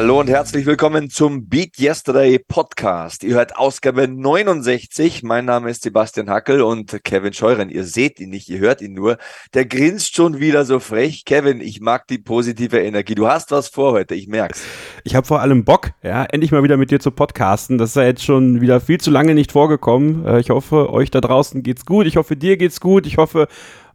Hallo 0.00 0.18
und 0.18 0.30
herzlich 0.30 0.64
willkommen 0.64 1.10
zum 1.10 1.50
Beat 1.50 1.78
Yesterday 1.78 2.38
Podcast. 2.38 3.22
Ihr 3.22 3.34
hört 3.34 3.58
Ausgabe 3.58 4.08
69. 4.08 5.22
Mein 5.24 5.44
Name 5.44 5.68
ist 5.68 5.82
Sebastian 5.82 6.30
Hackel 6.30 6.62
und 6.62 7.04
Kevin 7.04 7.34
Scheuren. 7.34 7.68
Ihr 7.68 7.84
seht 7.84 8.18
ihn 8.18 8.30
nicht, 8.30 8.48
ihr 8.48 8.60
hört 8.60 8.80
ihn 8.80 8.94
nur. 8.94 9.18
Der 9.52 9.66
grinst 9.66 10.16
schon 10.16 10.40
wieder 10.40 10.64
so 10.64 10.80
frech. 10.80 11.26
Kevin, 11.26 11.60
ich 11.60 11.82
mag 11.82 12.06
die 12.06 12.16
positive 12.16 12.80
Energie. 12.80 13.14
Du 13.14 13.28
hast 13.28 13.50
was 13.50 13.68
vor 13.68 13.92
heute, 13.92 14.14
ich 14.14 14.26
merk's. 14.26 14.62
Ich 15.04 15.14
habe 15.14 15.26
vor 15.26 15.42
allem 15.42 15.66
Bock, 15.66 15.90
ja, 16.02 16.24
endlich 16.24 16.50
mal 16.50 16.62
wieder 16.62 16.78
mit 16.78 16.90
dir 16.90 16.98
zu 16.98 17.10
podcasten. 17.10 17.76
Das 17.76 17.90
ist 17.90 17.96
ja 17.96 18.04
jetzt 18.04 18.24
schon 18.24 18.62
wieder 18.62 18.80
viel 18.80 18.98
zu 18.98 19.10
lange 19.10 19.34
nicht 19.34 19.52
vorgekommen. 19.52 20.24
Äh, 20.24 20.40
ich 20.40 20.48
hoffe, 20.48 20.90
euch 20.90 21.10
da 21.10 21.20
draußen 21.20 21.62
geht's 21.62 21.84
gut. 21.84 22.06
Ich 22.06 22.16
hoffe, 22.16 22.36
dir 22.36 22.56
geht's 22.56 22.80
gut. 22.80 23.06
Ich 23.06 23.18
hoffe, 23.18 23.48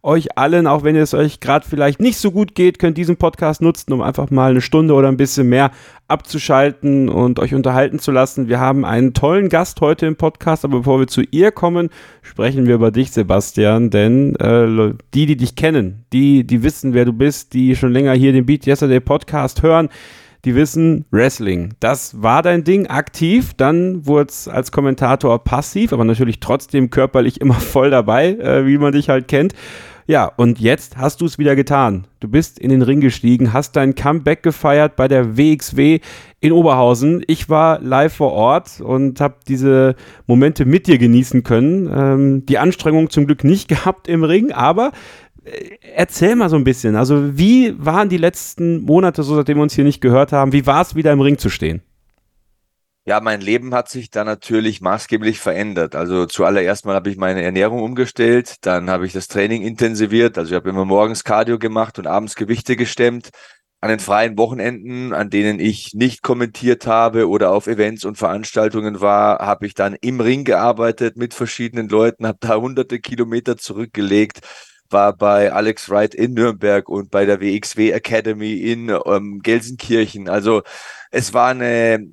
euch 0.06 0.38
allen, 0.38 0.66
auch 0.66 0.84
wenn 0.84 0.96
es 0.96 1.12
euch 1.12 1.40
gerade 1.40 1.66
vielleicht 1.68 2.00
nicht 2.00 2.18
so 2.18 2.30
gut 2.30 2.54
geht, 2.54 2.78
könnt 2.78 2.96
diesen 2.96 3.16
Podcast 3.16 3.60
nutzen, 3.60 3.92
um 3.92 4.00
einfach 4.00 4.30
mal 4.30 4.52
eine 4.52 4.60
Stunde 4.60 4.94
oder 4.94 5.08
ein 5.08 5.16
bisschen 5.16 5.48
mehr 5.48 5.72
abzuschalten 6.08 7.08
und 7.08 7.40
euch 7.40 7.54
unterhalten 7.54 7.98
zu 7.98 8.12
lassen. 8.12 8.48
Wir 8.48 8.60
haben 8.60 8.84
einen 8.84 9.12
tollen 9.12 9.48
Gast 9.48 9.80
heute 9.80 10.06
im 10.06 10.16
Podcast, 10.16 10.64
aber 10.64 10.78
bevor 10.78 11.00
wir 11.00 11.08
zu 11.08 11.22
ihr 11.30 11.50
kommen, 11.50 11.90
sprechen 12.22 12.66
wir 12.66 12.76
über 12.76 12.92
dich, 12.92 13.10
Sebastian, 13.10 13.90
denn 13.90 14.36
äh, 14.36 14.94
die, 15.12 15.26
die 15.26 15.36
dich 15.36 15.56
kennen, 15.56 16.04
die, 16.12 16.46
die 16.46 16.62
wissen, 16.62 16.94
wer 16.94 17.04
du 17.04 17.12
bist, 17.12 17.52
die 17.52 17.74
schon 17.74 17.92
länger 17.92 18.12
hier 18.12 18.32
den 18.32 18.46
Beat 18.46 18.66
Yesterday 18.66 19.00
Podcast 19.00 19.62
hören, 19.64 19.88
die 20.44 20.54
wissen, 20.54 21.06
Wrestling, 21.10 21.74
das 21.80 22.22
war 22.22 22.40
dein 22.42 22.62
Ding 22.62 22.86
aktiv, 22.86 23.54
dann 23.56 24.06
wurde 24.06 24.28
es 24.30 24.46
als 24.46 24.70
Kommentator 24.70 25.42
passiv, 25.42 25.92
aber 25.92 26.04
natürlich 26.04 26.38
trotzdem 26.38 26.90
körperlich 26.90 27.40
immer 27.40 27.54
voll 27.54 27.90
dabei, 27.90 28.28
äh, 28.28 28.64
wie 28.64 28.78
man 28.78 28.92
dich 28.92 29.08
halt 29.08 29.26
kennt. 29.26 29.54
Ja, 30.08 30.26
und 30.36 30.60
jetzt 30.60 30.96
hast 30.96 31.20
du 31.20 31.26
es 31.26 31.36
wieder 31.36 31.56
getan. 31.56 32.06
Du 32.20 32.28
bist 32.28 32.60
in 32.60 32.70
den 32.70 32.82
Ring 32.82 33.00
gestiegen, 33.00 33.52
hast 33.52 33.74
dein 33.74 33.96
Comeback 33.96 34.44
gefeiert 34.44 34.94
bei 34.94 35.08
der 35.08 35.36
WXW 35.36 35.98
in 36.38 36.52
Oberhausen. 36.52 37.24
Ich 37.26 37.48
war 37.48 37.80
live 37.80 38.14
vor 38.14 38.32
Ort 38.32 38.80
und 38.80 39.20
habe 39.20 39.38
diese 39.48 39.96
Momente 40.28 40.64
mit 40.64 40.86
dir 40.86 40.98
genießen 40.98 41.42
können. 41.42 41.90
Ähm, 41.92 42.46
die 42.46 42.58
Anstrengung 42.58 43.10
zum 43.10 43.26
Glück 43.26 43.42
nicht 43.42 43.66
gehabt 43.68 44.06
im 44.06 44.22
Ring, 44.22 44.52
aber 44.52 44.92
äh, 45.44 45.70
erzähl 45.96 46.36
mal 46.36 46.50
so 46.50 46.56
ein 46.56 46.64
bisschen. 46.64 46.94
Also, 46.94 47.36
wie 47.36 47.74
waren 47.76 48.08
die 48.08 48.16
letzten 48.16 48.82
Monate, 48.82 49.24
so 49.24 49.34
seitdem 49.34 49.58
wir 49.58 49.62
uns 49.62 49.74
hier 49.74 49.84
nicht 49.84 50.00
gehört 50.00 50.30
haben? 50.30 50.52
Wie 50.52 50.66
war 50.66 50.82
es, 50.82 50.94
wieder 50.94 51.12
im 51.12 51.20
Ring 51.20 51.38
zu 51.38 51.50
stehen? 51.50 51.82
Ja, 53.08 53.20
mein 53.20 53.40
Leben 53.40 53.72
hat 53.72 53.88
sich 53.88 54.10
da 54.10 54.24
natürlich 54.24 54.80
maßgeblich 54.80 55.38
verändert. 55.38 55.94
Also 55.94 56.26
zuallererst 56.26 56.84
mal 56.86 56.96
habe 56.96 57.08
ich 57.08 57.16
meine 57.16 57.40
Ernährung 57.42 57.80
umgestellt, 57.80 58.56
dann 58.62 58.90
habe 58.90 59.06
ich 59.06 59.12
das 59.12 59.28
Training 59.28 59.62
intensiviert. 59.62 60.36
Also 60.36 60.50
ich 60.50 60.56
habe 60.56 60.70
immer 60.70 60.84
morgens 60.84 61.22
Cardio 61.22 61.56
gemacht 61.60 62.00
und 62.00 62.08
abends 62.08 62.34
Gewichte 62.34 62.74
gestemmt. 62.74 63.28
An 63.80 63.90
den 63.90 64.00
freien 64.00 64.36
Wochenenden, 64.36 65.12
an 65.12 65.30
denen 65.30 65.60
ich 65.60 65.94
nicht 65.94 66.22
kommentiert 66.22 66.88
habe 66.88 67.28
oder 67.28 67.52
auf 67.52 67.68
Events 67.68 68.04
und 68.04 68.18
Veranstaltungen 68.18 69.00
war, 69.00 69.38
habe 69.38 69.66
ich 69.66 69.74
dann 69.74 69.94
im 70.00 70.18
Ring 70.20 70.42
gearbeitet 70.42 71.16
mit 71.16 71.32
verschiedenen 71.32 71.88
Leuten, 71.88 72.26
habe 72.26 72.38
da 72.40 72.56
hunderte 72.56 72.98
Kilometer 72.98 73.56
zurückgelegt, 73.56 74.40
war 74.90 75.16
bei 75.16 75.52
Alex 75.52 75.88
Wright 75.90 76.14
in 76.14 76.34
Nürnberg 76.34 76.88
und 76.88 77.10
bei 77.10 77.24
der 77.24 77.40
WXW 77.40 77.90
Academy 77.92 78.54
in 78.54 78.88
ähm, 79.06 79.40
Gelsenkirchen. 79.42 80.28
Also 80.28 80.62
es 81.10 81.32
war 81.34 81.50
eine 81.50 82.04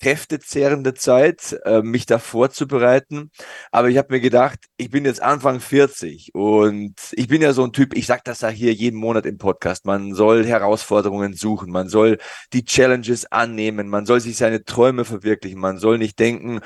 kräftezehrende 0.00 0.94
Zeit, 0.94 1.58
äh, 1.64 1.82
mich 1.82 2.06
da 2.06 2.18
vorzubereiten. 2.18 3.30
Aber 3.70 3.88
ich 3.88 3.98
habe 3.98 4.14
mir 4.14 4.20
gedacht, 4.20 4.58
ich 4.76 4.90
bin 4.90 5.04
jetzt 5.04 5.22
Anfang 5.22 5.60
40 5.60 6.30
und 6.34 6.94
ich 7.12 7.28
bin 7.28 7.42
ja 7.42 7.52
so 7.52 7.64
ein 7.64 7.72
Typ, 7.72 7.94
ich 7.94 8.06
sage 8.06 8.22
das 8.24 8.40
ja 8.40 8.48
hier 8.48 8.72
jeden 8.72 8.98
Monat 8.98 9.26
im 9.26 9.38
Podcast, 9.38 9.84
man 9.84 10.14
soll 10.14 10.44
Herausforderungen 10.46 11.34
suchen, 11.34 11.70
man 11.70 11.88
soll 11.88 12.18
die 12.52 12.64
Challenges 12.64 13.30
annehmen, 13.30 13.88
man 13.88 14.06
soll 14.06 14.20
sich 14.20 14.36
seine 14.36 14.64
Träume 14.64 15.04
verwirklichen, 15.04 15.60
man 15.60 15.78
soll 15.78 15.98
nicht 15.98 16.18
denken, 16.18 16.60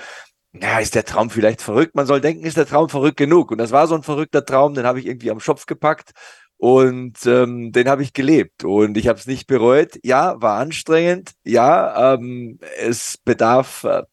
ja, 0.52 0.78
ist 0.78 0.94
der 0.94 1.04
Traum 1.04 1.30
vielleicht 1.30 1.60
verrückt? 1.62 1.96
Man 1.96 2.06
soll 2.06 2.20
denken, 2.20 2.44
ist 2.44 2.56
der 2.56 2.66
Traum 2.66 2.88
verrückt 2.88 3.16
genug? 3.16 3.50
Und 3.50 3.58
das 3.58 3.72
war 3.72 3.88
so 3.88 3.96
ein 3.96 4.04
verrückter 4.04 4.44
Traum, 4.44 4.74
den 4.74 4.86
habe 4.86 5.00
ich 5.00 5.06
irgendwie 5.06 5.32
am 5.32 5.40
Schopf 5.40 5.66
gepackt 5.66 6.12
und 6.64 7.26
ähm, 7.26 7.72
den 7.72 7.90
habe 7.90 8.02
ich 8.02 8.14
gelebt 8.14 8.64
und 8.64 8.96
ich 8.96 9.08
habe 9.08 9.18
es 9.18 9.26
nicht 9.26 9.46
bereut. 9.46 9.98
Ja, 10.02 10.40
war 10.40 10.58
anstrengend. 10.58 11.32
Ja, 11.44 12.14
ähm, 12.14 12.58
es 12.78 13.18
bedarf 13.22 13.84
äh, 13.84 14.04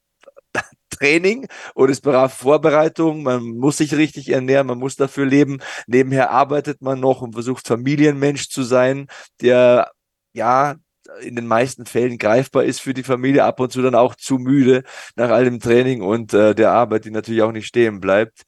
Training 0.90 1.48
und 1.76 1.90
es 1.90 2.02
bedarf 2.02 2.34
Vorbereitung. 2.34 3.24
Man 3.24 3.44
muss 3.58 3.78
sich 3.78 3.96
richtig 3.96 4.28
ernähren, 4.28 4.68
man 4.68 4.80
muss 4.80 4.98
dafür 4.98 5.26
leben. 5.26 5.60
Nebenher 5.88 6.32
arbeitet 6.32 6.82
man 6.82 7.00
noch 7.00 7.22
und 7.22 7.36
versucht 7.36 7.66
Familienmensch 7.66 8.50
zu 8.50 8.64
sein, 8.64 9.08
der 9.40 9.90
ja 10.34 10.76
in 11.22 11.38
den 11.38 11.48
meisten 11.48 11.86
Fällen 11.86 12.18
greifbar 12.18 12.66
ist 12.66 12.82
für 12.82 12.94
die 12.94 13.04
Familie, 13.04 13.46
ab 13.46 13.62
und 13.62 13.72
zu 13.72 13.82
dann 13.82 13.96
auch 13.96 14.16
zu 14.16 14.36
müde 14.36 14.84
nach 15.16 15.30
all 15.30 15.46
dem 15.46 15.62
Training 15.62 16.02
und 16.02 16.34
äh, 16.34 16.54
der 16.54 16.72
Arbeit, 16.72 17.06
die 17.06 17.12
natürlich 17.12 17.44
auch 17.44 17.54
nicht 17.54 17.68
stehen 17.68 18.02
bleibt. 18.02 18.44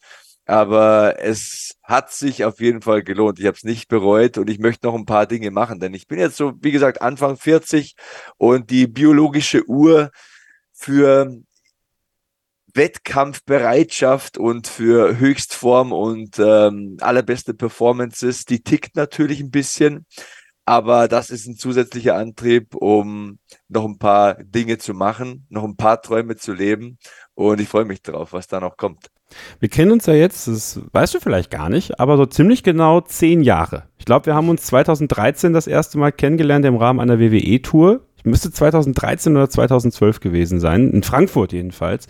Aber 0.46 1.20
es 1.20 1.76
hat 1.84 2.12
sich 2.12 2.44
auf 2.44 2.60
jeden 2.60 2.82
Fall 2.82 3.04
gelohnt. 3.04 3.40
Ich 3.40 3.46
habe 3.46 3.56
es 3.56 3.64
nicht 3.64 3.88
bereut 3.88 4.38
und 4.38 4.50
ich 4.50 4.60
möchte 4.60 4.88
noch 4.88 4.96
ein 4.96 5.06
paar 5.06 5.26
Dinge 5.26 5.52
machen, 5.52 5.80
denn 5.80 5.94
ich 5.94 6.08
bin 6.08 6.20
jetzt 6.20 6.36
so, 6.38 6.54
wie 6.62 6.72
gesagt, 6.72 7.02
Anfang 7.02 7.38
40 7.38 7.96
und 8.38 8.70
die 8.70 8.88
biologische 8.88 9.66
Uhr 9.70 10.12
für 10.74 11.32
Wettkampfbereitschaft 12.74 14.38
und 14.38 14.68
für 14.68 15.18
Höchstform 15.18 15.92
und 15.94 16.40
ähm, 16.40 16.98
allerbeste 17.02 17.54
Performances, 17.54 18.46
die 18.46 18.64
tickt 18.64 18.96
natürlich 18.96 19.40
ein 19.40 19.52
bisschen. 19.52 20.06
Aber 20.66 21.08
das 21.08 21.30
ist 21.30 21.46
ein 21.46 21.58
zusätzlicher 21.58 22.16
Antrieb, 22.16 22.76
um 22.76 23.40
noch 23.68 23.86
ein 23.86 23.98
paar 23.98 24.36
Dinge 24.36 24.78
zu 24.78 24.94
machen, 24.94 25.46
noch 25.50 25.64
ein 25.66 25.76
paar 25.76 26.02
Träume 26.02 26.38
zu 26.38 26.54
leben. 26.54 26.98
Und 27.34 27.60
ich 27.60 27.68
freue 27.68 27.86
mich 27.86 28.02
drauf, 28.02 28.34
was 28.34 28.48
da 28.48 28.60
noch 28.60 28.78
kommt. 28.78 29.10
Wir 29.60 29.70
kennen 29.70 29.92
uns 29.92 30.06
ja 30.06 30.14
jetzt, 30.14 30.48
das 30.48 30.80
weißt 30.92 31.14
du 31.14 31.20
vielleicht 31.20 31.52
gar 31.52 31.70
nicht, 31.70 32.00
aber 32.00 32.18
so 32.18 32.26
ziemlich 32.26 32.64
genau 32.64 33.02
zehn 33.02 33.42
Jahre. 33.42 33.84
Ich 33.98 34.06
glaube, 34.06 34.26
wir 34.28 34.36
haben 34.36 34.50
uns 34.50 34.64
2013 34.64 35.54
das 35.54 35.68
erste 35.68 35.98
Mal 35.98 36.12
kennengelernt 36.12 36.66
im 36.66 36.76
Rahmen 36.76 37.00
einer 37.00 37.20
WWE-Tour. 37.20 38.02
Müsste 38.26 38.52
2013 38.52 39.36
oder 39.36 39.50
2012 39.50 40.22
gewesen 40.22 40.60
sein, 40.60 40.92
in 40.92 41.04
Frankfurt 41.04 41.52
jedenfalls. 41.52 42.08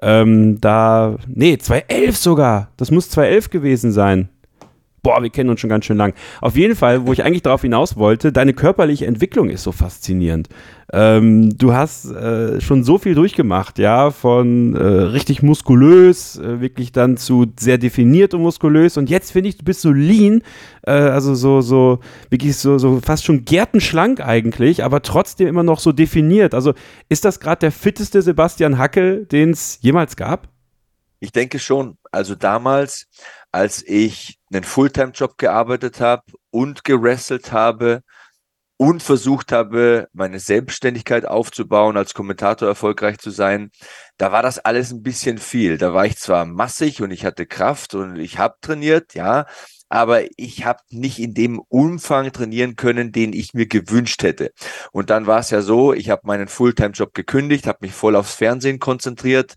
Ähm, 0.00 0.58
da, 0.60 1.16
nee, 1.28 1.58
2011 1.58 2.16
sogar. 2.16 2.68
Das 2.78 2.90
muss 2.90 3.10
2011 3.10 3.50
gewesen 3.50 3.92
sein 3.92 4.30
boah, 5.02 5.22
wir 5.22 5.30
kennen 5.30 5.50
uns 5.50 5.60
schon 5.60 5.70
ganz 5.70 5.84
schön 5.84 5.96
lang. 5.96 6.14
Auf 6.40 6.56
jeden 6.56 6.76
Fall, 6.76 7.06
wo 7.06 7.12
ich 7.12 7.24
eigentlich 7.24 7.42
darauf 7.42 7.62
hinaus 7.62 7.96
wollte, 7.96 8.32
deine 8.32 8.52
körperliche 8.52 9.06
Entwicklung 9.06 9.50
ist 9.50 9.62
so 9.62 9.72
faszinierend. 9.72 10.48
Ähm, 10.92 11.56
du 11.56 11.72
hast 11.72 12.10
äh, 12.10 12.60
schon 12.60 12.82
so 12.82 12.98
viel 12.98 13.14
durchgemacht, 13.14 13.78
ja, 13.78 14.10
von 14.10 14.74
äh, 14.74 14.82
richtig 14.82 15.42
muskulös, 15.42 16.36
äh, 16.36 16.60
wirklich 16.60 16.90
dann 16.90 17.16
zu 17.16 17.46
sehr 17.58 17.78
definiert 17.78 18.34
und 18.34 18.42
muskulös. 18.42 18.96
Und 18.96 19.08
jetzt 19.08 19.30
finde 19.30 19.50
ich, 19.50 19.58
du 19.58 19.64
bist 19.64 19.82
so 19.82 19.92
lean, 19.92 20.42
äh, 20.82 20.90
also 20.90 21.34
so, 21.34 21.60
so, 21.60 22.00
wirklich 22.28 22.56
so, 22.56 22.78
so 22.78 23.00
fast 23.00 23.24
schon 23.24 23.44
gärtenschlank 23.44 24.20
eigentlich, 24.20 24.82
aber 24.82 25.02
trotzdem 25.02 25.46
immer 25.46 25.62
noch 25.62 25.78
so 25.78 25.92
definiert. 25.92 26.54
Also 26.54 26.74
ist 27.08 27.24
das 27.24 27.38
gerade 27.38 27.60
der 27.60 27.72
fitteste 27.72 28.20
Sebastian 28.20 28.76
Hackel, 28.76 29.26
den 29.26 29.50
es 29.50 29.78
jemals 29.82 30.16
gab? 30.16 30.48
Ich 31.20 31.30
denke 31.30 31.58
schon. 31.58 31.98
Also 32.10 32.34
damals, 32.34 33.06
als 33.52 33.86
ich 33.86 34.39
einen 34.52 34.64
Fulltime-Job 34.64 35.38
gearbeitet 35.38 36.00
habe 36.00 36.22
und 36.50 36.84
gewrestelt 36.84 37.52
habe 37.52 38.02
und 38.76 39.02
versucht 39.02 39.52
habe, 39.52 40.08
meine 40.14 40.40
Selbstständigkeit 40.40 41.26
aufzubauen, 41.26 41.98
als 41.98 42.14
Kommentator 42.14 42.66
erfolgreich 42.66 43.18
zu 43.18 43.30
sein, 43.30 43.70
da 44.16 44.32
war 44.32 44.42
das 44.42 44.58
alles 44.58 44.90
ein 44.90 45.02
bisschen 45.02 45.36
viel. 45.36 45.76
Da 45.76 45.92
war 45.92 46.06
ich 46.06 46.16
zwar 46.16 46.46
massig 46.46 47.02
und 47.02 47.10
ich 47.10 47.26
hatte 47.26 47.44
Kraft 47.46 47.94
und 47.94 48.16
ich 48.16 48.38
habe 48.38 48.54
trainiert, 48.62 49.14
ja, 49.14 49.46
aber 49.90 50.22
ich 50.38 50.64
habe 50.64 50.80
nicht 50.90 51.18
in 51.18 51.34
dem 51.34 51.60
Umfang 51.68 52.32
trainieren 52.32 52.76
können, 52.76 53.12
den 53.12 53.32
ich 53.34 53.52
mir 53.54 53.66
gewünscht 53.66 54.22
hätte. 54.22 54.52
Und 54.92 55.10
dann 55.10 55.26
war 55.26 55.40
es 55.40 55.50
ja 55.50 55.62
so, 55.62 55.92
ich 55.92 56.08
habe 56.08 56.22
meinen 56.24 56.48
Fulltime-Job 56.48 57.12
gekündigt, 57.12 57.66
habe 57.66 57.80
mich 57.82 57.92
voll 57.92 58.16
aufs 58.16 58.34
Fernsehen 58.34 58.78
konzentriert, 58.78 59.54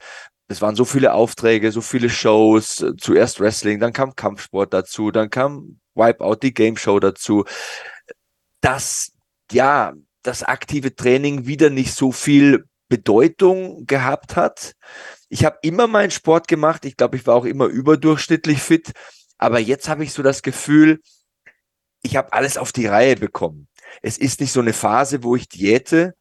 es 0.54 0.62
waren 0.62 0.76
so 0.76 0.86
viele 0.86 1.14
Aufträge, 1.14 1.72
so 1.72 1.82
viele 1.82 2.10
Shows, 2.10 2.82
äh, 2.82 2.96
zuerst 2.96 3.40
Wrestling, 3.40 3.80
dann 3.80 3.92
kam 3.92 4.16
Kampfsport 4.16 4.74
dazu, 4.74 5.12
dann 5.12 5.30
kam 5.30 5.80
Wipeout, 5.96 6.38
die 6.44 6.54
Game 6.54 6.78
Show 6.78 7.00
dazu, 7.00 7.44
dass 8.62 9.12
ja, 9.52 9.94
das 10.22 10.44
aktive 10.44 10.96
Training 10.96 11.48
wieder 11.48 11.70
nicht 11.70 11.94
so 11.94 12.12
viel 12.12 12.66
Bedeutung 12.88 13.86
gehabt 13.86 14.36
hat. 14.36 14.74
Ich 15.28 15.44
habe 15.44 15.58
immer 15.64 15.88
meinen 15.88 16.12
Sport 16.12 16.48
gemacht, 16.48 16.86
ich 16.86 16.96
glaube, 16.96 17.18
ich 17.18 17.28
war 17.28 17.36
auch 17.36 17.46
immer 17.46 17.66
überdurchschnittlich 17.66 18.62
fit, 18.62 18.92
aber 19.38 19.60
jetzt 19.60 19.90
habe 19.90 20.04
ich 20.04 20.14
so 20.14 20.22
das 20.22 20.44
Gefühl, 20.44 21.02
ich 22.04 22.16
habe 22.16 22.32
alles 22.32 22.58
auf 22.58 22.72
die 22.72 22.86
Reihe 22.86 23.16
bekommen. 23.16 23.68
Es 24.02 24.18
ist 24.18 24.40
nicht 24.40 24.52
so 24.52 24.60
eine 24.60 24.74
Phase, 24.74 25.24
wo 25.24 25.36
ich 25.36 25.50
diete 25.50 26.14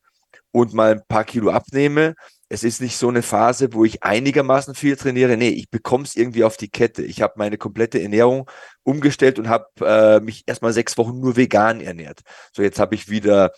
und 0.52 0.72
mal 0.72 0.92
ein 0.92 1.06
paar 1.06 1.24
Kilo 1.24 1.50
abnehme, 1.50 2.14
es 2.52 2.64
ist 2.64 2.82
nicht 2.82 2.98
so 2.98 3.08
eine 3.08 3.22
Phase, 3.22 3.72
wo 3.72 3.86
ich 3.86 4.02
einigermaßen 4.02 4.74
viel 4.74 4.96
trainiere. 4.96 5.38
Nee, 5.38 5.48
ich 5.48 5.70
bekomme 5.70 6.04
es 6.04 6.14
irgendwie 6.14 6.44
auf 6.44 6.58
die 6.58 6.68
Kette. 6.68 7.02
Ich 7.02 7.22
habe 7.22 7.32
meine 7.36 7.56
komplette 7.56 8.02
Ernährung 8.02 8.50
umgestellt 8.82 9.38
und 9.38 9.48
habe 9.48 9.66
äh, 9.80 10.20
mich 10.20 10.42
erstmal 10.46 10.74
sechs 10.74 10.98
Wochen 10.98 11.18
nur 11.18 11.36
vegan 11.36 11.80
ernährt. 11.80 12.20
So, 12.52 12.62
jetzt 12.62 12.78
habe 12.78 12.94
ich 12.94 13.08
wieder 13.08 13.52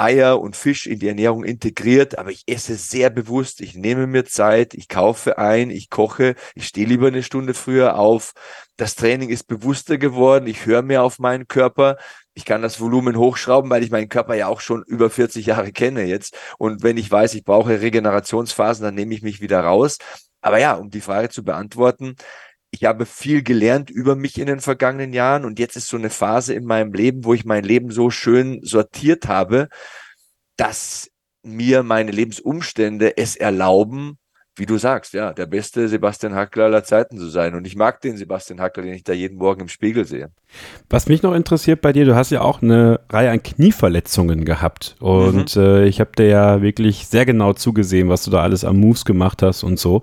Eier 0.00 0.40
und 0.40 0.56
Fisch 0.56 0.86
in 0.86 0.98
die 0.98 1.08
Ernährung 1.08 1.44
integriert, 1.44 2.18
aber 2.18 2.30
ich 2.30 2.44
esse 2.46 2.76
sehr 2.76 3.10
bewusst. 3.10 3.60
Ich 3.60 3.74
nehme 3.74 4.06
mir 4.06 4.24
Zeit, 4.24 4.72
ich 4.74 4.88
kaufe 4.88 5.36
ein, 5.38 5.70
ich 5.70 5.90
koche, 5.90 6.34
ich 6.54 6.66
stehe 6.66 6.86
lieber 6.86 7.08
eine 7.08 7.22
Stunde 7.22 7.52
früher 7.54 7.98
auf. 7.98 8.32
Das 8.76 8.94
Training 8.94 9.28
ist 9.28 9.44
bewusster 9.46 9.98
geworden. 9.98 10.46
Ich 10.46 10.64
höre 10.64 10.82
mehr 10.82 11.02
auf 11.02 11.18
meinen 11.18 11.48
Körper. 11.48 11.98
Ich 12.32 12.46
kann 12.46 12.62
das 12.62 12.80
Volumen 12.80 13.16
hochschrauben, 13.16 13.70
weil 13.70 13.82
ich 13.82 13.90
meinen 13.90 14.08
Körper 14.08 14.34
ja 14.34 14.46
auch 14.46 14.60
schon 14.60 14.82
über 14.84 15.10
40 15.10 15.44
Jahre 15.46 15.72
kenne 15.72 16.04
jetzt. 16.04 16.34
Und 16.56 16.82
wenn 16.82 16.96
ich 16.96 17.10
weiß, 17.10 17.34
ich 17.34 17.44
brauche 17.44 17.80
Regenerationsphasen, 17.82 18.84
dann 18.84 18.94
nehme 18.94 19.14
ich 19.14 19.22
mich 19.22 19.42
wieder 19.42 19.60
raus. 19.60 19.98
Aber 20.40 20.58
ja, 20.58 20.74
um 20.74 20.88
die 20.90 21.02
Frage 21.02 21.28
zu 21.28 21.44
beantworten, 21.44 22.16
ich 22.70 22.84
habe 22.84 23.06
viel 23.06 23.42
gelernt 23.42 23.90
über 23.90 24.16
mich 24.16 24.38
in 24.38 24.46
den 24.46 24.60
vergangenen 24.60 25.12
Jahren 25.12 25.44
und 25.44 25.58
jetzt 25.58 25.76
ist 25.76 25.88
so 25.88 25.96
eine 25.96 26.10
Phase 26.10 26.54
in 26.54 26.64
meinem 26.64 26.92
Leben, 26.92 27.24
wo 27.24 27.34
ich 27.34 27.44
mein 27.44 27.64
Leben 27.64 27.90
so 27.90 28.10
schön 28.10 28.60
sortiert 28.62 29.26
habe, 29.26 29.68
dass 30.56 31.10
mir 31.42 31.82
meine 31.82 32.10
Lebensumstände 32.10 33.16
es 33.16 33.34
erlauben, 33.34 34.18
wie 34.56 34.66
du 34.66 34.76
sagst, 34.76 35.14
ja, 35.14 35.32
der 35.32 35.46
beste 35.46 35.88
Sebastian 35.88 36.34
Hackler 36.34 36.64
aller 36.64 36.84
Zeiten 36.84 37.16
zu 37.16 37.28
sein. 37.28 37.54
Und 37.54 37.66
ich 37.66 37.76
mag 37.76 38.00
den 38.02 38.16
Sebastian 38.16 38.60
Hackler, 38.60 38.82
den 38.82 38.94
ich 38.94 39.04
da 39.04 39.12
jeden 39.12 39.38
Morgen 39.38 39.62
im 39.62 39.68
Spiegel 39.68 40.04
sehe. 40.04 40.30
Was 40.90 41.08
mich 41.08 41.22
noch 41.22 41.34
interessiert 41.34 41.80
bei 41.80 41.92
dir, 41.92 42.04
du 42.04 42.14
hast 42.14 42.30
ja 42.30 42.42
auch 42.42 42.60
eine 42.60 43.00
Reihe 43.08 43.30
an 43.30 43.42
Knieverletzungen 43.42 44.44
gehabt. 44.44 44.96
Und 45.00 45.56
mhm. 45.56 45.62
äh, 45.62 45.86
ich 45.86 46.00
habe 46.00 46.10
dir 46.16 46.26
ja 46.26 46.62
wirklich 46.62 47.06
sehr 47.06 47.24
genau 47.24 47.54
zugesehen, 47.54 48.08
was 48.08 48.24
du 48.24 48.30
da 48.30 48.42
alles 48.42 48.64
am 48.64 48.78
Moves 48.78 49.04
gemacht 49.04 49.42
hast 49.42 49.62
und 49.62 49.78
so. 49.78 50.02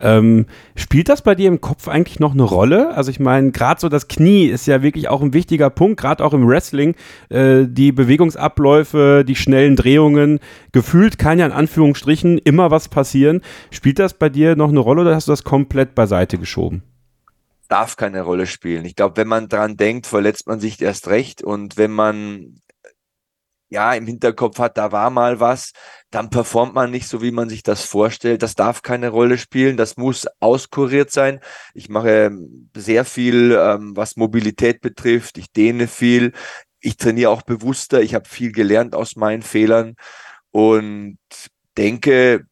Ähm, 0.00 0.46
spielt 0.76 1.08
das 1.08 1.22
bei 1.22 1.34
dir 1.34 1.48
im 1.48 1.60
Kopf 1.60 1.88
eigentlich 1.88 2.20
noch 2.20 2.32
eine 2.32 2.44
Rolle? 2.44 2.94
Also 2.94 3.10
ich 3.10 3.18
meine, 3.18 3.50
gerade 3.50 3.80
so 3.80 3.88
das 3.88 4.08
Knie 4.08 4.46
ist 4.46 4.66
ja 4.66 4.82
wirklich 4.82 5.08
auch 5.08 5.22
ein 5.22 5.32
wichtiger 5.32 5.70
Punkt, 5.70 6.00
gerade 6.00 6.24
auch 6.24 6.32
im 6.32 6.46
Wrestling. 6.46 6.94
Äh, 7.28 7.64
die 7.66 7.92
Bewegungsabläufe, 7.92 9.24
die 9.26 9.36
schnellen 9.36 9.76
Drehungen, 9.76 10.38
gefühlt 10.72 11.18
kann 11.18 11.38
ja 11.38 11.46
in 11.46 11.52
Anführungsstrichen 11.52 12.38
immer 12.38 12.70
was 12.70 12.88
passieren. 12.88 13.40
Spielt 13.70 13.98
das 13.98 14.14
bei 14.14 14.28
dir 14.28 14.54
noch 14.54 14.68
eine 14.68 14.80
Rolle 14.80 15.02
oder 15.02 15.14
hast 15.14 15.28
du 15.28 15.32
das 15.32 15.44
komplett 15.44 15.94
beiseite 15.94 16.38
geschoben? 16.38 16.82
darf 17.68 17.96
keine 17.96 18.22
Rolle 18.22 18.46
spielen. 18.46 18.84
Ich 18.84 18.96
glaube, 18.96 19.18
wenn 19.18 19.28
man 19.28 19.48
dran 19.48 19.76
denkt, 19.76 20.06
verletzt 20.06 20.46
man 20.46 20.58
sich 20.58 20.80
erst 20.80 21.08
recht. 21.08 21.42
Und 21.42 21.76
wenn 21.76 21.90
man 21.90 22.60
ja 23.70 23.92
im 23.94 24.06
Hinterkopf 24.06 24.58
hat, 24.58 24.78
da 24.78 24.92
war 24.92 25.10
mal 25.10 25.40
was, 25.40 25.72
dann 26.10 26.30
performt 26.30 26.74
man 26.74 26.90
nicht 26.90 27.08
so, 27.08 27.22
wie 27.22 27.30
man 27.30 27.48
sich 27.48 27.62
das 27.62 27.82
vorstellt. 27.84 28.42
Das 28.42 28.54
darf 28.54 28.82
keine 28.82 29.10
Rolle 29.10 29.38
spielen. 29.38 29.76
Das 29.76 29.96
muss 29.96 30.26
auskuriert 30.40 31.10
sein. 31.10 31.40
Ich 31.74 31.88
mache 31.88 32.26
ähm, 32.26 32.70
sehr 32.76 33.04
viel, 33.04 33.52
ähm, 33.60 33.96
was 33.96 34.16
Mobilität 34.16 34.80
betrifft. 34.80 35.38
Ich 35.38 35.52
dehne 35.52 35.86
viel. 35.88 36.32
Ich 36.80 36.96
trainiere 36.96 37.30
auch 37.30 37.42
bewusster. 37.42 38.00
Ich 38.00 38.14
habe 38.14 38.28
viel 38.28 38.52
gelernt 38.52 38.94
aus 38.94 39.16
meinen 39.16 39.42
Fehlern 39.42 39.96
und 40.50 41.18
denke, 41.76 42.46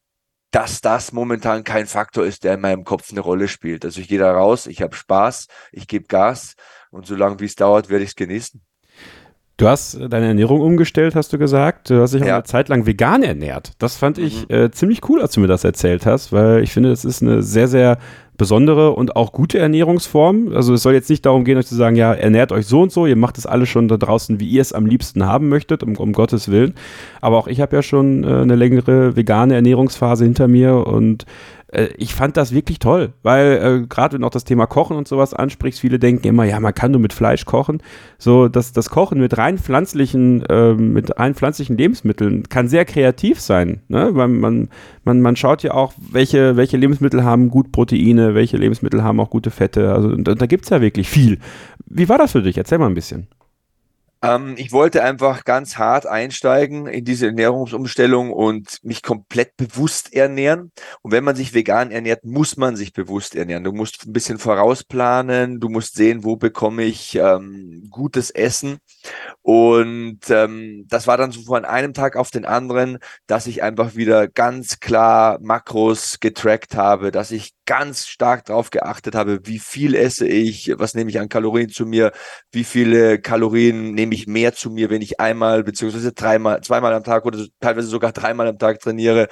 dass 0.50 0.80
das 0.80 1.12
momentan 1.12 1.64
kein 1.64 1.86
Faktor 1.86 2.24
ist, 2.24 2.44
der 2.44 2.54
in 2.54 2.60
meinem 2.60 2.84
Kopf 2.84 3.10
eine 3.10 3.20
Rolle 3.20 3.48
spielt. 3.48 3.84
Also 3.84 4.00
ich 4.00 4.08
gehe 4.08 4.18
da 4.18 4.32
raus, 4.32 4.66
ich 4.66 4.80
habe 4.80 4.96
Spaß, 4.96 5.48
ich 5.72 5.86
gebe 5.86 6.06
Gas 6.06 6.54
und 6.90 7.06
solange 7.06 7.40
wie 7.40 7.46
es 7.46 7.56
dauert, 7.56 7.88
werde 7.88 8.04
ich 8.04 8.10
es 8.10 8.16
genießen. 8.16 8.62
Du 9.56 9.68
hast 9.68 9.94
äh, 9.94 10.08
deine 10.08 10.26
Ernährung 10.26 10.60
umgestellt, 10.60 11.14
hast 11.14 11.32
du 11.32 11.38
gesagt. 11.38 11.90
Du 11.90 12.00
hast 12.00 12.12
dich 12.12 12.22
auch 12.22 12.28
eine 12.28 12.44
Zeit 12.44 12.68
lang 12.68 12.86
vegan 12.86 13.22
ernährt. 13.22 13.72
Das 13.78 13.96
fand 13.96 14.18
ich 14.18 14.48
mhm. 14.48 14.54
äh, 14.54 14.70
ziemlich 14.70 15.08
cool, 15.08 15.22
als 15.22 15.32
du 15.32 15.40
mir 15.40 15.46
das 15.46 15.64
erzählt 15.64 16.04
hast, 16.04 16.32
weil 16.32 16.62
ich 16.62 16.72
finde, 16.72 16.90
das 16.90 17.04
ist 17.04 17.22
eine 17.22 17.42
sehr, 17.42 17.68
sehr 17.68 17.98
besondere 18.36 18.92
und 18.92 19.16
auch 19.16 19.32
gute 19.32 19.58
Ernährungsform. 19.58 20.52
Also 20.54 20.74
es 20.74 20.82
soll 20.82 20.92
jetzt 20.92 21.08
nicht 21.08 21.24
darum 21.24 21.44
gehen, 21.44 21.56
euch 21.56 21.66
zu 21.66 21.74
sagen, 21.74 21.96
ja, 21.96 22.12
ernährt 22.12 22.52
euch 22.52 22.66
so 22.66 22.82
und 22.82 22.92
so, 22.92 23.06
ihr 23.06 23.16
macht 23.16 23.38
es 23.38 23.46
alle 23.46 23.64
schon 23.64 23.88
da 23.88 23.96
draußen, 23.96 24.40
wie 24.40 24.48
ihr 24.48 24.60
es 24.60 24.74
am 24.74 24.84
liebsten 24.84 25.24
haben 25.24 25.48
möchtet, 25.48 25.82
um, 25.82 25.96
um 25.96 26.12
Gottes 26.12 26.50
Willen. 26.50 26.74
Aber 27.22 27.38
auch 27.38 27.46
ich 27.46 27.62
habe 27.62 27.76
ja 27.76 27.82
schon 27.82 28.24
äh, 28.24 28.26
eine 28.26 28.56
längere 28.56 29.16
vegane 29.16 29.54
Ernährungsphase 29.54 30.24
hinter 30.24 30.48
mir 30.48 30.86
und 30.86 31.24
äh, 31.68 31.88
ich 31.96 32.14
fand 32.14 32.36
das 32.36 32.52
wirklich 32.52 32.78
toll, 32.78 33.12
weil 33.22 33.82
äh, 33.82 33.86
gerade 33.86 34.14
wenn 34.14 34.20
du 34.20 34.26
auch 34.26 34.32
das 34.32 34.44
Thema 34.44 34.66
Kochen 34.66 34.96
und 34.96 35.08
sowas 35.08 35.34
ansprichst, 35.34 35.80
viele 35.80 35.98
denken 35.98 36.26
immer, 36.26 36.44
ja, 36.44 36.60
man 36.60 36.74
kann 36.74 36.92
nur 36.92 37.00
mit 37.00 37.12
Fleisch 37.12 37.44
kochen. 37.44 37.82
So, 38.18 38.48
dass 38.48 38.72
das 38.72 38.90
Kochen 38.90 39.18
mit 39.20 39.36
rein 39.36 39.58
pflanzlichen, 39.58 40.44
äh, 40.46 40.74
mit 40.74 41.18
rein 41.18 41.34
pflanzlichen 41.34 41.76
Lebensmitteln 41.76 42.48
kann 42.48 42.68
sehr 42.68 42.84
kreativ 42.84 43.40
sein. 43.40 43.82
Ne? 43.88 44.10
Weil 44.14 44.28
man, 44.28 44.68
man, 45.04 45.20
man 45.20 45.36
schaut 45.36 45.62
ja 45.62 45.72
auch, 45.72 45.92
welche, 46.12 46.56
welche 46.56 46.76
Lebensmittel 46.76 47.24
haben 47.24 47.50
gut 47.50 47.72
Proteine, 47.72 48.34
welche 48.34 48.56
Lebensmittel 48.56 49.02
haben 49.02 49.20
auch 49.20 49.30
gute 49.30 49.50
Fette. 49.50 49.92
Also 49.92 50.14
da, 50.16 50.34
da 50.34 50.46
gibt 50.46 50.64
es 50.64 50.70
ja 50.70 50.80
wirklich 50.80 51.08
viel. 51.08 51.38
Wie 51.86 52.08
war 52.08 52.18
das 52.18 52.32
für 52.32 52.42
dich? 52.42 52.56
Erzähl 52.56 52.78
mal 52.78 52.86
ein 52.86 52.94
bisschen. 52.94 53.28
Ähm, 54.22 54.54
ich 54.56 54.72
wollte 54.72 55.02
einfach 55.02 55.44
ganz 55.44 55.76
hart 55.76 56.06
einsteigen 56.06 56.86
in 56.86 57.04
diese 57.04 57.26
Ernährungsumstellung 57.26 58.32
und 58.32 58.78
mich 58.82 59.02
komplett 59.02 59.56
bewusst 59.56 60.14
ernähren. 60.14 60.72
Und 61.02 61.12
wenn 61.12 61.24
man 61.24 61.36
sich 61.36 61.54
vegan 61.54 61.90
ernährt, 61.90 62.24
muss 62.24 62.56
man 62.56 62.76
sich 62.76 62.92
bewusst 62.92 63.34
ernähren. 63.36 63.64
Du 63.64 63.72
musst 63.72 64.06
ein 64.06 64.12
bisschen 64.12 64.38
vorausplanen, 64.38 65.60
du 65.60 65.68
musst 65.68 65.94
sehen, 65.96 66.24
wo 66.24 66.36
bekomme 66.36 66.84
ich 66.84 67.16
ähm, 67.16 67.86
gutes 67.90 68.30
Essen. 68.30 68.78
Und 69.42 70.20
ähm, 70.30 70.86
das 70.88 71.06
war 71.06 71.16
dann 71.16 71.32
so 71.32 71.42
von 71.42 71.64
einem 71.64 71.94
Tag 71.94 72.16
auf 72.16 72.30
den 72.30 72.44
anderen, 72.44 72.98
dass 73.26 73.46
ich 73.46 73.62
einfach 73.62 73.96
wieder 73.96 74.28
ganz 74.28 74.80
klar 74.80 75.38
Makros 75.40 76.20
getrackt 76.20 76.74
habe, 76.74 77.10
dass 77.10 77.30
ich 77.30 77.55
ganz 77.66 78.06
stark 78.06 78.44
darauf 78.46 78.70
geachtet 78.70 79.14
habe, 79.14 79.40
wie 79.44 79.58
viel 79.58 79.94
esse 79.94 80.26
ich, 80.26 80.72
was 80.78 80.94
nehme 80.94 81.10
ich 81.10 81.20
an 81.20 81.28
Kalorien 81.28 81.68
zu 81.68 81.84
mir, 81.86 82.12
wie 82.52 82.64
viele 82.64 83.20
Kalorien 83.20 83.92
nehme 83.92 84.14
ich 84.14 84.26
mehr 84.26 84.54
zu 84.54 84.70
mir, 84.70 84.88
wenn 84.90 85.02
ich 85.02 85.20
einmal 85.20 85.64
beziehungsweise 85.64 86.12
dreimal, 86.12 86.62
zweimal 86.62 86.94
am 86.94 87.04
Tag 87.04 87.26
oder 87.26 87.44
teilweise 87.60 87.88
sogar 87.88 88.12
dreimal 88.12 88.48
am 88.48 88.58
Tag 88.58 88.80
trainiere. 88.80 89.28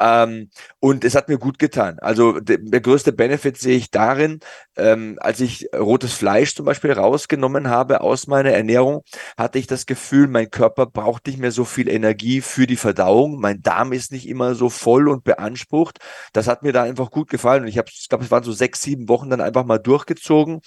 Ähm, 0.00 0.50
und 0.80 1.04
es 1.04 1.14
hat 1.14 1.28
mir 1.28 1.38
gut 1.38 1.58
getan. 1.58 1.98
Also 2.00 2.40
der, 2.40 2.58
der 2.58 2.80
größte 2.80 3.12
Benefit 3.12 3.58
sehe 3.58 3.76
ich 3.76 3.90
darin, 3.90 4.40
ähm, 4.76 5.18
als 5.20 5.40
ich 5.40 5.68
rotes 5.76 6.14
Fleisch 6.14 6.54
zum 6.54 6.64
Beispiel 6.64 6.92
rausgenommen 6.92 7.68
habe 7.68 8.00
aus 8.00 8.26
meiner 8.26 8.50
Ernährung, 8.50 9.02
hatte 9.36 9.58
ich 9.58 9.66
das 9.66 9.86
Gefühl, 9.86 10.26
mein 10.26 10.50
Körper 10.50 10.86
braucht 10.86 11.26
nicht 11.26 11.38
mehr 11.38 11.52
so 11.52 11.64
viel 11.64 11.88
Energie 11.88 12.40
für 12.40 12.66
die 12.66 12.76
Verdauung. 12.76 13.38
Mein 13.40 13.60
Darm 13.62 13.92
ist 13.92 14.10
nicht 14.10 14.26
immer 14.28 14.54
so 14.54 14.70
voll 14.70 15.08
und 15.08 15.22
beansprucht. 15.24 15.98
Das 16.32 16.48
hat 16.48 16.62
mir 16.62 16.72
da 16.72 16.82
einfach 16.82 17.10
gut 17.10 17.28
gefallen. 17.28 17.62
Und 17.62 17.68
ich 17.68 17.78
habe, 17.78 17.90
ich 17.92 18.08
glaube, 18.08 18.24
es 18.24 18.30
waren 18.30 18.42
so 18.42 18.52
sechs, 18.52 18.80
sieben 18.82 19.08
Wochen 19.08 19.28
dann 19.28 19.40
einfach 19.42 19.64
mal 19.64 19.78
durchgezogen. 19.78 20.60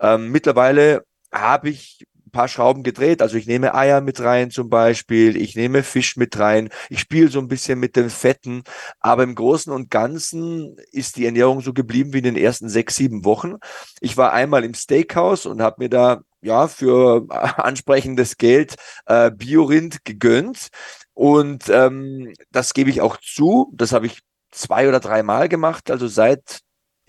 Ähm, 0.00 0.30
mittlerweile 0.30 1.04
habe 1.32 1.68
ich 1.70 2.06
paar 2.30 2.48
Schrauben 2.48 2.82
gedreht. 2.82 3.22
Also 3.22 3.36
ich 3.36 3.46
nehme 3.46 3.74
Eier 3.74 4.00
mit 4.00 4.20
rein 4.20 4.50
zum 4.50 4.70
Beispiel, 4.70 5.36
ich 5.36 5.56
nehme 5.56 5.82
Fisch 5.82 6.16
mit 6.16 6.38
rein, 6.38 6.70
ich 6.88 7.00
spiele 7.00 7.28
so 7.28 7.38
ein 7.38 7.48
bisschen 7.48 7.78
mit 7.78 7.96
den 7.96 8.10
Fetten, 8.10 8.62
aber 9.00 9.22
im 9.22 9.34
Großen 9.34 9.72
und 9.72 9.90
Ganzen 9.90 10.76
ist 10.92 11.16
die 11.16 11.26
Ernährung 11.26 11.60
so 11.60 11.72
geblieben 11.72 12.12
wie 12.12 12.18
in 12.18 12.24
den 12.24 12.36
ersten 12.36 12.68
sechs, 12.68 12.96
sieben 12.96 13.24
Wochen. 13.24 13.56
Ich 14.00 14.16
war 14.16 14.32
einmal 14.32 14.64
im 14.64 14.74
Steakhouse 14.74 15.46
und 15.46 15.62
habe 15.62 15.76
mir 15.78 15.88
da 15.88 16.20
ja 16.42 16.68
für 16.68 17.26
ansprechendes 17.30 18.36
Geld 18.38 18.76
äh, 19.06 19.30
Biorind 19.30 20.04
gegönnt 20.04 20.68
und 21.14 21.68
ähm, 21.68 22.32
das 22.50 22.72
gebe 22.72 22.90
ich 22.90 23.00
auch 23.00 23.18
zu. 23.18 23.70
Das 23.74 23.92
habe 23.92 24.06
ich 24.06 24.20
zwei 24.50 24.88
oder 24.88 25.00
dreimal 25.00 25.48
gemacht. 25.48 25.90
Also 25.90 26.08
seit 26.08 26.60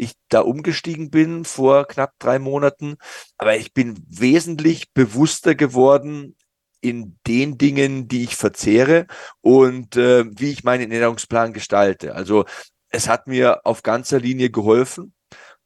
ich 0.02 0.14
da 0.30 0.42
umgestiegen 0.42 1.12
bin 1.12 1.46
vor 1.46 1.86
knapp 1.88 2.14
drei 2.18 2.40
Monaten. 2.40 2.96
Aber 3.38 3.56
ich 3.56 3.74
bin 3.74 4.04
wesentlich 4.10 4.92
bewusster 4.94 5.54
geworden 5.54 6.36
in 6.82 7.20
den 7.28 7.60
Dingen, 7.60 8.08
die 8.08 8.24
ich 8.24 8.36
verzehre 8.36 9.06
und 9.42 9.96
äh, 9.98 10.26
wie 10.28 10.52
ich 10.52 10.64
meinen 10.64 10.92
Ernährungsplan 10.92 11.54
gestalte. 11.54 12.16
Also 12.16 12.46
es 12.90 13.08
hat 13.08 13.28
mir 13.28 13.62
auf 13.66 13.84
ganzer 13.84 14.20
Linie 14.20 14.50
geholfen. 14.50 15.14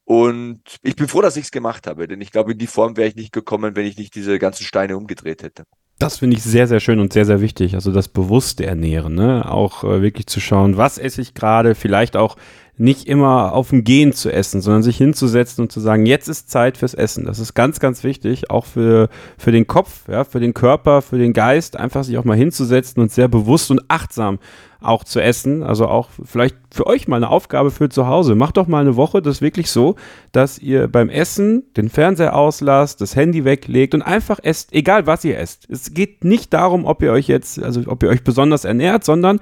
Und 0.04 0.62
ich 0.82 0.94
bin 0.94 1.08
froh, 1.08 1.22
dass 1.22 1.36
ich 1.36 1.46
es 1.46 1.50
gemacht 1.50 1.86
habe, 1.86 2.06
denn 2.06 2.20
ich 2.20 2.30
glaube, 2.30 2.52
in 2.52 2.58
die 2.58 2.68
Form 2.68 2.96
wäre 2.96 3.08
ich 3.08 3.16
nicht 3.16 3.32
gekommen, 3.32 3.74
wenn 3.74 3.86
ich 3.86 3.96
nicht 3.96 4.14
diese 4.14 4.38
ganzen 4.38 4.64
Steine 4.64 4.96
umgedreht 4.96 5.42
hätte. 5.42 5.64
Das 5.98 6.18
finde 6.18 6.36
ich 6.36 6.42
sehr, 6.42 6.66
sehr 6.66 6.80
schön 6.80 7.00
und 7.00 7.14
sehr, 7.14 7.24
sehr 7.24 7.40
wichtig. 7.40 7.74
Also 7.74 7.90
das 7.90 8.08
bewusste 8.08 8.66
Ernähren, 8.66 9.14
ne? 9.14 9.50
Auch 9.50 9.82
äh, 9.82 10.02
wirklich 10.02 10.26
zu 10.26 10.40
schauen, 10.40 10.76
was 10.76 10.98
esse 10.98 11.22
ich 11.22 11.32
gerade, 11.32 11.74
vielleicht 11.74 12.16
auch 12.16 12.36
nicht 12.78 13.06
immer 13.06 13.54
auf 13.54 13.70
dem 13.70 13.84
Gehen 13.84 14.12
zu 14.12 14.30
essen, 14.30 14.60
sondern 14.60 14.82
sich 14.82 14.98
hinzusetzen 14.98 15.62
und 15.62 15.72
zu 15.72 15.80
sagen, 15.80 16.04
jetzt 16.04 16.28
ist 16.28 16.50
Zeit 16.50 16.76
fürs 16.76 16.92
Essen. 16.92 17.24
Das 17.24 17.38
ist 17.38 17.54
ganz, 17.54 17.80
ganz 17.80 18.04
wichtig, 18.04 18.50
auch 18.50 18.66
für, 18.66 19.08
für 19.38 19.52
den 19.52 19.66
Kopf, 19.66 20.06
ja, 20.08 20.24
für 20.24 20.40
den 20.40 20.52
Körper, 20.52 21.00
für 21.00 21.16
den 21.16 21.32
Geist, 21.32 21.78
einfach 21.78 22.04
sich 22.04 22.18
auch 22.18 22.24
mal 22.24 22.36
hinzusetzen 22.36 23.00
und 23.00 23.10
sehr 23.10 23.28
bewusst 23.28 23.70
und 23.70 23.80
achtsam 23.88 24.38
auch 24.86 25.04
zu 25.04 25.20
essen. 25.20 25.62
Also 25.62 25.86
auch 25.86 26.08
vielleicht 26.24 26.56
für 26.70 26.86
euch 26.86 27.08
mal 27.08 27.16
eine 27.16 27.30
Aufgabe 27.30 27.70
für 27.70 27.88
zu 27.88 28.06
Hause. 28.06 28.34
Macht 28.34 28.56
doch 28.56 28.66
mal 28.66 28.80
eine 28.80 28.96
Woche 28.96 29.22
das 29.22 29.40
wirklich 29.40 29.70
so, 29.70 29.96
dass 30.32 30.58
ihr 30.58 30.88
beim 30.88 31.08
Essen 31.08 31.64
den 31.76 31.88
Fernseher 31.88 32.36
auslasst, 32.36 33.00
das 33.00 33.16
Handy 33.16 33.44
weglegt 33.44 33.94
und 33.94 34.02
einfach 34.02 34.38
esst, 34.42 34.72
egal 34.72 35.06
was 35.06 35.24
ihr 35.24 35.38
esst. 35.38 35.68
Es 35.70 35.94
geht 35.94 36.24
nicht 36.24 36.52
darum, 36.52 36.84
ob 36.84 37.02
ihr 37.02 37.12
euch 37.12 37.28
jetzt, 37.28 37.62
also 37.62 37.82
ob 37.86 38.02
ihr 38.02 38.08
euch 38.08 38.24
besonders 38.24 38.64
ernährt, 38.64 39.04
sondern 39.04 39.40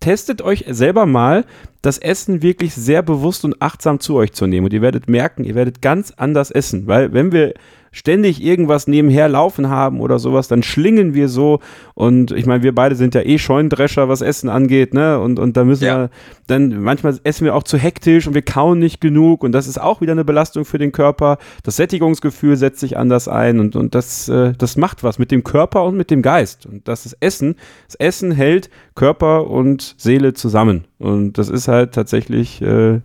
testet 0.00 0.42
euch 0.42 0.64
selber 0.68 1.06
mal, 1.06 1.44
das 1.82 1.98
Essen 1.98 2.42
wirklich 2.42 2.74
sehr 2.74 3.02
bewusst 3.02 3.44
und 3.44 3.60
achtsam 3.60 4.00
zu 4.00 4.16
euch 4.16 4.32
zu 4.32 4.46
nehmen. 4.46 4.66
Und 4.66 4.72
ihr 4.72 4.82
werdet 4.82 5.08
merken, 5.08 5.44
ihr 5.44 5.54
werdet 5.54 5.82
ganz 5.82 6.12
anders 6.16 6.50
essen. 6.50 6.86
Weil 6.86 7.12
wenn 7.12 7.32
wir 7.32 7.54
ständig 7.98 8.42
irgendwas 8.42 8.86
nebenher 8.86 9.28
laufen 9.28 9.68
haben 9.68 10.00
oder 10.00 10.18
sowas, 10.20 10.46
dann 10.46 10.62
schlingen 10.62 11.14
wir 11.14 11.28
so 11.28 11.58
und 11.94 12.30
ich 12.30 12.46
meine, 12.46 12.62
wir 12.62 12.74
beide 12.74 12.94
sind 12.94 13.14
ja 13.16 13.22
eh 13.22 13.38
Scheunendrescher, 13.38 14.08
was 14.08 14.20
Essen 14.20 14.48
angeht, 14.48 14.94
ne? 14.94 15.18
Und, 15.18 15.40
und 15.40 15.56
da 15.56 15.64
müssen 15.64 15.84
ja. 15.84 15.98
wir, 15.98 16.10
dann 16.46 16.80
manchmal 16.80 17.18
essen 17.24 17.44
wir 17.44 17.56
auch 17.56 17.64
zu 17.64 17.76
hektisch 17.76 18.28
und 18.28 18.34
wir 18.34 18.42
kauen 18.42 18.78
nicht 18.78 19.00
genug 19.00 19.42
und 19.42 19.50
das 19.50 19.66
ist 19.66 19.80
auch 19.80 20.00
wieder 20.00 20.12
eine 20.12 20.24
Belastung 20.24 20.64
für 20.64 20.78
den 20.78 20.92
Körper. 20.92 21.38
Das 21.64 21.76
Sättigungsgefühl 21.76 22.56
setzt 22.56 22.78
sich 22.78 22.96
anders 22.96 23.26
ein 23.26 23.58
und, 23.58 23.74
und 23.74 23.96
das, 23.96 24.28
äh, 24.28 24.52
das 24.56 24.76
macht 24.76 25.02
was 25.02 25.18
mit 25.18 25.32
dem 25.32 25.42
Körper 25.42 25.84
und 25.84 25.96
mit 25.96 26.10
dem 26.10 26.22
Geist. 26.22 26.66
Und 26.66 26.86
das 26.86 27.04
ist 27.04 27.16
Essen. 27.18 27.56
Das 27.86 27.96
Essen 27.96 28.30
hält 28.30 28.70
Körper 28.94 29.50
und 29.50 29.96
Seele 29.98 30.34
zusammen. 30.34 30.84
Und 30.98 31.36
das 31.38 31.48
ist 31.48 31.66
halt 31.66 31.92
tatsächlich, 31.94 32.62
äh, 32.62 33.00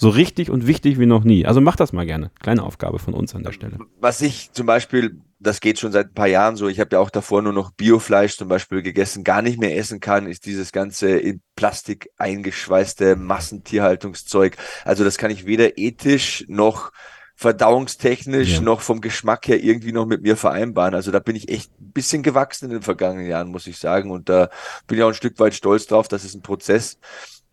so 0.00 0.10
richtig 0.10 0.48
und 0.48 0.66
wichtig 0.66 0.98
wie 1.00 1.06
noch 1.06 1.24
nie. 1.24 1.44
Also 1.44 1.60
mach 1.60 1.74
das 1.74 1.92
mal 1.92 2.06
gerne. 2.06 2.30
Kleine 2.40 2.62
Aufgabe 2.62 3.00
von 3.00 3.14
uns 3.14 3.34
an 3.34 3.42
der 3.42 3.52
Stelle. 3.52 3.78
Was 4.00 4.22
ich 4.22 4.52
zum 4.52 4.64
Beispiel, 4.64 5.20
das 5.40 5.60
geht 5.60 5.80
schon 5.80 5.90
seit 5.90 6.06
ein 6.10 6.14
paar 6.14 6.28
Jahren 6.28 6.54
so, 6.54 6.68
ich 6.68 6.78
habe 6.78 6.94
ja 6.94 7.00
auch 7.00 7.10
davor 7.10 7.42
nur 7.42 7.52
noch 7.52 7.72
Biofleisch 7.72 8.36
zum 8.36 8.46
Beispiel 8.46 8.82
gegessen, 8.82 9.24
gar 9.24 9.42
nicht 9.42 9.58
mehr 9.58 9.76
essen 9.76 9.98
kann, 9.98 10.28
ist 10.28 10.46
dieses 10.46 10.70
ganze 10.70 11.10
in 11.10 11.42
Plastik 11.56 12.10
eingeschweißte 12.16 13.16
Massentierhaltungszeug. 13.16 14.56
Also 14.84 15.02
das 15.02 15.18
kann 15.18 15.32
ich 15.32 15.46
weder 15.46 15.78
ethisch 15.78 16.44
noch 16.46 16.92
verdauungstechnisch 17.34 18.54
ja. 18.54 18.60
noch 18.60 18.80
vom 18.80 19.00
Geschmack 19.00 19.48
her 19.48 19.62
irgendwie 19.62 19.92
noch 19.92 20.06
mit 20.06 20.22
mir 20.22 20.36
vereinbaren. 20.36 20.94
Also 20.94 21.10
da 21.10 21.18
bin 21.18 21.34
ich 21.34 21.48
echt 21.48 21.72
ein 21.80 21.92
bisschen 21.92 22.22
gewachsen 22.22 22.66
in 22.66 22.72
den 22.72 22.82
vergangenen 22.82 23.28
Jahren, 23.28 23.48
muss 23.48 23.66
ich 23.66 23.78
sagen. 23.78 24.12
Und 24.12 24.28
da 24.28 24.48
bin 24.86 24.98
ich 24.98 25.04
auch 25.04 25.08
ein 25.08 25.14
Stück 25.14 25.38
weit 25.40 25.54
stolz 25.54 25.86
drauf. 25.86 26.08
Das 26.08 26.24
ist 26.24 26.34
ein 26.34 26.42
Prozess. 26.42 26.98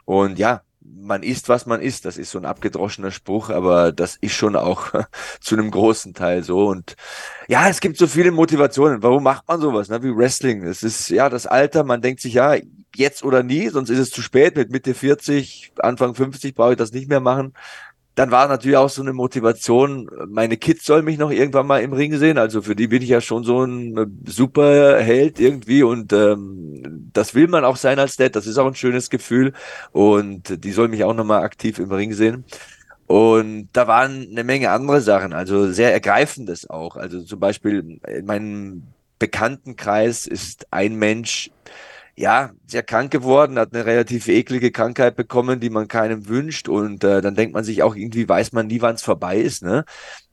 Und 0.06 0.40
ja, 0.40 0.62
man 1.06 1.24
isst, 1.24 1.50
was 1.50 1.66
man 1.66 1.82
isst. 1.82 2.06
Das 2.06 2.18
ist 2.18 2.32
so 2.32 2.40
ein 2.40 2.46
abgedroschener 2.46 3.12
Spruch, 3.12 3.50
aber 3.50 3.92
das 3.92 4.18
ist 4.22 4.34
schon 4.34 4.56
auch 4.56 4.92
zu 5.40 5.56
einem 5.56 5.72
großen 5.72 6.14
Teil 6.14 6.44
so. 6.44 6.68
Und 6.68 6.96
ja, 7.48 7.70
es 7.70 7.80
gibt 7.80 7.98
so 7.98 8.08
viele 8.08 8.32
Motivationen. 8.32 9.04
Warum 9.04 9.24
macht 9.24 9.48
man 9.48 9.62
sowas? 9.62 9.90
Ne? 9.90 10.02
Wie 10.04 10.16
Wrestling. 10.16 10.64
Es 10.64 10.84
ist 10.84 11.10
ja 11.10 11.30
das 11.30 11.48
Alter. 11.48 11.84
Man 11.84 12.02
denkt 12.02 12.22
sich, 12.22 12.34
ja, 12.34 12.56
jetzt 12.96 13.24
oder 13.24 13.44
nie, 13.44 13.70
sonst 13.70 13.90
ist 13.90 14.00
es 14.00 14.12
zu 14.12 14.22
spät. 14.22 14.56
Mit 14.56 14.72
Mitte 14.72 14.94
40, 14.94 15.74
Anfang 15.78 16.16
50 16.16 16.56
brauche 16.56 16.72
ich 16.72 16.78
das 16.78 16.92
nicht 16.92 17.10
mehr 17.10 17.20
machen 17.20 17.54
dann 18.16 18.32
war 18.32 18.48
natürlich 18.48 18.78
auch 18.78 18.90
so 18.90 19.02
eine 19.02 19.12
Motivation, 19.12 20.10
meine 20.28 20.56
Kids 20.56 20.86
sollen 20.86 21.04
mich 21.04 21.18
noch 21.18 21.32
irgendwann 21.32 21.68
mal 21.68 21.82
im 21.82 21.92
Ring 21.92 22.18
sehen. 22.18 22.38
Also 22.38 22.62
für 22.62 22.76
die 22.76 22.88
bin 22.88 23.02
ich 23.02 23.10
ja 23.10 23.20
schon 23.20 23.44
so 23.44 23.64
ein 23.64 23.98
äh, 23.98 24.06
super 24.26 25.00
Held 25.00 25.40
irgendwie 25.40 25.84
und 25.84 26.14
ähm, 26.14 27.10
das 27.14 27.36
will 27.36 27.50
man 27.50 27.66
auch 27.66 27.76
sein 27.76 28.00
als 28.00 28.16
Dad. 28.16 28.36
Das 28.36 28.48
ist 28.48 28.58
auch 28.58 28.68
ein 28.68 28.76
schönes 28.76 29.10
Gefühl 29.10 29.54
und 29.92 30.64
die 30.64 30.72
sollen 30.72 30.92
mich 30.92 31.04
auch 31.04 31.14
noch 31.14 31.26
mal 31.26 31.42
aktiv 31.42 31.78
im 31.78 31.92
Ring 31.92 32.14
sehen. 32.14 32.46
Und 33.08 33.70
da 33.74 33.88
waren 33.88 34.28
eine 34.32 34.44
Menge 34.44 34.72
andere 34.72 35.02
Sachen, 35.02 35.34
also 35.34 35.72
sehr 35.72 35.94
ergreifendes 35.94 36.70
auch. 36.70 36.96
Also 36.96 37.22
zum 37.22 37.40
Beispiel 37.40 38.00
in 38.08 38.26
meinem 38.26 38.84
Bekanntenkreis 39.20 40.26
ist 40.26 40.68
ein 40.72 40.96
Mensch, 40.96 41.52
ja, 42.18 42.52
sehr 42.66 42.84
krank 42.84 43.12
geworden, 43.12 43.60
hat 43.60 43.74
eine 43.74 43.86
relativ 43.86 44.28
eklige 44.28 44.72
Krankheit 44.72 45.16
bekommen, 45.16 45.60
die 45.60 45.70
man 45.70 45.88
keinem 45.88 46.28
wünscht. 46.28 46.70
Und 46.70 47.04
äh, 47.04 47.22
dann 47.22 47.36
denkt 47.36 47.54
man 47.54 47.64
sich 47.64 47.84
auch, 47.84 47.96
irgendwie 47.96 48.28
weiß 48.28 48.54
man 48.54 48.68
nie, 48.68 48.82
wann 48.82 48.96
es 48.96 49.04
vorbei 49.04 49.38
ist. 49.38 49.64
Ne? 49.64 49.84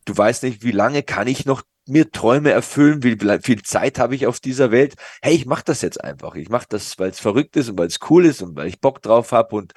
Du 0.05 0.17
weißt 0.17 0.45
nicht, 0.45 0.63
wie 0.63 0.73
lange 0.73 1.03
kann 1.03 1.27
ich 1.27 1.45
noch 1.45 1.63
mir 1.87 2.11
Träume 2.13 2.53
erfüllen, 2.53 3.03
wie 3.03 3.17
viel 3.43 3.63
Zeit 3.63 3.99
habe 3.99 4.15
ich 4.15 4.27
auf 4.27 4.39
dieser 4.39 4.71
Welt. 4.71 4.95
Hey, 5.21 5.35
ich 5.35 5.47
mache 5.47 5.65
das 5.65 5.83
jetzt 5.83 6.03
einfach. 6.03 6.37
Ich 6.37 6.49
mache 6.49 6.67
das, 6.69 6.99
weil 6.99 7.11
es 7.11 7.19
verrückt 7.19 7.57
ist 7.57 7.71
und 7.71 7.79
weil 7.79 7.89
es 7.89 7.99
cool 8.09 8.25
ist 8.25 8.43
und 8.43 8.55
weil 8.57 8.69
ich 8.69 8.81
Bock 8.81 9.03
drauf 9.03 9.33
habe 9.33 9.57
und 9.57 9.73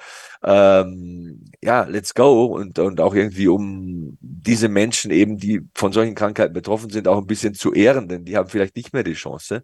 ähm, 0.46 1.44
ja, 1.62 1.82
let's 1.84 2.14
go 2.14 2.44
und, 2.44 2.78
und 2.78 3.00
auch 3.00 3.14
irgendwie 3.14 3.48
um 3.48 4.16
diese 4.20 4.68
Menschen 4.68 5.10
eben, 5.10 5.38
die 5.38 5.62
von 5.74 5.92
solchen 5.92 6.14
Krankheiten 6.14 6.52
betroffen 6.52 6.90
sind, 6.90 7.08
auch 7.08 7.18
ein 7.18 7.26
bisschen 7.26 7.54
zu 7.54 7.72
ehren, 7.72 8.08
denn 8.08 8.24
die 8.24 8.36
haben 8.36 8.48
vielleicht 8.48 8.76
nicht 8.76 8.92
mehr 8.92 9.02
die 9.02 9.14
Chance. 9.14 9.62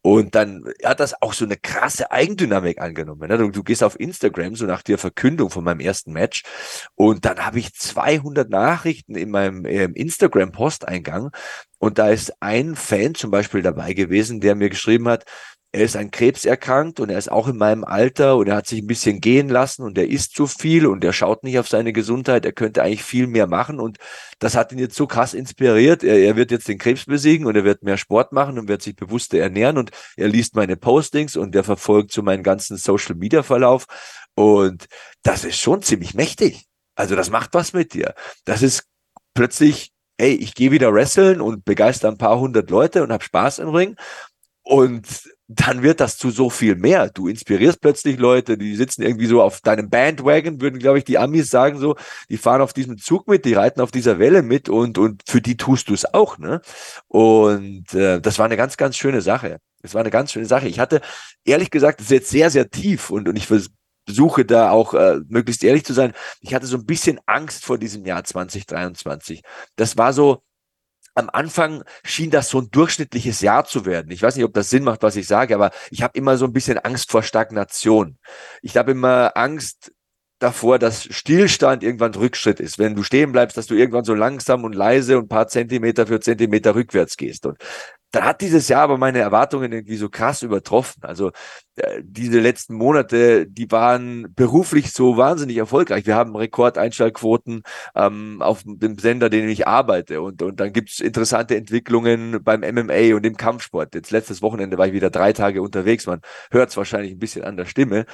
Und 0.00 0.34
dann 0.34 0.64
hat 0.84 1.00
das 1.00 1.20
auch 1.20 1.34
so 1.34 1.44
eine 1.44 1.58
krasse 1.58 2.10
Eigendynamik 2.10 2.80
angenommen. 2.80 3.28
Ne? 3.28 3.36
Du, 3.36 3.50
du 3.50 3.62
gehst 3.62 3.84
auf 3.84 4.00
Instagram, 4.00 4.56
so 4.56 4.64
nach 4.64 4.82
der 4.82 4.96
Verkündung 4.96 5.50
von 5.50 5.64
meinem 5.64 5.80
ersten 5.80 6.12
Match 6.12 6.44
und 6.94 7.26
dann 7.26 7.44
habe 7.44 7.58
ich 7.58 7.74
200 7.74 8.48
Nachrichten 8.48 9.14
in 9.14 9.30
meinem 9.30 9.66
äh, 9.66 9.84
Instagram-Posteingang 9.84 11.30
und 11.78 11.98
da 11.98 12.08
ist 12.08 12.32
ein 12.40 12.74
Fan 12.74 13.14
zum 13.14 13.30
Beispiel 13.30 13.60
dabei 13.60 13.92
gewesen, 13.92 14.40
der 14.40 14.54
mir 14.54 14.70
geschrieben 14.70 15.08
hat, 15.08 15.24
er 15.74 15.84
ist 15.84 15.96
an 15.96 16.10
Krebs 16.10 16.44
erkrankt 16.44 17.00
und 17.00 17.08
er 17.08 17.16
ist 17.16 17.32
auch 17.32 17.48
in 17.48 17.56
meinem 17.56 17.82
Alter 17.82 18.36
und 18.36 18.46
er 18.46 18.56
hat 18.56 18.66
sich 18.66 18.82
ein 18.82 18.86
bisschen 18.86 19.22
gehen 19.22 19.48
lassen 19.48 19.82
und 19.82 19.96
er 19.96 20.06
isst 20.06 20.36
zu 20.36 20.46
viel 20.46 20.86
und 20.86 21.02
er 21.02 21.14
schaut 21.14 21.44
nicht 21.44 21.58
auf 21.58 21.66
seine 21.66 21.94
Gesundheit. 21.94 22.44
Er 22.44 22.52
könnte 22.52 22.82
eigentlich 22.82 23.02
viel 23.02 23.26
mehr 23.26 23.46
machen 23.46 23.80
und 23.80 23.96
das 24.38 24.54
hat 24.54 24.70
ihn 24.72 24.78
jetzt 24.78 24.96
so 24.96 25.06
krass 25.06 25.32
inspiriert. 25.32 26.04
Er, 26.04 26.18
er 26.18 26.36
wird 26.36 26.50
jetzt 26.50 26.68
den 26.68 26.76
Krebs 26.76 27.06
besiegen 27.06 27.46
und 27.46 27.56
er 27.56 27.64
wird 27.64 27.82
mehr 27.82 27.96
Sport 27.96 28.32
machen 28.32 28.58
und 28.58 28.68
wird 28.68 28.82
sich 28.82 28.94
bewusster 28.96 29.38
ernähren 29.38 29.78
und 29.78 29.92
er 30.16 30.28
liest 30.28 30.56
meine 30.56 30.76
Postings 30.76 31.36
und 31.36 31.56
er 31.56 31.64
verfolgt 31.64 32.12
so 32.12 32.22
meinen 32.22 32.42
ganzen 32.42 32.76
Social 32.76 33.14
Media 33.14 33.42
Verlauf 33.42 33.86
und 34.34 34.84
das 35.22 35.44
ist 35.44 35.58
schon 35.58 35.80
ziemlich 35.80 36.12
mächtig. 36.12 36.66
Also 36.96 37.16
das 37.16 37.30
macht 37.30 37.54
was 37.54 37.72
mit 37.72 37.94
dir. 37.94 38.14
Das 38.44 38.60
ist 38.60 38.84
plötzlich 39.32 39.90
hey, 40.18 40.34
ich 40.34 40.54
gehe 40.54 40.70
wieder 40.70 40.92
wresteln 40.92 41.40
und 41.40 41.64
begeister 41.64 42.06
ein 42.06 42.18
paar 42.18 42.38
hundert 42.38 42.70
Leute 42.70 43.02
und 43.02 43.10
habe 43.10 43.24
Spaß 43.24 43.58
im 43.58 43.70
Ring. 43.70 43.96
Und 44.62 45.28
dann 45.48 45.82
wird 45.82 46.00
das 46.00 46.16
zu 46.16 46.30
so 46.30 46.50
viel 46.50 46.76
mehr. 46.76 47.10
Du 47.10 47.28
inspirierst 47.28 47.80
plötzlich 47.80 48.18
Leute, 48.18 48.56
die 48.56 48.76
sitzen 48.76 49.02
irgendwie 49.02 49.26
so 49.26 49.42
auf 49.42 49.60
deinem 49.60 49.90
Bandwagon, 49.90 50.60
würden, 50.60 50.78
glaube 50.78 50.98
ich, 50.98 51.04
die 51.04 51.18
Amis 51.18 51.50
sagen 51.50 51.78
so, 51.78 51.96
die 52.30 52.36
fahren 52.36 52.62
auf 52.62 52.72
diesem 52.72 52.96
Zug 52.96 53.28
mit, 53.28 53.44
die 53.44 53.54
reiten 53.54 53.80
auf 53.80 53.90
dieser 53.90 54.18
Welle 54.18 54.42
mit 54.42 54.68
und, 54.68 54.98
und 54.98 55.22
für 55.28 55.42
die 55.42 55.56
tust 55.56 55.88
du 55.88 55.94
es 55.94 56.14
auch, 56.14 56.38
ne? 56.38 56.60
Und 57.08 57.92
äh, 57.92 58.20
das 58.20 58.38
war 58.38 58.46
eine 58.46 58.56
ganz, 58.56 58.76
ganz 58.76 58.96
schöne 58.96 59.20
Sache. 59.20 59.58
Das 59.82 59.94
war 59.94 60.00
eine 60.00 60.10
ganz 60.10 60.32
schöne 60.32 60.46
Sache. 60.46 60.68
Ich 60.68 60.78
hatte, 60.78 61.00
ehrlich 61.44 61.70
gesagt, 61.70 61.98
das 62.00 62.06
ist 62.06 62.12
jetzt 62.12 62.30
sehr, 62.30 62.50
sehr 62.50 62.70
tief 62.70 63.10
und, 63.10 63.28
und 63.28 63.36
ich 63.36 63.48
versuche 63.48 64.44
da 64.44 64.70
auch 64.70 64.94
äh, 64.94 65.20
möglichst 65.28 65.64
ehrlich 65.64 65.84
zu 65.84 65.92
sein. 65.92 66.12
Ich 66.40 66.54
hatte 66.54 66.66
so 66.66 66.76
ein 66.76 66.86
bisschen 66.86 67.20
Angst 67.26 67.64
vor 67.64 67.78
diesem 67.78 68.06
Jahr 68.06 68.22
2023. 68.22 69.42
Das 69.76 69.98
war 69.98 70.12
so, 70.12 70.42
am 71.14 71.28
Anfang 71.30 71.84
schien 72.04 72.30
das 72.30 72.48
so 72.48 72.60
ein 72.60 72.70
durchschnittliches 72.70 73.40
Jahr 73.40 73.64
zu 73.64 73.84
werden. 73.84 74.10
Ich 74.10 74.22
weiß 74.22 74.36
nicht, 74.36 74.44
ob 74.44 74.54
das 74.54 74.70
Sinn 74.70 74.84
macht, 74.84 75.02
was 75.02 75.16
ich 75.16 75.26
sage, 75.26 75.54
aber 75.54 75.70
ich 75.90 76.02
habe 76.02 76.16
immer 76.18 76.36
so 76.36 76.46
ein 76.46 76.52
bisschen 76.52 76.78
Angst 76.78 77.10
vor 77.10 77.22
Stagnation. 77.22 78.18
Ich 78.62 78.76
habe 78.76 78.92
immer 78.92 79.36
Angst 79.36 79.92
davor, 80.38 80.78
dass 80.78 81.04
Stillstand 81.04 81.82
irgendwann 81.84 82.14
Rückschritt 82.14 82.60
ist. 82.60 82.78
Wenn 82.78 82.96
du 82.96 83.02
stehen 83.02 83.32
bleibst, 83.32 83.56
dass 83.56 83.66
du 83.66 83.74
irgendwann 83.74 84.04
so 84.04 84.14
langsam 84.14 84.64
und 84.64 84.74
leise 84.74 85.18
und 85.18 85.28
paar 85.28 85.48
Zentimeter 85.48 86.06
für 86.06 86.20
Zentimeter 86.20 86.74
rückwärts 86.74 87.16
gehst. 87.16 87.46
Und 87.46 87.58
dann 88.12 88.24
hat 88.24 88.40
dieses 88.42 88.68
Jahr 88.68 88.82
aber 88.82 88.98
meine 88.98 89.18
Erwartungen 89.18 89.72
irgendwie 89.72 89.96
so 89.96 90.08
krass 90.10 90.42
übertroffen. 90.42 91.02
Also 91.02 91.32
äh, 91.76 92.02
diese 92.04 92.40
letzten 92.40 92.74
Monate, 92.74 93.46
die 93.46 93.70
waren 93.70 94.32
beruflich 94.34 94.92
so 94.92 95.16
wahnsinnig 95.16 95.56
erfolgreich. 95.56 96.06
Wir 96.06 96.14
haben 96.14 96.36
Rekordeinschaltquoten 96.36 97.62
ähm, 97.94 98.42
auf 98.42 98.62
dem 98.66 98.98
Sender, 98.98 99.30
den 99.30 99.48
ich 99.48 99.66
arbeite. 99.66 100.20
Und, 100.20 100.42
und 100.42 100.60
dann 100.60 100.72
gibt's 100.74 101.00
interessante 101.00 101.56
Entwicklungen 101.56 102.44
beim 102.44 102.60
MMA 102.60 103.14
und 103.16 103.24
im 103.24 103.36
Kampfsport. 103.36 103.94
Jetzt 103.94 104.10
letztes 104.10 104.42
Wochenende 104.42 104.76
war 104.76 104.86
ich 104.86 104.92
wieder 104.92 105.10
drei 105.10 105.32
Tage 105.32 105.62
unterwegs. 105.62 106.06
Man 106.06 106.20
hört 106.50 106.68
es 106.68 106.76
wahrscheinlich 106.76 107.12
ein 107.12 107.18
bisschen 107.18 107.44
an 107.44 107.56
der 107.56 107.64
Stimme. 107.64 108.04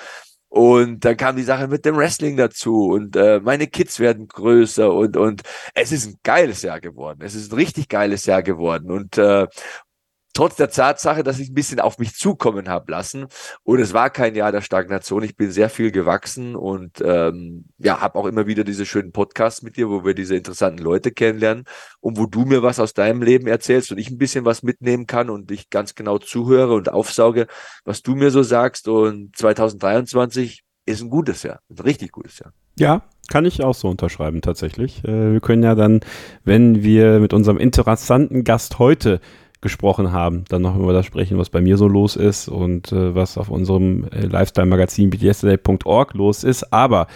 Und 0.50 1.05
dann 1.05 1.17
kam 1.17 1.37
die 1.37 1.43
Sache 1.43 1.69
mit 1.69 1.85
dem 1.85 1.97
Wrestling 1.97 2.37
dazu 2.38 2.87
und 2.87 3.17
äh, 3.17 3.38
meine 3.40 3.67
Kids 3.67 4.00
werden 4.00 4.28
größer 4.28 4.90
und 4.90 5.17
und 5.19 5.43
es 5.75 5.93
ist 5.93 6.07
ein 6.07 6.14
geiles 6.23 6.62
Jahr 6.62 6.81
geworden. 6.81 7.21
Es 7.23 7.35
ist 7.35 7.52
ein 7.52 7.57
richtig 7.57 7.88
geiles 7.88 8.25
Jahr 8.25 8.43
geworden 8.43 8.90
und 8.90 9.19
äh, 9.19 9.47
trotz 10.35 10.56
der 10.56 10.70
Tatsache, 10.70 11.23
dass 11.23 11.38
ich 11.38 11.50
ein 11.50 11.54
bisschen 11.54 11.80
auf 11.80 11.99
mich 11.99 12.14
zukommen 12.14 12.68
habe 12.68 12.92
lassen. 12.92 13.26
Und 13.64 13.80
es 13.80 13.92
war 13.92 14.11
kein 14.11 14.35
Jahr 14.35 14.52
der 14.52 14.61
Stagnation. 14.61 15.23
Ich 15.23 15.37
bin 15.37 15.50
sehr 15.50 15.68
viel 15.68 15.90
gewachsen 15.90 16.54
und 16.54 17.02
ähm, 17.02 17.64
ja, 17.78 18.00
habe 18.00 18.18
auch 18.18 18.26
immer 18.26 18.47
wieder 18.47 18.64
diese 18.64 18.87
schönen 18.87 19.12
Podcasts 19.12 19.62
mit 19.62 19.76
dir, 19.76 19.88
wo 19.88 20.04
wir 20.04 20.14
diese 20.14 20.37
interessanten 20.37 20.82
Leute 20.82 21.11
kennenlernen 21.11 21.64
und 22.00 22.18
wo 22.18 22.26
du 22.26 22.44
mir 22.44 22.62
was 22.62 22.78
aus 22.80 22.94
deinem 22.94 23.23
Leben 23.23 23.47
erzählst 23.47 23.90
und 23.90 23.99
ich 23.99 24.11
ein 24.11 24.18
bisschen 24.18 24.44
was 24.44 24.62
mitnehmen 24.62 25.06
kann 25.06 25.30
und 25.30 25.50
ich 25.50 25.70
ganz 25.70 25.94
genau 25.94 26.18
zuhöre 26.18 26.75
und 26.75 26.92
aufsauge, 26.92 27.47
was 27.85 28.02
du 28.02 28.14
mir 28.14 28.30
so 28.30 28.42
sagst. 28.42 28.88
Und 28.88 29.37
2023 29.37 30.62
ist 30.87 31.02
ein 31.02 31.11
gutes 31.11 31.42
Jahr, 31.42 31.61
ein 31.70 31.78
richtig 31.78 32.12
gutes 32.12 32.38
Jahr. 32.38 32.52
Ja, 32.78 33.02
kann 33.28 33.44
ich 33.44 33.62
auch 33.62 33.75
so 33.75 33.88
unterschreiben 33.88 34.40
tatsächlich. 34.40 35.04
Äh, 35.04 35.32
wir 35.32 35.40
können 35.40 35.62
ja 35.62 35.75
dann, 35.75 36.00
wenn 36.44 36.82
wir 36.82 37.20
mit 37.20 37.32
unserem 37.32 37.58
interessanten 37.58 38.44
Gast 38.44 38.78
heute 38.78 39.20
gesprochen 39.60 40.12
haben, 40.12 40.44
dann 40.48 40.62
noch 40.62 40.76
über 40.76 40.92
das 40.92 41.06
sprechen, 41.06 41.38
was 41.38 41.50
bei 41.50 41.60
mir 41.60 41.76
so 41.76 41.88
los 41.88 42.16
ist 42.16 42.48
und 42.48 42.92
äh, 42.92 43.14
was 43.14 43.36
auf 43.38 43.48
unserem 43.48 44.04
äh, 44.04 44.26
Lifestyle-Magazin 44.26 45.10
yesterday.org 45.12 46.14
los 46.14 46.44
ist. 46.44 46.72
Aber 46.72 47.08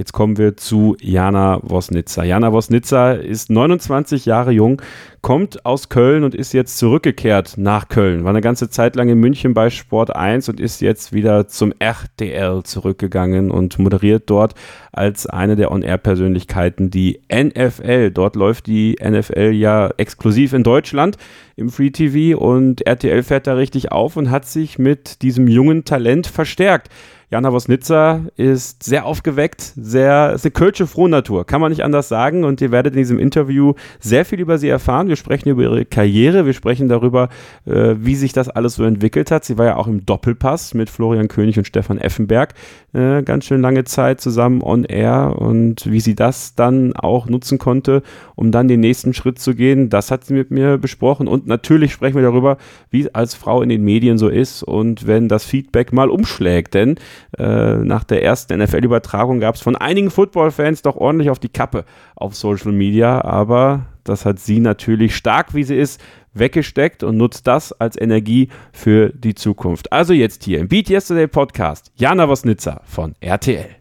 Jetzt 0.00 0.14
kommen 0.14 0.38
wir 0.38 0.56
zu 0.56 0.96
Jana 0.98 1.60
Wosnitzer. 1.62 2.24
Jana 2.24 2.54
Wosnitzer 2.54 3.20
ist 3.20 3.50
29 3.50 4.24
Jahre 4.24 4.50
jung, 4.50 4.80
kommt 5.20 5.66
aus 5.66 5.90
Köln 5.90 6.24
und 6.24 6.34
ist 6.34 6.54
jetzt 6.54 6.78
zurückgekehrt 6.78 7.58
nach 7.58 7.88
Köln. 7.88 8.24
War 8.24 8.30
eine 8.30 8.40
ganze 8.40 8.70
Zeit 8.70 8.96
lang 8.96 9.10
in 9.10 9.20
München 9.20 9.52
bei 9.52 9.68
Sport 9.68 10.16
1 10.16 10.48
und 10.48 10.58
ist 10.58 10.80
jetzt 10.80 11.12
wieder 11.12 11.48
zum 11.48 11.74
RTL 11.78 12.62
zurückgegangen 12.62 13.50
und 13.50 13.78
moderiert 13.78 14.22
dort 14.30 14.54
als 14.90 15.26
eine 15.26 15.54
der 15.54 15.70
On-Air-Persönlichkeiten 15.70 16.88
die 16.88 17.20
NFL. 17.30 18.10
Dort 18.10 18.36
läuft 18.36 18.68
die 18.68 18.96
NFL 19.06 19.50
ja 19.52 19.90
exklusiv 19.98 20.54
in 20.54 20.62
Deutschland 20.62 21.18
im 21.56 21.68
Free 21.68 21.90
TV 21.90 22.38
und 22.38 22.86
RTL 22.86 23.22
fährt 23.22 23.46
da 23.46 23.52
richtig 23.52 23.92
auf 23.92 24.16
und 24.16 24.30
hat 24.30 24.46
sich 24.46 24.78
mit 24.78 25.20
diesem 25.20 25.46
jungen 25.46 25.84
Talent 25.84 26.26
verstärkt. 26.26 26.88
Jana 27.32 27.52
Wosnitzer 27.52 28.22
ist 28.36 28.82
sehr 28.82 29.06
aufgeweckt, 29.06 29.72
sehr, 29.76 30.32
ist 30.32 30.44
eine 30.44 30.50
Kölsche 30.50 30.88
Frohnatur, 30.88 31.46
kann 31.46 31.60
man 31.60 31.70
nicht 31.70 31.84
anders 31.84 32.08
sagen. 32.08 32.42
Und 32.42 32.60
ihr 32.60 32.72
werdet 32.72 32.94
in 32.94 32.98
diesem 32.98 33.20
Interview 33.20 33.74
sehr 34.00 34.24
viel 34.24 34.40
über 34.40 34.58
sie 34.58 34.68
erfahren. 34.68 35.06
Wir 35.06 35.14
sprechen 35.14 35.48
über 35.48 35.62
ihre 35.62 35.84
Karriere, 35.84 36.44
wir 36.44 36.54
sprechen 36.54 36.88
darüber, 36.88 37.28
äh, 37.66 37.94
wie 38.00 38.16
sich 38.16 38.32
das 38.32 38.48
alles 38.48 38.74
so 38.74 38.82
entwickelt 38.82 39.30
hat. 39.30 39.44
Sie 39.44 39.58
war 39.58 39.66
ja 39.66 39.76
auch 39.76 39.86
im 39.86 40.04
Doppelpass 40.04 40.74
mit 40.74 40.90
Florian 40.90 41.28
König 41.28 41.56
und 41.56 41.68
Stefan 41.68 41.98
Effenberg 41.98 42.54
äh, 42.94 43.22
ganz 43.22 43.44
schön 43.44 43.60
lange 43.60 43.84
Zeit 43.84 44.20
zusammen 44.20 44.60
on 44.60 44.82
air 44.82 45.36
und 45.38 45.88
wie 45.88 46.00
sie 46.00 46.16
das 46.16 46.56
dann 46.56 46.96
auch 46.96 47.28
nutzen 47.28 47.58
konnte, 47.58 48.02
um 48.34 48.50
dann 48.50 48.66
den 48.66 48.80
nächsten 48.80 49.14
Schritt 49.14 49.38
zu 49.38 49.54
gehen. 49.54 49.88
Das 49.88 50.10
hat 50.10 50.24
sie 50.24 50.34
mit 50.34 50.50
mir 50.50 50.78
besprochen. 50.78 51.28
Und 51.28 51.46
natürlich 51.46 51.92
sprechen 51.92 52.16
wir 52.16 52.24
darüber, 52.24 52.56
wie 52.90 53.02
es 53.02 53.14
als 53.14 53.34
Frau 53.34 53.62
in 53.62 53.68
den 53.68 53.84
Medien 53.84 54.18
so 54.18 54.28
ist 54.28 54.64
und 54.64 55.06
wenn 55.06 55.28
das 55.28 55.44
Feedback 55.44 55.92
mal 55.92 56.10
umschlägt. 56.10 56.74
Denn 56.74 56.96
äh, 57.38 57.76
nach 57.76 58.04
der 58.04 58.22
ersten 58.22 58.58
NFL-Übertragung 58.58 59.40
gab 59.40 59.54
es 59.54 59.60
von 59.60 59.76
einigen 59.76 60.10
Football-Fans 60.10 60.82
doch 60.82 60.96
ordentlich 60.96 61.30
auf 61.30 61.38
die 61.38 61.48
Kappe 61.48 61.84
auf 62.16 62.34
Social 62.34 62.72
Media, 62.72 63.22
aber 63.24 63.86
das 64.04 64.24
hat 64.24 64.38
sie 64.38 64.60
natürlich 64.60 65.14
stark, 65.16 65.54
wie 65.54 65.64
sie 65.64 65.76
ist, 65.76 66.00
weggesteckt 66.32 67.02
und 67.02 67.16
nutzt 67.16 67.46
das 67.46 67.72
als 67.72 68.00
Energie 68.00 68.48
für 68.72 69.10
die 69.10 69.34
Zukunft. 69.34 69.92
Also 69.92 70.12
jetzt 70.12 70.44
hier 70.44 70.58
im 70.58 70.68
Beat 70.68 70.88
Yesterday 70.88 71.26
Podcast, 71.26 71.92
Jana 71.96 72.28
Wosnitzer 72.28 72.82
von 72.84 73.14
RTL. 73.20 73.79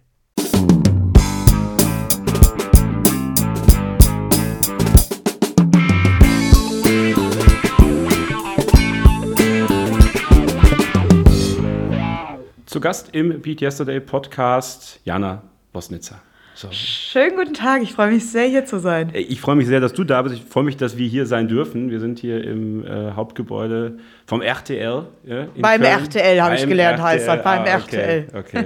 Zu 12.69 12.79
Gast 12.79 13.15
im 13.15 13.41
Beat 13.41 13.61
Yesterday 13.61 13.99
Podcast 13.99 14.99
Jana 15.03 15.41
Bosnitzer. 15.73 16.21
So. 16.53 16.67
Schönen 16.69 17.35
guten 17.35 17.55
Tag, 17.55 17.81
ich 17.81 17.93
freue 17.93 18.11
mich 18.11 18.29
sehr, 18.29 18.45
hier 18.45 18.63
zu 18.63 18.77
sein. 18.77 19.09
Ich 19.15 19.41
freue 19.41 19.55
mich 19.55 19.65
sehr, 19.65 19.79
dass 19.79 19.91
du 19.91 20.03
da 20.03 20.21
bist. 20.21 20.35
Ich 20.35 20.43
freue 20.43 20.65
mich, 20.65 20.77
dass 20.77 20.95
wir 20.95 21.07
hier 21.07 21.25
sein 21.25 21.47
dürfen. 21.47 21.89
Wir 21.89 21.99
sind 21.99 22.19
hier 22.19 22.43
im 22.43 22.85
äh, 22.85 23.13
Hauptgebäude 23.13 23.97
vom 24.27 24.43
RTL. 24.43 25.07
Ja, 25.25 25.47
beim 25.59 25.81
Köln. 25.81 25.93
RTL 25.93 26.41
habe 26.43 26.55
ich 26.57 26.67
gelernt, 26.67 26.99
RTL. 26.99 27.11
heißt 27.11 27.27
das. 27.27 27.43
Beim 27.43 27.61
ah, 27.61 27.63
okay, 27.63 27.71
RTL. 27.71 28.27
Okay. 28.35 28.65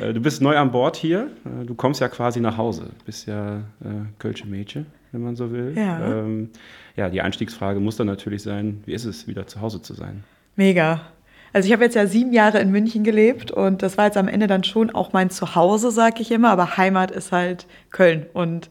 Äh, 0.00 0.14
du 0.14 0.20
bist 0.22 0.40
neu 0.40 0.56
an 0.56 0.72
Bord 0.72 0.96
hier. 0.96 1.28
Äh, 1.44 1.66
du 1.66 1.74
kommst 1.74 2.00
ja 2.00 2.08
quasi 2.08 2.40
nach 2.40 2.56
Hause. 2.56 2.84
Du 2.98 3.04
bist 3.04 3.26
ja 3.26 3.58
äh, 3.58 3.60
Kölsche 4.18 4.46
Mädchen, 4.46 4.86
wenn 5.12 5.20
man 5.20 5.36
so 5.36 5.52
will. 5.52 5.74
Ja. 5.76 6.00
Ähm, 6.00 6.48
ja, 6.96 7.10
die 7.10 7.20
Einstiegsfrage 7.20 7.78
muss 7.78 7.98
dann 7.98 8.06
natürlich 8.06 8.42
sein: 8.42 8.82
Wie 8.86 8.94
ist 8.94 9.04
es, 9.04 9.28
wieder 9.28 9.46
zu 9.46 9.60
Hause 9.60 9.82
zu 9.82 9.92
sein? 9.92 10.24
Mega. 10.56 11.02
Also 11.54 11.68
ich 11.68 11.72
habe 11.72 11.84
jetzt 11.84 11.94
ja 11.94 12.08
sieben 12.08 12.32
Jahre 12.32 12.58
in 12.58 12.72
München 12.72 13.04
gelebt 13.04 13.52
und 13.52 13.82
das 13.82 13.96
war 13.96 14.06
jetzt 14.06 14.16
am 14.16 14.26
Ende 14.26 14.48
dann 14.48 14.64
schon 14.64 14.90
auch 14.90 15.12
mein 15.12 15.30
Zuhause, 15.30 15.92
sag 15.92 16.20
ich 16.20 16.32
immer, 16.32 16.50
aber 16.50 16.76
Heimat 16.76 17.12
ist 17.12 17.30
halt 17.30 17.68
Köln 17.92 18.26
und 18.32 18.68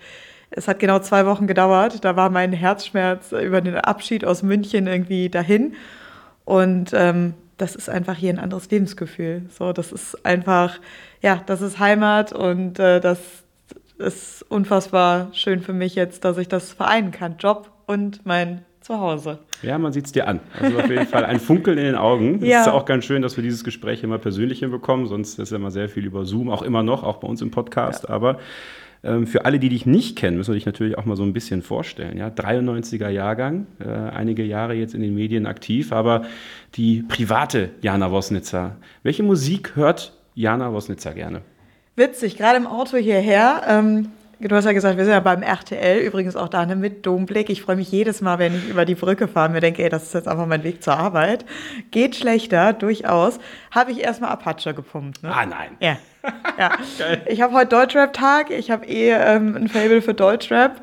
es 0.51 0.67
hat 0.67 0.79
genau 0.79 0.99
zwei 0.99 1.25
Wochen 1.25 1.47
gedauert. 1.47 2.03
Da 2.03 2.17
war 2.17 2.29
mein 2.29 2.51
Herzschmerz 2.51 3.31
über 3.31 3.61
den 3.61 3.77
Abschied 3.77 4.25
aus 4.25 4.43
München 4.43 4.87
irgendwie 4.87 5.29
dahin 5.29 5.75
und 6.43 6.91
ähm, 6.93 7.35
das 7.57 7.77
ist 7.77 7.89
einfach 7.89 8.17
hier 8.17 8.33
ein 8.33 8.39
anderes 8.39 8.69
Lebensgefühl. 8.69 9.43
So, 9.49 9.71
das 9.71 9.93
ist 9.93 10.25
einfach, 10.25 10.77
ja, 11.21 11.41
das 11.45 11.61
ist 11.61 11.79
Heimat 11.79 12.33
und 12.33 12.79
äh, 12.79 12.99
das 12.99 13.19
ist 13.97 14.43
unfassbar 14.49 15.29
schön 15.31 15.61
für 15.61 15.71
mich 15.71 15.95
jetzt, 15.95 16.25
dass 16.25 16.37
ich 16.37 16.49
das 16.49 16.73
vereinen 16.73 17.11
kann, 17.11 17.37
Job 17.37 17.71
und 17.85 18.25
mein 18.25 18.65
zu 18.83 18.99
Hause. 18.99 19.39
Ja, 19.61 19.77
man 19.77 19.93
sieht 19.93 20.05
es 20.05 20.11
dir 20.11 20.27
an. 20.27 20.41
Also 20.59 20.77
auf 20.77 20.89
jeden 20.89 21.07
Fall 21.07 21.25
ein 21.25 21.39
Funkeln 21.39 21.77
in 21.77 21.85
den 21.85 21.95
Augen. 21.95 22.39
Es 22.41 22.47
ja. 22.47 22.61
ist 22.61 22.67
auch 22.67 22.85
ganz 22.85 23.05
schön, 23.05 23.21
dass 23.21 23.37
wir 23.37 23.43
dieses 23.43 23.63
Gespräch 23.63 24.03
immer 24.03 24.17
persönlich 24.17 24.59
hinbekommen, 24.59 25.07
sonst 25.07 25.39
ist 25.39 25.51
ja 25.51 25.57
immer 25.57 25.71
sehr 25.71 25.89
viel 25.89 26.05
über 26.05 26.25
Zoom, 26.25 26.49
auch 26.49 26.61
immer 26.61 26.83
noch, 26.83 27.03
auch 27.03 27.17
bei 27.17 27.27
uns 27.27 27.41
im 27.41 27.49
Podcast. 27.49 28.03
Ja. 28.03 28.09
Aber 28.09 28.39
ähm, 29.03 29.25
für 29.25 29.45
alle, 29.45 29.59
die 29.59 29.69
dich 29.69 29.85
nicht 29.85 30.17
kennen, 30.17 30.37
müssen 30.37 30.51
wir 30.51 30.55
dich 30.55 30.65
natürlich 30.65 30.97
auch 30.97 31.05
mal 31.05 31.15
so 31.15 31.23
ein 31.23 31.33
bisschen 31.33 31.61
vorstellen. 31.61 32.17
Ja? 32.17 32.27
93er 32.27 33.09
Jahrgang, 33.09 33.67
äh, 33.79 33.87
einige 33.87 34.43
Jahre 34.43 34.73
jetzt 34.73 34.93
in 34.93 35.01
den 35.01 35.15
Medien 35.15 35.45
aktiv, 35.45 35.91
aber 35.93 36.23
die 36.75 37.03
private 37.03 37.71
Jana 37.81 38.11
Wosnitzer. 38.11 38.77
Welche 39.01 39.23
Musik 39.23 39.75
hört 39.75 40.13
Jana 40.35 40.73
Wosnitzer 40.73 41.13
gerne? 41.13 41.41
Witzig, 41.95 42.37
gerade 42.37 42.57
im 42.57 42.67
Auto 42.67 42.97
hierher. 42.97 43.61
Ähm 43.67 44.07
Du 44.47 44.55
hast 44.55 44.65
ja 44.65 44.73
gesagt, 44.73 44.97
wir 44.97 45.05
sind 45.05 45.13
ja 45.13 45.21
beim 45.21 45.41
RTL, 45.41 45.99
übrigens 45.99 46.35
auch 46.35 46.49
da 46.49 46.65
ne, 46.65 46.75
mit 46.75 47.05
Domblick. 47.05 47.49
Ich 47.49 47.61
freue 47.61 47.77
mich 47.77 47.91
jedes 47.91 48.19
Mal, 48.19 48.39
wenn 48.39 48.55
ich 48.55 48.69
über 48.69 48.83
die 48.83 48.95
Brücke 48.95 49.27
fahre 49.27 49.47
und 49.47 49.53
mir 49.53 49.61
denke, 49.61 49.83
ey, 49.83 49.89
das 49.89 50.03
ist 50.03 50.13
jetzt 50.13 50.27
einfach 50.27 50.45
mein 50.45 50.63
Weg 50.63 50.83
zur 50.83 50.97
Arbeit. 50.97 51.45
Geht 51.91 52.15
schlechter, 52.15 52.73
durchaus. 52.73 53.39
Habe 53.71 53.91
ich 53.91 54.03
erstmal 54.03 54.31
Apache 54.31 54.73
gepumpt. 54.73 55.23
Ne? 55.23 55.33
Ah, 55.33 55.45
nein. 55.45 55.77
Ja. 55.79 55.97
ja. 56.59 56.71
ich 57.25 57.41
habe 57.41 57.53
heute 57.53 57.69
Deutschrap-Tag. 57.69 58.49
Ich 58.51 58.69
habe 58.69 58.85
eh 58.85 59.11
ähm, 59.11 59.55
ein 59.55 59.67
Fable 59.69 60.01
für 60.01 60.13
Deutschrap. 60.13 60.81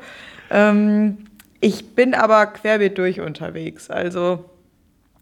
Ähm, 0.49 1.25
ich 1.59 1.93
bin 1.93 2.15
aber 2.15 2.47
querbeet 2.47 2.97
durch 2.97 3.21
unterwegs. 3.21 3.91
Also 3.91 4.49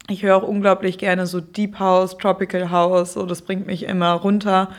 ich 0.08 0.24
höre 0.24 0.38
auch 0.38 0.48
unglaublich 0.48 0.98
gerne 0.98 1.28
so 1.28 1.42
Deep 1.42 1.78
House, 1.80 2.18
Tropical 2.18 2.72
House. 2.72 3.14
So, 3.14 3.26
das 3.26 3.42
bringt 3.42 3.68
mich 3.68 3.84
immer 3.84 4.14
runter. 4.14 4.70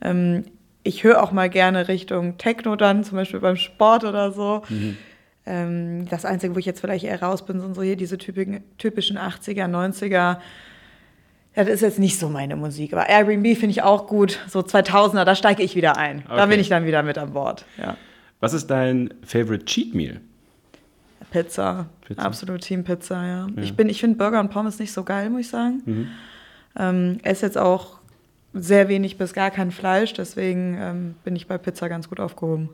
Ähm, 0.00 0.44
ich 0.82 1.04
höre 1.04 1.22
auch 1.22 1.32
mal 1.32 1.48
gerne 1.48 1.88
Richtung 1.88 2.38
Techno 2.38 2.76
dann, 2.76 3.04
zum 3.04 3.16
Beispiel 3.16 3.40
beim 3.40 3.56
Sport 3.56 4.04
oder 4.04 4.32
so. 4.32 4.62
Mhm. 4.68 4.96
Ähm, 5.44 6.08
das 6.08 6.24
Einzige, 6.24 6.54
wo 6.54 6.58
ich 6.58 6.66
jetzt 6.66 6.80
vielleicht 6.80 7.04
eher 7.04 7.22
raus 7.22 7.44
bin, 7.44 7.60
sind 7.60 7.74
so 7.74 7.82
hier 7.82 7.96
diese 7.96 8.18
typischen, 8.18 8.62
typischen 8.78 9.18
80er, 9.18 9.66
90er. 9.66 10.38
Ja, 11.54 11.64
das 11.64 11.68
ist 11.68 11.80
jetzt 11.82 11.98
nicht 11.98 12.18
so 12.18 12.28
meine 12.28 12.56
Musik. 12.56 12.92
Aber 12.92 13.08
Airbnb 13.08 13.46
finde 13.56 13.70
ich 13.70 13.82
auch 13.82 14.06
gut. 14.06 14.40
So 14.48 14.60
2000er, 14.60 15.24
da 15.24 15.34
steige 15.34 15.62
ich 15.62 15.76
wieder 15.76 15.96
ein. 15.96 16.20
Okay. 16.26 16.36
Da 16.36 16.46
bin 16.46 16.60
ich 16.60 16.68
dann 16.68 16.86
wieder 16.86 17.02
mit 17.02 17.18
an 17.18 17.32
Bord. 17.32 17.64
Ja. 17.76 17.96
Was 18.40 18.54
ist 18.54 18.68
dein 18.68 19.12
Favorite 19.24 19.64
Cheat 19.64 19.94
Meal? 19.94 20.20
Pizza. 21.30 21.86
Pizza. 22.06 22.22
Absolut 22.22 22.60
Team 22.60 22.84
Pizza, 22.84 23.26
ja. 23.26 23.46
ja. 23.46 23.62
Ich, 23.62 23.78
ich 23.78 24.00
finde 24.00 24.18
Burger 24.18 24.40
und 24.40 24.50
Pommes 24.50 24.78
nicht 24.78 24.92
so 24.92 25.02
geil, 25.02 25.30
muss 25.30 25.42
ich 25.42 25.48
sagen. 25.48 25.82
Mhm. 25.84 26.08
Ähm, 26.78 27.18
esse 27.22 27.46
jetzt 27.46 27.58
auch 27.58 27.98
sehr 28.54 28.88
wenig 28.88 29.18
bis 29.18 29.32
gar 29.32 29.50
kein 29.50 29.70
Fleisch, 29.70 30.12
deswegen 30.12 30.76
ähm, 30.78 31.14
bin 31.24 31.36
ich 31.36 31.46
bei 31.46 31.58
Pizza 31.58 31.88
ganz 31.88 32.08
gut 32.08 32.20
aufgehoben. 32.20 32.70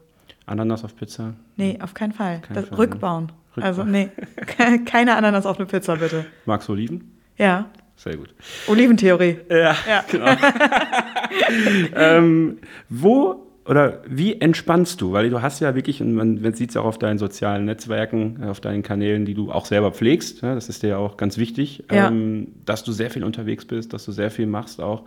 Ananas 0.47 0.85
auf 0.85 0.97
Pizza? 0.97 1.35
Nee, 1.57 1.79
auf 1.83 1.95
keinen 1.95 2.13
Fall. 2.13 2.41
Kein 2.41 2.65
Fall 2.65 2.79
rückbauen. 2.79 3.27
Ne? 3.27 3.33
rückbauen. 3.57 3.65
Also 3.65 3.85
nee, 3.85 4.09
keine 4.87 5.17
Ananas 5.17 5.47
auf 5.47 5.59
eine 5.59 5.67
Pizza, 5.67 5.97
bitte. 5.97 6.27
Magst 6.47 6.69
du 6.69 6.73
Oliven? 6.73 7.19
Ja. 7.37 7.67
Sehr 7.97 8.17
gut. 8.17 8.33
Oliventheorie. 8.69 9.39
Ja, 9.51 9.77
ja. 9.89 10.05
genau. 10.11 10.27
ähm, 11.97 12.59
wo 12.89 13.45
oder 13.69 14.03
wie 14.09 14.41
entspannst 14.41 15.01
du? 15.01 15.13
Weil 15.13 15.29
du 15.29 15.43
hast 15.43 15.61
ja 15.61 15.75
wirklich, 15.75 16.01
und 16.01 16.15
man, 16.15 16.41
man 16.41 16.55
sieht 16.55 16.71
es 16.71 16.77
auch 16.79 16.87
auf 16.87 16.99
deinen 16.99 17.19
sozialen 17.19 17.67
Netzwerken, 17.67 18.43
auf 18.45 18.61
deinen 18.61 18.83
Kanälen, 18.83 19.27
die 19.27 19.35
du 19.35 19.53
auch 19.53 19.67
selber 19.67 19.93
pflegst, 19.93 20.41
ja, 20.41 20.55
das 20.55 20.71
ist 20.71 20.83
dir 20.83 20.89
ja 20.91 20.97
auch 20.97 21.19
ganz 21.19 21.37
wichtig, 21.37 21.85
ja. 21.93 22.09
ähm, 22.09 22.55
dass 22.65 22.83
du 22.83 22.93
sehr 22.93 23.11
viel 23.11 23.25
unterwegs 23.25 23.67
bist, 23.67 23.93
dass 23.93 24.07
du 24.07 24.13
sehr 24.13 24.31
viel 24.31 24.47
machst 24.47 24.81
auch. 24.81 25.05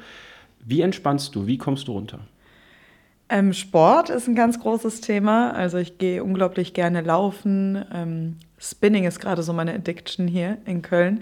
Wie 0.65 0.82
entspannst 0.82 1.36
du? 1.36 1.47
Wie 1.47 1.58
kommst 1.58 1.88
du 1.88 1.93
runter? 1.93 2.19
Ähm, 3.30 3.54
Sport 3.54 4.10
ist 4.10 4.28
ein 4.28 4.36
ganz 4.36 4.60
großes 4.60 5.02
Thema. 5.02 5.52
Also 5.52 5.78
ich 5.78 5.97
gehe 5.97 6.24
unglaublich 6.24 6.74
gerne 6.74 7.02
laufen. 7.02 7.84
Ähm, 7.93 8.36
Spinning 8.60 9.06
ist 9.06 9.19
gerade 9.19 9.41
so 9.41 9.54
meine 9.54 9.74
Addiction 9.74 10.28
hier 10.28 10.58
in 10.65 10.82
Köln. 10.82 11.21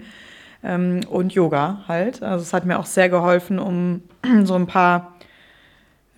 Ähm, 0.64 1.00
und 1.08 1.32
Yoga 1.32 1.84
halt. 1.86 2.22
Also 2.22 2.42
es 2.42 2.52
hat 2.52 2.66
mir 2.66 2.78
auch 2.78 2.86
sehr 2.86 3.08
geholfen, 3.08 3.58
um 3.58 4.02
so 4.44 4.54
ein 4.54 4.66
paar 4.66 5.14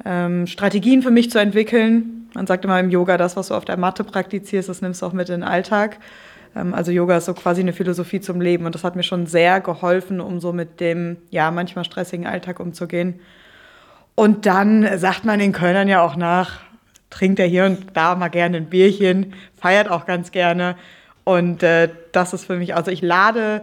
ähm, 0.04 0.46
Strategien 0.46 1.02
für 1.02 1.11
mich 1.11 1.30
zu 1.30 1.38
entwickeln. 1.38 2.28
Man 2.35 2.46
sagt 2.46 2.64
immer 2.64 2.80
im 2.80 2.90
Yoga, 2.90 3.18
das, 3.18 3.37
was 3.37 3.48
du 3.48 3.54
auf 3.54 3.66
der 3.66 3.76
Matte 3.76 4.04
praktizierst, 4.04 4.68
das 4.68 4.80
nimmst 4.80 5.02
du 5.02 5.06
auch 5.06 5.12
mit 5.12 5.28
in 5.28 5.42
den 5.42 5.48
Alltag. 5.48 5.98
Ähm, 6.54 6.74
also 6.74 6.90
Yoga 6.90 7.16
ist 7.16 7.26
so 7.26 7.34
quasi 7.34 7.60
eine 7.60 7.72
Philosophie 7.72 8.20
zum 8.20 8.40
Leben 8.40 8.66
und 8.66 8.74
das 8.74 8.84
hat 8.84 8.96
mir 8.96 9.02
schon 9.02 9.26
sehr 9.26 9.60
geholfen, 9.60 10.20
um 10.20 10.40
so 10.40 10.52
mit 10.52 10.80
dem, 10.80 11.16
ja, 11.30 11.50
manchmal 11.50 11.84
stressigen 11.84 12.26
Alltag 12.26 12.60
umzugehen. 12.60 13.20
Und 14.14 14.46
dann 14.46 14.98
sagt 14.98 15.24
man 15.24 15.38
den 15.38 15.52
Kölnern 15.52 15.88
ja 15.88 16.02
auch 16.02 16.16
nach, 16.16 16.60
trinkt 17.10 17.38
er 17.38 17.46
hier 17.46 17.64
und 17.64 17.86
da 17.94 18.14
mal 18.14 18.28
gerne 18.28 18.58
ein 18.58 18.70
Bierchen, 18.70 19.34
feiert 19.54 19.90
auch 19.90 20.06
ganz 20.06 20.32
gerne. 20.32 20.76
Und 21.24 21.62
äh, 21.62 21.88
das 22.12 22.32
ist 22.32 22.44
für 22.44 22.56
mich, 22.56 22.74
also 22.74 22.90
ich 22.90 23.00
lade 23.00 23.62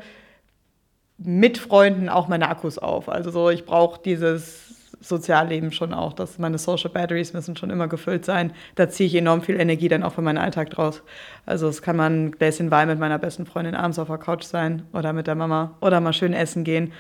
mit 1.18 1.58
Freunden 1.58 2.10
auch 2.10 2.28
meine 2.28 2.48
Akkus 2.48 2.78
auf. 2.78 3.10
Also 3.10 3.30
so, 3.32 3.50
ich 3.50 3.66
brauche 3.66 4.02
dieses 4.02 4.69
Sozialleben 5.02 5.72
schon 5.72 5.94
auch, 5.94 6.14
dass 6.14 6.40
meine 6.40 6.58
Social 6.58 6.90
Batteries 6.90 7.34
müssen 7.34 7.56
schon 7.56 7.70
immer 7.70 7.88
gefüllt 7.88 8.26
sein. 8.26 8.52
Da 8.76 8.90
ziehe 8.90 9.08
ich 9.08 9.16
enorm 9.16 9.42
viel 9.42 9.60
Energie 9.60 9.88
dann 9.88 10.04
auch 10.04 10.14
für 10.14 10.22
meinen 10.22 10.38
Alltag 10.38 10.70
draus. 10.72 11.04
Also 11.46 11.68
es 11.68 11.82
kann 11.82 11.96
man 11.96 12.26
ein 12.26 12.32
Gläschen 12.32 12.70
Wein 12.70 12.88
mit 12.88 13.00
meiner 13.00 13.18
besten 13.18 13.46
Freundin 13.46 13.76
abends 13.76 13.98
auf 13.98 14.08
der 14.08 14.18
Couch 14.18 14.44
sein 14.44 14.84
oder 14.92 15.14
mit 15.14 15.28
der 15.28 15.36
Mama 15.36 15.78
oder 15.80 16.02
mal 16.02 16.14
schön 16.14 16.34
essen 16.34 16.64
gehen 16.64 16.92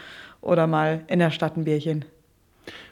oder 0.41 0.65
mal 0.65 1.01
in 1.07 1.19
der 1.19 1.31
Stadt 1.31 1.57
ein 1.57 1.65
Bierchen. 1.65 2.05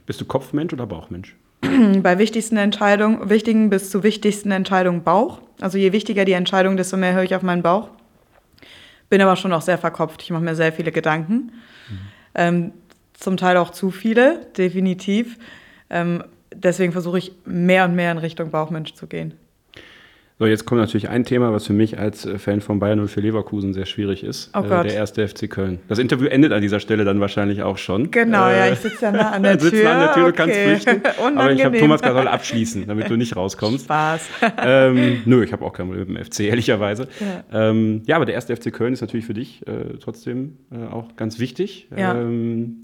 Bist 0.05 0.19
du 0.19 0.25
Kopfmensch 0.25 0.73
oder 0.73 0.85
Bauchmensch? 0.85 1.35
Bei 2.01 2.17
wichtigsten 2.19 2.57
Entscheidungen, 2.57 3.29
wichtigen 3.29 3.69
bis 3.69 3.89
zu 3.89 4.03
wichtigsten 4.03 4.51
Entscheidungen 4.51 5.03
Bauch. 5.03 5.39
Also 5.61 5.77
je 5.77 5.91
wichtiger 5.93 6.25
die 6.25 6.33
Entscheidung, 6.33 6.77
desto 6.77 6.97
mehr 6.97 7.13
höre 7.13 7.23
ich 7.23 7.35
auf 7.35 7.43
meinen 7.43 7.63
Bauch. 7.63 7.89
Bin 9.09 9.21
aber 9.21 9.37
schon 9.37 9.53
auch 9.53 9.61
sehr 9.61 9.77
verkopft. 9.77 10.21
Ich 10.21 10.31
mache 10.31 10.43
mir 10.43 10.55
sehr 10.55 10.73
viele 10.73 10.91
Gedanken. 10.91 11.33
Mhm. 11.89 11.99
Ähm, 12.35 12.71
zum 13.17 13.37
Teil 13.37 13.57
auch 13.57 13.71
zu 13.71 13.91
viele, 13.91 14.45
definitiv. 14.57 15.37
Ähm, 15.89 16.23
deswegen 16.53 16.91
versuche 16.91 17.17
ich 17.17 17.31
mehr 17.45 17.85
und 17.85 17.95
mehr 17.95 18.11
in 18.11 18.17
Richtung 18.17 18.51
Bauchmensch 18.51 18.93
zu 18.93 19.07
gehen. 19.07 19.33
So, 20.39 20.45
jetzt 20.45 20.65
kommt 20.65 20.79
natürlich 20.79 21.09
ein 21.09 21.25
Thema, 21.25 21.51
was 21.51 21.65
für 21.65 21.73
mich 21.73 21.97
als 21.97 22.27
äh, 22.27 22.37
Fan 22.37 22.61
von 22.61 22.77
Bayern 22.77 23.07
04 23.07 23.23
Leverkusen 23.23 23.73
sehr 23.73 23.87
schwierig 23.87 24.23
ist. 24.23 24.51
Oh. 24.55 24.59
Äh, 24.59 24.83
der 24.83 24.93
erste 24.93 25.27
FC 25.27 25.49
Köln. 25.49 25.79
Das 25.87 25.97
Interview 25.97 26.27
endet 26.27 26.51
an 26.51 26.61
dieser 26.61 26.79
Stelle 26.79 27.05
dann 27.05 27.19
wahrscheinlich 27.19 27.63
auch 27.63 27.79
schon. 27.79 28.11
Genau, 28.11 28.47
äh, 28.47 28.57
ja, 28.59 28.71
ich 28.71 28.77
sitze 28.77 29.05
ja 29.05 29.11
nah 29.11 29.31
an 29.31 29.41
der 29.41 29.57
Tür. 29.57 29.69
sitze 29.71 29.89
an 29.89 29.99
der 29.99 30.13
Tür, 30.13 30.27
okay. 30.27 30.31
du 30.31 30.37
kannst 30.37 30.59
flüchten. 30.59 31.01
aber 31.39 31.51
ich 31.53 31.65
habe 31.65 31.79
Thomas 31.79 32.03
gerade 32.03 32.29
abschließen, 32.29 32.85
damit 32.85 33.09
du 33.09 33.15
nicht 33.17 33.35
rauskommst. 33.35 33.85
Spaß. 33.85 34.29
Ähm, 34.59 35.21
nö, 35.25 35.43
ich 35.43 35.53
habe 35.53 35.63
auch 35.63 35.71
kein 35.71 35.87
Problem 35.87 36.07
mit 36.07 36.17
dem 36.17 36.25
FC, 36.25 36.41
ehrlicherweise. 36.41 37.07
Ja. 37.51 37.69
Ähm, 37.69 38.01
ja, 38.05 38.15
aber 38.15 38.25
der 38.25 38.35
erste 38.35 38.55
FC 38.55 38.73
Köln 38.73 38.93
ist 38.93 39.01
natürlich 39.01 39.25
für 39.25 39.33
dich 39.33 39.65
äh, 39.65 39.97
trotzdem 40.01 40.57
äh, 40.71 40.85
auch 40.91 41.15
ganz 41.15 41.39
wichtig. 41.39 41.87
Ja. 41.95 42.19
Ähm, 42.19 42.81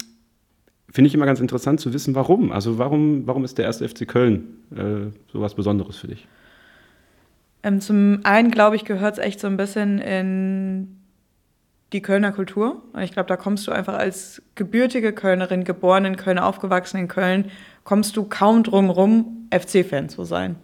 Finde 0.94 1.08
ich 1.08 1.14
immer 1.14 1.26
ganz 1.26 1.40
interessant 1.40 1.80
zu 1.80 1.92
wissen, 1.92 2.14
warum. 2.14 2.52
Also 2.52 2.78
warum, 2.78 3.26
warum 3.26 3.44
ist 3.44 3.58
der 3.58 3.64
erste 3.64 3.88
FC 3.88 4.06
Köln 4.06 4.58
äh, 4.70 5.10
so 5.32 5.40
was 5.40 5.56
Besonderes 5.56 5.96
für 5.96 6.06
dich? 6.06 6.28
Ähm, 7.64 7.80
zum 7.80 8.20
einen, 8.22 8.52
glaube 8.52 8.76
ich, 8.76 8.84
gehört 8.84 9.14
es 9.14 9.18
echt 9.18 9.40
so 9.40 9.48
ein 9.48 9.56
bisschen 9.56 9.98
in 9.98 11.00
die 11.92 12.00
Kölner 12.00 12.30
Kultur. 12.30 12.80
Ich 13.00 13.10
glaube, 13.10 13.26
da 13.26 13.36
kommst 13.36 13.66
du 13.66 13.72
einfach 13.72 13.94
als 13.94 14.40
gebürtige 14.54 15.12
Kölnerin, 15.12 15.64
geboren 15.64 16.04
in 16.04 16.14
Köln, 16.14 16.38
aufgewachsen 16.38 16.98
in 16.98 17.08
Köln, 17.08 17.50
kommst 17.82 18.16
du 18.16 18.22
kaum 18.22 18.62
drum 18.62 18.88
rum, 18.88 19.48
FC-Fan 19.50 20.08
zu 20.08 20.22
sein. 20.22 20.54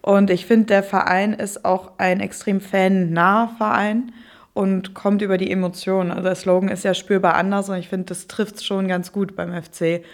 Und 0.00 0.30
ich 0.30 0.46
finde, 0.46 0.68
der 0.68 0.82
Verein 0.82 1.34
ist 1.34 1.66
auch 1.66 1.98
ein 1.98 2.20
extrem 2.20 2.62
fan-naher 2.62 3.50
Verein 3.58 4.12
und 4.60 4.92
kommt 4.92 5.22
über 5.22 5.38
die 5.38 5.50
Emotionen. 5.50 6.10
Also 6.10 6.24
der 6.24 6.34
Slogan 6.34 6.68
ist 6.68 6.84
ja 6.84 6.92
spürbar 6.92 7.34
anders 7.34 7.70
und 7.70 7.76
ich 7.76 7.88
finde, 7.88 8.04
das 8.04 8.26
trifft 8.26 8.62
schon 8.62 8.88
ganz 8.88 9.10
gut 9.10 9.34
beim 9.34 9.54
FC. 9.54 10.04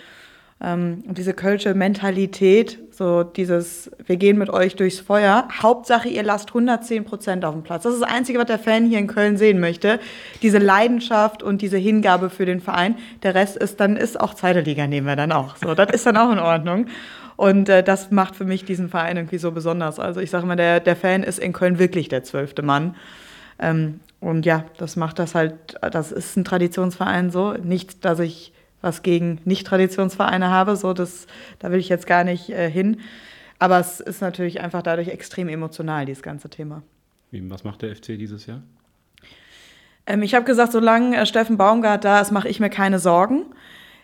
Ähm, 0.63 1.03
und 1.09 1.19
diese 1.19 1.35
kölsche 1.35 1.75
Mentalität, 1.75 2.79
so 2.93 3.25
dieses, 3.25 3.91
wir 4.07 4.17
gehen 4.17 4.39
mit 4.39 4.49
euch 4.49 4.77
durchs 4.77 5.01
Feuer. 5.01 5.49
Hauptsache, 5.61 6.09
ihr 6.09 6.23
lasst 6.23 6.51
110 6.51 7.05
Prozent 7.05 7.45
auf 7.45 7.55
dem 7.55 7.65
Platz. 7.65 7.83
Das 7.83 7.95
ist 7.95 8.03
das 8.03 8.09
Einzige, 8.09 8.39
was 8.39 8.47
der 8.47 8.61
Fan 8.61 8.87
hier 8.87 9.01
in 9.01 9.09
Köln 9.09 9.37
sehen 9.37 9.59
möchte. 9.59 9.99
Diese 10.43 10.59
Leidenschaft 10.59 11.43
und 11.43 11.61
diese 11.61 11.77
Hingabe 11.77 12.31
für 12.31 12.47
den 12.47 12.61
Verein. 12.61 12.95
Der 13.25 13.35
Rest 13.35 13.57
ist 13.57 13.81
dann, 13.81 13.97
ist 13.97 14.21
auch 14.21 14.33
zweite 14.33 14.63
nehmen 14.63 15.09
wir 15.09 15.17
dann 15.17 15.33
auch. 15.33 15.57
So, 15.57 15.75
das 15.75 15.91
ist 15.91 16.07
dann 16.07 16.17
auch 16.17 16.31
in 16.31 16.39
Ordnung. 16.39 16.87
Und 17.35 17.69
äh, 17.69 17.83
das 17.83 18.13
macht 18.13 18.37
für 18.37 18.45
mich 18.45 18.65
diesen 18.65 18.91
Verein 18.91 19.17
irgendwie 19.17 19.39
so 19.39 19.51
besonders. 19.51 19.99
Also 19.99 20.21
ich 20.21 20.31
sage 20.31 20.47
mal, 20.47 20.55
der, 20.55 20.79
der 20.79 20.95
Fan 20.95 21.25
ist 21.25 21.41
in 21.41 21.53
Köln 21.53 21.81
wirklich 21.81 22.07
der 22.07 22.23
zwölfte 22.23 22.63
Mann. 22.63 22.95
Ähm, 23.59 23.99
und 24.21 24.47
ja, 24.47 24.65
das 24.79 24.97
macht 24.97 25.19
das 25.19 25.35
halt, 25.35 25.77
das 25.81 26.13
ist 26.13 26.37
ein 26.37 26.45
Traditionsverein 26.45 27.31
so. 27.31 27.53
Nicht, 27.53 28.05
dass 28.05 28.19
ich 28.19 28.53
was 28.81 29.03
gegen 29.03 29.41
Nicht-Traditionsvereine 29.45 30.51
habe. 30.51 30.77
So, 30.77 30.93
das, 30.93 31.27
da 31.59 31.71
will 31.71 31.79
ich 31.79 31.89
jetzt 31.89 32.07
gar 32.07 32.25
nicht 32.25 32.51
äh, 32.51 32.71
hin. 32.71 33.01
Aber 33.59 33.79
es 33.79 34.01
ist 34.01 34.21
natürlich 34.21 34.61
einfach 34.61 34.83
dadurch 34.83 35.09
extrem 35.09 35.49
emotional, 35.49 36.07
dieses 36.07 36.23
ganze 36.23 36.49
Thema. 36.49 36.83
Was 37.33 37.65
macht 37.65 37.83
der 37.83 37.95
FC 37.95 38.19
dieses 38.19 38.47
Jahr? 38.47 38.63
Ähm, 40.07 40.23
ich 40.23 40.35
habe 40.35 40.45
gesagt, 40.45 40.73
solange 40.73 41.17
äh, 41.17 41.27
Steffen 41.27 41.57
Baumgart 41.57 42.05
da 42.05 42.21
ist, 42.21 42.31
mache 42.31 42.49
ich 42.49 42.61
mir 42.61 42.71
keine 42.71 42.99
Sorgen. 42.99 43.47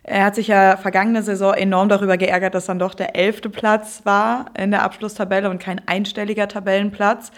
Er 0.03 0.25
hat 0.25 0.35
sich 0.35 0.49
ja 0.49 0.77
vergangene 0.77 1.23
Saison 1.23 1.55
enorm 1.55 1.89
darüber 1.89 2.17
geärgert, 2.17 2.55
dass 2.55 2.67
dann 2.67 2.81
doch 2.81 2.95
der 2.95 3.15
elfte 3.15 3.49
Platz 3.49 4.01
war 4.05 4.47
in 4.59 4.73
der 4.73 4.83
Abschlusstabelle 4.83 5.49
und 5.49 5.61
kein 5.61 5.81
einstelliger 5.87 6.49
Tabellenplatz 6.49 7.31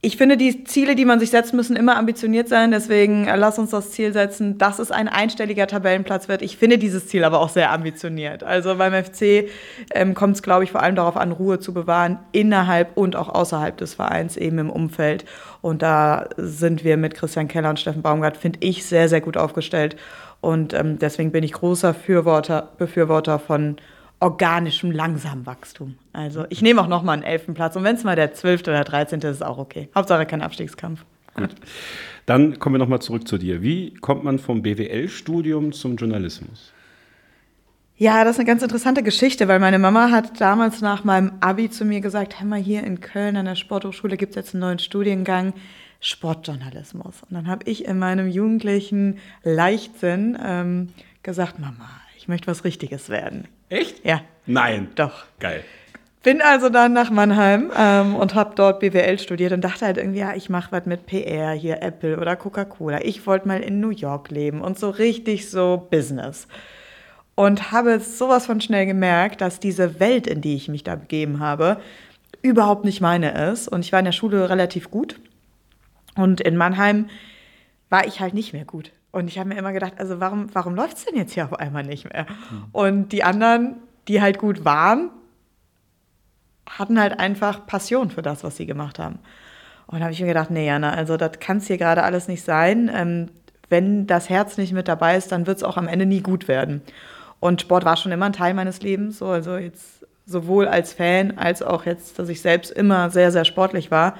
ich 0.00 0.16
finde, 0.16 0.36
die 0.36 0.62
Ziele, 0.62 0.94
die 0.94 1.04
man 1.04 1.18
sich 1.18 1.30
setzt, 1.30 1.52
müssen 1.54 1.74
immer 1.74 1.96
ambitioniert 1.96 2.48
sein. 2.48 2.70
Deswegen 2.70 3.26
äh, 3.26 3.34
lass 3.34 3.58
uns 3.58 3.70
das 3.70 3.90
Ziel 3.90 4.12
setzen, 4.12 4.56
dass 4.56 4.78
es 4.78 4.92
ein 4.92 5.08
einstelliger 5.08 5.66
Tabellenplatz 5.66 6.28
wird. 6.28 6.40
Ich 6.42 6.56
finde 6.56 6.78
dieses 6.78 7.08
Ziel 7.08 7.24
aber 7.24 7.40
auch 7.40 7.48
sehr 7.48 7.72
ambitioniert. 7.72 8.44
Also 8.44 8.76
beim 8.76 8.92
FC 8.92 9.50
ähm, 9.92 10.14
kommt 10.14 10.36
es, 10.36 10.42
glaube 10.42 10.62
ich, 10.62 10.70
vor 10.70 10.84
allem 10.84 10.94
darauf 10.94 11.16
an, 11.16 11.32
Ruhe 11.32 11.58
zu 11.58 11.74
bewahren, 11.74 12.20
innerhalb 12.30 12.96
und 12.96 13.16
auch 13.16 13.28
außerhalb 13.28 13.76
des 13.76 13.94
Vereins, 13.94 14.36
eben 14.36 14.58
im 14.58 14.70
Umfeld. 14.70 15.24
Und 15.62 15.82
da 15.82 16.28
sind 16.36 16.84
wir 16.84 16.96
mit 16.96 17.16
Christian 17.16 17.48
Keller 17.48 17.70
und 17.70 17.80
Steffen 17.80 18.02
Baumgart, 18.02 18.36
finde 18.36 18.60
ich, 18.62 18.86
sehr, 18.86 19.08
sehr 19.08 19.20
gut 19.20 19.36
aufgestellt. 19.36 19.96
Und 20.40 20.74
ähm, 20.74 21.00
deswegen 21.00 21.32
bin 21.32 21.42
ich 21.42 21.52
großer 21.52 21.92
Befürworter, 21.92 22.68
Befürworter 22.78 23.40
von 23.40 23.78
organischem, 24.20 24.90
langsamem 24.90 25.46
Wachstum. 25.46 25.96
Also 26.12 26.44
ich 26.50 26.62
nehme 26.62 26.80
auch 26.80 26.88
noch 26.88 27.02
mal 27.02 27.12
einen 27.12 27.22
elften 27.22 27.54
Platz 27.54 27.76
und 27.76 27.84
wenn 27.84 27.96
es 27.96 28.04
mal 28.04 28.16
der 28.16 28.34
zwölfte 28.34 28.70
oder 28.70 28.84
dreizehnte 28.84 29.28
ist, 29.28 29.36
ist 29.36 29.42
auch 29.42 29.58
okay. 29.58 29.88
Hauptsache 29.94 30.26
kein 30.26 30.42
Abstiegskampf. 30.42 31.04
Gut. 31.34 31.50
Dann 32.26 32.58
kommen 32.58 32.74
wir 32.74 32.78
noch 32.78 32.88
mal 32.88 33.00
zurück 33.00 33.28
zu 33.28 33.38
dir. 33.38 33.62
Wie 33.62 33.94
kommt 33.94 34.24
man 34.24 34.38
vom 34.38 34.62
BWL-Studium 34.62 35.72
zum 35.72 35.96
Journalismus? 35.96 36.72
Ja, 37.96 38.22
das 38.22 38.36
ist 38.36 38.40
eine 38.40 38.46
ganz 38.46 38.62
interessante 38.62 39.02
Geschichte, 39.02 39.48
weil 39.48 39.58
meine 39.58 39.78
Mama 39.78 40.10
hat 40.10 40.40
damals 40.40 40.80
nach 40.80 41.04
meinem 41.04 41.32
Abi 41.40 41.68
zu 41.68 41.84
mir 41.84 42.00
gesagt, 42.00 42.38
hör 42.38 42.46
mal, 42.46 42.60
hier 42.60 42.84
in 42.84 43.00
Köln 43.00 43.36
an 43.36 43.46
der 43.46 43.56
Sporthochschule 43.56 44.16
gibt 44.16 44.30
es 44.30 44.36
jetzt 44.36 44.54
einen 44.54 44.60
neuen 44.60 44.78
Studiengang, 44.78 45.52
Sportjournalismus. 46.00 47.22
Und 47.22 47.34
dann 47.34 47.48
habe 47.48 47.68
ich 47.68 47.86
in 47.86 47.98
meinem 47.98 48.28
jugendlichen 48.28 49.18
Leichtsinn 49.42 50.38
ähm, 50.40 50.90
gesagt, 51.24 51.58
Mama, 51.58 51.88
ich 52.28 52.30
möchte 52.30 52.48
was 52.48 52.62
Richtiges 52.64 53.08
werden. 53.08 53.48
Echt? 53.70 54.04
Ja. 54.04 54.20
Nein. 54.44 54.88
Doch. 54.96 55.24
Geil. 55.40 55.64
Bin 56.22 56.42
also 56.42 56.68
dann 56.68 56.92
nach 56.92 57.08
Mannheim 57.10 57.72
ähm, 57.74 58.14
und 58.16 58.34
habe 58.34 58.52
dort 58.54 58.80
BWL 58.80 59.18
studiert 59.18 59.52
und 59.52 59.62
dachte 59.62 59.86
halt 59.86 59.96
irgendwie, 59.96 60.18
ja, 60.18 60.34
ich 60.34 60.50
mache 60.50 60.70
was 60.70 60.84
mit 60.84 61.06
PR, 61.06 61.52
hier 61.52 61.80
Apple 61.80 62.18
oder 62.18 62.36
Coca-Cola. 62.36 63.02
Ich 63.02 63.26
wollte 63.26 63.48
mal 63.48 63.62
in 63.62 63.80
New 63.80 63.88
York 63.88 64.30
leben 64.30 64.60
und 64.60 64.78
so 64.78 64.90
richtig 64.90 65.48
so 65.48 65.88
Business. 65.90 66.48
Und 67.34 67.72
habe 67.72 67.98
sowas 67.98 68.44
von 68.44 68.60
schnell 68.60 68.84
gemerkt, 68.84 69.40
dass 69.40 69.58
diese 69.58 69.98
Welt, 69.98 70.26
in 70.26 70.42
die 70.42 70.54
ich 70.54 70.68
mich 70.68 70.84
da 70.84 70.96
begeben 70.96 71.40
habe, 71.40 71.80
überhaupt 72.42 72.84
nicht 72.84 73.00
meine 73.00 73.50
ist. 73.50 73.68
Und 73.68 73.86
ich 73.86 73.92
war 73.92 74.00
in 74.00 74.04
der 74.04 74.12
Schule 74.12 74.50
relativ 74.50 74.90
gut. 74.90 75.18
Und 76.14 76.42
in 76.42 76.58
Mannheim 76.58 77.08
war 77.88 78.06
ich 78.06 78.20
halt 78.20 78.34
nicht 78.34 78.52
mehr 78.52 78.66
gut. 78.66 78.92
Und 79.10 79.28
ich 79.28 79.38
habe 79.38 79.48
mir 79.48 79.56
immer 79.56 79.72
gedacht, 79.72 79.94
also 79.98 80.20
warum, 80.20 80.54
warum 80.54 80.74
läuft 80.74 80.98
es 80.98 81.04
denn 81.06 81.16
jetzt 81.16 81.32
hier 81.32 81.44
auf 81.44 81.54
einmal 81.54 81.82
nicht 81.82 82.12
mehr? 82.12 82.26
Mhm. 82.28 82.64
Und 82.72 83.08
die 83.12 83.24
anderen, 83.24 83.76
die 84.06 84.20
halt 84.20 84.38
gut 84.38 84.64
waren, 84.64 85.10
hatten 86.68 87.00
halt 87.00 87.18
einfach 87.18 87.66
Passion 87.66 88.10
für 88.10 88.22
das, 88.22 88.44
was 88.44 88.56
sie 88.56 88.66
gemacht 88.66 88.98
haben. 88.98 89.18
Und 89.86 90.00
da 90.00 90.04
habe 90.04 90.12
ich 90.12 90.20
mir 90.20 90.26
gedacht, 90.26 90.50
nee, 90.50 90.66
Jana, 90.66 90.90
also 90.90 91.16
das 91.16 91.40
kann 91.40 91.58
es 91.58 91.66
hier 91.66 91.78
gerade 91.78 92.02
alles 92.02 92.28
nicht 92.28 92.44
sein. 92.44 92.90
Ähm, 92.94 93.30
wenn 93.70 94.06
das 94.06 94.28
Herz 94.28 94.58
nicht 94.58 94.72
mit 94.72 94.88
dabei 94.88 95.16
ist, 95.16 95.32
dann 95.32 95.46
wird 95.46 95.58
es 95.58 95.62
auch 95.62 95.78
am 95.78 95.88
Ende 95.88 96.04
nie 96.04 96.20
gut 96.20 96.46
werden. 96.46 96.82
Und 97.40 97.62
Sport 97.62 97.84
war 97.84 97.96
schon 97.96 98.12
immer 98.12 98.26
ein 98.26 98.32
Teil 98.32 98.52
meines 98.52 98.82
Lebens, 98.82 99.18
so, 99.18 99.26
also 99.26 99.56
jetzt 99.56 100.06
sowohl 100.26 100.68
als 100.68 100.92
Fan 100.92 101.38
als 101.38 101.62
auch 101.62 101.86
jetzt, 101.86 102.18
dass 102.18 102.28
ich 102.28 102.42
selbst 102.42 102.70
immer 102.70 103.08
sehr, 103.10 103.32
sehr 103.32 103.46
sportlich 103.46 103.90
war 103.90 104.14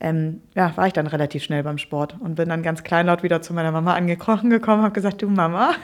ähm, 0.00 0.42
ja, 0.54 0.76
war 0.76 0.86
ich 0.86 0.92
dann 0.92 1.06
relativ 1.06 1.42
schnell 1.42 1.62
beim 1.62 1.78
Sport 1.78 2.16
und 2.20 2.34
bin 2.34 2.48
dann 2.48 2.62
ganz 2.62 2.82
kleinlaut 2.82 3.22
wieder 3.22 3.42
zu 3.42 3.54
meiner 3.54 3.72
Mama 3.72 3.94
angekrochen 3.94 4.50
gekommen, 4.50 4.82
habe 4.82 4.92
gesagt, 4.92 5.22
du 5.22 5.28
Mama, 5.28 5.74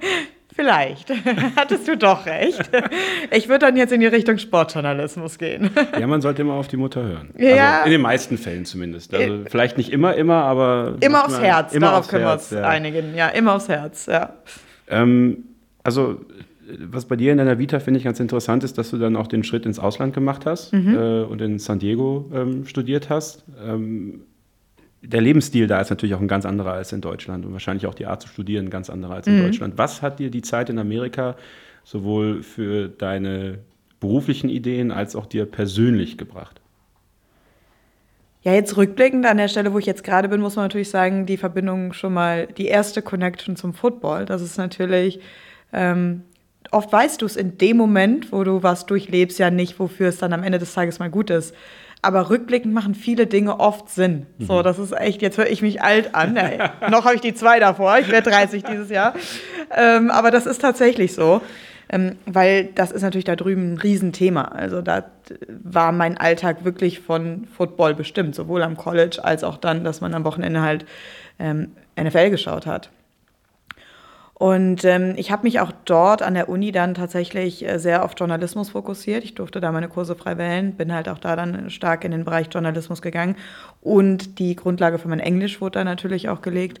vielleicht 0.54 1.10
hattest 1.56 1.88
du 1.88 1.96
doch 1.96 2.26
recht. 2.26 2.70
Ich 3.30 3.48
würde 3.48 3.66
dann 3.66 3.76
jetzt 3.76 3.92
in 3.92 4.00
die 4.00 4.06
Richtung 4.06 4.38
Sportjournalismus 4.38 5.38
gehen. 5.38 5.70
Ja, 5.98 6.06
man 6.06 6.20
sollte 6.20 6.42
immer 6.42 6.54
auf 6.54 6.68
die 6.68 6.76
Mutter 6.76 7.02
hören. 7.02 7.30
Ja. 7.36 7.76
Also 7.76 7.86
in 7.86 7.92
den 7.92 8.00
meisten 8.00 8.38
Fällen 8.38 8.64
zumindest. 8.64 9.14
Also 9.14 9.34
äh, 9.34 9.44
vielleicht 9.48 9.76
nicht 9.76 9.92
immer, 9.92 10.14
immer, 10.14 10.42
aber 10.44 10.96
immer 11.00 11.24
aufs 11.24 11.40
Herz. 11.40 11.74
Immer 11.74 11.86
Darauf 11.86 12.00
aufs 12.00 12.08
können 12.08 12.24
Herz, 12.24 12.50
wir 12.50 12.58
uns 12.58 12.64
ja. 12.64 12.68
einigen. 12.68 13.14
Ja, 13.14 13.28
immer 13.28 13.54
aufs 13.54 13.68
Herz. 13.68 14.06
Ja. 14.06 14.34
Ähm, 14.88 15.44
also 15.84 16.20
was 16.78 17.06
bei 17.06 17.16
dir 17.16 17.32
in 17.32 17.38
deiner 17.38 17.58
Vita 17.58 17.80
finde 17.80 17.98
ich 17.98 18.04
ganz 18.04 18.20
interessant 18.20 18.64
ist, 18.64 18.78
dass 18.78 18.90
du 18.90 18.98
dann 18.98 19.16
auch 19.16 19.26
den 19.26 19.44
Schritt 19.44 19.66
ins 19.66 19.78
Ausland 19.78 20.14
gemacht 20.14 20.46
hast 20.46 20.72
mhm. 20.72 20.94
äh, 20.94 21.22
und 21.22 21.40
in 21.40 21.58
San 21.58 21.78
Diego 21.78 22.30
ähm, 22.32 22.66
studiert 22.66 23.10
hast. 23.10 23.44
Ähm, 23.64 24.22
der 25.02 25.20
Lebensstil 25.20 25.66
da 25.66 25.80
ist 25.80 25.90
natürlich 25.90 26.14
auch 26.14 26.20
ein 26.20 26.28
ganz 26.28 26.46
anderer 26.46 26.72
als 26.72 26.92
in 26.92 27.00
Deutschland 27.00 27.44
und 27.44 27.52
wahrscheinlich 27.52 27.86
auch 27.86 27.94
die 27.94 28.06
Art 28.06 28.22
zu 28.22 28.28
studieren 28.28 28.70
ganz 28.70 28.88
anderer 28.88 29.14
als 29.14 29.26
in 29.26 29.38
mhm. 29.38 29.42
Deutschland. 29.46 29.74
Was 29.76 30.00
hat 30.02 30.20
dir 30.20 30.30
die 30.30 30.42
Zeit 30.42 30.70
in 30.70 30.78
Amerika 30.78 31.36
sowohl 31.84 32.42
für 32.42 32.88
deine 32.88 33.58
beruflichen 33.98 34.48
Ideen 34.48 34.92
als 34.92 35.16
auch 35.16 35.26
dir 35.26 35.46
persönlich 35.46 36.18
gebracht? 36.18 36.60
Ja, 38.42 38.52
jetzt 38.54 38.76
rückblickend 38.76 39.24
an 39.26 39.36
der 39.36 39.48
Stelle, 39.48 39.72
wo 39.72 39.78
ich 39.78 39.86
jetzt 39.86 40.02
gerade 40.02 40.28
bin, 40.28 40.40
muss 40.40 40.56
man 40.56 40.64
natürlich 40.64 40.90
sagen, 40.90 41.26
die 41.26 41.36
Verbindung 41.36 41.92
schon 41.92 42.12
mal, 42.12 42.46
die 42.46 42.66
erste 42.66 43.00
Connection 43.00 43.54
zum 43.56 43.72
Football. 43.72 44.24
Das 44.24 44.42
ist 44.42 44.56
natürlich 44.56 45.20
ähm, 45.72 46.22
oft 46.72 46.92
weißt 46.92 47.22
du 47.22 47.26
es 47.26 47.36
in 47.36 47.58
dem 47.58 47.76
Moment, 47.76 48.32
wo 48.32 48.42
du 48.44 48.62
was 48.62 48.86
durchlebst, 48.86 49.38
ja 49.38 49.50
nicht, 49.50 49.78
wofür 49.78 50.08
es 50.08 50.18
dann 50.18 50.32
am 50.32 50.42
Ende 50.42 50.58
des 50.58 50.74
Tages 50.74 50.98
mal 50.98 51.10
gut 51.10 51.30
ist. 51.30 51.54
Aber 52.04 52.30
rückblickend 52.30 52.74
machen 52.74 52.96
viele 52.96 53.28
Dinge 53.28 53.60
oft 53.60 53.88
Sinn. 53.88 54.26
Mhm. 54.38 54.46
So, 54.46 54.62
das 54.62 54.80
ist 54.80 54.92
echt, 54.92 55.22
jetzt 55.22 55.38
höre 55.38 55.46
ich 55.46 55.62
mich 55.62 55.82
alt 55.82 56.16
an. 56.16 56.34
Ja, 56.34 56.72
noch 56.90 57.04
habe 57.04 57.14
ich 57.14 57.20
die 57.20 57.34
zwei 57.34 57.60
davor, 57.60 57.98
ich 57.98 58.10
werde 58.10 58.30
30 58.30 58.64
dieses 58.64 58.90
Jahr. 58.90 59.14
Ähm, 59.70 60.10
aber 60.10 60.32
das 60.32 60.46
ist 60.46 60.60
tatsächlich 60.60 61.14
so. 61.14 61.40
Ähm, 61.88 62.16
weil 62.24 62.70
das 62.74 62.90
ist 62.90 63.02
natürlich 63.02 63.26
da 63.26 63.36
drüben 63.36 63.74
ein 63.74 63.78
Riesenthema. 63.78 64.42
Also 64.44 64.80
da 64.80 65.04
war 65.48 65.92
mein 65.92 66.16
Alltag 66.16 66.64
wirklich 66.64 67.00
von 67.00 67.46
Football 67.54 67.94
bestimmt, 67.94 68.34
sowohl 68.34 68.62
am 68.62 68.78
College 68.78 69.20
als 69.22 69.44
auch 69.44 69.58
dann, 69.58 69.84
dass 69.84 70.00
man 70.00 70.14
am 70.14 70.24
Wochenende 70.24 70.62
halt 70.62 70.86
ähm, 71.38 71.72
NFL 72.00 72.30
geschaut 72.30 72.66
hat. 72.66 72.90
Und 74.42 74.84
ähm, 74.84 75.14
ich 75.18 75.30
habe 75.30 75.44
mich 75.44 75.60
auch 75.60 75.70
dort 75.84 76.20
an 76.20 76.34
der 76.34 76.48
Uni 76.48 76.72
dann 76.72 76.94
tatsächlich 76.94 77.64
äh, 77.64 77.78
sehr 77.78 78.04
auf 78.04 78.14
Journalismus 78.18 78.70
fokussiert. 78.70 79.22
Ich 79.22 79.36
durfte 79.36 79.60
da 79.60 79.70
meine 79.70 79.86
Kurse 79.86 80.16
frei 80.16 80.36
wählen, 80.36 80.72
bin 80.72 80.92
halt 80.92 81.08
auch 81.08 81.18
da 81.18 81.36
dann 81.36 81.70
stark 81.70 82.02
in 82.04 82.10
den 82.10 82.24
Bereich 82.24 82.48
Journalismus 82.50 83.02
gegangen. 83.02 83.36
Und 83.82 84.40
die 84.40 84.56
Grundlage 84.56 84.98
für 84.98 85.06
mein 85.06 85.20
Englisch 85.20 85.60
wurde 85.60 85.78
da 85.78 85.84
natürlich 85.84 86.28
auch 86.28 86.42
gelegt. 86.42 86.80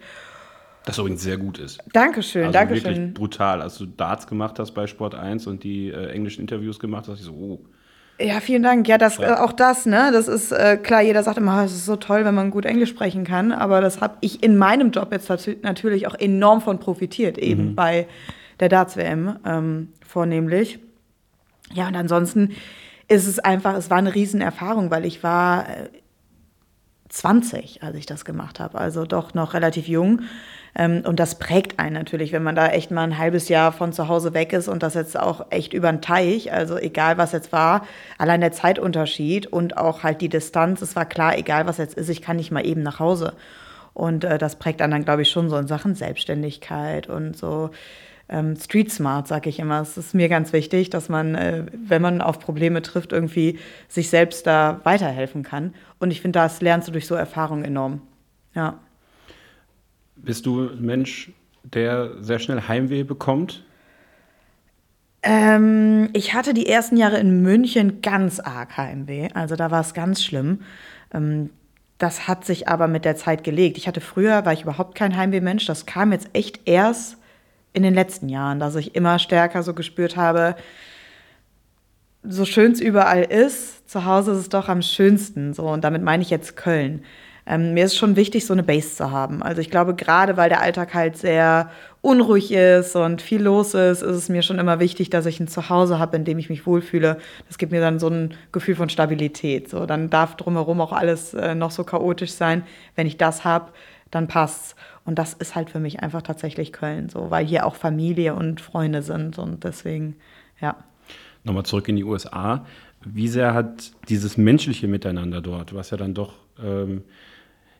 Das 0.86 0.98
übrigens 0.98 1.22
sehr 1.22 1.36
gut 1.36 1.60
ist. 1.60 1.78
Dankeschön, 1.92 2.46
also 2.46 2.52
Dankeschön. 2.52 2.96
Wirklich 2.96 3.14
brutal. 3.14 3.62
Als 3.62 3.78
du 3.78 3.86
Darts 3.86 4.26
gemacht 4.26 4.58
hast 4.58 4.72
bei 4.72 4.88
Sport 4.88 5.14
1 5.14 5.46
und 5.46 5.62
die 5.62 5.90
äh, 5.90 6.08
englischen 6.08 6.40
Interviews 6.40 6.80
gemacht 6.80 7.06
hast, 7.06 7.20
ich 7.20 7.26
so, 7.26 7.32
oh. 7.32 7.60
Ja, 8.20 8.40
vielen 8.40 8.62
Dank. 8.62 8.86
Ja, 8.88 8.98
das, 8.98 9.18
äh, 9.18 9.26
auch 9.26 9.52
das, 9.52 9.86
ne? 9.86 10.10
Das 10.12 10.28
ist 10.28 10.52
äh, 10.52 10.76
klar, 10.76 11.02
jeder 11.02 11.22
sagt 11.22 11.38
immer, 11.38 11.64
es 11.64 11.72
ist 11.72 11.86
so 11.86 11.96
toll, 11.96 12.24
wenn 12.24 12.34
man 12.34 12.50
gut 12.50 12.64
Englisch 12.64 12.90
sprechen 12.90 13.24
kann. 13.24 13.52
Aber 13.52 13.80
das 13.80 14.00
habe 14.00 14.16
ich 14.20 14.42
in 14.42 14.56
meinem 14.56 14.90
Job 14.90 15.08
jetzt 15.12 15.28
natürlich 15.62 16.06
auch 16.06 16.14
enorm 16.14 16.60
von 16.60 16.78
profitiert, 16.78 17.38
eben 17.38 17.70
mhm. 17.70 17.74
bei 17.74 18.06
der 18.60 18.68
Darts-WM 18.68 19.38
ähm, 19.44 19.92
vornehmlich. 20.06 20.78
Ja, 21.72 21.88
und 21.88 21.96
ansonsten 21.96 22.54
ist 23.08 23.26
es 23.26 23.38
einfach, 23.38 23.74
es 23.74 23.90
war 23.90 23.98
eine 23.98 24.14
Riesenerfahrung, 24.14 24.90
weil 24.90 25.04
ich 25.04 25.22
war 25.22 25.66
20, 27.08 27.82
äh, 27.82 27.86
als 27.86 27.96
ich 27.96 28.06
das 28.06 28.24
gemacht 28.24 28.60
habe. 28.60 28.78
Also 28.78 29.04
doch 29.04 29.34
noch 29.34 29.54
relativ 29.54 29.88
jung. 29.88 30.22
Ähm, 30.74 31.02
und 31.06 31.20
das 31.20 31.38
prägt 31.38 31.78
einen 31.78 31.94
natürlich, 31.94 32.32
wenn 32.32 32.42
man 32.42 32.54
da 32.54 32.68
echt 32.68 32.90
mal 32.90 33.02
ein 33.02 33.18
halbes 33.18 33.48
Jahr 33.48 33.72
von 33.72 33.92
zu 33.92 34.08
Hause 34.08 34.32
weg 34.34 34.52
ist 34.52 34.68
und 34.68 34.82
das 34.82 34.94
jetzt 34.94 35.18
auch 35.18 35.46
echt 35.50 35.74
über 35.74 35.90
den 35.90 36.00
Teich, 36.00 36.52
also 36.52 36.78
egal 36.78 37.18
was 37.18 37.32
jetzt 37.32 37.52
war, 37.52 37.86
allein 38.18 38.40
der 38.40 38.52
Zeitunterschied 38.52 39.46
und 39.46 39.76
auch 39.76 40.02
halt 40.02 40.20
die 40.20 40.28
Distanz, 40.28 40.80
es 40.80 40.96
war 40.96 41.04
klar, 41.04 41.36
egal 41.36 41.66
was 41.66 41.78
jetzt 41.78 41.94
ist, 41.94 42.08
ich 42.08 42.22
kann 42.22 42.36
nicht 42.36 42.50
mal 42.50 42.66
eben 42.66 42.82
nach 42.82 42.98
Hause. 43.00 43.34
Und 43.94 44.24
äh, 44.24 44.38
das 44.38 44.56
prägt 44.56 44.80
einen 44.80 44.92
dann, 44.92 45.04
glaube 45.04 45.22
ich, 45.22 45.30
schon 45.30 45.50
so 45.50 45.56
in 45.56 45.66
Sachen 45.66 45.94
Selbstständigkeit 45.94 47.08
und 47.08 47.36
so. 47.36 47.70
Ähm, 48.28 48.56
Street 48.56 48.90
Smart, 48.90 49.28
sage 49.28 49.50
ich 49.50 49.58
immer. 49.58 49.82
Es 49.82 49.98
ist 49.98 50.14
mir 50.14 50.30
ganz 50.30 50.54
wichtig, 50.54 50.88
dass 50.88 51.10
man, 51.10 51.34
äh, 51.34 51.66
wenn 51.86 52.00
man 52.00 52.22
auf 52.22 52.38
Probleme 52.38 52.80
trifft, 52.80 53.12
irgendwie 53.12 53.58
sich 53.88 54.08
selbst 54.08 54.46
da 54.46 54.80
weiterhelfen 54.84 55.42
kann. 55.42 55.74
Und 55.98 56.10
ich 56.10 56.22
finde, 56.22 56.38
das 56.38 56.62
lernst 56.62 56.88
du 56.88 56.92
durch 56.92 57.06
so 57.06 57.14
Erfahrungen 57.14 57.64
enorm. 57.64 58.00
Ja. 58.54 58.78
Bist 60.22 60.46
du 60.46 60.68
ein 60.68 60.82
Mensch, 60.82 61.32
der 61.64 62.22
sehr 62.22 62.38
schnell 62.38 62.62
Heimweh 62.68 63.02
bekommt? 63.02 63.64
Ähm, 65.22 66.10
ich 66.12 66.34
hatte 66.34 66.54
die 66.54 66.68
ersten 66.68 66.96
Jahre 66.96 67.18
in 67.18 67.42
München 67.42 68.02
ganz 68.02 68.40
arg 68.40 68.76
Heimweh. 68.76 69.28
Also 69.34 69.56
da 69.56 69.70
war 69.70 69.80
es 69.80 69.94
ganz 69.94 70.22
schlimm. 70.22 70.62
Ähm, 71.12 71.50
das 71.98 72.26
hat 72.26 72.44
sich 72.44 72.68
aber 72.68 72.88
mit 72.88 73.04
der 73.04 73.16
Zeit 73.16 73.44
gelegt. 73.44 73.78
Ich 73.78 73.86
hatte 73.86 74.00
früher, 74.00 74.44
war 74.44 74.52
ich 74.52 74.62
überhaupt 74.62 74.96
kein 74.96 75.16
Heimweh-Mensch. 75.16 75.66
Das 75.66 75.86
kam 75.86 76.12
jetzt 76.12 76.30
echt 76.32 76.68
erst 76.68 77.16
in 77.72 77.82
den 77.82 77.94
letzten 77.94 78.28
Jahren, 78.28 78.60
dass 78.60 78.74
ich 78.76 78.94
immer 78.94 79.18
stärker 79.18 79.62
so 79.62 79.74
gespürt 79.74 80.16
habe, 80.16 80.56
so 82.24 82.44
schön 82.44 82.72
es 82.72 82.80
überall 82.80 83.22
ist, 83.22 83.88
zu 83.88 84.04
Hause 84.04 84.32
ist 84.32 84.38
es 84.38 84.48
doch 84.48 84.68
am 84.68 84.82
schönsten. 84.82 85.54
So, 85.54 85.68
und 85.68 85.82
damit 85.82 86.02
meine 86.02 86.22
ich 86.22 86.30
jetzt 86.30 86.56
Köln 86.56 87.04
ähm, 87.46 87.74
mir 87.74 87.84
ist 87.84 87.96
schon 87.96 88.16
wichtig, 88.16 88.46
so 88.46 88.52
eine 88.52 88.62
Base 88.62 88.94
zu 88.94 89.10
haben. 89.10 89.42
Also 89.42 89.60
ich 89.60 89.70
glaube, 89.70 89.94
gerade 89.94 90.36
weil 90.36 90.48
der 90.48 90.60
Alltag 90.60 90.94
halt 90.94 91.16
sehr 91.16 91.70
unruhig 92.00 92.52
ist 92.52 92.94
und 92.94 93.20
viel 93.20 93.42
los 93.42 93.74
ist, 93.74 94.02
ist 94.02 94.16
es 94.16 94.28
mir 94.28 94.42
schon 94.42 94.58
immer 94.58 94.80
wichtig, 94.80 95.10
dass 95.10 95.26
ich 95.26 95.40
ein 95.40 95.48
Zuhause 95.48 95.98
habe, 95.98 96.16
in 96.16 96.24
dem 96.24 96.38
ich 96.38 96.50
mich 96.50 96.66
wohlfühle. 96.66 97.18
Das 97.48 97.58
gibt 97.58 97.72
mir 97.72 97.80
dann 97.80 97.98
so 97.98 98.08
ein 98.08 98.34
Gefühl 98.52 98.76
von 98.76 98.88
Stabilität. 98.88 99.68
So, 99.68 99.86
dann 99.86 100.10
darf 100.10 100.36
drumherum 100.36 100.80
auch 100.80 100.92
alles 100.92 101.34
äh, 101.34 101.54
noch 101.54 101.72
so 101.72 101.84
chaotisch 101.84 102.32
sein. 102.32 102.62
Wenn 102.94 103.06
ich 103.06 103.16
das 103.16 103.44
habe, 103.44 103.72
dann 104.10 104.28
passt's. 104.28 104.76
Und 105.04 105.18
das 105.18 105.32
ist 105.32 105.56
halt 105.56 105.70
für 105.70 105.80
mich 105.80 106.00
einfach 106.00 106.22
tatsächlich 106.22 106.72
Köln, 106.72 107.08
so, 107.08 107.30
weil 107.30 107.44
hier 107.44 107.66
auch 107.66 107.74
Familie 107.74 108.34
und 108.36 108.60
Freunde 108.60 109.02
sind 109.02 109.38
und 109.38 109.64
deswegen, 109.64 110.14
ja. 110.60 110.76
Nochmal 111.42 111.64
zurück 111.64 111.88
in 111.88 111.96
die 111.96 112.04
USA. 112.04 112.64
Wie 113.04 113.26
sehr 113.26 113.52
hat 113.52 113.90
dieses 114.08 114.36
menschliche 114.36 114.86
Miteinander 114.86 115.40
dort, 115.40 115.74
was 115.74 115.90
ja 115.90 115.96
dann 115.96 116.14
doch 116.14 116.34
ähm, 116.62 117.02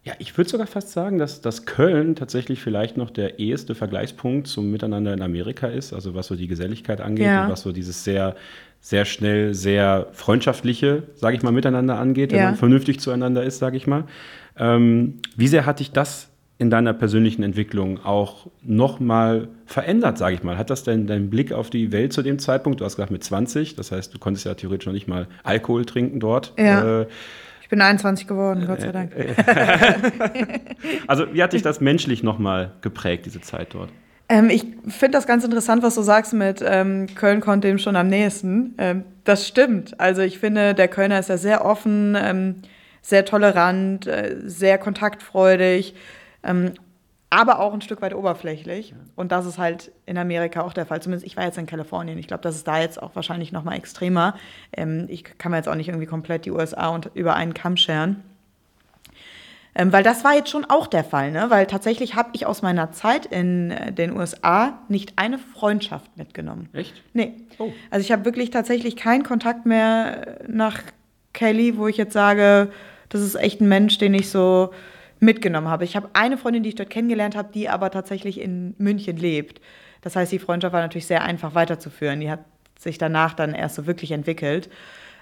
ja, 0.04 0.14
ich 0.18 0.36
würde 0.36 0.50
sogar 0.50 0.66
fast 0.66 0.90
sagen, 0.90 1.18
dass, 1.18 1.40
dass 1.42 1.64
Köln 1.64 2.16
tatsächlich 2.16 2.60
vielleicht 2.60 2.96
noch 2.96 3.10
der 3.10 3.38
eheste 3.38 3.76
Vergleichspunkt 3.76 4.48
zum 4.48 4.70
Miteinander 4.70 5.12
in 5.12 5.22
Amerika 5.22 5.68
ist, 5.68 5.92
also 5.92 6.14
was 6.14 6.26
so 6.26 6.34
die 6.34 6.48
Geselligkeit 6.48 7.00
angeht 7.00 7.26
ja. 7.26 7.44
und 7.44 7.52
was 7.52 7.62
so 7.62 7.70
dieses 7.70 8.02
sehr, 8.02 8.34
sehr 8.80 9.04
schnell, 9.04 9.54
sehr 9.54 10.08
freundschaftliche, 10.12 11.04
sage 11.14 11.36
ich 11.36 11.44
mal, 11.44 11.52
miteinander 11.52 11.98
angeht, 11.98 12.32
ja. 12.32 12.38
wenn 12.38 12.44
man 12.46 12.56
vernünftig 12.56 12.98
zueinander 12.98 13.44
ist, 13.44 13.58
sage 13.58 13.76
ich 13.76 13.86
mal. 13.86 14.04
Ähm, 14.58 15.20
wie 15.36 15.46
sehr 15.46 15.66
hat 15.66 15.78
dich 15.78 15.92
das 15.92 16.30
in 16.58 16.68
deiner 16.68 16.94
persönlichen 16.94 17.44
Entwicklung 17.44 18.04
auch 18.04 18.48
nochmal 18.60 19.48
verändert, 19.66 20.18
sage 20.18 20.34
ich 20.34 20.42
mal? 20.42 20.58
Hat 20.58 20.70
das 20.70 20.82
denn 20.82 21.06
deinen 21.06 21.30
Blick 21.30 21.52
auf 21.52 21.70
die 21.70 21.92
Welt 21.92 22.12
zu 22.12 22.22
dem 22.22 22.40
Zeitpunkt, 22.40 22.80
du 22.80 22.84
hast 22.84 22.96
gesagt 22.96 23.12
mit 23.12 23.22
20, 23.22 23.76
das 23.76 23.92
heißt, 23.92 24.12
du 24.12 24.18
konntest 24.18 24.46
ja 24.46 24.54
theoretisch 24.54 24.86
noch 24.86 24.92
nicht 24.92 25.06
mal 25.06 25.28
Alkohol 25.44 25.84
trinken 25.84 26.18
dort. 26.18 26.54
Ja. 26.58 27.02
Äh, 27.02 27.06
bin 27.72 27.80
21 27.80 28.26
geworden, 28.26 28.66
Gott 28.66 28.82
sei 28.82 28.92
Dank. 28.92 29.12
also, 31.06 31.32
wie 31.32 31.42
hat 31.42 31.54
dich 31.54 31.62
das 31.62 31.80
menschlich 31.80 32.22
nochmal 32.22 32.72
geprägt, 32.82 33.24
diese 33.24 33.40
Zeit 33.40 33.72
dort? 33.72 33.88
Ähm, 34.28 34.50
ich 34.50 34.66
finde 34.88 35.12
das 35.12 35.26
ganz 35.26 35.42
interessant, 35.42 35.82
was 35.82 35.94
du 35.94 36.02
sagst 36.02 36.34
mit 36.34 36.62
ähm, 36.62 37.06
Köln 37.14 37.40
kommt 37.40 37.64
dem 37.64 37.78
schon 37.78 37.96
am 37.96 38.08
nächsten. 38.08 38.74
Ähm, 38.76 39.04
das 39.24 39.48
stimmt. 39.48 39.98
Also, 39.98 40.20
ich 40.20 40.38
finde, 40.38 40.74
der 40.74 40.86
Kölner 40.88 41.18
ist 41.18 41.30
ja 41.30 41.38
sehr 41.38 41.64
offen, 41.64 42.14
ähm, 42.14 42.56
sehr 43.00 43.24
tolerant, 43.24 44.06
äh, 44.06 44.36
sehr 44.44 44.76
kontaktfreudig. 44.76 45.94
Aber 47.32 47.60
auch 47.60 47.72
ein 47.72 47.80
Stück 47.80 48.02
weit 48.02 48.14
oberflächlich. 48.14 48.94
Und 49.16 49.32
das 49.32 49.46
ist 49.46 49.56
halt 49.56 49.90
in 50.04 50.18
Amerika 50.18 50.60
auch 50.60 50.74
der 50.74 50.84
Fall. 50.84 51.00
Zumindest 51.00 51.26
ich 51.26 51.34
war 51.34 51.44
jetzt 51.44 51.56
in 51.56 51.64
Kalifornien. 51.64 52.18
Ich 52.18 52.26
glaube, 52.26 52.42
das 52.42 52.56
ist 52.56 52.68
da 52.68 52.78
jetzt 52.78 53.02
auch 53.02 53.14
wahrscheinlich 53.14 53.52
noch 53.52 53.64
mal 53.64 53.74
extremer. 53.74 54.34
Ähm, 54.70 55.06
ich 55.08 55.24
kann 55.38 55.50
mir 55.50 55.56
jetzt 55.56 55.66
auch 55.66 55.74
nicht 55.74 55.88
irgendwie 55.88 56.04
komplett 56.04 56.44
die 56.44 56.50
USA 56.50 56.88
und 56.88 57.10
über 57.14 57.34
einen 57.34 57.54
Kamm 57.54 57.78
scheren. 57.78 58.22
Ähm, 59.74 59.94
weil 59.94 60.02
das 60.02 60.24
war 60.24 60.34
jetzt 60.34 60.50
schon 60.50 60.66
auch 60.66 60.86
der 60.86 61.04
Fall, 61.04 61.32
ne? 61.32 61.46
Weil 61.48 61.66
tatsächlich 61.66 62.16
habe 62.16 62.28
ich 62.34 62.44
aus 62.44 62.60
meiner 62.60 62.92
Zeit 62.92 63.24
in 63.24 63.70
äh, 63.70 63.92
den 63.94 64.14
USA 64.14 64.78
nicht 64.88 65.14
eine 65.16 65.38
Freundschaft 65.38 66.14
mitgenommen. 66.18 66.68
Echt? 66.74 67.02
Nee. 67.14 67.32
Oh. 67.58 67.72
Also 67.88 68.04
ich 68.04 68.12
habe 68.12 68.26
wirklich 68.26 68.50
tatsächlich 68.50 68.94
keinen 68.94 69.22
Kontakt 69.22 69.64
mehr 69.64 70.40
nach 70.46 70.82
Kelly, 71.32 71.78
wo 71.78 71.86
ich 71.86 71.96
jetzt 71.96 72.12
sage, 72.12 72.70
das 73.08 73.22
ist 73.22 73.36
echt 73.36 73.62
ein 73.62 73.68
Mensch, 73.68 73.96
den 73.96 74.12
ich 74.12 74.28
so 74.28 74.72
mitgenommen 75.22 75.68
habe. 75.68 75.84
Ich 75.84 75.94
habe 75.94 76.10
eine 76.14 76.36
Freundin, 76.36 76.64
die 76.64 76.70
ich 76.70 76.74
dort 76.74 76.90
kennengelernt 76.90 77.36
habe, 77.36 77.50
die 77.54 77.68
aber 77.68 77.90
tatsächlich 77.90 78.40
in 78.40 78.74
München 78.78 79.16
lebt. 79.16 79.60
Das 80.00 80.16
heißt, 80.16 80.32
die 80.32 80.40
Freundschaft 80.40 80.72
war 80.72 80.80
natürlich 80.80 81.06
sehr 81.06 81.22
einfach 81.22 81.54
weiterzuführen. 81.54 82.20
Die 82.20 82.30
hat 82.30 82.40
sich 82.78 82.98
danach 82.98 83.32
dann 83.34 83.54
erst 83.54 83.76
so 83.76 83.86
wirklich 83.86 84.10
entwickelt. 84.10 84.68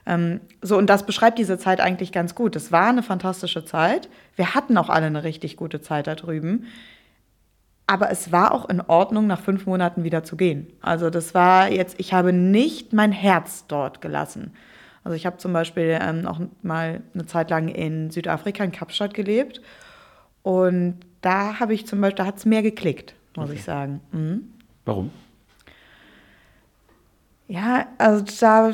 Ähm, 0.07 0.41
so, 0.63 0.79
und 0.79 0.89
das 0.89 1.05
beschreibt 1.05 1.39
diese 1.39 1.59
Zeit 1.59 1.81
eigentlich 1.81 2.13
ganz 2.13 2.35
gut. 2.35 2.57
Es 2.57 2.73
war 2.73 2.89
eine 2.89 3.03
fantastische 3.03 3.67
Zeit. 3.67 4.09
Wir 4.37 4.55
hatten 4.55 4.79
auch 4.79 4.89
alle 4.89 5.07
eine 5.07 5.23
richtig 5.23 5.59
gute 5.59 5.83
Zeit 5.83 6.07
da 6.07 6.15
drüben. 6.15 6.65
Aber 7.87 8.11
es 8.11 8.33
war 8.33 8.55
auch 8.55 8.71
in 8.71 8.81
Ordnung, 8.81 9.27
nach 9.27 9.41
fünf 9.41 9.67
Monaten 9.67 10.03
wieder 10.03 10.25
zu 10.25 10.37
gehen. 10.37 10.69
Also 10.81 11.11
das 11.11 11.35
war 11.35 11.71
jetzt, 11.71 12.01
ich 12.01 12.15
habe 12.15 12.33
nicht 12.33 12.95
mein 12.95 13.13
Herz 13.13 13.67
dort 13.69 14.01
gelassen. 14.01 14.55
Also 15.05 15.15
ich 15.15 15.27
habe 15.27 15.37
zum 15.37 15.53
Beispiel 15.53 15.99
ähm, 16.01 16.27
auch 16.27 16.41
mal 16.63 17.03
eine 17.13 17.27
Zeit 17.27 17.51
lang 17.51 17.69
in 17.69 18.11
Südafrika, 18.11 18.65
in 18.65 18.73
Kapstadt 18.73 19.13
gelebt. 19.13 19.61
Und 20.43 21.01
da 21.21 21.61
habe 21.61 21.75
ich 21.75 21.87
zum 21.87 22.01
Beispiel, 22.01 22.19
da 22.19 22.27
hat 22.27 22.39
es 22.39 22.47
mehr 22.47 22.63
geklickt, 22.63 23.15
muss 23.37 23.47
okay. 23.47 23.57
ich 23.57 23.65
sagen. 23.65 24.01
Mhm. 24.13 24.53
Warum? 24.85 25.11
Ja, 27.49 27.87
also 27.99 28.25
da, 28.41 28.73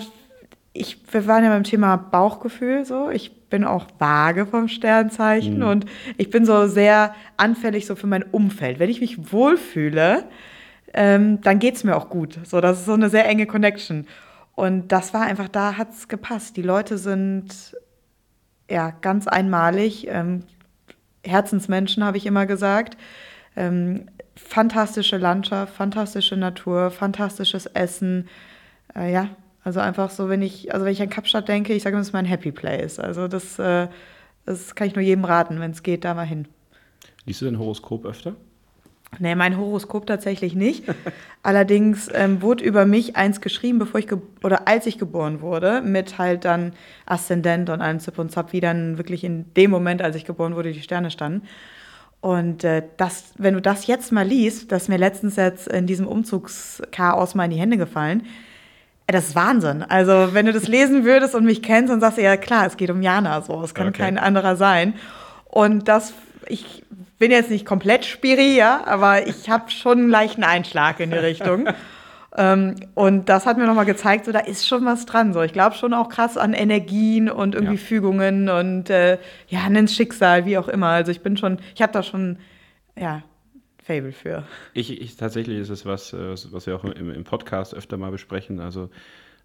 ich, 0.73 0.99
wir 1.11 1.27
waren 1.27 1.45
ja 1.45 1.51
beim 1.51 1.65
Thema 1.65 1.97
Bauchgefühl 1.97 2.85
so. 2.85 3.11
Ich 3.11 3.49
bin 3.49 3.65
auch 3.65 3.87
vage 3.99 4.47
vom 4.47 4.69
Sternzeichen 4.69 5.59
mhm. 5.59 5.67
und 5.67 5.87
ich 6.17 6.31
bin 6.31 6.45
so 6.45 6.67
sehr 6.67 7.15
anfällig 7.37 7.87
so 7.87 7.97
für 7.97 8.07
mein 8.07 8.23
Umfeld. 8.23 8.79
Wenn 8.79 8.91
ich 8.91 9.01
mich 9.01 9.33
wohlfühle, 9.33 10.25
ähm, 10.93 11.41
dann 11.41 11.59
geht 11.59 11.77
es 11.77 11.85
mir 11.85 11.97
auch 11.97 12.09
gut. 12.09 12.39
So, 12.45 12.61
das 12.61 12.81
ist 12.81 12.87
so 12.87 12.95
eine 12.95 13.09
sehr 13.09 13.29
enge 13.29 13.47
Connection. 13.47 14.07
Und 14.55 14.93
das 14.93 15.13
war 15.13 15.23
einfach, 15.23 15.49
da 15.49 15.77
hat 15.77 15.93
es 15.93 16.09
gepasst. 16.09 16.57
Die 16.57 16.63
Leute 16.63 16.99
sind 16.99 17.77
ja 18.71 18.91
ganz 18.91 19.29
einmalig. 19.29 20.07
Ähm, 20.09 20.45
Herzensmenschen, 21.27 22.05
habe 22.05 22.17
ich 22.17 22.27
immer 22.27 22.47
gesagt. 22.47 22.97
Ähm, 23.57 24.07
fantastische 24.37 25.17
Landschaft, 25.17 25.75
fantastische 25.75 26.37
Natur, 26.37 26.91
fantastisches 26.91 27.67
Essen. 27.67 28.29
Äh, 28.95 29.13
ja, 29.13 29.31
also 29.65 29.81
einfach 29.81 30.11
so, 30.11 30.29
wenn 30.29 30.43
ich, 30.43 30.73
also 30.73 30.87
wenn 30.87 30.93
ich 30.93 31.03
an 31.03 31.11
Kapstadt 31.11 31.49
denke, 31.49 31.73
ich 31.73 31.83
sage, 31.83 31.97
das 31.97 32.09
ist 32.09 32.13
mein 32.13 32.25
Happy 32.25 32.53
Place. 32.53 32.99
Also 32.99 33.29
das, 33.29 33.59
äh, 33.59 33.89
das 34.45 34.75
kann 34.75 34.87
ich 34.87 34.95
nur 34.95 35.03
jedem 35.03 35.25
raten, 35.25 35.59
wenn 35.59 35.73
es 35.73 35.83
geht, 35.83 36.05
da 36.05 36.15
mal 36.15 36.27
hin. 36.27 36.47
Liest 37.25 37.41
du 37.41 37.47
dein 37.47 37.59
Horoskop 37.59 38.05
öfter? 38.05 38.37
Nee, 39.19 39.35
mein 39.35 39.57
Horoskop 39.57 40.07
tatsächlich 40.07 40.55
nicht. 40.55 40.85
Allerdings 41.43 42.09
ähm, 42.13 42.43
wurde 42.43 42.65
über 42.65 42.87
mich 42.87 43.17
eins 43.17 43.41
geschrieben, 43.41 43.79
bevor 43.79 44.01
ich 44.01 44.09
oder 44.43 44.69
als 44.69 44.87
ich 44.87 44.99
geboren 44.99 45.41
wurde, 45.41 45.81
mit 45.81 46.19
halt 46.19 46.45
dann 46.45 46.73
Aszendent 47.07 47.71
und 47.71 47.81
allem 47.81 48.01
Zip 48.01 48.19
und 48.19 48.31
Zap, 48.31 48.53
wie 48.53 48.61
dann 48.61 48.99
wirklich 48.99 49.25
in 49.25 49.53
dem 49.55 49.71
Moment, 49.71 50.03
als 50.03 50.17
ich 50.17 50.25
geboren 50.25 50.55
wurde, 50.55 50.73
die 50.73 50.83
Sterne 50.83 51.11
standen. 51.11 51.47
Und 52.21 52.65
äh, 52.65 52.83
das, 52.97 53.33
wenn 53.39 53.55
du 53.55 53.63
das 53.63 53.87
jetzt 53.87 54.11
mal 54.11 54.27
liest, 54.27 54.73
das 54.73 54.85
ist 54.85 54.89
mir 54.89 54.99
letztens 54.99 55.37
jetzt 55.37 55.69
in 55.69 55.87
diesem 55.87 56.07
Umzugschaos 56.07 57.35
mal 57.35 57.45
in 57.45 57.51
die 57.53 57.61
Hände 57.61 57.77
gefallen, 57.77 58.27
äh, 59.07 59.13
das 59.13 59.29
ist 59.29 59.37
Wahnsinn. 59.37 59.83
Also, 59.83 60.35
wenn 60.35 60.47
du 60.47 60.53
das 60.53 60.67
lesen 60.67 61.05
würdest 61.05 61.35
und 61.35 61.45
mich 61.45 61.63
kennst, 61.63 61.93
dann 61.93 62.01
sagst 62.01 62.19
du 62.19 62.23
ja 62.23 62.37
klar, 62.37 62.67
es 62.67 62.77
geht 62.77 62.91
um 62.91 63.03
Jana, 63.03 63.41
so, 63.43 63.63
es 63.63 63.75
kann 63.75 63.89
okay. 63.89 64.03
kein 64.03 64.19
anderer 64.19 64.57
sein. 64.57 64.95
Und 65.45 65.89
das, 65.89 66.13
ich 66.49 66.83
bin 67.19 67.31
jetzt 67.31 67.51
nicht 67.51 67.65
komplett 67.65 68.05
spiri, 68.05 68.57
ja, 68.57 68.87
aber 68.87 69.27
ich 69.27 69.49
habe 69.49 69.71
schon 69.71 69.99
einen 69.99 70.09
leichten 70.09 70.45
Einschlag 70.45 71.01
in 71.01 71.11
die 71.11 71.17
Richtung. 71.17 71.69
ähm, 72.37 72.77
und 72.95 73.29
das 73.29 73.47
hat 73.47 73.57
mir 73.59 73.67
nochmal 73.67 73.87
gezeigt, 73.87 74.27
so 74.27 74.33
da 74.33 74.41
ist 74.41 74.69
schon 74.69 74.85
was 74.85 75.07
dran. 75.07 75.33
So, 75.33 75.43
ich 75.43 75.53
glaube 75.53 75.77
schon 75.77 75.95
auch 75.95 76.09
krass 76.09 76.37
an 76.37 76.53
Energien 76.53 77.31
und 77.31 77.55
irgendwie 77.55 77.77
ja. 77.77 77.81
Fügungen 77.81 78.49
und 78.49 78.91
äh, 78.91 79.19
ja, 79.49 79.61
ein 79.65 79.89
Schicksal, 79.89 80.45
wie 80.45 80.59
auch 80.59 80.69
immer. 80.69 80.89
Also 80.89 81.11
ich 81.11 81.23
bin 81.23 81.37
schon, 81.37 81.59
ich 81.75 81.83
habe 81.83 81.93
da 81.93 82.03
schon, 82.03 82.39
ja, 82.99 83.23
Fable 83.83 84.13
für. 84.13 84.43
Ich, 84.75 85.01
ich 85.01 85.17
tatsächlich 85.17 85.59
ist 85.59 85.71
es 85.71 85.87
was, 85.87 86.13
äh, 86.13 86.35
was 86.51 86.67
wir 86.67 86.77
auch 86.77 86.85
im, 86.85 87.11
im 87.11 87.25
Podcast 87.25 87.73
öfter 87.73 87.97
mal 87.97 88.11
besprechen. 88.11 88.59
Also 88.61 88.91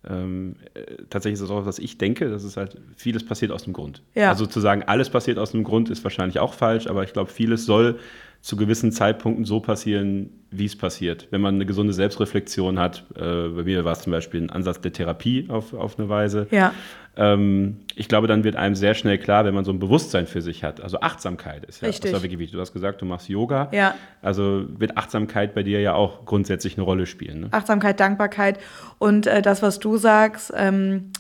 ähm, 0.10 0.56
äh, 0.74 1.04
tatsächlich 1.10 1.36
ist 1.36 1.42
es 1.42 1.52
auch, 1.52 1.66
was 1.66 1.80
ich 1.80 1.98
denke, 1.98 2.30
dass 2.30 2.44
es 2.44 2.58
halt 2.58 2.78
vieles 2.96 3.26
passiert 3.26 3.52
aus 3.52 3.64
dem 3.64 3.74
Grund. 3.74 4.02
Ja. 4.16 4.30
Also 4.30 4.46
zu 4.46 4.60
sagen, 4.60 4.84
alles 4.84 5.10
passiert 5.10 5.38
aus 5.38 5.52
dem 5.52 5.64
Grund, 5.64 5.90
ist 5.90 6.04
wahrscheinlich 6.04 6.40
auch 6.40 6.54
falsch, 6.54 6.88
aber 6.88 7.04
ich 7.04 7.14
glaube, 7.14 7.30
vieles 7.30 7.66
soll 7.66 8.00
zu 8.42 8.56
gewissen 8.56 8.92
Zeitpunkten 8.92 9.46
so 9.46 9.60
passieren, 9.60 10.32
wie 10.50 10.66
es 10.66 10.76
passiert. 10.76 11.28
Wenn 11.30 11.42
man 11.42 11.56
eine 11.56 11.66
gesunde 11.66 11.94
Selbstreflexion 11.94 12.80
hat, 12.80 13.06
äh, 13.16 13.48
bei 13.50 13.64
mir 13.64 13.86
war 13.86 13.94
es 13.94 14.02
zum 14.02 14.12
Beispiel 14.12 14.42
ein 14.42 14.50
Ansatz 14.50 14.82
der 14.82 14.92
Therapie 14.92 15.46
auf, 15.48 15.74
auf 15.74 16.00
eine 16.00 16.10
Weise. 16.10 16.48
Ja. 16.50 16.74
Ähm, 17.16 17.78
ich 17.96 18.08
glaube, 18.08 18.28
dann 18.28 18.44
wird 18.44 18.56
einem 18.56 18.74
sehr 18.74 18.96
schnell 18.96 19.20
klar, 19.20 19.46
wenn 19.46 19.54
man 19.54 19.64
so 19.64 19.72
ein 19.72 19.78
Bewusstsein 19.78 20.26
für 20.26 20.42
sich 20.42 20.64
hat. 20.64 20.82
Also 20.82 21.02
Achtsamkeit 21.02 21.66
ist 21.66 21.82
ja 21.82 21.88
Richtig. 21.88 22.12
das 22.12 22.24
wirklich 22.24 22.52
Du 22.52 22.60
hast 22.60 22.74
gesagt, 22.74 23.02
du 23.02 23.06
machst 23.06 23.30
Yoga. 23.30 23.70
Ja. 23.72 23.94
Also 24.24 24.66
wird 24.68 24.98
Achtsamkeit 24.98 25.54
bei 25.54 25.62
dir 25.62 25.80
ja 25.80 25.94
auch 25.94 26.26
grundsätzlich 26.26 26.78
eine 26.78 26.84
Rolle 26.84 27.06
spielen. 27.06 27.42
Ne? 27.42 27.48
Achtsamkeit, 27.52 28.00
Dankbarkeit 28.00 28.60
und 28.98 29.28
äh, 29.28 29.44
das, 29.44 29.62
was 29.62 29.80
du 29.80 29.98
sagst, 29.98 30.52
ähm, 30.56 31.12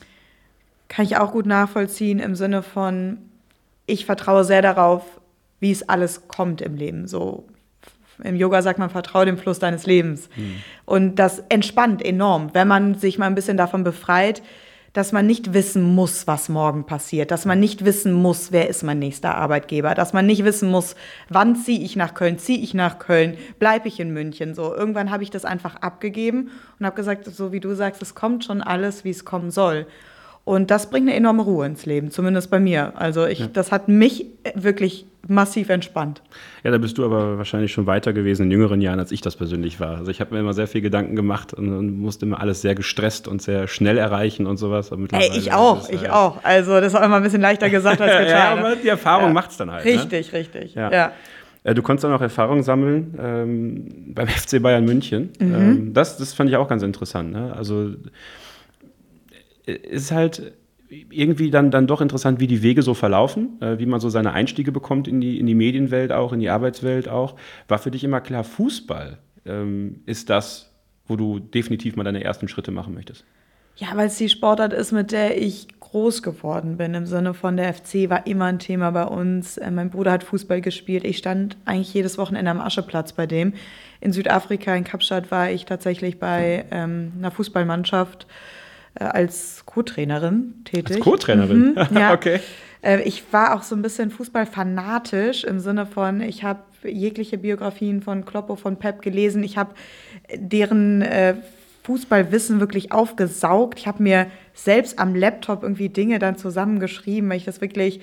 kann 0.88 1.05
ich 1.05 1.17
auch 1.17 1.31
gut 1.31 1.45
nachvollziehen 1.45 2.19
im 2.19 2.36
Sinne 2.36 2.63
von, 2.63 3.19
ich 3.86 4.05
vertraue 4.05 4.43
sehr 4.43 4.62
darauf, 4.62 5.20
wie 5.62 5.71
es 5.71 5.88
alles 5.88 6.28
kommt 6.28 6.60
im 6.60 6.76
Leben. 6.76 7.08
So 7.08 7.45
im 8.21 8.36
Yoga 8.36 8.62
sagt 8.62 8.80
man, 8.80 8.89
vertraue 8.89 9.26
dem 9.26 9.38
Fluss 9.38 9.60
deines 9.60 9.86
Lebens. 9.86 10.30
Mhm. 10.36 10.56
Und 10.86 11.15
das 11.15 11.39
entspannt 11.47 12.04
enorm, 12.04 12.50
wenn 12.54 12.67
man 12.67 12.95
sich 12.95 13.17
mal 13.17 13.28
ein 13.28 13.36
bisschen 13.36 13.58
davon 13.58 13.84
befreit, 13.84 14.41
dass 14.93 15.13
man 15.13 15.26
nicht 15.26 15.54
wissen 15.54 15.84
muss, 15.84 16.28
was 16.28 16.50
morgen 16.50 16.86
passiert, 16.86 17.32
dass 17.32 17.45
man 17.45 17.62
nicht 17.62 17.86
wissen 17.86 18.12
muss, 18.12 18.52
wer 18.52 18.67
ist 18.67 18.84
mein 18.84 19.00
nächster 19.00 19.36
Arbeitgeber, 19.36 19.95
dass 19.95 20.12
man 20.12 20.26
nicht 20.26 20.43
wissen 20.43 20.69
muss, 20.69 20.95
wann 21.30 21.56
ziehe 21.56 21.80
ich 21.80 21.95
nach 21.95 22.13
Köln, 22.13 22.38
ziehe 22.38 22.60
ich 22.60 22.74
nach 22.74 23.00
Köln, 23.00 23.38
bleibe 23.58 23.88
ich 23.88 24.02
in 24.02 24.12
München. 24.12 24.54
So 24.54 24.76
irgendwann 24.76 25.10
habe 25.10 25.24
ich 25.24 25.30
das 25.30 25.45
einfach 25.45 25.78
abgegeben 25.78 26.52
und 26.78 26.86
habe 26.86 26.95
gesagt, 26.95 27.26
so 27.26 27.54
wie 27.54 27.62
du 27.62 27.74
sagst, 27.74 28.02
es 28.02 28.15
kommt 28.15 28.43
schon 28.43 28.62
alles, 28.62 29.06
wie 29.06 29.12
es 29.12 29.24
kommen 29.24 29.50
soll. 29.50 29.88
Und 30.43 30.71
das 30.71 30.89
bringt 30.89 31.08
eine 31.08 31.15
enorme 31.15 31.43
Ruhe 31.43 31.65
ins 31.65 31.86
Leben, 31.86 32.10
zumindest 32.10 32.49
bei 32.49 32.60
mir. 32.60 32.93
Also 32.95 33.25
ich, 33.25 33.39
ja. 33.39 33.47
das 33.47 33.71
hat 33.71 33.88
mich 33.88 34.25
wirklich 34.56 35.06
massiv 35.27 35.69
entspannt. 35.69 36.21
Ja, 36.63 36.71
da 36.71 36.77
bist 36.80 36.97
du 36.97 37.06
aber 37.06 37.38
wahrscheinlich 37.38 37.71
schon 37.71 37.86
weiter 37.86 38.12
gewesen 38.12 38.43
in 38.43 38.51
jüngeren 38.51 38.82
Jahren, 38.82 38.99
als 38.99 39.12
ich 39.12 39.21
das 39.21 39.36
persönlich 39.36 39.80
war. 39.80 39.97
Also 39.97 40.10
ich 40.10 40.19
habe 40.19 40.34
mir 40.34 40.39
immer 40.39 40.54
sehr 40.54 40.67
viel 40.67 40.82
Gedanken 40.82 41.15
gemacht 41.15 41.54
und, 41.54 41.69
und, 41.69 41.99
musste 41.99 42.25
immer 42.25 42.39
alles 42.39 42.62
sehr 42.62 42.73
gestresst 42.73 43.27
und 43.27 43.41
sehr 43.41 43.67
schnell 43.67 43.97
erreichen 43.97 44.47
und 44.47 44.58
sowas. 44.58 44.91
Ey, 45.12 45.32
ich 45.38 45.54
auch, 45.54 45.84
ist, 45.84 45.93
ich 45.93 46.06
äh, 46.06 46.10
auch. 46.10 46.43
Also 46.43 46.82
das 46.82 46.93
ist 46.93 46.99
auch 46.99 47.04
immer 47.04 47.17
ein 47.17 47.23
bisschen 47.23 47.41
leichter 47.41 47.69
gesagt 47.69 48.01
als 48.01 48.12
getan. 48.25 48.27
ja, 48.27 48.51
aber 48.51 48.75
die 48.75 48.88
Erfahrung 48.88 49.27
ja. 49.27 49.34
macht 49.34 49.51
es 49.51 49.58
dann 49.58 49.71
halt. 49.71 49.86
Ne? 49.86 49.91
Richtig, 49.91 50.32
ne? 50.32 50.39
richtig. 50.39 50.73
Ja. 50.73 50.91
ja. 50.91 51.12
Äh, 51.63 51.75
du 51.75 51.84
konntest 51.84 52.04
dann 52.04 52.13
auch 52.13 52.21
Erfahrung 52.21 52.63
sammeln 52.63 53.15
ähm, 53.21 54.13
beim 54.13 54.27
FC 54.27 54.62
Bayern 54.62 54.86
München. 54.86 55.30
Mhm. 55.39 55.54
Ähm, 55.54 55.93
das, 55.93 56.17
das 56.17 56.34
fand 56.34 56.49
ich 56.49 56.56
auch 56.56 56.67
ganz 56.67 56.82
interessant. 56.82 57.32
Ne? 57.32 57.54
Also 57.56 57.89
äh, 57.89 57.95
ist 59.65 60.12
halt 60.12 60.54
irgendwie 60.89 61.52
dann, 61.52 61.71
dann 61.71 61.88
doch 61.88 62.02
interessant, 62.02 62.39
wie 62.39 62.47
die 62.47 62.63
Wege 62.63 62.82
so 62.82 62.93
verlaufen, 62.93 63.62
äh, 63.62 63.80
wie 63.80 63.86
man 63.86 64.00
so 64.00 64.10
seine 64.10 64.34
Einstiege 64.34 64.71
bekommt 64.71 65.08
in 65.08 65.21
die, 65.21 65.39
in 65.39 65.45
die 65.45 65.56
Medienwelt 65.56 66.12
auch, 66.12 66.34
in 66.34 66.39
die 66.39 66.50
Arbeitswelt 66.50 67.08
auch. 67.08 67.36
War 67.67 67.80
für 67.80 67.91
dich 67.91 68.04
immer 68.04 68.19
klar, 68.19 68.43
Fußball 68.43 69.17
ähm, 69.45 70.02
ist 70.06 70.30
das, 70.30 70.74
wo 71.06 71.15
du 71.15 71.39
definitiv 71.39 71.95
mal 71.95 72.04
deine 72.04 72.24
ersten 72.24 72.47
Schritte 72.47 72.71
machen 72.71 72.93
möchtest? 72.93 73.26
Ja, 73.78 73.88
weil 73.95 74.08
es 74.08 74.17
die 74.17 74.30
Sportart 74.30 74.74
ist, 74.74 74.91
mit 74.91 75.12
der 75.12 75.41
ich 75.41 75.67
groß 75.80 76.24
geworden 76.24 76.78
bin. 76.78 76.93
Im 76.93 77.06
Sinne 77.06 77.34
von 77.34 77.58
der 77.58 77.74
FC 77.74 78.10
war 78.10 78.28
immer 78.28 78.45
ein 78.45 78.60
Thema 78.60 78.91
bei 78.91 79.06
uns. 79.06 79.58
Äh, 79.58 79.71
mein 79.71 79.89
Bruder 79.89 80.12
hat 80.12 80.24
Fußball 80.24 80.62
gespielt. 80.62 81.06
Ich 81.06 81.17
stand 81.17 81.58
eigentlich 81.65 81.93
jedes 81.93 82.17
Wochenende 82.17 82.52
am 82.52 82.60
Ascheplatz 82.60 83.13
bei 83.13 83.28
dem. 83.28 83.54
In 84.02 84.12
Südafrika, 84.12 84.76
in 84.76 84.84
Kapstadt, 84.84 85.32
war 85.32 85.50
ich 85.52 85.65
tatsächlich 85.65 86.19
bei 86.19 86.65
ähm, 86.71 87.13
einer 87.17 87.32
Fußballmannschaft 87.32 88.28
als 88.95 89.63
Co-Trainerin 89.65 90.63
tätig. 90.65 90.97
Als 90.97 91.04
Co-Trainerin? 91.04 91.75
Mhm, 91.75 91.88
ja. 91.97 92.13
okay. 92.13 92.39
Äh, 92.82 93.01
ich 93.04 93.23
war 93.32 93.56
auch 93.56 93.63
so 93.63 93.75
ein 93.75 93.82
bisschen 93.82 94.12
Fußballfanatisch 94.12 95.43
im 95.43 95.60
Sinne 95.60 95.86
von, 95.86 96.21
ich 96.21 96.43
habe 96.43 96.60
jegliche 96.84 97.38
Biografien 97.38 98.01
von 98.01 98.25
Kloppo, 98.25 98.56
von 98.56 98.77
Pep 98.77 99.01
gelesen. 99.01 99.43
Ich 99.43 99.58
habe 99.58 99.75
deren 100.36 101.01
äh, 101.01 101.36
Fußballwissen 101.84 102.60
wirklich 102.60 102.91
aufgesaugt. 102.91 103.80
Ich 103.80 103.88
habe 103.88 104.04
mir 104.04 104.27
selbst 104.54 104.99
am 104.99 105.15
Laptop 105.15 105.63
irgendwie 105.63 105.89
Dinge 105.89 106.19
dann 106.19 106.38
zusammengeschrieben, 106.38 107.30
weil 107.30 107.38
ich 107.38 107.45
das 107.45 107.62
wirklich, 107.62 108.01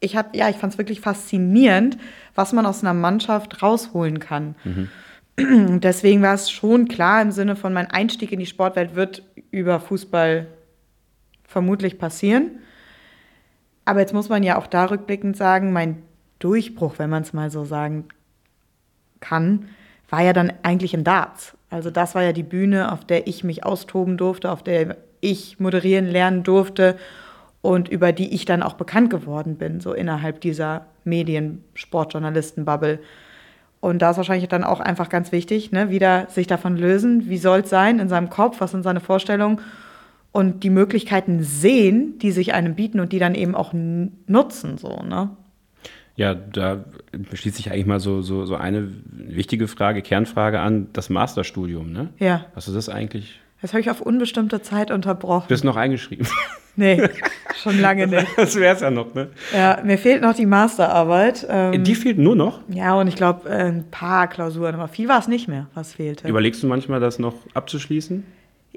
ich 0.00 0.16
habe, 0.16 0.36
ja, 0.36 0.48
ich 0.48 0.56
fand 0.56 0.72
es 0.72 0.78
wirklich 0.78 1.00
faszinierend, 1.00 1.96
was 2.34 2.52
man 2.52 2.66
aus 2.66 2.82
einer 2.82 2.94
Mannschaft 2.94 3.62
rausholen 3.62 4.20
kann. 4.20 4.54
Mhm. 4.64 4.88
Deswegen 5.38 6.22
war 6.22 6.34
es 6.34 6.50
schon 6.50 6.88
klar 6.88 7.22
im 7.22 7.32
Sinne 7.32 7.56
von, 7.56 7.72
mein 7.72 7.90
Einstieg 7.90 8.32
in 8.32 8.38
die 8.38 8.46
Sportwelt 8.46 8.94
wird 8.94 9.22
über 9.50 9.80
Fußball 9.80 10.46
vermutlich 11.44 11.98
passieren. 11.98 12.60
Aber 13.84 14.00
jetzt 14.00 14.14
muss 14.14 14.28
man 14.28 14.42
ja 14.42 14.58
auch 14.58 14.66
da 14.66 14.86
rückblickend 14.86 15.36
sagen, 15.36 15.72
mein 15.72 16.02
Durchbruch, 16.38 16.94
wenn 16.98 17.10
man 17.10 17.22
es 17.22 17.32
mal 17.32 17.50
so 17.50 17.64
sagen 17.64 18.06
kann, 19.20 19.68
war 20.08 20.22
ja 20.22 20.32
dann 20.32 20.52
eigentlich 20.62 20.94
im 20.94 21.04
Darts. 21.04 21.56
Also 21.70 21.90
das 21.90 22.14
war 22.14 22.22
ja 22.22 22.32
die 22.32 22.42
Bühne, 22.42 22.92
auf 22.92 23.04
der 23.04 23.26
ich 23.26 23.44
mich 23.44 23.64
austoben 23.64 24.16
durfte, 24.16 24.50
auf 24.50 24.62
der 24.62 24.96
ich 25.20 25.58
moderieren 25.58 26.06
lernen 26.06 26.42
durfte 26.42 26.96
und 27.62 27.88
über 27.88 28.12
die 28.12 28.34
ich 28.34 28.44
dann 28.44 28.62
auch 28.62 28.74
bekannt 28.74 29.10
geworden 29.10 29.56
bin, 29.56 29.80
so 29.80 29.92
innerhalb 29.92 30.40
dieser 30.40 30.86
Medien-Sportjournalisten-Bubble. 31.04 33.00
Und 33.84 33.98
da 33.98 34.12
ist 34.12 34.16
wahrscheinlich 34.16 34.48
dann 34.48 34.64
auch 34.64 34.80
einfach 34.80 35.10
ganz 35.10 35.30
wichtig, 35.30 35.70
ne, 35.70 35.90
wieder 35.90 36.26
sich 36.30 36.46
davon 36.46 36.78
lösen, 36.78 37.28
wie 37.28 37.36
soll 37.36 37.60
es 37.60 37.68
sein 37.68 37.98
in 37.98 38.08
seinem 38.08 38.30
Kopf, 38.30 38.62
was 38.62 38.70
sind 38.70 38.82
seine 38.82 39.00
Vorstellungen 39.00 39.60
und 40.32 40.64
die 40.64 40.70
Möglichkeiten 40.70 41.42
sehen, 41.42 42.18
die 42.18 42.30
sich 42.32 42.54
einem 42.54 42.76
bieten 42.76 42.98
und 42.98 43.12
die 43.12 43.18
dann 43.18 43.34
eben 43.34 43.54
auch 43.54 43.74
nutzen, 43.74 44.78
so, 44.78 45.02
ne? 45.02 45.36
Ja, 46.16 46.34
da 46.34 46.86
schließt 47.34 47.56
sich 47.56 47.72
eigentlich 47.72 47.84
mal 47.84 48.00
so, 48.00 48.22
so, 48.22 48.46
so 48.46 48.56
eine 48.56 48.88
wichtige 49.10 49.68
Frage, 49.68 50.00
Kernfrage 50.00 50.60
an, 50.60 50.86
das 50.94 51.10
Masterstudium, 51.10 51.92
ne? 51.92 52.08
Ja. 52.18 52.46
Was 52.54 52.68
ist 52.68 52.76
das 52.76 52.88
eigentlich? 52.88 53.38
Das 53.60 53.74
habe 53.74 53.82
ich 53.82 53.90
auf 53.90 54.00
unbestimmte 54.00 54.62
Zeit 54.62 54.92
unterbrochen. 54.92 55.48
Bist 55.48 55.62
noch 55.62 55.76
eingeschrieben? 55.76 56.26
Nee, 56.76 57.08
schon 57.62 57.80
lange 57.80 58.06
nicht. 58.06 58.26
Das 58.36 58.56
wäre 58.56 58.74
es 58.74 58.80
ja 58.80 58.90
noch, 58.90 59.14
ne? 59.14 59.28
Ja, 59.52 59.80
mir 59.84 59.98
fehlt 59.98 60.22
noch 60.22 60.34
die 60.34 60.46
Masterarbeit. 60.46 61.46
Ähm, 61.48 61.84
die 61.84 61.94
fehlt 61.94 62.18
nur 62.18 62.34
noch? 62.34 62.60
Ja, 62.68 62.94
und 62.94 63.06
ich 63.06 63.16
glaube, 63.16 63.48
äh, 63.48 63.66
ein 63.66 63.90
paar 63.90 64.28
Klausuren, 64.28 64.74
aber 64.74 64.88
viel 64.88 65.08
war 65.08 65.18
es 65.18 65.28
nicht 65.28 65.48
mehr, 65.48 65.68
was 65.74 65.94
fehlte. 65.94 66.26
Überlegst 66.26 66.62
du 66.62 66.66
manchmal, 66.66 67.00
das 67.00 67.18
noch 67.18 67.34
abzuschließen? 67.54 68.24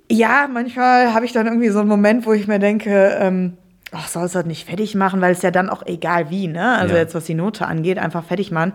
Ja, 0.10 0.48
manchmal 0.52 1.14
habe 1.14 1.26
ich 1.26 1.34
dann 1.34 1.48
irgendwie 1.48 1.70
so 1.70 1.80
einen 1.80 1.90
Moment, 1.90 2.26
wo 2.26 2.34
ich 2.34 2.48
mir 2.48 2.60
denke, 2.60 3.18
ähm, 3.20 3.54
ach, 3.92 4.08
soll 4.08 4.26
es 4.26 4.34
das 4.34 4.46
nicht 4.46 4.68
fertig 4.68 4.96
machen, 4.96 5.22
weil 5.22 5.32
es 5.32 5.42
ja 5.42 5.52
dann 5.52 5.70
auch 5.70 5.86
egal 5.86 6.30
wie, 6.30 6.48
ne? 6.48 6.78
Also 6.78 6.94
ja. 6.94 7.02
jetzt, 7.02 7.16
was 7.16 7.26
die 7.26 7.34
Note 7.34 7.66
angeht, 7.66 7.98
einfach 7.98 8.24
fertig 8.24 8.52
machen. 8.52 8.74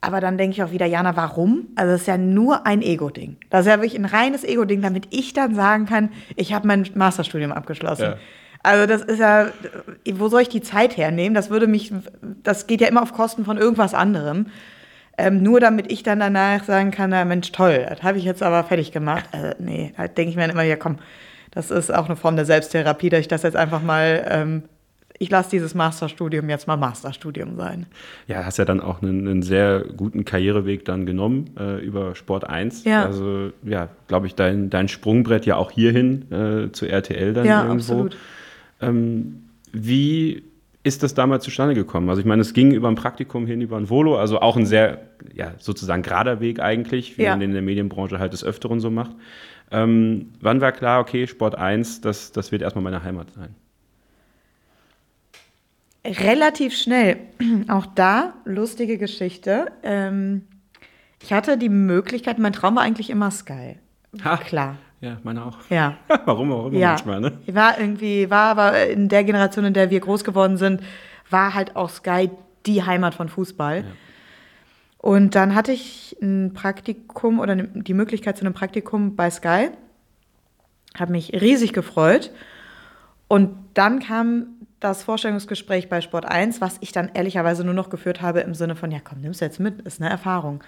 Aber 0.00 0.20
dann 0.20 0.36
denke 0.36 0.54
ich 0.54 0.62
auch 0.62 0.70
wieder, 0.70 0.84
Jana, 0.84 1.16
warum? 1.16 1.68
Also 1.76 1.94
es 1.94 2.02
ist 2.02 2.06
ja 2.08 2.18
nur 2.18 2.66
ein 2.66 2.82
Ego-Ding. 2.82 3.38
Das 3.48 3.62
ist 3.62 3.72
ja 3.72 3.78
wirklich 3.78 3.98
ein 3.98 4.04
reines 4.04 4.44
Ego-Ding, 4.44 4.82
damit 4.82 5.08
ich 5.10 5.32
dann 5.32 5.54
sagen 5.54 5.86
kann, 5.86 6.10
ich 6.36 6.52
habe 6.52 6.66
mein 6.66 6.86
Masterstudium 6.94 7.52
abgeschlossen. 7.52 8.02
Ja. 8.02 8.16
Also 8.64 8.86
das 8.86 9.02
ist 9.02 9.20
ja, 9.20 9.48
wo 10.14 10.28
soll 10.28 10.40
ich 10.42 10.48
die 10.48 10.62
Zeit 10.62 10.96
hernehmen? 10.96 11.34
Das 11.34 11.50
würde 11.50 11.66
mich, 11.66 11.92
das 12.42 12.66
geht 12.66 12.80
ja 12.80 12.88
immer 12.88 13.02
auf 13.02 13.12
Kosten 13.12 13.44
von 13.44 13.58
irgendwas 13.58 13.94
anderem. 13.94 14.46
Ähm, 15.16 15.42
nur 15.42 15.60
damit 15.60 15.92
ich 15.92 16.02
dann 16.02 16.18
danach 16.18 16.64
sagen 16.64 16.90
kann, 16.90 17.10
na 17.10 17.24
Mensch, 17.24 17.52
toll, 17.52 17.86
das 17.88 18.02
habe 18.02 18.18
ich 18.18 18.24
jetzt 18.24 18.42
aber 18.42 18.64
fertig 18.64 18.90
gemacht. 18.90 19.26
Also, 19.30 19.50
nee, 19.60 19.92
da 19.96 20.08
denke 20.08 20.30
ich 20.30 20.36
mir 20.36 20.42
dann 20.42 20.50
immer, 20.50 20.64
ja 20.64 20.74
komm, 20.76 20.96
das 21.52 21.70
ist 21.70 21.94
auch 21.94 22.06
eine 22.06 22.16
Form 22.16 22.34
der 22.34 22.46
Selbsttherapie, 22.46 23.10
dass 23.10 23.20
ich 23.20 23.28
das 23.28 23.44
jetzt 23.44 23.54
einfach 23.54 23.80
mal, 23.80 24.26
ähm, 24.28 24.62
ich 25.18 25.30
lasse 25.30 25.50
dieses 25.50 25.74
Masterstudium 25.74 26.48
jetzt 26.48 26.66
mal 26.66 26.76
Masterstudium 26.76 27.56
sein. 27.56 27.86
Ja, 28.26 28.44
hast 28.44 28.56
ja 28.58 28.64
dann 28.64 28.80
auch 28.80 29.02
einen, 29.02 29.28
einen 29.28 29.42
sehr 29.42 29.84
guten 29.96 30.24
Karriereweg 30.24 30.84
dann 30.84 31.06
genommen 31.06 31.50
äh, 31.60 31.84
über 31.84 32.16
Sport 32.16 32.48
1. 32.48 32.82
Ja. 32.84 33.04
Also 33.04 33.52
ja, 33.62 33.88
glaube 34.08 34.26
ich, 34.26 34.34
dein, 34.34 34.70
dein 34.70 34.88
Sprungbrett 34.88 35.46
ja 35.46 35.54
auch 35.56 35.70
hierhin 35.70 36.32
äh, 36.32 36.72
zu 36.72 36.86
RTL 36.86 37.34
dann 37.34 37.44
Ja, 37.46 37.60
irgendwo. 37.62 37.74
absolut. 37.92 38.16
Ähm, 38.80 39.44
wie 39.72 40.42
ist 40.82 41.02
das 41.02 41.14
damals 41.14 41.44
zustande 41.44 41.74
gekommen? 41.74 42.08
Also 42.10 42.20
ich 42.20 42.26
meine, 42.26 42.42
es 42.42 42.52
ging 42.52 42.72
über 42.72 42.88
ein 42.88 42.94
Praktikum 42.94 43.46
hin, 43.46 43.60
über 43.62 43.76
ein 43.76 43.88
Volo, 43.88 44.18
also 44.18 44.40
auch 44.40 44.56
ein 44.56 44.66
sehr, 44.66 45.00
ja, 45.34 45.54
sozusagen 45.58 46.02
gerader 46.02 46.40
Weg 46.40 46.60
eigentlich, 46.60 47.16
wie 47.16 47.22
Ja. 47.22 47.30
man 47.30 47.40
den 47.40 47.50
in 47.50 47.54
der 47.54 47.62
Medienbranche 47.62 48.18
halt 48.18 48.32
des 48.34 48.44
Öfteren 48.44 48.80
so 48.80 48.90
macht. 48.90 49.12
Ähm, 49.70 50.32
wann 50.40 50.60
war 50.60 50.72
klar, 50.72 51.00
okay, 51.00 51.26
Sport 51.26 51.54
1, 51.56 52.02
das, 52.02 52.32
das 52.32 52.52
wird 52.52 52.60
erstmal 52.60 52.84
meine 52.84 53.02
Heimat 53.02 53.32
sein? 53.32 53.54
Relativ 56.04 56.76
schnell. 56.76 57.16
Auch 57.68 57.86
da 57.86 58.34
lustige 58.44 58.98
Geschichte. 58.98 59.72
Ähm, 59.82 60.42
ich 61.22 61.32
hatte 61.32 61.56
die 61.56 61.70
Möglichkeit, 61.70 62.38
mein 62.38 62.52
Traum 62.52 62.76
war 62.76 62.82
eigentlich 62.82 63.08
immer 63.08 63.30
Sky. 63.30 63.76
Ha. 64.22 64.36
Klar. 64.36 64.76
Ja, 65.00 65.18
meine 65.22 65.44
auch. 65.44 65.58
Ja. 65.70 65.96
Warum 66.24 66.52
auch 66.52 66.66
immer 66.66 66.78
ja. 66.78 66.88
manchmal, 66.90 67.20
ne? 67.20 67.38
War 67.46 67.78
irgendwie, 67.78 68.30
war 68.30 68.50
aber 68.50 68.86
in 68.86 69.08
der 69.08 69.24
Generation, 69.24 69.64
in 69.64 69.74
der 69.74 69.90
wir 69.90 70.00
groß 70.00 70.24
geworden 70.24 70.56
sind, 70.56 70.82
war 71.30 71.54
halt 71.54 71.76
auch 71.76 71.90
Sky 71.90 72.30
die 72.66 72.82
Heimat 72.82 73.14
von 73.14 73.28
Fußball. 73.28 73.84
Und 74.98 75.34
dann 75.34 75.54
hatte 75.54 75.72
ich 75.72 76.16
ein 76.22 76.54
Praktikum 76.54 77.38
oder 77.38 77.54
ne- 77.54 77.68
die 77.74 77.92
Möglichkeit 77.92 78.38
zu 78.38 78.44
einem 78.44 78.54
Praktikum 78.54 79.16
bei 79.16 79.28
Sky. 79.30 79.68
Habe 80.98 81.12
mich 81.12 81.32
riesig 81.32 81.74
gefreut. 81.74 82.30
Und 83.28 83.54
dann 83.74 83.98
kam 83.98 84.46
das 84.80 85.02
Vorstellungsgespräch 85.02 85.88
bei 85.88 86.00
Sport 86.00 86.26
1, 86.26 86.60
was 86.60 86.78
ich 86.80 86.92
dann 86.92 87.10
ehrlicherweise 87.12 87.64
nur 87.64 87.74
noch 87.74 87.90
geführt 87.90 88.22
habe 88.22 88.40
im 88.40 88.54
Sinne 88.54 88.76
von, 88.76 88.90
ja 88.90 88.98
komm, 89.02 89.20
nimm's 89.20 89.40
jetzt 89.40 89.60
mit, 89.60 89.82
ist 89.82 90.00
eine 90.00 90.10
Erfahrung. 90.10 90.62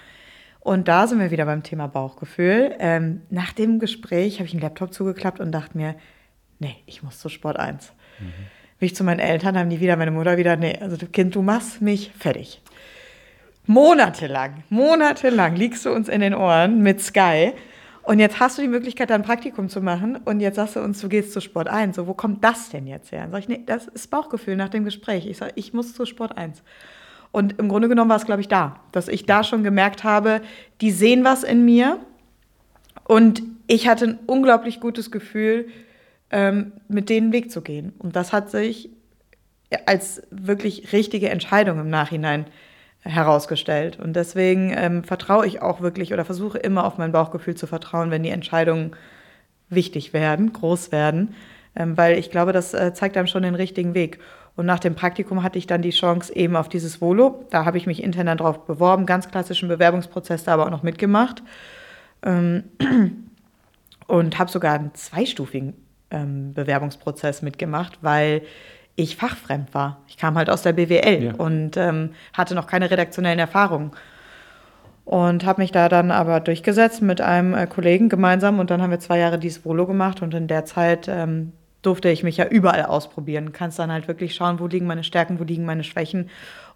Und 0.66 0.88
da 0.88 1.06
sind 1.06 1.20
wir 1.20 1.30
wieder 1.30 1.46
beim 1.46 1.62
Thema 1.62 1.86
Bauchgefühl. 1.86 2.74
Ähm, 2.80 3.20
nach 3.30 3.52
dem 3.52 3.78
Gespräch 3.78 4.40
habe 4.40 4.46
ich 4.46 4.52
einen 4.52 4.62
Laptop 4.62 4.92
zugeklappt 4.92 5.38
und 5.38 5.52
dachte 5.52 5.76
mir, 5.76 5.94
nee, 6.58 6.74
ich 6.86 7.04
muss 7.04 7.20
zu 7.20 7.28
Sport 7.28 7.56
1. 7.56 7.92
Bin 8.80 8.86
ich 8.86 8.96
zu 8.96 9.04
meinen 9.04 9.20
Eltern, 9.20 9.56
haben 9.56 9.70
die 9.70 9.78
wieder, 9.78 9.94
meine 9.94 10.10
Mutter 10.10 10.38
wieder, 10.38 10.56
nee, 10.56 10.76
also 10.80 10.96
Kind, 11.06 11.36
du 11.36 11.42
machst 11.42 11.82
mich 11.82 12.10
fertig. 12.18 12.60
Monatelang, 13.66 14.64
monatelang 14.68 15.54
liegst 15.54 15.86
du 15.86 15.92
uns 15.92 16.08
in 16.08 16.20
den 16.20 16.34
Ohren 16.34 16.82
mit 16.82 17.00
Sky. 17.00 17.52
Und 18.02 18.18
jetzt 18.18 18.40
hast 18.40 18.58
du 18.58 18.62
die 18.62 18.68
Möglichkeit, 18.68 19.10
da 19.10 19.14
ein 19.14 19.22
Praktikum 19.22 19.68
zu 19.68 19.80
machen. 19.80 20.16
Und 20.16 20.40
jetzt 20.40 20.56
sagst 20.56 20.74
du 20.74 20.80
uns, 20.80 21.00
du 21.00 21.08
gehst 21.08 21.32
zu 21.32 21.40
Sport 21.40 21.68
1. 21.68 21.94
So, 21.94 22.08
wo 22.08 22.14
kommt 22.14 22.42
das 22.42 22.70
denn 22.70 22.88
jetzt 22.88 23.12
her? 23.12 23.20
Dann 23.20 23.30
sag 23.30 23.38
ich, 23.38 23.48
nee, 23.48 23.62
das 23.64 23.86
ist 23.86 24.10
Bauchgefühl 24.10 24.56
nach 24.56 24.70
dem 24.70 24.84
Gespräch. 24.84 25.26
Ich 25.28 25.36
sage, 25.36 25.52
ich 25.54 25.72
muss 25.72 25.94
zu 25.94 26.06
Sport 26.06 26.36
1. 26.36 26.64
Und 27.36 27.58
im 27.58 27.68
Grunde 27.68 27.90
genommen 27.90 28.08
war 28.08 28.16
es, 28.16 28.24
glaube 28.24 28.40
ich, 28.40 28.48
da, 28.48 28.80
dass 28.92 29.08
ich 29.08 29.26
da 29.26 29.44
schon 29.44 29.62
gemerkt 29.62 30.04
habe, 30.04 30.40
die 30.80 30.90
sehen 30.90 31.22
was 31.22 31.42
in 31.42 31.66
mir. 31.66 32.00
Und 33.04 33.42
ich 33.66 33.88
hatte 33.88 34.06
ein 34.06 34.18
unglaublich 34.24 34.80
gutes 34.80 35.10
Gefühl, 35.10 35.68
ähm, 36.30 36.72
mit 36.88 37.10
denen 37.10 37.34
Weg 37.34 37.50
zu 37.50 37.60
gehen. 37.60 37.92
Und 37.98 38.16
das 38.16 38.32
hat 38.32 38.50
sich 38.50 38.88
als 39.84 40.22
wirklich 40.30 40.94
richtige 40.94 41.28
Entscheidung 41.28 41.78
im 41.78 41.90
Nachhinein 41.90 42.46
herausgestellt. 43.00 44.00
Und 44.00 44.16
deswegen 44.16 44.72
ähm, 44.74 45.04
vertraue 45.04 45.46
ich 45.46 45.60
auch 45.60 45.82
wirklich 45.82 46.14
oder 46.14 46.24
versuche 46.24 46.56
immer 46.56 46.86
auf 46.86 46.96
mein 46.96 47.12
Bauchgefühl 47.12 47.54
zu 47.54 47.66
vertrauen, 47.66 48.10
wenn 48.10 48.22
die 48.22 48.30
Entscheidungen 48.30 48.96
wichtig 49.68 50.14
werden, 50.14 50.54
groß 50.54 50.90
werden, 50.90 51.34
ähm, 51.74 51.98
weil 51.98 52.18
ich 52.18 52.30
glaube, 52.30 52.54
das 52.54 52.72
äh, 52.72 52.94
zeigt 52.94 53.18
einem 53.18 53.26
schon 53.26 53.42
den 53.42 53.56
richtigen 53.56 53.92
Weg. 53.92 54.20
Und 54.56 54.64
nach 54.66 54.78
dem 54.78 54.94
Praktikum 54.94 55.42
hatte 55.42 55.58
ich 55.58 55.66
dann 55.66 55.82
die 55.82 55.90
Chance 55.90 56.34
eben 56.34 56.56
auf 56.56 56.68
dieses 56.68 57.00
Volo. 57.00 57.44
Da 57.50 57.64
habe 57.66 57.76
ich 57.76 57.86
mich 57.86 58.02
intern 58.02 58.26
dann 58.26 58.38
drauf 58.38 58.64
beworben, 58.66 59.04
ganz 59.04 59.28
klassischen 59.30 59.68
Bewerbungsprozess 59.68 60.44
da 60.44 60.54
aber 60.54 60.66
auch 60.66 60.70
noch 60.70 60.82
mitgemacht. 60.82 61.42
Ähm, 62.24 62.64
und 64.06 64.38
habe 64.38 64.50
sogar 64.50 64.74
einen 64.74 64.94
zweistufigen 64.94 65.74
ähm, 66.10 66.54
Bewerbungsprozess 66.54 67.42
mitgemacht, 67.42 67.98
weil 68.00 68.42
ich 68.94 69.16
fachfremd 69.16 69.74
war. 69.74 70.00
Ich 70.08 70.16
kam 70.16 70.36
halt 70.36 70.48
aus 70.48 70.62
der 70.62 70.72
BWL 70.72 71.22
Ja. 71.22 71.34
und 71.34 71.76
ähm, 71.76 72.10
hatte 72.32 72.54
noch 72.54 72.66
keine 72.66 72.90
redaktionellen 72.90 73.38
Erfahrungen. 73.38 73.90
Und 75.04 75.44
habe 75.44 75.60
mich 75.60 75.70
da 75.70 75.88
dann 75.88 76.10
aber 76.10 76.40
durchgesetzt 76.40 77.02
mit 77.02 77.20
einem 77.20 77.54
äh, 77.54 77.66
Kollegen 77.66 78.08
gemeinsam 78.08 78.58
und 78.58 78.70
dann 78.70 78.82
haben 78.82 78.90
wir 78.90 78.98
zwei 78.98 79.18
Jahre 79.18 79.38
dieses 79.38 79.64
Volo 79.64 79.86
gemacht 79.86 80.22
und 80.22 80.34
in 80.34 80.48
der 80.48 80.64
Zeit 80.64 81.06
ähm, 81.08 81.52
durfte 81.86 82.08
ich 82.08 82.22
mich 82.22 82.36
ja 82.36 82.46
überall 82.46 82.84
ausprobieren. 82.84 83.52
Kannst 83.52 83.78
dann 83.78 83.92
halt 83.92 84.08
wirklich 84.08 84.34
schauen, 84.34 84.58
wo 84.58 84.66
liegen 84.66 84.86
meine 84.86 85.04
Stärken, 85.04 85.38
wo 85.38 85.44
liegen 85.44 85.64
meine 85.64 85.84
Schwächen. 85.84 86.28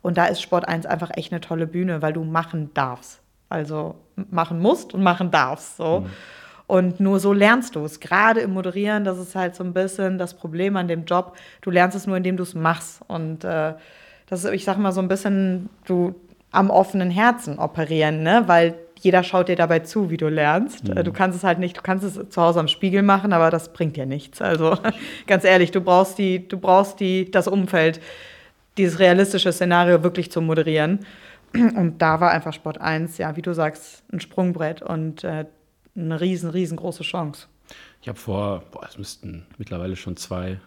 Und 0.02 0.16
da 0.16 0.26
ist 0.26 0.40
Sport 0.40 0.68
1 0.68 0.86
einfach 0.86 1.10
echt 1.16 1.32
eine 1.32 1.40
tolle 1.40 1.66
Bühne, 1.66 2.00
weil 2.00 2.12
du 2.12 2.24
machen 2.24 2.70
darfst. 2.74 3.20
Also 3.48 3.96
machen 4.30 4.60
musst 4.60 4.94
und 4.94 5.02
machen 5.02 5.30
darfst. 5.30 5.76
So. 5.76 6.06
Und 6.68 7.00
nur 7.00 7.18
so 7.18 7.32
lernst 7.32 7.74
du 7.74 7.84
es. 7.84 7.98
Gerade 7.98 8.40
im 8.40 8.52
Moderieren, 8.52 9.02
das 9.04 9.18
ist 9.18 9.34
halt 9.34 9.56
so 9.56 9.64
ein 9.64 9.72
bisschen 9.72 10.18
das 10.18 10.34
Problem 10.34 10.76
an 10.76 10.86
dem 10.86 11.04
Job. 11.04 11.36
Du 11.60 11.70
lernst 11.70 11.96
es 11.96 12.06
nur, 12.06 12.16
indem 12.16 12.36
du 12.36 12.44
es 12.44 12.54
machst. 12.54 13.00
Und 13.08 13.42
äh, 13.42 13.74
das 14.28 14.44
ist, 14.44 14.52
ich 14.52 14.64
sag 14.64 14.78
mal, 14.78 14.92
so 14.92 15.00
ein 15.00 15.08
bisschen 15.08 15.68
du 15.84 16.14
am 16.52 16.70
offenen 16.70 17.10
Herzen 17.10 17.58
operieren, 17.58 18.22
ne? 18.22 18.44
Weil 18.46 18.76
jeder 19.00 19.22
schaut 19.22 19.48
dir 19.48 19.56
dabei 19.56 19.80
zu, 19.80 20.10
wie 20.10 20.16
du 20.16 20.28
lernst. 20.28 20.88
Äh, 20.88 21.02
Du 21.04 21.12
kannst 21.12 21.36
es 21.36 21.44
halt 21.44 21.58
nicht, 21.58 21.76
du 21.76 21.82
kannst 21.82 22.04
es 22.04 22.28
zu 22.28 22.42
Hause 22.42 22.60
am 22.60 22.68
Spiegel 22.68 23.02
machen, 23.02 23.32
aber 23.32 23.50
das 23.50 23.72
bringt 23.72 23.96
dir 23.96 24.06
nichts. 24.06 24.40
Also 24.40 24.76
ganz 25.26 25.44
ehrlich, 25.44 25.70
du 25.70 25.80
brauchst 25.80 26.18
die, 26.18 26.46
du 26.46 26.58
brauchst 26.58 27.00
die, 27.00 27.30
das 27.30 27.48
Umfeld, 27.48 28.00
dieses 28.76 28.98
realistische 28.98 29.52
Szenario 29.52 30.02
wirklich 30.02 30.30
zu 30.30 30.40
moderieren. 30.40 31.00
Und 31.52 31.98
da 31.98 32.20
war 32.20 32.30
einfach 32.30 32.52
Sport 32.52 32.80
1, 32.80 33.18
ja, 33.18 33.34
wie 33.36 33.42
du 33.42 33.52
sagst, 33.52 34.04
ein 34.12 34.20
Sprungbrett 34.20 34.82
und 34.82 35.24
äh, 35.24 35.46
eine 35.96 36.20
riesen, 36.20 36.50
riesengroße 36.50 37.02
Chance. 37.02 37.48
Ich 38.02 38.08
habe 38.08 38.18
vor, 38.18 38.62
boah, 38.70 38.86
es 38.88 38.96
müssten 38.98 39.46
mittlerweile 39.58 39.96
schon 39.96 40.16
zwei. 40.16 40.60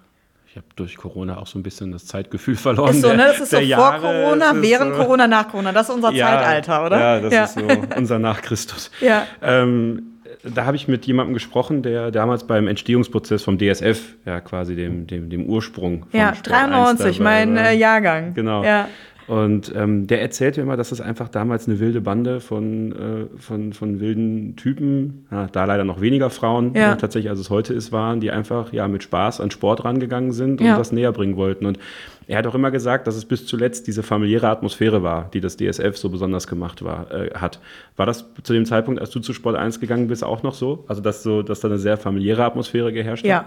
Ich 0.54 0.58
habe 0.58 0.68
durch 0.76 0.98
Corona 0.98 1.40
auch 1.40 1.48
so 1.48 1.58
ein 1.58 1.64
bisschen 1.64 1.92
das 1.92 2.06
Zeitgefühl 2.06 2.56
verloren. 2.68 2.92
Ist 2.92 3.02
so, 3.02 3.08
ne? 3.08 3.18
Das 3.18 3.40
ist 3.40 3.50
so 3.50 3.58
vor 3.58 3.66
Jahre. 3.66 4.02
Corona, 4.02 4.54
während 4.62 4.94
so- 4.94 5.02
Corona, 5.02 5.28
nach 5.28 5.48
Corona. 5.50 5.72
Das 5.72 5.90
ist 5.90 5.96
unser 5.96 6.12
Ja, 6.12 6.28
Zeitalter, 6.28 6.86
oder? 6.86 7.00
Ja, 7.00 7.20
das 7.20 7.34
ja. 7.34 7.44
ist 7.46 7.54
so 7.56 7.62
unser 7.98 8.20
nach 8.20 8.40
Christus. 8.44 8.92
Ja. 9.02 9.26
Ähm, 9.42 10.04
da 10.44 10.66
habe 10.66 10.76
ich 10.76 10.88
mit 10.88 11.08
jemandem 11.08 11.34
gesprochen, 11.34 11.82
der 11.82 12.12
damals 12.12 12.46
beim 12.46 12.68
Entstehungsprozess 12.68 13.42
vom 13.42 13.58
DSF, 13.58 14.14
ja 14.28 14.42
quasi 14.42 14.76
dem, 14.76 15.08
dem, 15.08 15.32
dem 15.32 15.46
Ursprung 15.48 16.06
von 16.12 16.20
Ja, 16.20 16.36
Sport 16.36 16.50
93, 16.52 17.06
1 17.08 17.18
dabei 17.18 17.24
mein 17.46 17.58
äh, 17.58 17.74
Jahrgang. 17.74 18.36
Genau. 18.36 18.64
Ja. 18.64 18.90
Und 19.28 19.72
ähm, 19.76 20.08
der 20.08 20.22
erzählte 20.22 20.60
immer, 20.62 20.76
dass 20.76 20.92
es 20.92 21.00
einfach 21.00 21.30
damals 21.30 21.68
eine 21.68 21.80
wilde 21.80 22.02
Bande 22.02 22.42
von, 22.42 22.92
äh, 22.92 23.40
von, 23.40 23.72
von 23.74 24.00
wilden 24.00 24.56
Typen, 24.58 25.26
ja, 25.32 25.48
da 25.48 25.64
leider 25.66 25.84
noch 25.86 26.02
weniger 26.02 26.30
Frauen 26.30 26.74
Ja. 26.76 26.94
äh, 26.94 26.98
tatsächlich, 26.98 27.30
als 27.30 27.40
es 27.40 27.50
heute 27.50 27.74
ist, 27.74 27.92
waren, 27.92 28.20
die 28.20 28.32
einfach 28.32 28.74
ja 28.74 28.88
mit 28.88 29.02
Spaß 29.04 29.40
an 29.40 29.50
Sport 29.52 29.86
rangegangen 29.86 30.32
sind 30.34 30.60
und 30.60 30.68
Ja. 30.68 30.78
das 30.78 30.92
näher 30.92 31.12
bringen 31.14 31.38
wollten. 31.38 31.66
Und 31.66 31.80
er 32.28 32.38
hat 32.38 32.48
auch 32.48 32.56
immer 32.56 32.72
gesagt, 32.72 33.08
dass 33.08 33.16
es 33.16 33.26
bis 33.26 33.46
zuletzt 33.46 33.88
diese 33.88 34.04
familiäre 34.04 34.48
Atmosphäre 34.50 35.04
war, 35.04 35.30
die 35.34 35.42
das 35.42 35.58
DSF 35.58 35.98
so 35.98 36.10
besonders 36.10 36.48
gemacht 36.48 36.84
war, 36.84 37.12
äh, 37.12 37.32
hat. 37.36 37.60
War 37.96 38.06
das 38.06 38.26
zu 38.44 38.54
dem 38.54 38.66
Zeitpunkt, 38.66 39.00
als 39.00 39.10
du 39.12 39.20
zu 39.20 39.34
Sport 39.34 39.56
1 39.56 39.80
gegangen 39.80 40.08
bist, 40.08 40.24
auch 40.24 40.44
noch 40.44 40.54
so? 40.54 40.84
Also, 40.88 41.02
dass, 41.02 41.24
so, 41.24 41.44
dass 41.44 41.60
da 41.62 41.68
eine 41.70 41.78
sehr 41.80 41.98
familiäre 41.98 42.44
Atmosphäre 42.44 42.92
geherrscht 42.92 43.24
hat? 43.24 43.30
Ja. 43.30 43.46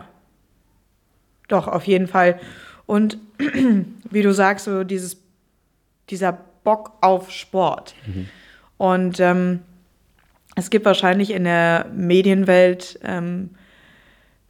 Doch, 1.49 1.69
auf 1.69 1.85
jeden 1.87 2.07
Fall. 2.07 2.39
Und 2.87 3.19
wie 4.11 4.23
du 4.23 4.33
sagst, 4.33 4.65
so 4.65 4.85
dieses, 4.85 5.23
dieser 6.11 6.39
Bock 6.65 6.93
auf 7.01 7.31
Sport. 7.31 7.95
Und 8.77 9.21
ähm, 9.21 9.61
es 10.57 10.71
gibt 10.71 10.85
wahrscheinlich 10.85 11.31
in 11.31 11.45
der 11.45 11.87
Medienwelt 11.95 12.99
ähm, 13.05 13.51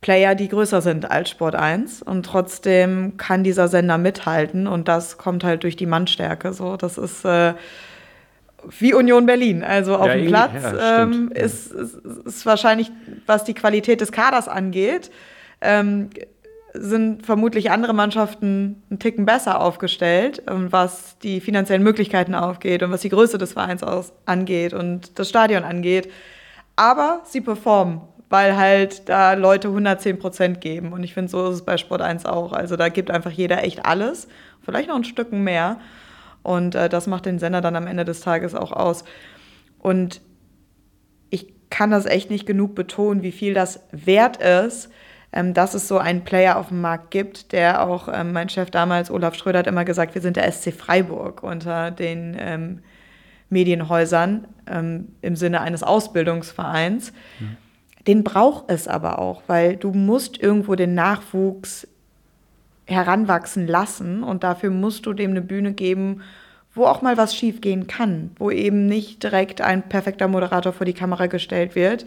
Player, 0.01 0.35
die 0.35 0.49
größer 0.49 0.83
sind 0.83 1.11
als 1.11 1.31
Sport 1.31 1.57
1 1.57 2.03
und 2.03 2.25
trotzdem 2.25 3.17
kann 3.17 3.43
dieser 3.43 3.67
Sender 3.67 3.99
mithalten 3.99 4.67
und 4.67 4.89
das 4.89 5.19
kommt 5.19 5.43
halt 5.43 5.65
durch 5.65 5.75
die 5.75 5.87
Mannstärke. 5.87 6.53
So, 6.53 6.77
das 6.77 6.97
ist 6.97 7.25
äh, 7.25 7.55
wie 8.79 8.95
Union 8.95 9.27
Berlin. 9.27 9.65
Also 9.65 9.97
auf 9.97 10.07
Ja, 10.07 10.15
dem 10.15 10.27
Platz 10.27 10.63
ja, 10.63 11.03
ähm, 11.03 11.31
ist, 11.35 11.73
ist, 11.73 11.97
ist 12.25 12.47
wahrscheinlich, 12.47 12.91
was 13.27 13.45
die 13.45 13.55
Qualität 13.55 14.01
des 14.01 14.13
Kaders 14.13 14.49
angeht, 14.49 15.11
ähm, 15.61 16.11
sind 16.79 17.25
vermutlich 17.25 17.71
andere 17.71 17.93
Mannschaften 17.93 18.83
einen 18.91 18.99
Ticken 18.99 19.27
besser 19.27 19.61
aufgestellt, 19.61 20.43
ähm, 20.49 20.71
was 20.71 21.19
die 21.19 21.41
finanziellen 21.41 21.83
Möglichkeiten 21.83 22.35
aufgeht 22.35 22.83
und 22.83 22.91
was 22.91 23.01
die 23.01 23.09
Größe 23.09 23.39
des 23.39 23.55
Vereins 23.55 23.83
aus, 23.83 24.13
angeht 24.25 24.75
und 24.75 25.19
das 25.19 25.29
Stadion 25.29 25.65
angeht. 25.65 26.11
Aber 26.77 27.23
sie 27.25 27.41
performen, 27.41 28.03
weil 28.29 28.57
halt 28.57 29.09
da 29.09 29.33
Leute 29.35 29.69
110 29.69 30.19
Prozent 30.19 30.61
geben. 30.61 30.93
Und 30.93 31.03
ich 31.03 31.15
finde, 31.15 31.31
so 31.31 31.49
ist 31.49 31.55
es 31.57 31.65
bei 31.65 31.77
Sport 31.77 32.03
1 32.03 32.27
auch. 32.27 32.53
Also 32.53 32.77
da 32.77 32.89
gibt 32.89 33.11
einfach 33.11 33.31
jeder 33.31 33.65
echt 33.65 33.87
alles, 33.87 34.29
vielleicht 34.63 34.89
noch 34.89 34.97
ein 34.97 35.05
Stück 35.05 35.33
mehr. 35.33 35.79
Und 36.43 36.75
äh, 36.75 36.89
das 36.89 37.07
macht 37.07 37.27
den 37.27 37.39
Sender 37.39 37.61
dann 37.61 37.77
am 37.77 37.87
Ende 37.87 38.05
des 38.05 38.21
Tages 38.21 38.55
auch 38.55 38.73
aus. 38.73 39.05
Und 39.79 40.21
ich 41.31 41.55
kann 41.71 41.91
das 41.91 42.07
echt 42.07 42.31
nicht 42.31 42.47
genug 42.47 42.75
betonen, 42.75 43.23
wie 43.23 43.33
viel 43.33 43.55
das 43.55 43.81
wert 43.91 44.37
ist, 44.37 44.91
ähm, 45.37 45.53
dass 45.53 45.75
es 45.75 45.87
so 45.87 45.99
einen 45.99 46.25
Player 46.25 46.57
auf 46.57 46.69
dem 46.69 46.81
Markt 46.81 47.11
gibt, 47.11 47.53
der 47.53 47.87
auch, 47.87 48.09
ähm, 48.13 48.33
mein 48.33 48.49
Chef 48.49 48.71
damals, 48.71 49.11
Olaf 49.11 49.35
Schröder, 49.35 49.59
hat 49.59 49.67
immer 49.67 49.85
gesagt, 49.85 50.15
wir 50.15 50.23
sind 50.23 50.37
der 50.37 50.51
SC 50.51 50.73
Freiburg 50.73 51.43
unter 51.43 51.91
den 51.91 52.35
ähm, 52.41 52.79
Medienhäusern 53.51 54.49
ähm, 54.67 55.09
im 55.21 55.37
Sinne 55.37 55.61
eines 55.61 55.83
Ausbildungsvereins. 55.83 57.13
Mhm. 57.39 57.57
Den 58.07 58.25
braucht 58.25 58.65
es 58.69 58.89
aber 58.89 59.19
auch, 59.19 59.43
weil 59.47 59.77
du 59.77 59.93
musst 59.93 60.41
irgendwo 60.41 60.75
den 60.75 60.95
Nachwuchs 60.95 61.87
heranwachsen 62.87 63.67
lassen 63.67 64.23
und 64.23 64.43
dafür 64.43 64.71
musst 64.71 65.05
du 65.05 65.13
dem 65.13 65.33
eine 65.33 65.43
Bühne 65.43 65.73
geben, 65.73 66.23
wo 66.73 66.87
auch 66.87 67.03
mal 67.03 67.19
was 67.19 67.35
schiefgehen 67.37 67.87
kann, 67.87 68.31
wo 68.39 68.51
eben 68.51 68.87
nicht 68.87 69.23
direkt 69.23 69.61
ein 69.61 69.83
perfekter 69.83 70.29
Moderator 70.29 70.73
vor 70.73 70.87
die 70.87 70.95
Kamera 70.95 71.27
gestellt 71.27 71.75
wird 71.75 72.07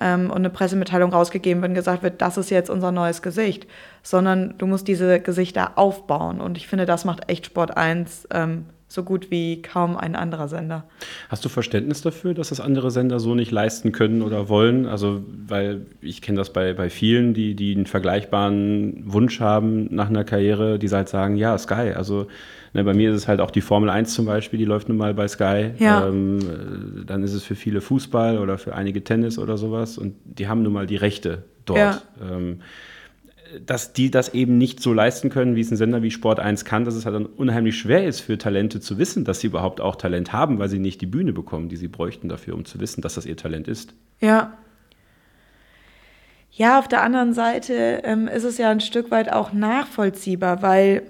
ähm, 0.00 0.30
und 0.30 0.36
eine 0.36 0.50
Pressemitteilung 0.50 1.12
rausgegeben 1.12 1.62
wird 1.62 1.70
und 1.70 1.74
gesagt 1.74 2.02
wird, 2.02 2.20
das 2.22 2.36
ist 2.36 2.50
jetzt 2.50 2.70
unser 2.70 2.92
neues 2.92 3.22
Gesicht, 3.22 3.66
sondern 4.02 4.54
du 4.58 4.66
musst 4.66 4.88
diese 4.88 5.20
Gesichter 5.20 5.72
aufbauen 5.76 6.40
und 6.40 6.56
ich 6.56 6.66
finde, 6.66 6.86
das 6.86 7.04
macht 7.04 7.28
echt 7.28 7.46
Sport 7.46 7.76
1 7.76 8.28
ähm, 8.32 8.64
so 8.88 9.02
gut 9.02 9.30
wie 9.30 9.60
kaum 9.60 9.96
ein 9.96 10.16
anderer 10.16 10.48
Sender. 10.48 10.84
Hast 11.28 11.44
du 11.44 11.50
Verständnis 11.50 12.00
dafür, 12.00 12.32
dass 12.32 12.48
das 12.48 12.58
andere 12.58 12.90
Sender 12.90 13.20
so 13.20 13.34
nicht 13.34 13.50
leisten 13.50 13.92
können 13.92 14.22
oder 14.22 14.48
wollen? 14.48 14.86
Also, 14.86 15.22
weil 15.46 15.86
ich 16.00 16.22
kenne 16.22 16.38
das 16.38 16.52
bei, 16.52 16.72
bei 16.72 16.88
vielen, 16.88 17.34
die, 17.34 17.54
die 17.54 17.74
einen 17.74 17.86
vergleichbaren 17.86 19.02
Wunsch 19.04 19.40
haben 19.40 19.94
nach 19.94 20.08
einer 20.08 20.24
Karriere, 20.24 20.78
die 20.78 20.88
halt 20.88 21.10
sagen, 21.10 21.36
ja, 21.36 21.56
Sky, 21.58 21.92
also 21.94 22.28
ne, 22.72 22.84
bei 22.84 22.94
mir 22.94 23.10
ist 23.10 23.16
es 23.16 23.28
halt 23.28 23.40
auch 23.40 23.50
die 23.50 23.60
Formel 23.60 23.90
1 23.90 24.14
zum 24.14 24.26
Beispiel, 24.26 24.58
die 24.58 24.64
läuft 24.64 24.88
nun 24.88 24.98
mal 24.98 25.14
bei 25.14 25.28
Sky. 25.28 25.70
Ja. 25.78 26.08
Ähm, 26.08 26.38
dann 27.06 27.22
ist 27.22 27.34
es 27.34 27.44
für 27.44 27.54
viele 27.54 27.80
Fußball 27.80 28.38
oder 28.38 28.58
für 28.58 28.74
einige 28.74 29.02
Tennis 29.04 29.38
oder 29.38 29.56
sowas 29.56 29.98
und 29.98 30.14
die 30.24 30.48
haben 30.48 30.62
nun 30.62 30.72
mal 30.72 30.86
die 30.86 30.96
Rechte 30.96 31.44
dort. 31.64 31.78
Ja. 31.78 32.02
Ähm, 32.20 32.60
dass 33.64 33.92
die 33.92 34.10
das 34.10 34.34
eben 34.34 34.58
nicht 34.58 34.80
so 34.80 34.92
leisten 34.92 35.30
können, 35.30 35.56
wie 35.56 35.60
es 35.60 35.70
ein 35.70 35.76
Sender 35.76 36.02
wie 36.02 36.10
Sport 36.10 36.40
1 36.40 36.64
kann, 36.64 36.84
dass 36.84 36.94
es 36.94 37.06
halt 37.06 37.14
dann 37.14 37.26
unheimlich 37.26 37.78
schwer 37.78 38.06
ist 38.06 38.20
für 38.20 38.38
Talente 38.38 38.80
zu 38.80 38.98
wissen, 38.98 39.24
dass 39.24 39.40
sie 39.40 39.46
überhaupt 39.46 39.80
auch 39.80 39.96
Talent 39.96 40.32
haben, 40.32 40.58
weil 40.58 40.68
sie 40.68 40.78
nicht 40.78 41.00
die 41.00 41.06
Bühne 41.06 41.32
bekommen, 41.32 41.68
die 41.68 41.76
sie 41.76 41.88
bräuchten 41.88 42.28
dafür, 42.28 42.54
um 42.54 42.64
zu 42.64 42.80
wissen, 42.80 43.00
dass 43.00 43.14
das 43.14 43.26
ihr 43.26 43.36
Talent 43.36 43.68
ist. 43.68 43.94
Ja. 44.20 44.58
Ja, 46.50 46.78
auf 46.78 46.88
der 46.88 47.02
anderen 47.02 47.34
Seite 47.34 48.00
ähm, 48.04 48.26
ist 48.26 48.44
es 48.44 48.58
ja 48.58 48.70
ein 48.70 48.80
Stück 48.80 49.10
weit 49.10 49.32
auch 49.32 49.52
nachvollziehbar, 49.52 50.62
weil 50.62 51.02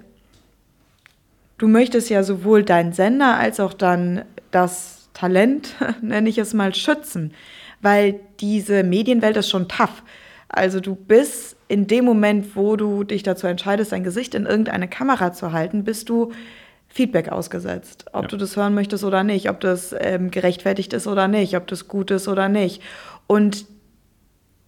du 1.59 1.67
möchtest 1.67 2.09
ja 2.09 2.23
sowohl 2.23 2.63
deinen 2.63 2.93
Sender 2.93 3.37
als 3.37 3.59
auch 3.59 3.73
dann 3.73 4.25
das 4.49 5.09
Talent, 5.13 5.75
nenne 6.01 6.27
ich 6.29 6.39
es 6.39 6.55
mal, 6.55 6.73
schützen, 6.73 7.33
weil 7.81 8.19
diese 8.39 8.83
Medienwelt 8.83 9.37
ist 9.37 9.49
schon 9.49 9.67
tough. 9.67 10.03
Also 10.47 10.79
du 10.79 10.95
bist 10.95 11.55
in 11.67 11.85
dem 11.85 12.05
Moment, 12.05 12.55
wo 12.55 12.75
du 12.75 13.03
dich 13.03 13.21
dazu 13.21 13.45
entscheidest, 13.45 13.91
dein 13.91 14.03
Gesicht 14.03 14.33
in 14.33 14.47
irgendeine 14.47 14.87
Kamera 14.87 15.31
zu 15.31 15.51
halten, 15.51 15.83
bist 15.83 16.09
du 16.09 16.31
Feedback 16.87 17.29
ausgesetzt. 17.29 18.05
Ob 18.13 18.23
ja. 18.23 18.27
du 18.29 18.37
das 18.37 18.55
hören 18.55 18.73
möchtest 18.73 19.03
oder 19.03 19.23
nicht, 19.23 19.49
ob 19.49 19.59
das 19.59 19.95
ähm, 19.99 20.31
gerechtfertigt 20.31 20.91
ist 20.93 21.05
oder 21.05 21.27
nicht, 21.27 21.55
ob 21.55 21.67
das 21.67 21.87
gut 21.87 22.09
ist 22.09 22.27
oder 22.27 22.49
nicht. 22.49 22.81
Und 23.27 23.65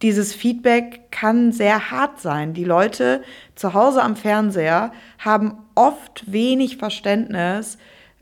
dieses 0.01 0.33
Feedback 0.33 1.11
kann 1.11 1.51
sehr 1.51 1.91
hart 1.91 2.19
sein. 2.19 2.53
Die 2.53 2.63
Leute 2.63 3.23
zu 3.55 3.73
Hause 3.73 4.01
am 4.01 4.15
Fernseher 4.15 4.91
haben 5.19 5.57
oft 5.75 6.31
wenig 6.31 6.77
Verständnis 6.77 7.77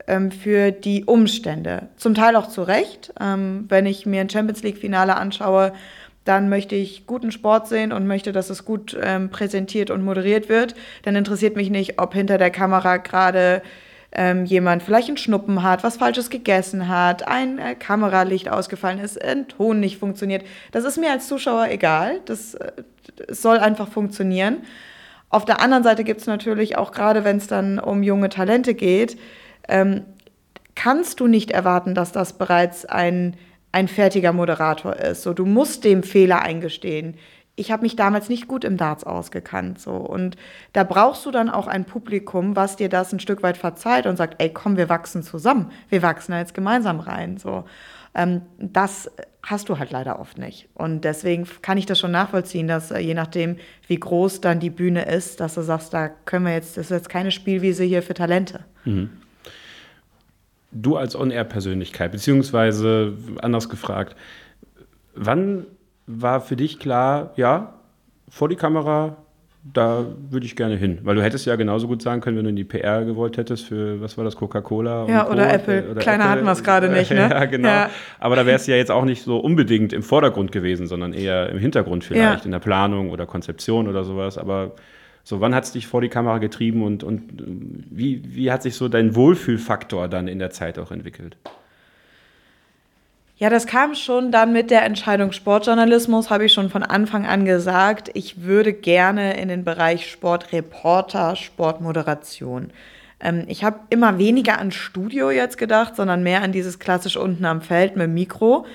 ähm, 0.06 0.30
für 0.30 0.72
die 0.72 1.04
Umstände. 1.04 1.88
Zum 1.96 2.14
Teil 2.14 2.36
auch 2.36 2.48
zu 2.48 2.62
Recht. 2.62 3.14
Ähm, 3.20 3.66
wenn 3.68 3.86
ich 3.86 4.06
mir 4.06 4.20
ein 4.20 4.30
Champions 4.30 4.62
League-Finale 4.62 5.16
anschaue, 5.16 5.72
dann 6.24 6.48
möchte 6.48 6.74
ich 6.74 7.06
guten 7.06 7.32
Sport 7.32 7.68
sehen 7.68 7.92
und 7.92 8.06
möchte, 8.06 8.32
dass 8.32 8.50
es 8.50 8.64
gut 8.64 8.96
ähm, 9.02 9.30
präsentiert 9.30 9.90
und 9.90 10.04
moderiert 10.04 10.48
wird. 10.48 10.74
Dann 11.02 11.16
interessiert 11.16 11.56
mich 11.56 11.70
nicht, 11.70 11.98
ob 11.98 12.12
hinter 12.12 12.36
der 12.36 12.50
Kamera 12.50 12.98
gerade 12.98 13.62
ähm, 14.12 14.44
jemand 14.44 14.82
vielleicht 14.82 15.08
einen 15.08 15.16
Schnuppen 15.16 15.62
hat, 15.62 15.84
was 15.84 15.96
Falsches 15.96 16.30
gegessen 16.30 16.88
hat, 16.88 17.28
ein 17.28 17.58
äh, 17.58 17.74
Kameralicht 17.74 18.48
ausgefallen 18.48 18.98
ist, 18.98 19.22
ein 19.22 19.48
Ton 19.48 19.80
nicht 19.80 19.98
funktioniert. 19.98 20.44
Das 20.72 20.84
ist 20.84 20.98
mir 20.98 21.10
als 21.10 21.28
Zuschauer 21.28 21.68
egal. 21.68 22.20
Das, 22.24 22.54
äh, 22.54 22.72
soll 23.28 23.58
einfach 23.58 23.88
funktionieren. 23.88 24.58
Auf 25.28 25.44
der 25.44 25.60
anderen 25.60 25.84
Seite 25.84 26.04
gibt 26.04 26.20
es 26.20 26.26
natürlich 26.26 26.76
auch, 26.76 26.92
gerade 26.92 27.24
wenn 27.24 27.36
es 27.36 27.46
dann 27.46 27.78
um 27.78 28.02
junge 28.02 28.28
Talente 28.28 28.74
geht, 28.74 29.18
ähm, 29.68 30.02
kannst 30.74 31.20
du 31.20 31.26
nicht 31.26 31.50
erwarten, 31.50 31.94
dass 31.94 32.12
das 32.12 32.32
bereits 32.38 32.84
ein 32.86 33.36
ein 33.72 33.88
fertiger 33.88 34.32
Moderator 34.32 34.96
ist. 34.96 35.22
So, 35.22 35.32
du 35.32 35.46
musst 35.46 35.84
dem 35.84 36.02
Fehler 36.02 36.42
eingestehen. 36.42 37.16
Ich 37.60 37.70
habe 37.70 37.82
mich 37.82 37.94
damals 37.94 38.28
nicht 38.28 38.48
gut 38.48 38.64
im 38.64 38.76
Darts 38.76 39.04
ausgekannt. 39.04 39.78
So. 39.78 39.92
Und 39.92 40.36
da 40.72 40.82
brauchst 40.82 41.26
du 41.26 41.30
dann 41.30 41.50
auch 41.50 41.66
ein 41.66 41.84
Publikum, 41.84 42.56
was 42.56 42.76
dir 42.76 42.88
das 42.88 43.12
ein 43.12 43.20
Stück 43.20 43.42
weit 43.42 43.56
verzeiht 43.56 44.06
und 44.06 44.16
sagt, 44.16 44.40
ey, 44.42 44.50
komm, 44.50 44.76
wir 44.76 44.88
wachsen 44.88 45.22
zusammen. 45.22 45.70
Wir 45.88 46.02
wachsen 46.02 46.32
da 46.32 46.38
jetzt 46.38 46.54
gemeinsam 46.54 47.00
rein. 47.00 47.36
So. 47.36 47.64
Ähm, 48.14 48.42
das 48.58 49.10
hast 49.42 49.68
du 49.68 49.78
halt 49.78 49.90
leider 49.90 50.18
oft 50.18 50.38
nicht. 50.38 50.68
Und 50.74 51.04
deswegen 51.04 51.46
kann 51.60 51.76
ich 51.76 51.86
das 51.86 51.98
schon 51.98 52.10
nachvollziehen, 52.10 52.66
dass 52.66 52.90
äh, 52.90 52.98
je 52.98 53.14
nachdem, 53.14 53.56
wie 53.86 54.00
groß 54.00 54.40
dann 54.40 54.58
die 54.58 54.70
Bühne 54.70 55.02
ist, 55.02 55.40
dass 55.40 55.54
du 55.54 55.62
sagst, 55.62 55.92
da 55.92 56.08
können 56.08 56.46
wir 56.46 56.54
jetzt, 56.54 56.76
das 56.76 56.86
ist 56.86 56.90
jetzt 56.90 57.08
keine 57.10 57.30
Spielwiese 57.30 57.84
hier 57.84 58.02
für 58.02 58.14
Talente. 58.14 58.60
Mhm 58.84 59.10
du 60.72 60.96
als 60.96 61.16
On-Air-Persönlichkeit, 61.16 62.12
beziehungsweise 62.12 63.16
anders 63.42 63.68
gefragt, 63.68 64.14
wann 65.14 65.66
war 66.18 66.40
für 66.40 66.56
dich 66.56 66.78
klar, 66.78 67.32
ja, 67.36 67.74
vor 68.28 68.48
die 68.48 68.56
Kamera, 68.56 69.16
da 69.62 70.06
würde 70.30 70.46
ich 70.46 70.56
gerne 70.56 70.76
hin. 70.76 71.00
Weil 71.02 71.16
du 71.16 71.22
hättest 71.22 71.46
ja 71.46 71.56
genauso 71.56 71.86
gut 71.86 72.00
sagen 72.00 72.20
können, 72.20 72.38
wenn 72.38 72.44
du 72.44 72.50
in 72.50 72.56
die 72.56 72.64
PR 72.64 73.04
gewollt 73.04 73.36
hättest 73.36 73.66
für, 73.66 74.00
was 74.00 74.16
war 74.16 74.24
das, 74.24 74.36
Coca-Cola? 74.36 75.06
Ja, 75.06 75.28
oder 75.28 75.46
Co. 75.46 75.54
Apple. 75.54 75.90
Oder 75.90 76.00
Kleiner 76.00 76.24
Apple. 76.24 76.30
hatten 76.30 76.44
wir 76.46 76.52
es 76.52 76.64
gerade 76.64 76.88
nicht, 76.88 77.10
ne? 77.10 77.16
ja, 77.30 77.44
genau. 77.44 77.68
Ja. 77.68 77.90
Aber 78.18 78.36
da 78.36 78.46
wärst 78.46 78.66
du 78.66 78.72
ja 78.72 78.78
jetzt 78.78 78.90
auch 78.90 79.04
nicht 79.04 79.22
so 79.22 79.38
unbedingt 79.38 79.92
im 79.92 80.02
Vordergrund 80.02 80.50
gewesen, 80.52 80.86
sondern 80.86 81.12
eher 81.12 81.50
im 81.50 81.58
Hintergrund 81.58 82.04
vielleicht, 82.04 82.40
ja. 82.40 82.44
in 82.44 82.52
der 82.52 82.58
Planung 82.58 83.10
oder 83.10 83.26
Konzeption 83.26 83.86
oder 83.86 84.04
sowas. 84.04 84.38
Aber 84.38 84.72
so, 85.24 85.40
wann 85.40 85.54
hat 85.54 85.64
es 85.64 85.72
dich 85.72 85.86
vor 85.86 86.00
die 86.00 86.08
Kamera 86.08 86.38
getrieben 86.38 86.82
und, 86.82 87.04
und 87.04 87.22
wie, 87.90 88.22
wie 88.24 88.50
hat 88.50 88.62
sich 88.62 88.74
so 88.74 88.88
dein 88.88 89.14
Wohlfühlfaktor 89.14 90.08
dann 90.08 90.26
in 90.26 90.38
der 90.38 90.50
Zeit 90.50 90.78
auch 90.78 90.90
entwickelt? 90.90 91.36
Ja, 93.40 93.48
das 93.48 93.66
kam 93.66 93.94
schon 93.94 94.30
dann 94.32 94.52
mit 94.52 94.70
der 94.70 94.84
Entscheidung 94.84 95.32
Sportjournalismus, 95.32 96.28
habe 96.28 96.44
ich 96.44 96.52
schon 96.52 96.68
von 96.68 96.82
Anfang 96.82 97.24
an 97.24 97.46
gesagt, 97.46 98.10
ich 98.12 98.42
würde 98.42 98.74
gerne 98.74 99.40
in 99.40 99.48
den 99.48 99.64
Bereich 99.64 100.10
Sportreporter, 100.10 101.36
Sportmoderation. 101.36 102.70
Ähm, 103.18 103.44
ich 103.48 103.64
habe 103.64 103.80
immer 103.88 104.18
weniger 104.18 104.58
an 104.58 104.72
Studio 104.72 105.30
jetzt 105.30 105.56
gedacht, 105.56 105.96
sondern 105.96 106.22
mehr 106.22 106.42
an 106.42 106.52
dieses 106.52 106.78
klassisch 106.78 107.16
unten 107.16 107.46
am 107.46 107.62
Feld 107.62 107.96
mit 107.96 108.10
Mikro. 108.10 108.66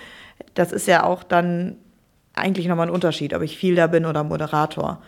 Das 0.55 0.71
ist 0.71 0.87
ja 0.87 1.03
auch 1.03 1.21
dann 1.21 1.75
eigentlich 2.33 2.67
nochmal 2.67 2.87
ein 2.87 2.93
Unterschied, 2.93 3.35
ob 3.35 3.43
ich 3.43 3.59
viel 3.59 3.75
da 3.75 3.85
bin 3.85 4.03
oder 4.03 4.23
Moderator. 4.23 4.99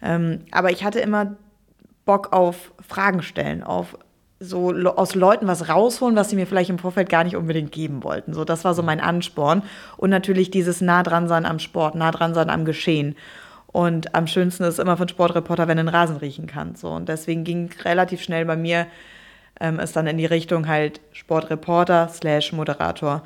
Ähm, 0.00 0.46
aber 0.52 0.70
ich 0.70 0.84
hatte 0.84 1.00
immer 1.00 1.36
Bock 2.06 2.32
auf 2.32 2.72
Fragen 2.80 3.20
stellen, 3.20 3.62
auf 3.62 3.94
so 4.42 4.72
aus 4.72 5.14
Leuten 5.14 5.46
was 5.46 5.68
rausholen, 5.68 6.16
was 6.16 6.30
sie 6.30 6.36
mir 6.36 6.46
vielleicht 6.46 6.70
im 6.70 6.78
Vorfeld 6.78 7.08
gar 7.08 7.24
nicht 7.24 7.36
unbedingt 7.36 7.72
geben 7.72 8.02
wollten. 8.02 8.34
So, 8.34 8.44
das 8.44 8.64
war 8.64 8.74
so 8.74 8.82
mein 8.82 9.00
Ansporn. 9.00 9.62
Und 9.96 10.10
natürlich 10.10 10.50
dieses 10.50 10.80
nah 10.80 11.02
dran 11.02 11.28
sein 11.28 11.46
am 11.46 11.58
Sport, 11.58 11.94
nah 11.94 12.10
dran 12.10 12.34
sein 12.34 12.50
am 12.50 12.64
Geschehen. 12.64 13.16
Und 13.68 14.14
am 14.14 14.26
schönsten 14.26 14.64
ist 14.64 14.78
immer 14.78 14.96
von 14.96 15.08
Sportreporter, 15.08 15.66
wenn 15.68 15.78
du 15.78 15.80
einen 15.80 15.88
Rasen 15.88 16.16
riechen 16.16 16.46
kannst. 16.46 16.82
So. 16.82 16.90
Und 16.90 17.08
deswegen 17.08 17.44
ging 17.44 17.70
relativ 17.84 18.22
schnell 18.22 18.44
bei 18.44 18.56
mir 18.56 18.86
ähm, 19.60 19.78
es 19.78 19.92
dann 19.92 20.06
in 20.06 20.18
die 20.18 20.26
Richtung 20.26 20.68
halt 20.68 21.00
Sportreporter 21.12 22.08
slash 22.08 22.52
Moderator. 22.52 23.22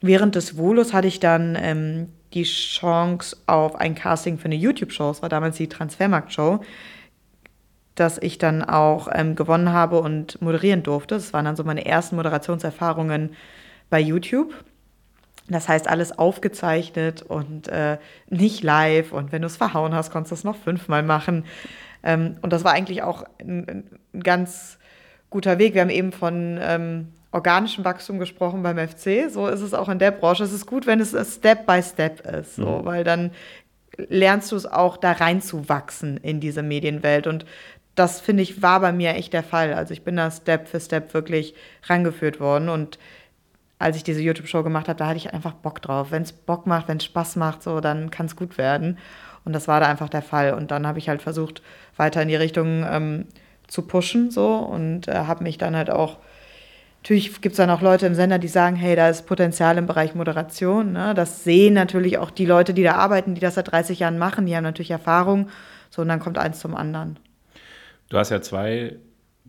Während 0.00 0.34
des 0.34 0.56
Volus 0.56 0.92
hatte 0.92 1.08
ich 1.08 1.18
dann 1.18 1.56
ähm, 1.60 2.08
die 2.34 2.44
Chance 2.44 3.36
auf 3.46 3.74
ein 3.76 3.94
Casting 3.94 4.38
für 4.38 4.44
eine 4.44 4.54
YouTube-Show, 4.54 5.10
es 5.10 5.22
war 5.22 5.28
damals 5.28 5.56
die 5.56 5.68
Transfermarkt-Show, 5.68 6.60
dass 8.00 8.18
ich 8.18 8.38
dann 8.38 8.62
auch 8.62 9.08
ähm, 9.12 9.34
gewonnen 9.34 9.72
habe 9.72 10.00
und 10.00 10.40
moderieren 10.40 10.82
durfte. 10.82 11.16
Das 11.16 11.32
waren 11.32 11.44
dann 11.44 11.56
so 11.56 11.64
meine 11.64 11.84
ersten 11.84 12.16
Moderationserfahrungen 12.16 13.30
bei 13.90 14.00
YouTube. 14.00 14.54
Das 15.48 15.68
heißt, 15.68 15.88
alles 15.88 16.18
aufgezeichnet 16.18 17.22
und 17.22 17.68
äh, 17.68 17.98
nicht 18.28 18.62
live. 18.62 19.12
Und 19.12 19.32
wenn 19.32 19.42
du 19.42 19.46
es 19.46 19.56
verhauen 19.56 19.94
hast, 19.94 20.10
konntest 20.10 20.32
du 20.32 20.34
es 20.34 20.44
noch 20.44 20.56
fünfmal 20.56 21.02
machen. 21.02 21.44
Ähm, 22.02 22.36
und 22.42 22.52
das 22.52 22.64
war 22.64 22.72
eigentlich 22.72 23.02
auch 23.02 23.24
ein, 23.40 23.86
ein, 24.12 24.22
ganz 24.22 24.78
guter 25.30 25.58
Weg. 25.58 25.74
Wir 25.74 25.80
haben 25.80 25.90
eben 25.90 26.12
von 26.12 26.58
ähm, 26.60 27.08
organischem 27.32 27.84
Wachstum 27.84 28.18
gesprochen 28.18 28.62
beim 28.62 28.76
FC. 28.76 29.30
So 29.30 29.46
ist 29.46 29.60
es 29.60 29.74
auch 29.74 29.88
in 29.88 29.98
der 29.98 30.10
Branche. 30.10 30.44
Es 30.44 30.52
ist 30.52 30.66
gut, 30.66 30.86
wenn 30.86 31.00
es 31.00 31.16
Step 31.34 31.66
by 31.66 31.82
Step 31.82 32.26
ist, 32.26 32.56
so, 32.56 32.80
mhm. 32.80 32.84
weil 32.84 33.04
dann 33.04 33.30
lernst 33.96 34.52
du 34.52 34.56
es 34.56 34.66
auch 34.66 34.96
da 34.96 35.12
reinzuwachsen 35.12 36.18
in 36.18 36.40
diese 36.40 36.62
Medienwelt. 36.62 37.26
Und 37.26 37.46
das 37.98 38.20
finde 38.20 38.42
ich 38.42 38.62
war 38.62 38.80
bei 38.80 38.92
mir 38.92 39.14
echt 39.14 39.32
der 39.32 39.42
Fall. 39.42 39.74
Also 39.74 39.92
ich 39.92 40.02
bin 40.02 40.16
da 40.16 40.30
Step 40.30 40.68
für 40.68 40.80
Step 40.80 41.14
wirklich 41.14 41.54
rangeführt 41.84 42.40
worden 42.40 42.68
und 42.68 42.98
als 43.78 43.96
ich 43.96 44.02
diese 44.02 44.20
YouTube-Show 44.20 44.64
gemacht 44.64 44.88
habe, 44.88 44.98
da 44.98 45.06
hatte 45.06 45.18
ich 45.18 45.32
einfach 45.32 45.52
Bock 45.52 45.80
drauf. 45.80 46.10
Wenn 46.10 46.22
es 46.22 46.32
Bock 46.32 46.66
macht, 46.66 46.88
wenn 46.88 46.96
es 46.96 47.04
Spaß 47.04 47.36
macht, 47.36 47.62
so, 47.62 47.80
dann 47.80 48.10
kann 48.10 48.26
es 48.26 48.34
gut 48.34 48.58
werden. 48.58 48.98
Und 49.44 49.52
das 49.52 49.68
war 49.68 49.78
da 49.78 49.86
einfach 49.86 50.08
der 50.08 50.22
Fall. 50.22 50.52
Und 50.54 50.72
dann 50.72 50.86
habe 50.86 50.98
ich 50.98 51.08
halt 51.08 51.22
versucht, 51.22 51.62
weiter 51.96 52.20
in 52.20 52.28
die 52.28 52.36
Richtung 52.36 52.84
ähm, 52.90 53.26
zu 53.68 53.82
pushen, 53.82 54.32
so 54.32 54.56
und 54.56 55.06
äh, 55.06 55.14
habe 55.14 55.44
mich 55.44 55.58
dann 55.58 55.76
halt 55.76 55.90
auch 55.90 56.18
Natürlich 57.02 57.40
gibt 57.40 57.52
es 57.52 57.56
dann 57.58 57.70
auch 57.70 57.80
Leute 57.80 58.06
im 58.06 58.14
Sender, 58.14 58.38
die 58.38 58.48
sagen, 58.48 58.76
hey, 58.76 58.96
da 58.96 59.08
ist 59.08 59.24
Potenzial 59.24 59.78
im 59.78 59.86
Bereich 59.86 60.14
Moderation. 60.14 60.92
Ne? 60.92 61.14
Das 61.14 61.44
sehen 61.44 61.74
natürlich 61.74 62.18
auch 62.18 62.30
die 62.30 62.44
Leute, 62.44 62.74
die 62.74 62.82
da 62.82 62.96
arbeiten, 62.96 63.34
die 63.34 63.40
das 63.40 63.54
seit 63.54 63.70
30 63.70 64.00
Jahren 64.00 64.18
machen. 64.18 64.46
Die 64.46 64.56
haben 64.56 64.64
natürlich 64.64 64.90
Erfahrung. 64.90 65.48
So, 65.90 66.02
und 66.02 66.08
dann 66.08 66.18
kommt 66.18 66.38
eins 66.38 66.58
zum 66.58 66.74
anderen. 66.74 67.16
Du 68.08 68.16
hast 68.16 68.30
ja 68.30 68.40
zwei 68.40 68.96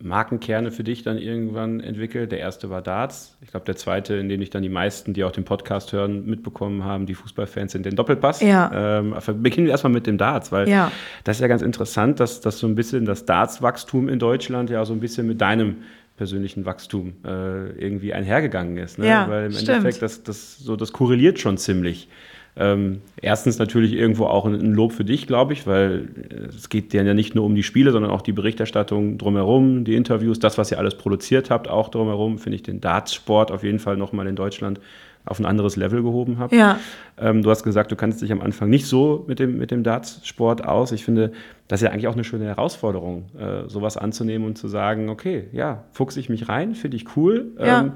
Markenkerne 0.02 0.70
für 0.70 0.84
dich 0.84 1.02
dann 1.02 1.18
irgendwann 1.18 1.80
entwickelt. 1.80 2.32
Der 2.32 2.38
erste 2.38 2.70
war 2.70 2.82
Darts. 2.82 3.36
Ich 3.42 3.50
glaube, 3.50 3.66
der 3.66 3.76
zweite, 3.76 4.14
in 4.14 4.28
dem 4.28 4.40
ich 4.40 4.50
dann 4.50 4.62
die 4.62 4.68
meisten, 4.68 5.12
die 5.12 5.24
auch 5.24 5.32
den 5.32 5.44
Podcast 5.44 5.92
hören, 5.92 6.24
mitbekommen 6.26 6.84
haben, 6.84 7.06
die 7.06 7.14
Fußballfans 7.14 7.72
sind, 7.72 7.84
den 7.84 7.96
Doppelpass. 7.96 8.40
Ja. 8.40 8.98
Ähm, 8.98 9.14
beginnen 9.42 9.66
wir 9.66 9.72
erstmal 9.72 9.92
mit 9.92 10.06
dem 10.06 10.18
Darts, 10.18 10.52
weil 10.52 10.68
ja. 10.68 10.90
das 11.24 11.36
ist 11.36 11.40
ja 11.42 11.48
ganz 11.48 11.62
interessant, 11.62 12.20
dass, 12.20 12.40
dass 12.40 12.58
so 12.58 12.66
ein 12.66 12.74
bisschen 12.74 13.04
das 13.04 13.24
Darts-Wachstum 13.26 14.08
in 14.08 14.18
Deutschland 14.18 14.70
ja 14.70 14.84
so 14.84 14.92
ein 14.92 15.00
bisschen 15.00 15.26
mit 15.26 15.40
deinem 15.40 15.76
persönlichen 16.16 16.66
Wachstum 16.66 17.14
äh, 17.24 17.70
irgendwie 17.78 18.12
einhergegangen 18.12 18.76
ist. 18.76 18.98
Ne? 18.98 19.08
Ja, 19.08 19.28
Weil 19.28 19.46
im 19.46 19.52
stimmt. 19.52 19.70
Endeffekt, 19.70 20.02
das, 20.02 20.22
das, 20.22 20.58
so, 20.58 20.76
das 20.76 20.92
korreliert 20.92 21.38
schon 21.38 21.56
ziemlich. 21.56 22.08
Ähm, 22.56 23.00
erstens 23.20 23.58
natürlich 23.58 23.92
irgendwo 23.92 24.26
auch 24.26 24.44
ein, 24.44 24.72
Lob 24.74 24.92
für 24.92 25.04
dich, 25.04 25.26
glaube 25.26 25.52
ich, 25.52 25.66
weil 25.66 26.08
äh, 26.30 26.54
es 26.54 26.68
geht 26.68 26.92
dir 26.92 27.02
ja 27.02 27.14
nicht 27.14 27.34
nur 27.34 27.44
um 27.44 27.54
die 27.54 27.62
Spiele, 27.62 27.92
sondern 27.92 28.10
auch 28.10 28.22
die 28.22 28.32
Berichterstattung 28.32 29.18
drumherum, 29.18 29.84
die 29.84 29.94
Interviews, 29.94 30.38
das, 30.38 30.58
was 30.58 30.70
ihr 30.70 30.78
alles 30.78 30.96
produziert 30.96 31.50
habt, 31.50 31.68
auch 31.68 31.88
drumherum, 31.88 32.38
finde 32.38 32.56
ich 32.56 32.62
den 32.62 32.80
Dartsport 32.80 33.50
auf 33.50 33.62
jeden 33.62 33.78
Fall 33.78 33.96
nochmal 33.96 34.26
in 34.26 34.36
Deutschland 34.36 34.80
auf 35.24 35.38
ein 35.38 35.46
anderes 35.46 35.76
Level 35.76 36.02
gehoben 36.02 36.38
habt. 36.38 36.52
Ja. 36.52 36.78
Ähm, 37.18 37.42
du 37.42 37.50
hast 37.50 37.62
gesagt, 37.62 37.92
du 37.92 37.96
kannst 37.96 38.22
dich 38.22 38.32
am 38.32 38.40
Anfang 38.40 38.70
nicht 38.70 38.86
so 38.86 39.24
mit 39.28 39.38
dem, 39.38 39.58
mit 39.58 39.70
dem 39.70 39.82
Dartsport 39.82 40.64
aus. 40.64 40.92
Ich 40.92 41.04
finde, 41.04 41.32
das 41.68 41.80
ist 41.80 41.86
ja 41.86 41.92
eigentlich 41.92 42.08
auch 42.08 42.14
eine 42.14 42.24
schöne 42.24 42.46
Herausforderung, 42.46 43.26
äh, 43.38 43.68
sowas 43.68 43.96
anzunehmen 43.96 44.46
und 44.46 44.56
zu 44.56 44.66
sagen, 44.66 45.08
okay, 45.08 45.44
ja, 45.52 45.84
fuchse 45.92 46.20
ich 46.20 46.28
mich 46.28 46.48
rein, 46.48 46.74
finde 46.74 46.96
ich 46.96 47.16
cool. 47.16 47.52
Ja. 47.58 47.80
Ähm, 47.80 47.92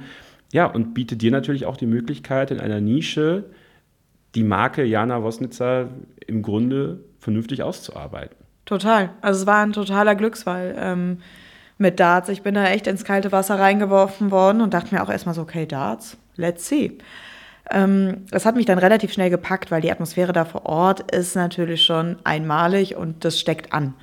ja, 0.53 0.67
und 0.67 0.95
biete 0.95 1.17
dir 1.17 1.33
natürlich 1.33 1.67
auch 1.67 1.77
die 1.77 1.87
Möglichkeit, 1.87 2.51
in 2.51 2.61
einer 2.61 2.81
Nische 2.81 3.45
die 4.35 4.45
Marke 4.45 4.85
Jana 4.85 5.23
Wosnitzer 5.23 5.89
im 6.27 6.43
Grunde 6.43 7.01
vernünftig 7.19 7.63
auszuarbeiten. 7.63 8.37
Total. 8.65 9.11
Also 9.21 9.43
es 9.43 9.47
war 9.47 9.63
ein 9.63 9.73
totaler 9.73 10.15
Glücksfall 10.15 10.75
ähm, 10.79 11.19
mit 11.79 12.01
Darts. 12.01 12.29
Ich 12.29 12.43
bin 12.43 12.55
da 12.55 12.65
echt 12.67 12.87
ins 12.87 13.05
kalte 13.05 13.33
Wasser 13.33 13.59
reingeworfen 13.59 14.31
worden 14.31 14.61
und 14.61 14.75
dachte 14.75 14.95
mir 14.95 15.03
auch 15.03 15.11
erstmal 15.11 15.35
so, 15.35 15.43
okay, 15.43 15.67
Darts, 15.67 16.17
let's 16.37 16.67
see. 16.69 16.99
Ähm, 17.71 18.27
das 18.31 18.47
hat 18.47 18.57
mich 18.57 18.67
dann 18.67 18.79
relativ 18.79 19.13
schnell 19.13 19.31
gepackt, 19.31 19.71
weil 19.71 19.81
die 19.81 19.91
Atmosphäre 19.91 20.33
da 20.33 20.45
vor 20.45 20.67
Ort 20.67 21.13
ist 21.13 21.35
natürlich 21.35 21.83
schon 21.83 22.17
einmalig 22.25 22.97
und 22.97 23.25
das 23.25 23.39
steckt 23.39 23.73
an. 23.73 23.95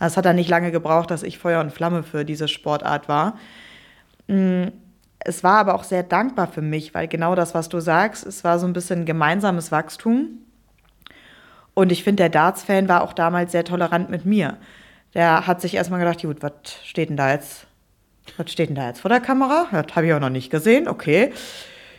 Es 0.00 0.16
hat 0.16 0.24
dann 0.24 0.36
nicht 0.36 0.48
lange 0.48 0.70
gebraucht, 0.70 1.10
dass 1.10 1.24
ich 1.24 1.38
Feuer 1.38 1.60
und 1.60 1.72
Flamme 1.72 2.04
für 2.04 2.24
diese 2.24 2.46
Sportart 2.46 3.08
war. 3.08 3.36
Mm, 4.28 4.68
es 5.20 5.42
war 5.42 5.58
aber 5.58 5.74
auch 5.74 5.84
sehr 5.84 6.02
dankbar 6.02 6.46
für 6.46 6.62
mich, 6.62 6.94
weil 6.94 7.08
genau 7.08 7.34
das, 7.34 7.54
was 7.54 7.68
du 7.68 7.80
sagst, 7.80 8.26
es 8.26 8.44
war 8.44 8.58
so 8.58 8.66
ein 8.66 8.72
bisschen 8.72 9.04
gemeinsames 9.04 9.72
Wachstum. 9.72 10.38
Und 11.74 11.92
ich 11.92 12.02
finde, 12.04 12.22
der 12.22 12.30
Darts-Fan 12.30 12.88
war 12.88 13.02
auch 13.02 13.12
damals 13.12 13.52
sehr 13.52 13.64
tolerant 13.64 14.10
mit 14.10 14.24
mir. 14.24 14.56
Der 15.14 15.46
hat 15.46 15.60
sich 15.60 15.74
erstmal 15.74 16.00
gedacht, 16.00 16.22
gut, 16.22 16.42
was 16.42 16.52
steht 16.84 17.08
denn 17.08 17.16
da 17.16 17.32
jetzt? 17.32 17.66
Was 18.36 18.50
steht 18.50 18.68
denn 18.68 18.76
da 18.76 18.88
jetzt 18.88 19.00
vor 19.00 19.08
der 19.08 19.20
Kamera? 19.20 19.66
Das 19.70 19.94
habe 19.94 20.06
ich 20.06 20.12
auch 20.12 20.20
noch 20.20 20.28
nicht 20.28 20.50
gesehen. 20.50 20.86
Okay. 20.88 21.32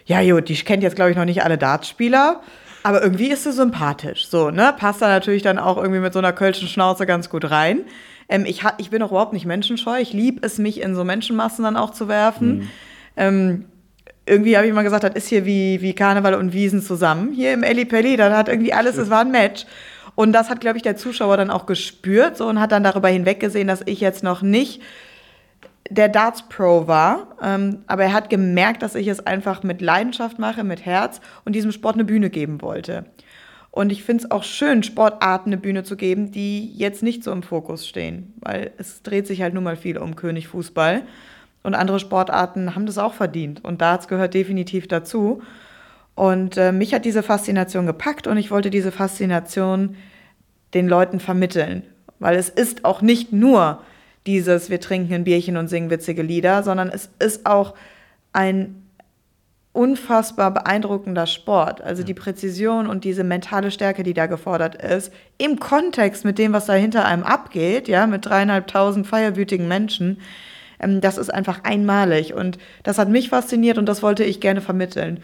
Ja, 0.06 0.22
gut, 0.22 0.50
die 0.50 0.56
kennt 0.56 0.84
jetzt, 0.84 0.96
glaube 0.96 1.12
ich, 1.12 1.18
noch 1.18 1.26
nicht 1.26 1.44
alle 1.44 1.58
Dartspieler. 1.58 2.42
Aber 2.84 3.02
irgendwie 3.02 3.30
ist 3.30 3.44
sie 3.44 3.52
sympathisch. 3.52 4.28
So, 4.28 4.52
ne? 4.52 4.74
Passt 4.78 5.02
da 5.02 5.08
natürlich 5.08 5.44
dann 5.44 5.60
auch 5.60 5.78
irgendwie 5.78 6.00
mit 6.00 6.14
so 6.14 6.20
einer 6.20 6.34
kölschen 6.34 6.68
Schnauze 6.68 7.06
ganz 7.06 7.30
gut 7.30 7.50
rein. 7.50 7.82
Ähm, 8.30 8.46
ich, 8.46 8.64
ich 8.78 8.90
bin 8.90 9.02
auch 9.02 9.12
überhaupt 9.12 9.34
nicht 9.34 9.46
menschenscheu. 9.46 10.00
Ich 10.00 10.14
liebe 10.14 10.46
es, 10.46 10.58
mich 10.58 10.82
in 10.82 10.96
so 10.96 11.04
Menschenmassen 11.04 11.64
dann 11.64 11.78
auch 11.78 11.92
zu 11.92 12.08
werfen. 12.08 12.58
Mhm. 12.60 12.70
Ähm, 13.20 13.66
irgendwie 14.26 14.56
habe 14.56 14.66
ich 14.66 14.74
mal 14.74 14.84
gesagt, 14.84 15.04
das 15.04 15.14
ist 15.14 15.28
hier 15.28 15.46
wie, 15.46 15.82
wie 15.82 15.94
Karneval 15.94 16.36
und 16.36 16.54
Wiesen 16.54 16.82
zusammen. 16.82 17.34
Hier 17.34 17.54
im 17.54 17.64
Elli 17.64 17.86
Pelli, 17.86 18.16
da 18.16 18.36
hat 18.36 18.48
irgendwie 18.48 18.74
alles, 18.74 18.98
es 18.98 19.10
war 19.10 19.22
ein 19.22 19.32
Match. 19.32 19.66
Und 20.16 20.34
das 20.34 20.50
hat, 20.50 20.62
glaube 20.62 20.78
ich, 20.78 20.84
der 20.84 20.96
Zuschauer 20.96 21.38
dann 21.38 21.50
auch 21.50 21.66
gespürt 21.66 22.38
so, 22.38 22.48
und 22.48 22.60
hat 22.60 22.72
dann 22.72 22.84
darüber 22.84 23.10
hinweggesehen, 23.10 23.68
dass 23.68 23.82
ich 23.86 24.00
jetzt 24.00 24.24
noch 24.24 24.42
nicht 24.42 24.82
der 25.90 26.10
Darts 26.10 26.48
Pro 26.48 26.88
war. 26.88 27.36
Ähm, 27.42 27.80
aber 27.88 28.04
er 28.04 28.14
hat 28.14 28.30
gemerkt, 28.30 28.84
dass 28.84 28.96
ich 28.96 29.08
es 29.08 29.26
einfach 29.26 29.64
mit 29.64 29.82
Leidenschaft 29.82 30.40
mache, 30.40 30.64
mit 30.64 30.86
Herz 30.86 31.20
und 31.46 31.54
diesem 31.54 31.72
Sport 31.72 31.96
eine 31.96 32.06
Bühne 32.06 32.30
geben 32.30 32.62
wollte. 32.62 33.06
Und 33.72 33.92
ich 33.92 34.04
finde 34.04 34.24
es 34.24 34.32
auch 34.32 34.44
schön, 34.44 34.84
Sportarten 34.84 35.50
eine 35.50 35.58
Bühne 35.58 35.84
zu 35.84 35.96
geben, 35.96 36.32
die 36.32 36.72
jetzt 36.74 37.04
nicht 37.04 37.24
so 37.24 37.32
im 37.32 37.44
Fokus 37.44 37.88
stehen, 37.88 38.34
weil 38.40 38.72
es 38.78 39.04
dreht 39.04 39.28
sich 39.28 39.42
halt 39.42 39.54
nun 39.54 39.64
mal 39.64 39.76
viel 39.76 39.98
um 39.98 40.16
König 40.16 40.48
Fußball. 40.48 41.04
Und 41.64 41.76
andere 41.76 42.00
Sportarten 42.00 42.76
haben 42.76 42.86
das 42.86 42.98
auch 42.98 43.14
verdient. 43.14 43.64
Und 43.64 43.82
Darts 43.82 44.08
gehört 44.08 44.34
definitiv 44.34 44.88
dazu. 44.88 45.42
Und 46.16 46.58
äh, 46.58 46.72
mich 46.72 46.94
hat 46.94 47.06
diese 47.06 47.24
Faszination 47.24 47.86
gepackt 47.86 48.28
und 48.28 48.38
ich 48.38 48.52
wollte 48.52 48.70
diese 48.70 48.92
Faszination 48.92 49.96
den 50.74 50.88
Leuten 50.88 51.20
vermitteln. 51.20 51.84
Weil 52.20 52.38
es 52.38 52.50
ist 52.50 52.86
auch 52.86 53.02
nicht 53.02 53.32
nur 53.32 53.82
dieses, 54.26 54.70
wir 54.70 54.80
trinken 54.80 55.14
ein 55.14 55.24
Bierchen 55.24 55.58
und 55.58 55.70
singen 55.70 55.90
witzige 55.90 56.22
Lieder, 56.22 56.64
sondern 56.64 56.90
es 56.90 57.10
ist 57.20 57.46
auch 57.46 57.74
ein 58.34 58.84
unfassbar 59.72 60.54
beeindruckender 60.54 61.26
Sport. 61.26 61.82
Also 61.82 62.04
die 62.04 62.14
Präzision 62.14 62.88
und 62.88 63.04
diese 63.04 63.24
mentale 63.24 63.72
Stärke, 63.72 64.04
die 64.04 64.14
da 64.14 64.26
gefordert 64.26 64.76
ist, 64.76 65.14
im 65.38 65.60
Kontext 65.60 66.26
mit 66.26 66.38
dem, 66.38 66.54
was 66.54 66.66
da 66.66 66.74
hinter 66.74 67.06
einem 67.06 67.24
abgeht, 67.24 67.88
ja, 67.88 68.08
mit 68.08 68.26
dreieinhalbtausend 68.26 69.08
feierwütigen 69.08 69.68
Menschen, 69.68 70.20
ähm, 70.80 71.02
das 71.02 71.18
ist 71.18 71.34
einfach 71.34 71.64
einmalig. 71.64 72.34
Und 72.34 72.58
das 72.84 72.98
hat 72.98 73.10
mich 73.10 73.30
fasziniert 73.30 73.78
und 73.78 73.86
das 73.86 74.04
wollte 74.04 74.24
ich 74.24 74.40
gerne 74.40 74.62
vermitteln. 74.62 75.22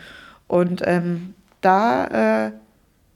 Und 0.48 0.82
ähm, 0.86 1.34
da, 1.62 2.48
äh, 2.48 2.52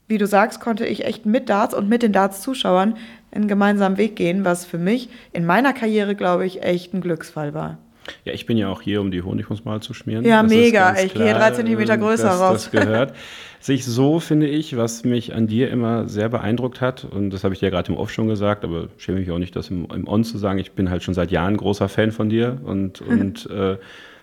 wie 0.08 0.18
du 0.18 0.26
sagst, 0.26 0.60
konnte 0.60 0.86
ich 0.86 1.04
echt 1.04 1.26
mit 1.26 1.48
Darts 1.48 1.74
und 1.74 1.88
mit 1.88 2.02
den 2.02 2.12
Darts-Zuschauern 2.12 2.96
einen 3.32 3.48
gemeinsamen 3.48 3.96
Weg 3.96 4.16
gehen, 4.16 4.44
was 4.44 4.64
für 4.64 4.78
mich 4.78 5.08
in 5.32 5.46
meiner 5.46 5.72
Karriere, 5.72 6.14
glaube 6.16 6.46
ich, 6.46 6.62
echt 6.62 6.92
ein 6.92 7.00
Glücksfall 7.00 7.54
war. 7.54 7.78
Ja, 8.24 8.32
ich 8.32 8.46
bin 8.46 8.56
ja 8.56 8.68
auch 8.68 8.82
hier, 8.82 9.00
um 9.00 9.10
die 9.10 9.22
Honigmus 9.22 9.64
mal 9.64 9.80
zu 9.80 9.94
schmieren. 9.94 10.24
Ja, 10.24 10.42
das 10.42 10.50
mega. 10.50 10.96
Ich 10.98 11.14
gehe 11.14 11.32
drei 11.32 11.52
Zentimeter 11.52 11.96
größer 11.96 12.24
dass, 12.24 12.40
raus. 12.40 12.70
Das 12.70 12.70
gehört. 12.70 13.14
Sich 13.62 13.84
so, 13.84 14.20
finde 14.20 14.46
ich, 14.48 14.76
was 14.78 15.04
mich 15.04 15.34
an 15.34 15.46
dir 15.46 15.70
immer 15.70 16.08
sehr 16.08 16.30
beeindruckt 16.30 16.80
hat, 16.80 17.04
und 17.04 17.30
das 17.30 17.44
habe 17.44 17.52
ich 17.52 17.60
dir 17.60 17.70
gerade 17.70 17.92
im 17.92 17.98
Off 17.98 18.10
schon 18.10 18.26
gesagt, 18.26 18.64
aber 18.64 18.88
schäme 18.96 19.20
mich 19.20 19.30
auch 19.30 19.38
nicht, 19.38 19.54
das 19.54 19.68
im, 19.68 19.86
im 19.94 20.08
On 20.08 20.24
zu 20.24 20.38
sagen. 20.38 20.58
Ich 20.58 20.72
bin 20.72 20.88
halt 20.88 21.02
schon 21.02 21.12
seit 21.12 21.30
Jahren 21.30 21.58
großer 21.58 21.90
Fan 21.90 22.10
von 22.10 22.30
dir 22.30 22.58
und, 22.64 23.00
und 23.02 23.48
äh, 23.50 23.76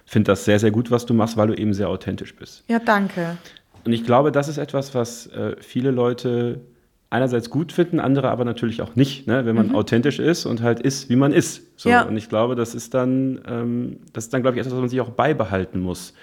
finde 0.06 0.32
das 0.32 0.46
sehr, 0.46 0.58
sehr 0.58 0.72
gut, 0.72 0.90
was 0.90 1.06
du 1.06 1.14
machst, 1.14 1.38
weil 1.38 1.48
du 1.48 1.54
eben 1.54 1.74
sehr 1.76 1.90
authentisch 1.90 2.36
bist. 2.36 2.64
Ja, 2.68 2.80
danke. 2.80 3.38
Und 3.86 3.94
ich 3.94 4.04
glaube, 4.04 4.32
das 4.32 4.48
ist 4.48 4.58
etwas, 4.58 4.96
was 4.96 5.28
äh, 5.28 5.56
viele 5.60 5.92
Leute 5.92 6.62
einerseits 7.10 7.50
gut 7.50 7.72
finden, 7.72 8.00
andere 8.00 8.30
aber 8.30 8.44
natürlich 8.44 8.82
auch 8.82 8.96
nicht, 8.96 9.28
ne? 9.28 9.46
wenn 9.46 9.56
man 9.56 9.70
mhm. 9.70 9.76
authentisch 9.76 10.20
ist 10.20 10.46
und 10.46 10.62
halt 10.62 10.80
ist, 10.80 11.10
wie 11.10 11.16
man 11.16 11.32
ist. 11.32 11.62
So. 11.78 11.90
Ja. 11.90 12.02
Und 12.02 12.18
ich 12.18 12.28
glaube, 12.28 12.56
das 12.56 12.76
ist 12.76 12.94
dann, 12.94 13.40
ähm, 13.48 13.98
das 14.14 14.26
ist 14.26 14.34
dann, 14.34 14.42
glaube 14.42 14.58
ich, 14.58 14.62
etwas, 14.62 14.74
was 14.74 14.80
man 14.80 14.90
sich 14.90 15.00
auch 15.00 15.12
beibehalten 15.12 15.80
muss. 15.80 16.14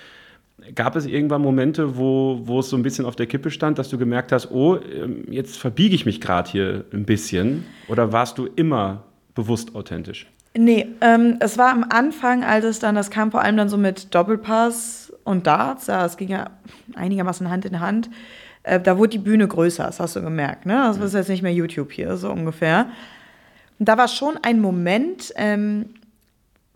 Gab 0.74 0.96
es 0.96 1.06
irgendwann 1.06 1.42
Momente, 1.42 1.96
wo, 1.96 2.40
wo 2.44 2.60
es 2.60 2.70
so 2.70 2.76
ein 2.76 2.82
bisschen 2.82 3.04
auf 3.04 3.16
der 3.16 3.26
Kippe 3.26 3.50
stand, 3.50 3.78
dass 3.78 3.88
du 3.88 3.98
gemerkt 3.98 4.32
hast, 4.32 4.50
oh, 4.50 4.76
ähm, 4.76 5.24
jetzt 5.30 5.56
verbiege 5.56 5.94
ich 5.94 6.06
mich 6.06 6.20
gerade 6.20 6.50
hier 6.50 6.84
ein 6.92 7.04
bisschen? 7.04 7.64
Oder 7.88 8.12
warst 8.12 8.38
du 8.38 8.46
immer 8.56 9.04
bewusst 9.34 9.74
authentisch? 9.74 10.26
Nee, 10.56 10.86
ähm, 11.00 11.36
es 11.40 11.58
war 11.58 11.70
am 11.72 11.84
Anfang, 11.88 12.44
als 12.44 12.64
es 12.64 12.78
dann, 12.78 12.94
das 12.94 13.10
kam 13.10 13.30
vor 13.30 13.42
allem 13.42 13.56
dann 13.56 13.68
so 13.68 13.76
mit 13.76 14.14
Doppelpass 14.14 15.12
und 15.24 15.46
Darts, 15.46 15.88
ja, 15.88 16.04
es 16.06 16.16
ging 16.16 16.28
ja 16.28 16.50
einigermaßen 16.94 17.50
Hand 17.50 17.64
in 17.64 17.80
Hand 17.80 18.08
äh, 18.64 18.80
da 18.80 18.98
wurde 18.98 19.10
die 19.10 19.18
Bühne 19.18 19.46
größer, 19.46 19.84
das 19.84 20.00
hast 20.00 20.16
du 20.16 20.22
gemerkt. 20.22 20.66
Ne? 20.66 20.74
Das 20.74 20.98
ist 20.98 21.14
jetzt 21.14 21.28
nicht 21.28 21.42
mehr 21.42 21.52
YouTube 21.52 21.92
hier, 21.92 22.16
so 22.16 22.30
ungefähr. 22.30 22.86
Und 23.78 23.88
da 23.88 23.96
war 23.96 24.08
schon 24.08 24.38
ein 24.42 24.60
Moment, 24.60 25.32
ähm, 25.36 25.90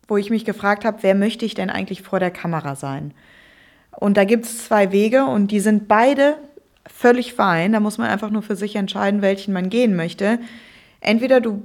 wo 0.07 0.17
ich 0.17 0.31
mich 0.31 0.45
gefragt 0.45 0.85
habe, 0.85 0.99
wer 1.03 1.15
möchte 1.15 1.45
ich 1.45 1.55
denn 1.55 1.71
eigentlich 1.71 2.03
vor 2.03 2.21
der 2.21 2.31
Kamera 2.31 2.77
sein? 2.77 3.13
Und 3.93 4.17
da 4.17 4.25
gibt 4.25 4.45
es 4.45 4.67
zwei 4.67 4.93
Wege 4.93 5.25
und 5.25 5.51
die 5.51 5.61
sind 5.61 5.89
beide 5.89 6.37
völlig 6.87 7.35
fein. 7.35 7.73
Da 7.73 7.81
muss 7.81 7.99
man 7.99 8.09
einfach 8.09 8.31
nur 8.31 8.43
für 8.43 8.57
sich 8.57 8.77
entscheiden, 8.77 9.23
welchen 9.23 9.53
man 9.53 9.71
gehen 9.71 9.97
möchte. 9.97 10.39
Entweder 11.01 11.41
du 11.41 11.63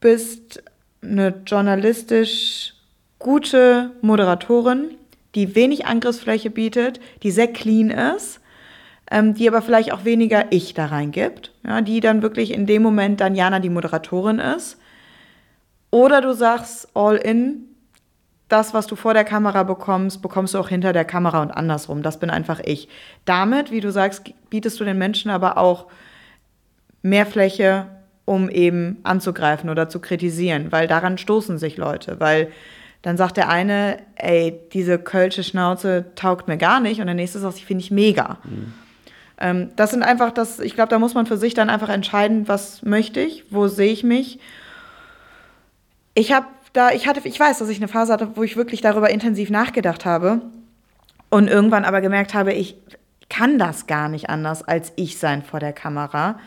bist 0.00 0.62
eine 1.02 1.34
journalistisch 1.46 2.74
gute 3.18 3.90
Moderatorin, 4.00 4.90
die 5.34 5.54
wenig 5.54 5.86
Angriffsfläche 5.86 6.50
bietet, 6.50 7.00
die 7.22 7.30
sehr 7.30 7.48
clean 7.48 7.90
ist 7.90 8.40
ähm, 9.10 9.34
die 9.34 9.48
aber 9.48 9.62
vielleicht 9.62 9.92
auch 9.92 10.04
weniger 10.04 10.46
Ich 10.50 10.74
da 10.74 10.86
reingibt, 10.86 11.52
ja, 11.64 11.80
die 11.80 12.00
dann 12.00 12.22
wirklich 12.22 12.52
in 12.52 12.66
dem 12.66 12.82
Moment 12.82 13.20
dann 13.20 13.34
Jana 13.34 13.60
die 13.60 13.70
Moderatorin 13.70 14.38
ist. 14.38 14.78
Oder 15.90 16.20
du 16.20 16.32
sagst 16.32 16.88
all 16.94 17.16
in, 17.16 17.73
das, 18.54 18.72
was 18.72 18.86
du 18.86 18.94
vor 18.94 19.14
der 19.14 19.24
Kamera 19.24 19.64
bekommst, 19.64 20.22
bekommst 20.22 20.54
du 20.54 20.58
auch 20.58 20.68
hinter 20.68 20.92
der 20.92 21.04
Kamera 21.04 21.42
und 21.42 21.50
andersrum. 21.50 22.04
Das 22.04 22.20
bin 22.20 22.30
einfach 22.30 22.60
ich. 22.64 22.88
Damit, 23.24 23.72
wie 23.72 23.80
du 23.80 23.90
sagst, 23.90 24.32
bietest 24.48 24.78
du 24.78 24.84
den 24.84 24.96
Menschen 24.96 25.28
aber 25.32 25.58
auch 25.58 25.86
mehr 27.02 27.26
Fläche, 27.26 27.86
um 28.24 28.48
eben 28.48 28.98
anzugreifen 29.02 29.70
oder 29.70 29.88
zu 29.88 29.98
kritisieren, 29.98 30.70
weil 30.70 30.86
daran 30.86 31.18
stoßen 31.18 31.58
sich 31.58 31.76
Leute, 31.78 32.20
weil 32.20 32.52
dann 33.02 33.16
sagt 33.16 33.38
der 33.38 33.48
eine, 33.48 33.98
ey, 34.14 34.60
diese 34.72 35.00
kölsche 35.00 35.42
Schnauze 35.42 36.04
taugt 36.14 36.46
mir 36.46 36.56
gar 36.56 36.78
nicht 36.78 37.00
und 37.00 37.06
der 37.06 37.16
nächste 37.16 37.40
sagt, 37.40 37.56
ich 37.56 37.66
finde 37.66 37.82
ich 37.82 37.90
mega. 37.90 38.38
Mhm. 38.44 38.72
Ähm, 39.38 39.68
das 39.74 39.90
sind 39.90 40.04
einfach 40.04 40.30
das, 40.30 40.60
ich 40.60 40.76
glaube, 40.76 40.90
da 40.90 41.00
muss 41.00 41.14
man 41.14 41.26
für 41.26 41.38
sich 41.38 41.54
dann 41.54 41.70
einfach 41.70 41.88
entscheiden, 41.88 42.46
was 42.46 42.84
möchte 42.84 43.18
ich, 43.18 43.46
wo 43.50 43.66
sehe 43.66 43.92
ich 43.92 44.04
mich. 44.04 44.38
Ich 46.14 46.32
habe 46.32 46.46
da, 46.74 46.90
ich 46.90 47.06
hatte, 47.06 47.26
ich 47.26 47.40
weiß, 47.40 47.58
dass 47.58 47.68
ich 47.70 47.78
eine 47.78 47.88
Phase 47.88 48.12
hatte, 48.12 48.36
wo 48.36 48.42
ich 48.42 48.56
wirklich 48.56 48.82
darüber 48.82 49.08
intensiv 49.08 49.48
nachgedacht 49.48 50.04
habe 50.04 50.42
und 51.30 51.48
irgendwann 51.48 51.84
aber 51.84 52.02
gemerkt 52.02 52.34
habe, 52.34 52.52
ich 52.52 52.76
kann 53.30 53.58
das 53.58 53.86
gar 53.86 54.10
nicht 54.10 54.28
anders 54.28 54.62
als 54.62 54.92
ich 54.96 55.18
sein 55.18 55.42
vor 55.42 55.60
der 55.60 55.72
Kamera 55.72 56.38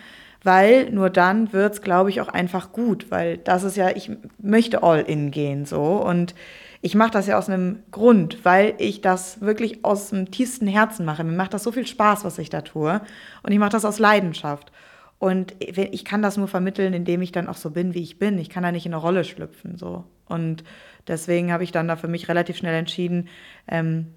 weil 0.47 0.91
nur 0.91 1.09
dann 1.09 1.51
wird 1.51 1.73
es, 1.73 1.82
glaube 1.82 2.09
ich, 2.09 2.21
auch 2.21 2.30
einfach 2.30 2.71
gut, 2.71 3.11
weil 3.11 3.38
das 3.38 3.63
ist 3.63 3.75
ja, 3.75 3.89
ich 3.89 4.09
möchte 4.39 4.82
all 4.82 5.01
in 5.01 5.30
gehen 5.30 5.65
so 5.65 6.01
und 6.01 6.36
ich 6.82 6.95
mache 6.95 7.11
das 7.11 7.28
ja 7.28 7.38
aus 7.38 7.49
einem 7.49 7.80
Grund, 7.91 8.45
weil 8.45 8.73
ich 8.78 9.01
das 9.01 9.41
wirklich 9.41 9.84
aus 9.84 10.11
dem 10.11 10.32
tiefsten 10.32 10.67
Herzen 10.67 11.05
mache. 11.05 11.25
Mir 11.25 11.36
macht 11.36 11.53
das 11.53 11.63
so 11.63 11.73
viel 11.73 11.86
Spaß, 11.86 12.23
was 12.23 12.38
ich 12.38 12.49
da 12.49 12.61
tue 12.61 13.01
und 13.43 13.51
ich 13.51 13.59
mache 13.59 13.71
das 13.71 13.84
aus 13.84 13.99
Leidenschaft. 13.99 14.71
Und 15.19 15.55
ich 15.59 16.05
kann 16.05 16.21
das 16.21 16.38
nur 16.38 16.47
vermitteln, 16.47 16.93
indem 16.93 17.23
ich 17.23 17.34
dann 17.34 17.47
auch 17.47 17.57
so 17.57 17.71
bin, 17.71 17.95
wie 17.95 18.03
ich 18.03 18.17
bin. 18.17 18.38
Ich 18.38 18.49
kann 18.49 18.61
da 18.61 18.71
nicht 18.71 18.86
in 18.86 18.93
eine 18.93 19.01
Rolle 19.01 19.23
schlüpfen. 19.23 19.75
So. 19.75 20.05
Und 20.28 20.63
deswegen 21.07 21.51
habe 21.51 21.63
ich 21.63 21.71
dann 21.71 21.88
da 21.88 21.95
für 21.95 22.07
mich 22.07 22.30
relativ 22.30 22.57
schnell 22.57 22.75
entschieden, 22.75 23.30
ähm, 23.67 24.07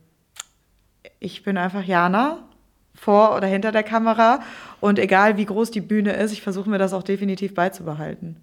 ich 1.19 1.43
bin 1.43 1.57
einfach 1.57 1.85
Jana 1.85 2.39
vor 2.95 3.37
oder 3.37 3.47
hinter 3.47 3.73
der 3.73 3.83
Kamera. 3.83 4.41
Und 4.81 4.99
egal 4.99 5.37
wie 5.37 5.47
groß 5.47 5.71
die 5.71 5.81
Bühne 5.81 6.13
ist, 6.13 6.33
ich 6.33 6.43
versuche 6.43 6.69
mir 6.69 6.79
das 6.79 6.93
auch 6.93 7.03
definitiv 7.03 7.55
beizubehalten. 7.55 8.37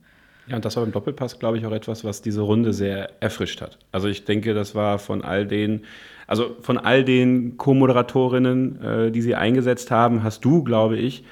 Ja, 0.48 0.56
und 0.56 0.64
das 0.64 0.78
war 0.78 0.84
beim 0.84 0.94
Doppelpass, 0.94 1.40
glaube 1.40 1.58
ich, 1.58 1.66
auch 1.66 1.72
etwas, 1.72 2.04
was 2.06 2.22
diese 2.22 2.42
Runde 2.42 2.72
sehr 2.72 3.22
erfrischt 3.22 3.62
hat. 3.62 3.78
Also 3.92 4.08
ich 4.08 4.24
denke, 4.24 4.54
das 4.54 4.76
war 4.76 4.98
von 4.98 5.22
all 5.22 5.46
den, 5.46 5.84
also 6.26 6.56
von 6.62 6.78
all 6.78 7.04
den 7.04 7.58
Co-Moderatorinnen, 7.58 8.82
äh, 8.82 9.12
die 9.12 9.22
sie 9.22 9.36
eingesetzt 9.36 9.92
haben, 9.92 10.24
hast 10.24 10.46
du, 10.46 10.64
glaube 10.64 10.98
ich, 10.98 11.26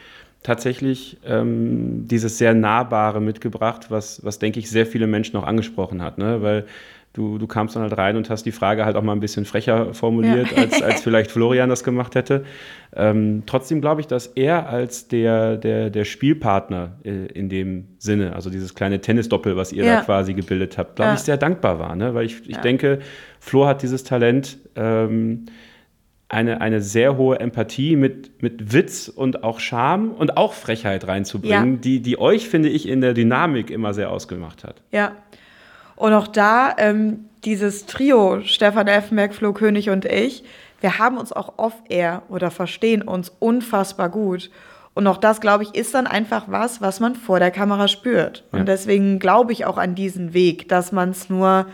tatsächlich 0.45 1.17
ähm, 1.25 2.07
dieses 2.07 2.37
sehr 2.37 2.53
Nahbare 2.53 3.19
mitgebracht, 3.19 3.87
was, 3.89 4.23
was, 4.23 4.37
denke 4.37 4.59
ich, 4.59 4.69
sehr 4.69 4.85
viele 4.85 5.07
Menschen 5.07 5.37
auch 5.37 5.43
angesprochen 5.43 6.03
hat. 6.03 6.19
Ne? 6.19 6.43
Weil 6.43 6.65
du, 7.13 7.39
du 7.39 7.47
kamst 7.47 7.75
dann 7.75 7.81
halt 7.81 7.97
rein 7.97 8.15
und 8.15 8.29
hast 8.29 8.43
die 8.43 8.51
Frage 8.51 8.85
halt 8.85 8.95
auch 8.95 9.01
mal 9.01 9.13
ein 9.13 9.19
bisschen 9.19 9.45
frecher 9.45 9.95
formuliert, 9.95 10.51
ja. 10.51 10.57
als, 10.61 10.83
als 10.83 11.01
vielleicht 11.01 11.31
Florian 11.31 11.67
das 11.67 11.83
gemacht 11.83 12.13
hätte. 12.13 12.45
Ähm, 12.95 13.41
trotzdem 13.47 13.81
glaube 13.81 14.01
ich, 14.01 14.07
dass 14.07 14.27
er 14.27 14.69
als 14.69 15.07
der, 15.07 15.57
der, 15.57 15.89
der 15.89 16.05
Spielpartner 16.05 16.99
äh, 17.03 17.25
in 17.27 17.49
dem 17.49 17.87
Sinne, 17.97 18.35
also 18.35 18.51
dieses 18.51 18.75
kleine 18.75 19.01
Tennisdoppel, 19.01 19.57
was 19.57 19.73
ihr 19.73 19.83
ja. 19.83 19.95
da 19.95 20.01
quasi 20.03 20.35
gebildet 20.35 20.77
habt, 20.77 20.97
glaube 20.97 21.09
ja. 21.09 21.15
ich, 21.15 21.21
sehr 21.21 21.37
dankbar 21.37 21.79
war. 21.79 21.95
Ne? 21.95 22.13
Weil 22.13 22.27
ich, 22.27 22.47
ich 22.47 22.57
denke, 22.57 22.99
Flo 23.39 23.65
hat 23.65 23.81
dieses 23.81 24.03
Talent, 24.03 24.59
ähm, 24.75 25.47
eine, 26.35 26.61
eine 26.61 26.81
sehr 26.81 27.17
hohe 27.17 27.39
Empathie 27.39 27.95
mit, 27.95 28.43
mit 28.43 28.73
Witz 28.73 29.07
und 29.07 29.43
auch 29.43 29.59
Charme 29.59 30.11
und 30.11 30.37
auch 30.37 30.53
Frechheit 30.53 31.07
reinzubringen, 31.07 31.81
die, 31.81 32.01
die 32.01 32.19
euch, 32.19 32.49
finde 32.49 32.69
ich, 32.69 32.87
in 32.87 33.01
der 33.01 33.13
Dynamik 33.13 33.71
immer 33.71 33.93
sehr 33.93 34.11
ausgemacht 34.11 34.63
hat. 34.63 34.81
Ja, 34.91 35.13
und 35.95 36.13
auch 36.13 36.27
da, 36.27 36.75
ähm, 36.77 37.25
dieses 37.45 37.85
Trio, 37.85 38.41
Stefan 38.41 38.87
Effenberg, 38.87 39.33
Flo 39.33 39.53
König 39.53 39.89
und 39.89 40.05
ich, 40.05 40.43
wir 40.81 40.99
haben 40.99 41.17
uns 41.17 41.31
auch 41.31 41.53
off-air 41.57 42.23
oder 42.29 42.51
verstehen 42.51 43.01
uns 43.01 43.31
unfassbar 43.39 44.09
gut. 44.09 44.51
Und 44.93 45.07
auch 45.07 45.17
das, 45.17 45.41
glaube 45.41 45.63
ich, 45.63 45.73
ist 45.75 45.93
dann 45.93 46.07
einfach 46.07 46.45
was, 46.47 46.81
was 46.81 46.99
man 46.99 47.15
vor 47.15 47.39
der 47.39 47.51
Kamera 47.51 47.87
spürt. 47.87 48.43
Ja. 48.51 48.59
Und 48.59 48.67
deswegen 48.67 49.19
glaube 49.19 49.51
ich 49.51 49.65
auch 49.65 49.77
an 49.77 49.95
diesen 49.95 50.33
Weg, 50.33 50.69
dass 50.69 50.91
man 50.91 51.09
es 51.09 51.29
nur, 51.29 51.67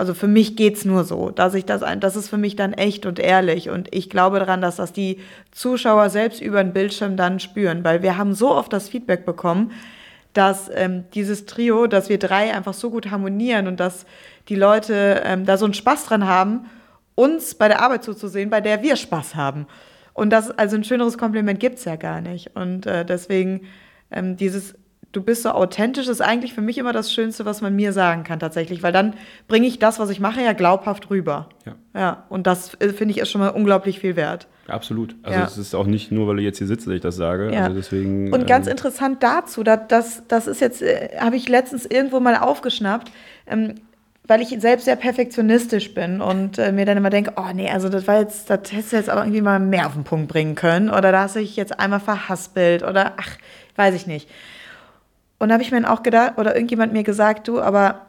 also 0.00 0.14
für 0.14 0.28
mich 0.28 0.56
geht 0.56 0.78
es 0.78 0.86
nur 0.86 1.04
so, 1.04 1.28
dass 1.28 1.52
ich 1.52 1.66
das, 1.66 1.82
das 2.00 2.16
ist 2.16 2.30
für 2.30 2.38
mich 2.38 2.56
dann 2.56 2.72
echt 2.72 3.04
und 3.04 3.18
ehrlich. 3.18 3.68
Und 3.68 3.94
ich 3.94 4.08
glaube 4.08 4.38
daran, 4.38 4.62
dass 4.62 4.76
das 4.76 4.94
die 4.94 5.20
Zuschauer 5.50 6.08
selbst 6.08 6.40
über 6.40 6.64
den 6.64 6.72
Bildschirm 6.72 7.18
dann 7.18 7.38
spüren, 7.38 7.84
weil 7.84 8.00
wir 8.02 8.16
haben 8.16 8.32
so 8.32 8.50
oft 8.50 8.72
das 8.72 8.88
Feedback 8.88 9.26
bekommen, 9.26 9.72
dass 10.32 10.70
ähm, 10.74 11.04
dieses 11.12 11.44
Trio, 11.44 11.86
dass 11.86 12.08
wir 12.08 12.18
drei 12.18 12.54
einfach 12.54 12.72
so 12.72 12.88
gut 12.88 13.10
harmonieren 13.10 13.66
und 13.66 13.78
dass 13.78 14.06
die 14.48 14.54
Leute 14.54 15.20
ähm, 15.22 15.44
da 15.44 15.58
so 15.58 15.66
einen 15.66 15.74
Spaß 15.74 16.06
dran 16.06 16.26
haben, 16.26 16.70
uns 17.14 17.54
bei 17.54 17.68
der 17.68 17.82
Arbeit 17.82 18.02
zuzusehen, 18.02 18.48
bei 18.48 18.62
der 18.62 18.82
wir 18.82 18.96
Spaß 18.96 19.34
haben. 19.34 19.66
Und 20.14 20.30
das, 20.30 20.50
also 20.50 20.76
ein 20.76 20.84
schöneres 20.84 21.18
Kompliment 21.18 21.60
gibt 21.60 21.76
es 21.76 21.84
ja 21.84 21.96
gar 21.96 22.22
nicht. 22.22 22.56
Und 22.56 22.86
äh, 22.86 23.04
deswegen 23.04 23.66
ähm, 24.10 24.38
dieses 24.38 24.76
du 25.12 25.22
bist 25.22 25.42
so 25.42 25.50
authentisch, 25.50 26.08
ist 26.08 26.20
eigentlich 26.20 26.54
für 26.54 26.60
mich 26.60 26.78
immer 26.78 26.92
das 26.92 27.12
Schönste, 27.12 27.44
was 27.44 27.60
man 27.60 27.74
mir 27.74 27.92
sagen 27.92 28.24
kann 28.24 28.38
tatsächlich, 28.38 28.82
weil 28.82 28.92
dann 28.92 29.14
bringe 29.48 29.66
ich 29.66 29.78
das, 29.78 29.98
was 29.98 30.10
ich 30.10 30.20
mache, 30.20 30.40
ja 30.40 30.52
glaubhaft 30.52 31.10
rüber. 31.10 31.48
Ja. 31.66 31.74
Ja, 31.92 32.24
und 32.28 32.46
das 32.46 32.74
äh, 32.80 32.90
finde 32.90 33.12
ich 33.12 33.18
ist 33.18 33.30
schon 33.30 33.40
mal 33.40 33.48
unglaublich 33.48 33.98
viel 33.98 34.14
wert. 34.14 34.46
Absolut. 34.68 35.16
Also 35.22 35.38
ja. 35.38 35.44
es 35.44 35.58
ist 35.58 35.74
auch 35.74 35.86
nicht 35.86 36.12
nur, 36.12 36.28
weil 36.28 36.36
du 36.36 36.42
jetzt 36.42 36.58
hier 36.58 36.68
sitzt, 36.68 36.86
dass 36.86 36.94
ich 36.94 37.00
das 37.00 37.16
sage. 37.16 37.52
Ja. 37.52 37.64
Also 37.64 37.76
deswegen, 37.76 38.32
und 38.32 38.46
ganz 38.46 38.66
ähm, 38.66 38.72
interessant 38.72 39.22
dazu, 39.22 39.64
das, 39.64 39.80
das, 39.88 40.22
das 40.28 40.46
ist 40.46 40.60
jetzt, 40.60 40.82
äh, 40.82 41.16
habe 41.18 41.34
ich 41.34 41.48
letztens 41.48 41.86
irgendwo 41.86 42.20
mal 42.20 42.36
aufgeschnappt, 42.36 43.10
ähm, 43.48 43.74
weil 44.28 44.40
ich 44.42 44.54
selbst 44.60 44.84
sehr 44.84 44.94
perfektionistisch 44.94 45.92
bin 45.92 46.20
und 46.20 46.58
äh, 46.58 46.70
mir 46.70 46.86
dann 46.86 46.96
immer 46.96 47.10
denke, 47.10 47.32
oh 47.36 47.52
nee, 47.52 47.68
also 47.68 47.88
das 47.88 48.06
war 48.06 48.20
jetzt, 48.20 48.48
das 48.48 48.70
hättest 48.70 48.92
du 48.92 48.96
jetzt 48.96 49.10
aber 49.10 49.22
irgendwie 49.22 49.40
mal 49.40 49.58
mehr 49.58 49.86
auf 49.86 49.94
den 49.94 50.04
Punkt 50.04 50.28
bringen 50.28 50.54
können 50.54 50.88
oder 50.88 51.10
da 51.10 51.22
hast 51.22 51.34
du 51.34 51.40
dich 51.40 51.56
jetzt 51.56 51.80
einmal 51.80 51.98
verhaspelt 51.98 52.84
oder 52.84 53.14
ach, 53.16 53.36
weiß 53.74 53.96
ich 53.96 54.06
nicht. 54.06 54.28
Und 55.40 55.48
da 55.48 55.54
habe 55.54 55.62
ich 55.62 55.72
mir 55.72 55.80
dann 55.80 55.90
auch 55.90 56.02
gedacht, 56.02 56.34
oder 56.36 56.54
irgendjemand 56.54 56.92
mir 56.92 57.02
gesagt, 57.02 57.48
du, 57.48 57.60
aber 57.60 58.02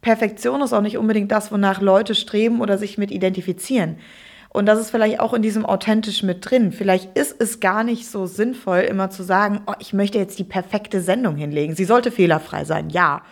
Perfektion 0.00 0.62
ist 0.62 0.72
auch 0.72 0.80
nicht 0.80 0.96
unbedingt 0.96 1.30
das, 1.30 1.52
wonach 1.52 1.80
Leute 1.80 2.14
streben 2.14 2.60
oder 2.60 2.78
sich 2.78 2.98
mit 2.98 3.10
identifizieren. 3.10 3.98
Und 4.48 4.64
das 4.66 4.80
ist 4.80 4.90
vielleicht 4.90 5.20
auch 5.20 5.34
in 5.34 5.42
diesem 5.42 5.66
authentisch 5.66 6.22
mit 6.22 6.48
drin. 6.48 6.72
Vielleicht 6.72 7.16
ist 7.16 7.40
es 7.40 7.60
gar 7.60 7.84
nicht 7.84 8.10
so 8.10 8.24
sinnvoll, 8.24 8.78
immer 8.80 9.10
zu 9.10 9.22
sagen, 9.22 9.60
oh, 9.66 9.74
ich 9.78 9.92
möchte 9.92 10.18
jetzt 10.18 10.38
die 10.38 10.44
perfekte 10.44 11.02
Sendung 11.02 11.36
hinlegen. 11.36 11.76
Sie 11.76 11.84
sollte 11.84 12.10
fehlerfrei 12.10 12.64
sein, 12.64 12.88
ja, 12.88 13.22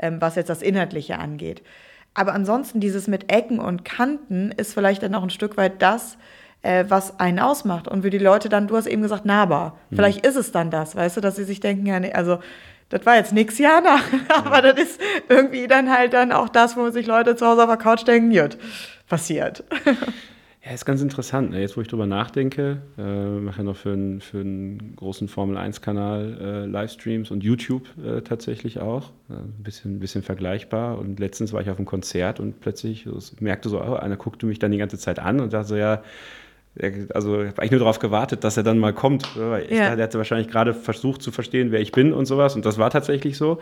ähm, 0.00 0.20
was 0.20 0.34
jetzt 0.34 0.50
das 0.50 0.62
Inhaltliche 0.62 1.18
angeht. 1.18 1.62
Aber 2.14 2.34
ansonsten 2.34 2.80
dieses 2.80 3.06
mit 3.06 3.32
Ecken 3.32 3.60
und 3.60 3.84
Kanten 3.84 4.50
ist 4.50 4.74
vielleicht 4.74 5.04
dann 5.04 5.14
auch 5.14 5.22
ein 5.22 5.30
Stück 5.30 5.56
weit 5.56 5.80
das, 5.80 6.18
äh, 6.62 6.84
was 6.88 7.20
einen 7.20 7.38
ausmacht. 7.38 7.86
Und 7.86 8.02
für 8.02 8.10
die 8.10 8.18
Leute 8.18 8.48
dann, 8.48 8.66
du 8.66 8.76
hast 8.76 8.86
eben 8.86 9.02
gesagt, 9.02 9.24
nahbar. 9.24 9.78
Mhm. 9.90 9.96
Vielleicht 9.96 10.26
ist 10.26 10.36
es 10.36 10.50
dann 10.50 10.72
das, 10.72 10.96
weißt 10.96 11.16
du, 11.16 11.20
dass 11.20 11.36
sie 11.36 11.44
sich 11.44 11.60
denken, 11.60 11.86
ja, 11.86 12.00
nee, 12.00 12.12
also 12.12 12.40
das 12.94 13.04
war 13.06 13.16
jetzt 13.16 13.32
nix, 13.32 13.58
Jana, 13.58 13.98
aber 14.28 14.62
das 14.62 14.78
ist 14.78 15.00
irgendwie 15.28 15.66
dann 15.66 15.90
halt 15.90 16.12
dann 16.12 16.30
auch 16.30 16.48
das, 16.48 16.76
wo 16.76 16.90
sich 16.90 17.08
Leute 17.08 17.34
zu 17.34 17.44
Hause 17.44 17.62
auf 17.62 17.68
der 17.68 17.76
Couch 17.76 18.06
denken, 18.06 18.30
jut, 18.30 18.56
passiert. 19.08 19.64
Ja, 20.64 20.72
ist 20.72 20.84
ganz 20.86 21.02
interessant. 21.02 21.50
Ne? 21.50 21.60
Jetzt, 21.60 21.76
wo 21.76 21.80
ich 21.80 21.88
drüber 21.88 22.06
nachdenke, 22.06 22.82
äh, 22.96 23.02
mache 23.02 23.58
ja 23.58 23.64
noch 23.64 23.76
für, 23.76 23.90
ein, 23.90 24.20
für 24.20 24.38
einen 24.38 24.94
großen 24.96 25.26
Formel-1-Kanal 25.26 26.38
äh, 26.40 26.66
Livestreams 26.66 27.30
und 27.32 27.42
YouTube 27.42 27.82
äh, 28.02 28.22
tatsächlich 28.22 28.78
auch. 28.78 29.10
Äh, 29.28 29.34
ein 29.34 29.62
bisschen, 29.62 29.98
bisschen 29.98 30.22
vergleichbar. 30.22 30.96
Und 30.96 31.18
letztens 31.18 31.52
war 31.52 31.60
ich 31.60 31.68
auf 31.68 31.76
einem 31.76 31.86
Konzert 31.86 32.40
und 32.40 32.60
plötzlich 32.60 33.06
merkte 33.40 33.68
so, 33.68 33.82
oh, 33.82 33.94
einer 33.94 34.16
guckte 34.16 34.46
mich 34.46 34.58
dann 34.58 34.70
die 34.70 34.78
ganze 34.78 34.98
Zeit 34.98 35.18
an 35.18 35.40
und 35.40 35.52
dachte 35.52 35.68
so, 35.68 35.76
ja, 35.76 36.02
also 37.14 37.40
ich 37.42 37.48
habe 37.48 37.62
eigentlich 37.62 37.70
nur 37.70 37.80
darauf 37.80 37.98
gewartet, 37.98 38.42
dass 38.42 38.56
er 38.56 38.62
dann 38.62 38.78
mal 38.78 38.92
kommt. 38.92 39.28
Weil 39.36 39.64
ich, 39.64 39.70
ja. 39.70 39.94
Der 39.94 40.04
hatte 40.04 40.18
wahrscheinlich 40.18 40.48
gerade 40.48 40.74
versucht 40.74 41.22
zu 41.22 41.30
verstehen, 41.30 41.70
wer 41.70 41.80
ich 41.80 41.92
bin 41.92 42.12
und 42.12 42.26
sowas. 42.26 42.56
Und 42.56 42.64
das 42.64 42.78
war 42.78 42.90
tatsächlich 42.90 43.36
so. 43.36 43.58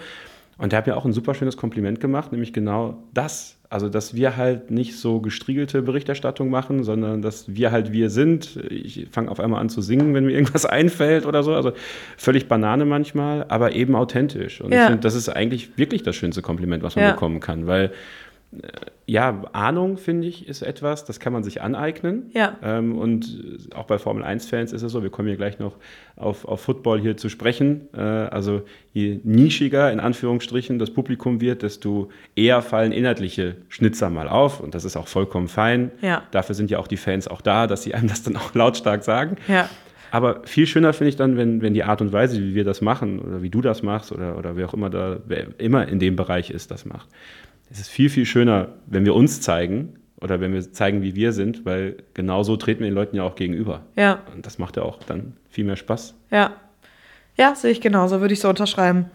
Und 0.58 0.72
der 0.72 0.78
hat 0.78 0.86
mir 0.86 0.96
auch 0.96 1.04
ein 1.04 1.12
super 1.12 1.34
schönes 1.34 1.56
Kompliment 1.56 2.00
gemacht, 2.00 2.30
nämlich 2.30 2.52
genau 2.52 3.02
das. 3.14 3.56
Also, 3.68 3.88
dass 3.88 4.14
wir 4.14 4.36
halt 4.36 4.70
nicht 4.70 4.98
so 4.98 5.20
gestriegelte 5.20 5.80
Berichterstattung 5.80 6.50
machen, 6.50 6.84
sondern 6.84 7.22
dass 7.22 7.54
wir 7.54 7.72
halt 7.72 7.90
wir 7.90 8.10
sind. 8.10 8.56
Ich 8.68 9.08
fange 9.10 9.30
auf 9.30 9.40
einmal 9.40 9.62
an 9.62 9.70
zu 9.70 9.80
singen, 9.80 10.12
wenn 10.12 10.26
mir 10.26 10.32
irgendwas 10.32 10.66
einfällt 10.66 11.24
oder 11.24 11.42
so. 11.42 11.54
Also 11.54 11.72
völlig 12.18 12.48
Banane 12.48 12.84
manchmal, 12.84 13.46
aber 13.48 13.72
eben 13.72 13.96
authentisch. 13.96 14.60
Und 14.60 14.72
ja. 14.72 14.82
ich 14.82 14.86
finde, 14.88 15.00
das 15.00 15.14
ist 15.14 15.30
eigentlich 15.30 15.78
wirklich 15.78 16.02
das 16.02 16.16
schönste 16.16 16.42
Kompliment, 16.42 16.82
was 16.82 16.96
man 16.96 17.06
ja. 17.06 17.12
bekommen 17.12 17.40
kann, 17.40 17.66
weil 17.66 17.92
ja, 19.06 19.42
Ahnung, 19.52 19.96
finde 19.96 20.28
ich, 20.28 20.46
ist 20.46 20.62
etwas, 20.62 21.04
das 21.04 21.20
kann 21.20 21.32
man 21.32 21.42
sich 21.42 21.62
aneignen. 21.62 22.30
Ja. 22.34 22.56
Ähm, 22.62 22.96
und 22.96 23.68
auch 23.74 23.84
bei 23.84 23.98
Formel 23.98 24.24
1-Fans 24.24 24.72
ist 24.72 24.82
es 24.82 24.92
so, 24.92 25.02
wir 25.02 25.10
kommen 25.10 25.28
hier 25.28 25.36
gleich 25.36 25.58
noch 25.58 25.74
auf, 26.16 26.44
auf 26.44 26.60
Football 26.60 27.00
hier 27.00 27.16
zu 27.16 27.28
sprechen. 27.28 27.88
Äh, 27.94 28.00
also 28.00 28.62
je 28.92 29.20
nischiger, 29.24 29.90
in 29.90 30.00
Anführungsstrichen, 30.00 30.78
das 30.78 30.90
Publikum 30.90 31.40
wird, 31.40 31.62
desto 31.62 32.10
eher 32.36 32.62
fallen 32.62 32.92
inhaltliche 32.92 33.56
Schnitzer 33.68 34.10
mal 34.10 34.28
auf. 34.28 34.60
Und 34.60 34.74
das 34.74 34.84
ist 34.84 34.96
auch 34.96 35.08
vollkommen 35.08 35.48
fein. 35.48 35.90
Ja. 36.00 36.22
Dafür 36.30 36.54
sind 36.54 36.70
ja 36.70 36.78
auch 36.78 36.86
die 36.86 36.98
Fans 36.98 37.26
auch 37.28 37.40
da, 37.40 37.66
dass 37.66 37.82
sie 37.82 37.94
einem 37.94 38.08
das 38.08 38.22
dann 38.22 38.36
auch 38.36 38.54
lautstark 38.54 39.02
sagen. 39.02 39.36
Ja. 39.48 39.68
Aber 40.12 40.42
viel 40.44 40.66
schöner 40.66 40.92
finde 40.92 41.08
ich 41.08 41.16
dann, 41.16 41.38
wenn, 41.38 41.62
wenn 41.62 41.72
die 41.72 41.84
Art 41.84 42.02
und 42.02 42.12
Weise, 42.12 42.38
wie 42.38 42.54
wir 42.54 42.64
das 42.64 42.82
machen 42.82 43.18
oder 43.18 43.42
wie 43.42 43.48
du 43.48 43.62
das 43.62 43.82
machst 43.82 44.12
oder, 44.12 44.36
oder 44.36 44.56
wer 44.56 44.68
auch 44.68 44.74
immer 44.74 44.90
da, 44.90 45.16
wer 45.26 45.46
immer 45.58 45.88
in 45.88 45.98
dem 45.98 46.16
Bereich 46.16 46.50
ist, 46.50 46.70
das 46.70 46.84
macht. 46.84 47.08
Es 47.72 47.80
ist 47.80 47.88
viel, 47.88 48.10
viel 48.10 48.26
schöner, 48.26 48.68
wenn 48.86 49.06
wir 49.06 49.14
uns 49.14 49.40
zeigen 49.40 49.94
oder 50.20 50.40
wenn 50.40 50.52
wir 50.52 50.72
zeigen, 50.72 51.00
wie 51.02 51.14
wir 51.14 51.32
sind, 51.32 51.64
weil 51.64 51.96
genau 52.12 52.42
so 52.42 52.56
treten 52.56 52.80
wir 52.80 52.90
den 52.90 52.94
Leuten 52.94 53.16
ja 53.16 53.22
auch 53.22 53.34
gegenüber. 53.34 53.80
Ja. 53.96 54.20
Und 54.34 54.44
das 54.44 54.58
macht 54.58 54.76
ja 54.76 54.82
auch 54.82 55.02
dann 55.04 55.32
viel 55.48 55.64
mehr 55.64 55.76
Spaß. 55.76 56.14
Ja. 56.30 56.52
Ja, 57.38 57.54
sehe 57.54 57.70
ich 57.70 57.80
genauso, 57.80 58.20
würde 58.20 58.34
ich 58.34 58.40
so 58.40 58.50
unterschreiben. 58.50 59.06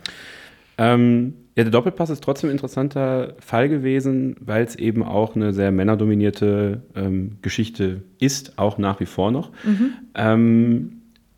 Ähm, 0.80 1.36
ja, 1.56 1.64
der 1.64 1.72
Doppelpass 1.72 2.10
ist 2.10 2.24
trotzdem 2.24 2.50
ein 2.50 2.54
interessanter 2.54 3.36
Fall 3.40 3.70
gewesen, 3.70 4.36
weil 4.40 4.64
es 4.64 4.76
eben 4.76 5.04
auch 5.04 5.36
eine 5.36 5.54
sehr 5.54 5.72
männerdominierte 5.72 6.82
ähm, 6.96 7.38
Geschichte 7.44 8.02
ist, 8.20 8.58
auch 8.58 8.80
nach 8.80 9.00
wie 9.00 9.06
vor 9.06 9.32
noch. 9.32 9.52
Ähm, 10.16 10.97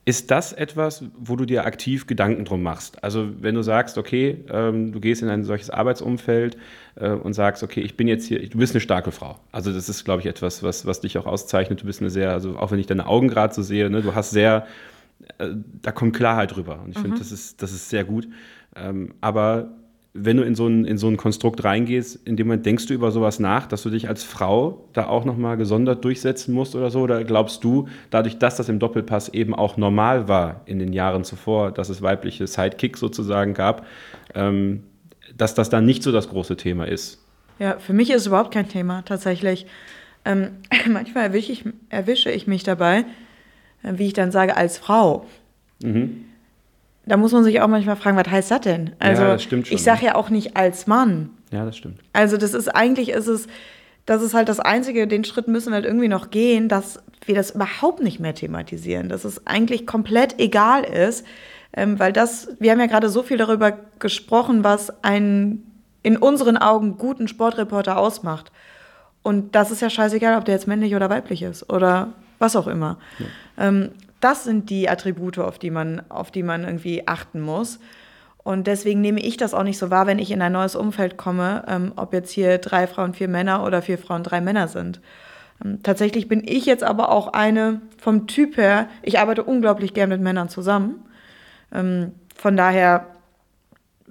ist 0.10 0.32
das 0.32 0.54
etwas, 0.54 1.04
wo 1.20 1.36
du 1.36 1.46
dir 1.46 1.66
aktiv 1.66 2.08
Gedanken 2.08 2.44
drum 2.44 2.64
machst? 2.64 3.04
Also 3.04 3.30
wenn 3.42 3.54
du 3.54 3.62
sagst, 3.62 3.96
okay, 3.96 4.44
ähm, 4.50 4.92
du 4.92 5.00
gehst 5.00 5.22
in 5.22 5.30
ein 5.30 5.44
solches 5.44 5.70
Arbeitsumfeld 5.70 6.58
äh, 6.96 7.12
und 7.12 7.34
sagst, 7.34 7.62
okay, 7.62 7.82
ich 7.82 7.96
bin 7.96 8.08
jetzt 8.08 8.26
hier, 8.26 8.40
du 8.50 8.58
bist 8.58 8.74
eine 8.74 8.82
starke 8.82 9.12
Frau. 9.12 9.40
Also 9.52 9.72
das 9.72 9.88
ist, 9.88 10.06
glaube 10.06 10.22
ich, 10.22 10.26
etwas, 10.26 10.64
was, 10.64 10.88
was 10.88 11.02
dich 11.02 11.20
auch 11.20 11.28
auszeichnet. 11.28 11.84
Du 11.84 11.86
bist 11.86 12.02
eine 12.02 12.10
sehr, 12.10 12.32
also 12.32 12.58
auch 12.58 12.72
wenn 12.72 12.80
ich 12.80 12.88
deine 12.88 13.06
Augen 13.06 13.28
gerade 13.28 13.54
so 13.54 13.62
sehe, 13.62 13.88
ne, 13.92 14.02
du 14.02 14.16
hast 14.16 14.32
sehr, 14.32 14.66
äh, 15.38 15.50
da 15.84 15.92
kommt 15.92 16.16
Klarheit 16.16 16.56
drüber. 16.56 16.82
Und 16.84 16.90
ich 16.96 16.98
finde, 16.98 17.20
das 17.20 17.32
ist, 17.32 17.62
das 17.62 17.72
ist 17.72 17.92
sehr 17.92 18.04
gut. 18.04 18.28
Ähm, 18.76 19.14
aber 19.22 19.70
wenn 20.14 20.38
du 20.38 20.44
in 20.44 20.56
so, 20.56 20.68
ein, 20.68 20.86
in 20.86 20.98
so 20.98 21.08
ein 21.08 21.18
Konstrukt 21.18 21.64
reingehst, 21.64 22.28
in 22.28 22.36
dem 22.36 22.48
Moment 22.48 22.66
denkst 22.66 22.88
du 22.88 22.94
über 22.94 23.12
sowas 23.12 23.40
nach, 23.40 23.68
dass 23.68 23.84
du 23.84 23.92
dich 23.92 24.08
als 24.08 24.24
Frau 24.24 24.88
da 24.94 25.08
auch 25.08 25.24
nochmal 25.24 25.56
gesondert 25.56 26.04
durchsetzen 26.04 26.54
musst 26.54 26.76
oder 26.76 26.90
so? 26.90 27.02
Oder 27.02 27.24
glaubst 27.24 27.64
du, 27.64 27.88
dadurch, 28.10 28.40
dass 28.40 28.58
das 28.58 28.70
im 28.70 28.80
Doppelpass 28.80 29.30
eben 29.30 29.54
auch 29.54 29.78
normal 29.78 30.28
war 30.28 30.62
in 30.66 30.80
den 30.80 30.94
Jahren 30.94 31.24
zuvor, 31.24 31.72
dass 31.72 31.90
es 31.90 32.02
weibliche 32.02 32.48
Sidekicks 32.48 33.00
sozusagen 33.00 33.54
gab, 33.54 33.86
ähm, 34.34 34.84
dass 35.38 35.54
das 35.54 35.70
dann 35.70 35.86
nicht 35.86 36.02
so 36.02 36.12
das 36.12 36.30
große 36.30 36.58
Thema 36.58 36.88
ist? 36.88 37.24
Ja, 37.60 37.78
für 37.78 37.94
mich 37.94 38.10
ist 38.10 38.22
es 38.22 38.28
überhaupt 38.28 38.52
kein 38.52 38.68
Thema, 38.68 39.04
tatsächlich. 39.04 39.68
Ähm, 40.26 40.52
manchmal 40.88 41.26
erwische 41.26 41.52
ich, 41.52 41.66
erwische 41.90 42.32
ich 42.32 42.48
mich 42.48 42.64
dabei, 42.64 43.06
äh, 43.84 43.94
wie 43.98 44.08
ich 44.08 44.14
dann 44.14 44.32
sage, 44.32 44.58
als 44.58 44.80
Frau. 44.80 45.28
Da 47.06 47.18
muss 47.18 47.32
man 47.32 47.44
sich 47.44 47.62
auch 47.62 47.68
manchmal 47.68 47.96
fragen, 47.96 48.18
was 48.18 48.30
heißt 48.30 48.52
das 48.52 48.62
denn? 48.62 48.92
Also, 49.00 49.24
das 49.24 49.44
stimmt 49.44 49.68
schon, 49.68 49.76
ich 49.76 49.84
sage 49.84 50.06
ja 50.06 50.16
auch 50.16 50.30
nicht 50.30 50.56
als 50.56 50.88
Mann. 50.88 51.32
Ja, 51.52 51.66
das 51.66 51.78
stimmt. 51.78 52.00
Also, 52.14 52.38
das 52.38 52.54
ist 52.54 52.68
eigentlich, 52.68 53.10
ist 53.10 53.28
es, 53.28 53.48
das 54.06 54.22
ist 54.22 54.34
halt 54.34 54.50
das 54.50 54.60
Einzige, 54.60 55.08
den 55.08 55.24
Schritt 55.24 55.48
müssen 55.48 55.70
wir 55.70 55.76
halt 55.76 55.86
irgendwie 55.86 56.08
noch 56.08 56.30
gehen, 56.30 56.70
dass 56.70 57.02
wir 57.26 57.36
das 57.36 57.52
überhaupt 57.52 58.02
nicht 58.02 58.20
mehr 58.20 58.36
thematisieren. 58.36 59.10
Dass 59.10 59.26
es 59.26 59.48
eigentlich 59.48 59.88
komplett 59.88 60.40
egal 60.40 60.84
ist, 60.84 61.26
ähm, 61.74 62.00
weil 62.00 62.14
das, 62.14 62.50
wir 62.60 62.72
haben 62.72 62.80
ja 62.80 62.88
gerade 62.88 63.10
so 63.10 63.24
viel 63.24 63.38
darüber 63.38 63.78
gesprochen, 64.00 64.64
was 64.64 65.04
einen 65.04 65.66
in 66.02 66.18
unseren 66.18 66.58
Augen 66.58 66.98
guten 66.98 67.28
Sportreporter 67.28 67.98
ausmacht. 67.98 68.52
Und 69.22 69.56
das 69.56 69.72
ist 69.72 69.82
ja 69.82 69.90
scheißegal, 69.90 70.38
ob 70.38 70.46
der 70.46 70.56
jetzt 70.56 70.68
männlich 70.68 70.96
oder 70.96 71.10
weiblich 71.10 71.42
ist 71.42 71.70
oder 71.70 72.14
was 72.40 72.56
auch 72.56 72.68
immer. 72.68 72.98
Ähm, 73.58 73.92
das 74.20 74.44
sind 74.44 74.70
die 74.70 74.90
Attribute, 74.90 75.40
auf 75.40 75.60
die, 75.60 75.72
man, 75.72 76.02
auf 76.10 76.32
die 76.32 76.44
man 76.44 76.64
irgendwie 76.64 77.08
achten 77.08 77.40
muss. 77.40 77.80
Und 78.44 78.68
deswegen 78.68 79.02
nehme 79.02 79.20
ich 79.20 79.38
das 79.38 79.54
auch 79.54 79.64
nicht 79.64 79.78
so 79.78 79.90
wahr, 79.90 80.08
wenn 80.08 80.20
ich 80.20 80.32
in 80.32 80.42
ein 80.42 80.54
neues 80.54 80.76
Umfeld 80.76 81.18
komme, 81.18 81.64
ähm, 81.68 81.94
ob 81.96 82.14
jetzt 82.14 82.32
hier 82.32 82.58
drei 82.58 82.88
Frauen, 82.88 83.14
vier 83.14 83.28
Männer 83.28 83.64
oder 83.64 83.82
vier 83.82 83.98
Frauen, 83.98 84.24
drei 84.24 84.42
Männer 84.42 84.68
sind. 84.68 85.02
Ähm, 85.64 85.84
tatsächlich 85.84 86.28
bin 86.28 86.44
ich 86.46 86.66
jetzt 86.66 86.84
aber 86.84 87.10
auch 87.10 87.34
eine 87.34 87.82
vom 87.98 88.28
Typ 88.28 88.58
her, 88.58 88.88
ich 89.02 89.20
arbeite 89.20 89.44
unglaublich 89.44 89.94
gern 89.94 90.10
mit 90.10 90.22
Männern 90.22 90.50
zusammen. 90.50 91.06
Ähm, 91.74 92.14
von 92.36 92.56
daher 92.56 93.08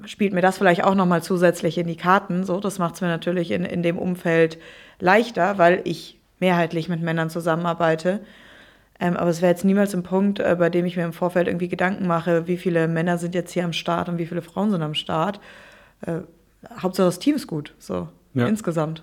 spielt 0.05 0.33
mir 0.33 0.43
das 0.43 0.59
vielleicht 0.59 0.85
auch 0.85 0.95
nochmal 0.95 1.23
zusätzlich 1.23 1.79
in 1.79 1.87
die 1.87 1.97
Karten. 1.97 2.45
So, 2.45 2.61
das 2.61 2.79
macht 2.79 2.95
es 2.95 3.01
mir 3.01 3.09
natürlich 3.09 3.51
in, 3.51 3.65
in 3.65 3.83
dem 3.83 3.99
Umfeld 3.99 4.59
leichter, 5.01 5.59
weil 5.59 5.81
ich 5.85 6.19
mehrheitlich 6.39 6.89
mit 6.89 7.03
Männern 7.03 7.31
zusammenarbeite. 7.31 8.21
Ähm, 9.01 9.17
aber 9.17 9.31
es 9.31 9.41
wäre 9.43 9.53
jetzt 9.53 9.65
niemals 9.65 9.95
ein 9.95 10.03
Punkt, 10.03 10.41
äh, 10.41 10.57
bei 10.59 10.71
dem 10.71 10.85
ich 10.85 10.97
mir 10.97 11.05
im 11.05 11.13
Vorfeld 11.13 11.47
irgendwie 11.47 11.69
Gedanken 11.69 12.07
mache, 12.07 12.47
wie 12.49 12.57
viele 12.57 12.89
Männer 12.89 13.19
sind 13.19 13.35
jetzt 13.35 13.53
hier 13.53 13.65
am 13.65 13.73
Start 13.73 14.09
und 14.09 14.19
wie 14.19 14.27
viele 14.27 14.43
Frauen 14.43 14.71
sind 14.71 14.83
am 14.83 14.95
Start. 14.95 15.41
Äh, 16.01 16.21
Hauptsache 16.81 17.07
das 17.07 17.19
Team 17.21 17.37
ist 17.37 17.47
gut, 17.47 17.75
so 17.79 18.09
Ja. 18.35 18.47
insgesamt. 18.47 19.03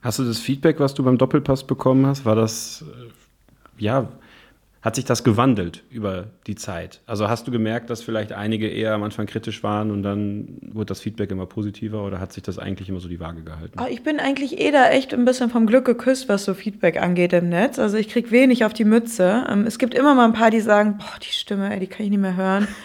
Hast 0.00 0.18
du 0.18 0.24
das 0.24 0.38
Feedback, 0.38 0.80
was 0.80 0.94
du 0.94 1.02
beim 1.02 1.18
Doppelpass 1.18 1.66
bekommen 1.66 2.06
hast, 2.06 2.24
war 2.24 2.36
das, 2.36 2.82
äh, 2.82 3.82
ja, 3.82 4.08
hat 4.80 4.94
sich 4.94 5.04
das 5.04 5.24
gewandelt 5.24 5.82
über 5.90 6.26
die 6.46 6.54
Zeit? 6.54 7.00
Also 7.06 7.28
hast 7.28 7.46
du 7.46 7.50
gemerkt, 7.50 7.90
dass 7.90 8.02
vielleicht 8.02 8.32
einige 8.32 8.68
eher 8.68 8.94
am 8.94 9.02
Anfang 9.02 9.26
kritisch 9.26 9.62
waren 9.64 9.90
und 9.90 10.02
dann 10.04 10.58
wurde 10.62 10.86
das 10.86 11.00
Feedback 11.00 11.30
immer 11.32 11.46
positiver 11.46 12.04
oder 12.04 12.20
hat 12.20 12.32
sich 12.32 12.42
das 12.44 12.58
eigentlich 12.58 12.88
immer 12.88 13.00
so 13.00 13.08
die 13.08 13.18
Waage 13.18 13.42
gehalten? 13.42 13.78
Ah, 13.78 13.86
Ich 13.90 14.02
bin 14.04 14.20
eigentlich 14.20 14.60
eh 14.60 14.70
da 14.70 14.88
echt 14.90 15.12
ein 15.12 15.24
bisschen 15.24 15.50
vom 15.50 15.66
Glück 15.66 15.84
geküsst, 15.84 16.28
was 16.28 16.44
so 16.44 16.54
Feedback 16.54 17.00
angeht 17.02 17.32
im 17.32 17.48
Netz. 17.48 17.78
Also 17.78 17.96
ich 17.96 18.08
krieg 18.08 18.30
wenig 18.30 18.64
auf 18.64 18.72
die 18.72 18.84
Mütze. 18.84 19.44
Ähm, 19.50 19.66
Es 19.66 19.78
gibt 19.78 19.94
immer 19.94 20.14
mal 20.14 20.26
ein 20.26 20.32
paar, 20.32 20.50
die 20.50 20.60
sagen, 20.60 20.96
boah, 20.98 21.18
die 21.20 21.32
Stimme, 21.32 21.72
ey, 21.72 21.80
die 21.80 21.86
kann 21.88 22.04
ich 22.04 22.10
nicht 22.10 22.20
mehr 22.20 22.36
hören. 22.36 22.68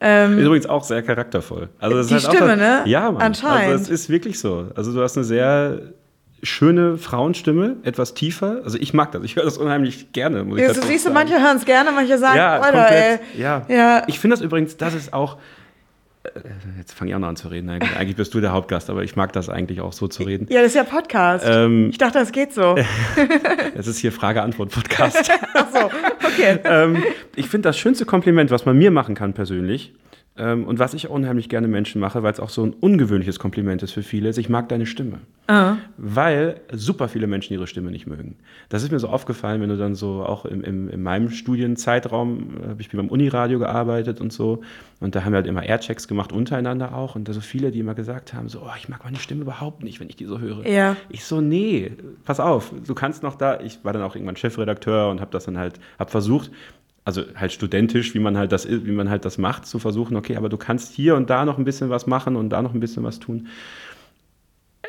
Ist 0.00 0.38
übrigens 0.44 0.66
auch 0.66 0.84
sehr 0.84 1.02
charaktervoll. 1.02 1.70
Also 1.80 1.96
das 1.96 2.06
Die 2.06 2.14
ist 2.14 2.28
halt 2.28 2.36
Stimme, 2.36 2.52
auch, 2.52 2.56
ne? 2.56 2.82
Ja, 2.86 3.10
Mann. 3.10 3.20
Anscheinend. 3.20 3.72
Also 3.72 3.84
es 3.86 3.90
ist 4.02 4.08
wirklich 4.08 4.38
so. 4.38 4.68
Also 4.76 4.92
du 4.92 5.02
hast 5.02 5.16
eine 5.16 5.24
sehr 5.24 5.80
schöne 6.42 6.98
Frauenstimme, 6.98 7.76
etwas 7.82 8.14
tiefer. 8.14 8.60
Also 8.64 8.78
ich 8.78 8.94
mag 8.94 9.12
das. 9.12 9.22
Ich 9.24 9.36
höre 9.36 9.44
das 9.44 9.58
unheimlich 9.58 10.12
gerne. 10.12 10.44
Muss 10.44 10.56
ich 10.58 10.62
Ja, 10.62 10.68
dazu 10.68 10.80
so 10.82 10.86
siehst 10.86 11.04
du, 11.06 11.12
sagen. 11.12 11.28
manche 11.28 11.42
hören 11.42 11.56
es 11.56 11.64
gerne, 11.64 11.90
manche 11.92 12.18
sagen, 12.18 12.36
ja, 12.36 12.58
Alter, 12.60 12.90
ey. 12.90 13.16
komplett. 13.18 13.38
Ja. 13.38 13.66
Ja. 13.68 14.02
Ich 14.06 14.18
finde 14.18 14.36
das 14.36 14.44
übrigens, 14.44 14.76
das 14.76 14.94
ist 14.94 15.12
auch. 15.12 15.38
äh, 16.24 16.30
Jetzt 16.78 16.92
fange 16.92 17.10
ich 17.10 17.14
auch 17.14 17.20
noch 17.20 17.28
an 17.28 17.36
zu 17.36 17.48
reden. 17.48 17.68
Eigentlich, 17.70 17.96
eigentlich 17.96 18.16
bist 18.16 18.32
du 18.34 18.40
der 18.40 18.52
Hauptgast, 18.52 18.88
aber 18.90 19.02
ich 19.02 19.16
mag 19.16 19.32
das 19.32 19.48
eigentlich 19.48 19.80
auch 19.80 19.92
so 19.92 20.06
zu 20.08 20.22
reden. 20.22 20.46
Ja, 20.50 20.58
das 20.60 20.68
ist 20.68 20.74
ja 20.76 20.84
Podcast. 20.84 21.44
Ähm, 21.48 21.90
ich 21.90 21.98
dachte, 21.98 22.18
das 22.18 22.30
geht 22.32 22.52
so. 22.52 22.76
Es 23.74 23.86
ist 23.86 23.98
hier 23.98 24.12
Frage-Antwort-Podcast. 24.12 25.30
Ach 25.54 25.66
so, 25.72 25.86
okay. 26.26 26.58
ähm, 26.64 27.02
ich 27.36 27.48
finde 27.48 27.68
das 27.68 27.78
schönste 27.78 28.04
Kompliment, 28.04 28.50
was 28.50 28.64
man 28.66 28.76
mir 28.76 28.90
machen 28.90 29.14
kann 29.14 29.32
persönlich 29.34 29.92
und 30.38 30.78
was 30.78 30.94
ich 30.94 31.08
unheimlich 31.08 31.48
gerne 31.48 31.68
Menschen 31.68 32.00
mache, 32.00 32.22
weil 32.22 32.32
es 32.32 32.40
auch 32.40 32.50
so 32.50 32.64
ein 32.64 32.72
ungewöhnliches 32.72 33.38
Kompliment 33.38 33.82
ist 33.82 33.92
für 33.92 34.02
viele, 34.02 34.28
ist, 34.28 34.38
ich 34.38 34.48
mag 34.48 34.68
deine 34.68 34.86
Stimme. 34.86 35.18
Weil 35.96 36.60
super 36.72 37.08
viele 37.08 37.26
Menschen 37.26 37.54
ihre 37.54 37.66
Stimme 37.66 37.90
nicht 37.90 38.06
mögen. 38.06 38.36
Das 38.68 38.82
ist 38.82 38.92
mir 38.92 38.98
so 38.98 39.08
aufgefallen, 39.08 39.62
wenn 39.62 39.70
du 39.70 39.78
dann 39.78 39.94
so 39.94 40.22
auch 40.24 40.44
im, 40.44 40.62
im, 40.62 40.90
in 40.90 41.02
meinem 41.02 41.30
Studienzeitraum, 41.30 42.58
äh, 42.62 42.68
habe 42.68 42.80
ich 42.80 42.90
beim 42.90 43.08
Uniradio 43.08 43.58
gearbeitet 43.58 44.20
und 44.20 44.32
so 44.32 44.60
und 45.00 45.14
da 45.14 45.24
haben 45.24 45.32
wir 45.32 45.36
halt 45.36 45.46
immer 45.46 45.62
Airchecks 45.62 46.06
gemacht, 46.06 46.32
untereinander 46.32 46.94
auch 46.94 47.14
und 47.16 47.28
da 47.28 47.32
so 47.32 47.40
viele, 47.40 47.70
die 47.70 47.80
immer 47.80 47.94
gesagt 47.94 48.34
haben, 48.34 48.48
so, 48.48 48.60
oh, 48.60 48.72
ich 48.76 48.88
mag 48.88 49.04
meine 49.04 49.18
Stimme 49.18 49.42
überhaupt 49.42 49.82
nicht, 49.82 50.00
wenn 50.00 50.08
ich 50.08 50.16
die 50.16 50.26
so 50.26 50.38
höre. 50.38 50.66
Ja. 50.66 50.96
Ich 51.08 51.24
so, 51.24 51.40
nee, 51.40 51.92
pass 52.24 52.40
auf, 52.40 52.72
du 52.86 52.94
kannst 52.94 53.22
noch 53.22 53.36
da, 53.36 53.60
ich 53.60 53.84
war 53.84 53.92
dann 53.92 54.02
auch 54.02 54.14
irgendwann 54.14 54.36
Chefredakteur 54.36 55.08
und 55.10 55.20
habe 55.20 55.30
das 55.30 55.46
dann 55.46 55.56
halt, 55.56 55.80
habe 55.98 56.10
versucht, 56.10 56.50
also 57.08 57.22
halt 57.34 57.52
studentisch, 57.52 58.12
wie 58.14 58.18
man 58.18 58.36
halt 58.36 58.52
das 58.52 58.68
wie 58.68 58.92
man 58.92 59.08
halt 59.08 59.24
das 59.24 59.38
macht, 59.38 59.64
zu 59.64 59.78
versuchen, 59.78 60.14
okay, 60.14 60.36
aber 60.36 60.50
du 60.50 60.58
kannst 60.58 60.92
hier 60.92 61.16
und 61.16 61.30
da 61.30 61.46
noch 61.46 61.56
ein 61.56 61.64
bisschen 61.64 61.88
was 61.88 62.06
machen 62.06 62.36
und 62.36 62.50
da 62.50 62.60
noch 62.60 62.74
ein 62.74 62.80
bisschen 62.80 63.02
was 63.02 63.18
tun. 63.18 63.46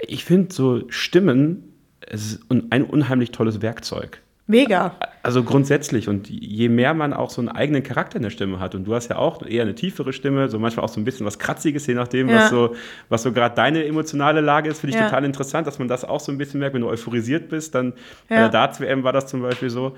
Ich 0.05 0.25
finde 0.25 0.53
so 0.53 0.83
Stimmen 0.89 1.63
es 2.01 2.33
ist 2.33 2.41
ein 2.49 2.83
unheimlich 2.83 3.31
tolles 3.31 3.61
Werkzeug. 3.61 4.21
Mega. 4.47 4.95
Also 5.23 5.43
grundsätzlich 5.43 6.09
und 6.09 6.27
je 6.29 6.67
mehr 6.69 6.93
man 6.93 7.13
auch 7.13 7.29
so 7.29 7.39
einen 7.39 7.49
eigenen 7.49 7.83
Charakter 7.83 8.15
in 8.17 8.23
der 8.23 8.31
Stimme 8.31 8.59
hat 8.59 8.73
und 8.75 8.85
du 8.85 8.95
hast 8.95 9.09
ja 9.09 9.17
auch 9.17 9.45
eher 9.45 9.61
eine 9.61 9.75
tiefere 9.75 10.11
Stimme, 10.11 10.49
so 10.49 10.57
manchmal 10.59 10.85
auch 10.85 10.89
so 10.89 10.99
ein 10.99 11.03
bisschen 11.05 11.25
was 11.25 11.37
Kratziges, 11.39 11.85
je 11.87 11.93
nachdem, 11.93 12.27
Ja. 12.29 12.35
was 12.37 12.49
so, 12.49 12.75
was 13.09 13.23
so 13.23 13.31
gerade 13.31 13.53
deine 13.55 13.85
emotionale 13.85 14.41
Lage 14.41 14.69
ist, 14.69 14.79
finde 14.81 14.95
ich 14.95 14.99
Ja. 14.99 15.07
total 15.07 15.23
interessant, 15.23 15.67
dass 15.67 15.77
man 15.79 15.87
das 15.87 16.03
auch 16.03 16.19
so 16.19 16.31
ein 16.31 16.37
bisschen 16.37 16.59
merkt, 16.59 16.73
wenn 16.73 16.81
du 16.81 16.89
euphorisiert 16.89 17.47
bist, 17.47 17.75
dann 17.75 17.93
bei 18.27 18.35
Ja. 18.35 18.41
der 18.41 18.49
Darts-WM 18.49 19.03
war 19.03 19.13
das 19.13 19.27
zum 19.27 19.41
Beispiel 19.41 19.69
so. 19.69 19.95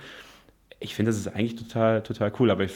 Ich 0.82 0.96
finde, 0.96 1.12
das 1.12 1.18
ist 1.20 1.28
eigentlich 1.28 1.56
total, 1.56 2.02
total 2.04 2.34
cool, 2.40 2.52
aber 2.52 2.64
ich 2.66 2.72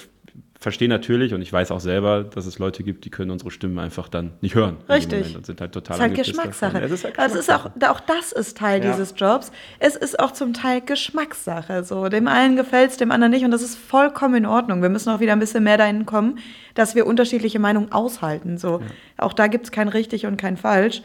verstehe 0.59 0.87
natürlich 0.87 1.33
und 1.33 1.41
ich 1.41 1.51
weiß 1.51 1.69
auch 1.71 1.79
selber, 1.79 2.23
dass 2.23 2.45
es 2.45 2.59
Leute 2.59 2.83
gibt, 2.83 3.03
die 3.05 3.09
können 3.09 3.29
unsere 3.29 3.51
Stimmen 3.51 3.77
einfach 3.77 4.07
dann 4.07 4.31
nicht 4.41 4.55
hören. 4.55 4.77
Richtig. 4.89 5.35
Und 5.35 5.45
sind 5.45 5.59
halt 5.59 5.73
total 5.73 5.97
Das 5.97 6.05
ist 6.07 6.17
halt 6.17 6.25
Geschmackssache. 6.27 6.77
Ja, 6.79 6.83
Es 6.85 6.91
ist 6.91 7.03
halt 7.03 7.19
Aber 7.19 7.25
es 7.27 7.35
ist 7.35 7.51
auch, 7.51 7.63
Geschmackssache. 7.65 7.91
auch 7.91 7.99
das 7.99 8.31
ist 8.31 8.57
Teil 8.57 8.83
Ja. 8.83 8.91
dieses 8.91 9.13
Jobs. 9.17 9.51
Es 9.79 9.95
ist 9.95 10.19
auch 10.19 10.31
zum 10.31 10.53
Teil 10.53 10.81
Geschmackssache. 10.81 11.83
So. 11.83 12.07
Dem 12.09 12.27
einen 12.27 12.55
gefällt 12.55 12.91
es, 12.91 12.97
dem 12.97 13.11
anderen 13.11 13.31
nicht. 13.31 13.43
Und 13.45 13.51
das 13.51 13.61
ist 13.61 13.75
vollkommen 13.77 14.35
in 14.35 14.45
Ordnung. 14.45 14.81
Wir 14.81 14.89
müssen 14.89 15.09
auch 15.09 15.19
wieder 15.19 15.33
ein 15.33 15.39
bisschen 15.39 15.63
mehr 15.63 15.77
dahin 15.77 16.05
kommen, 16.05 16.39
dass 16.73 16.95
wir 16.95 17.05
unterschiedliche 17.05 17.59
Meinungen 17.59 17.91
aushalten. 17.91 18.57
So. 18.57 18.81
Auch 19.17 19.33
da 19.33 19.47
gibt 19.47 19.65
es 19.65 19.71
kein 19.71 19.87
richtig 19.87 20.25
und 20.25 20.37
kein 20.37 20.57
falsch. 20.57 21.01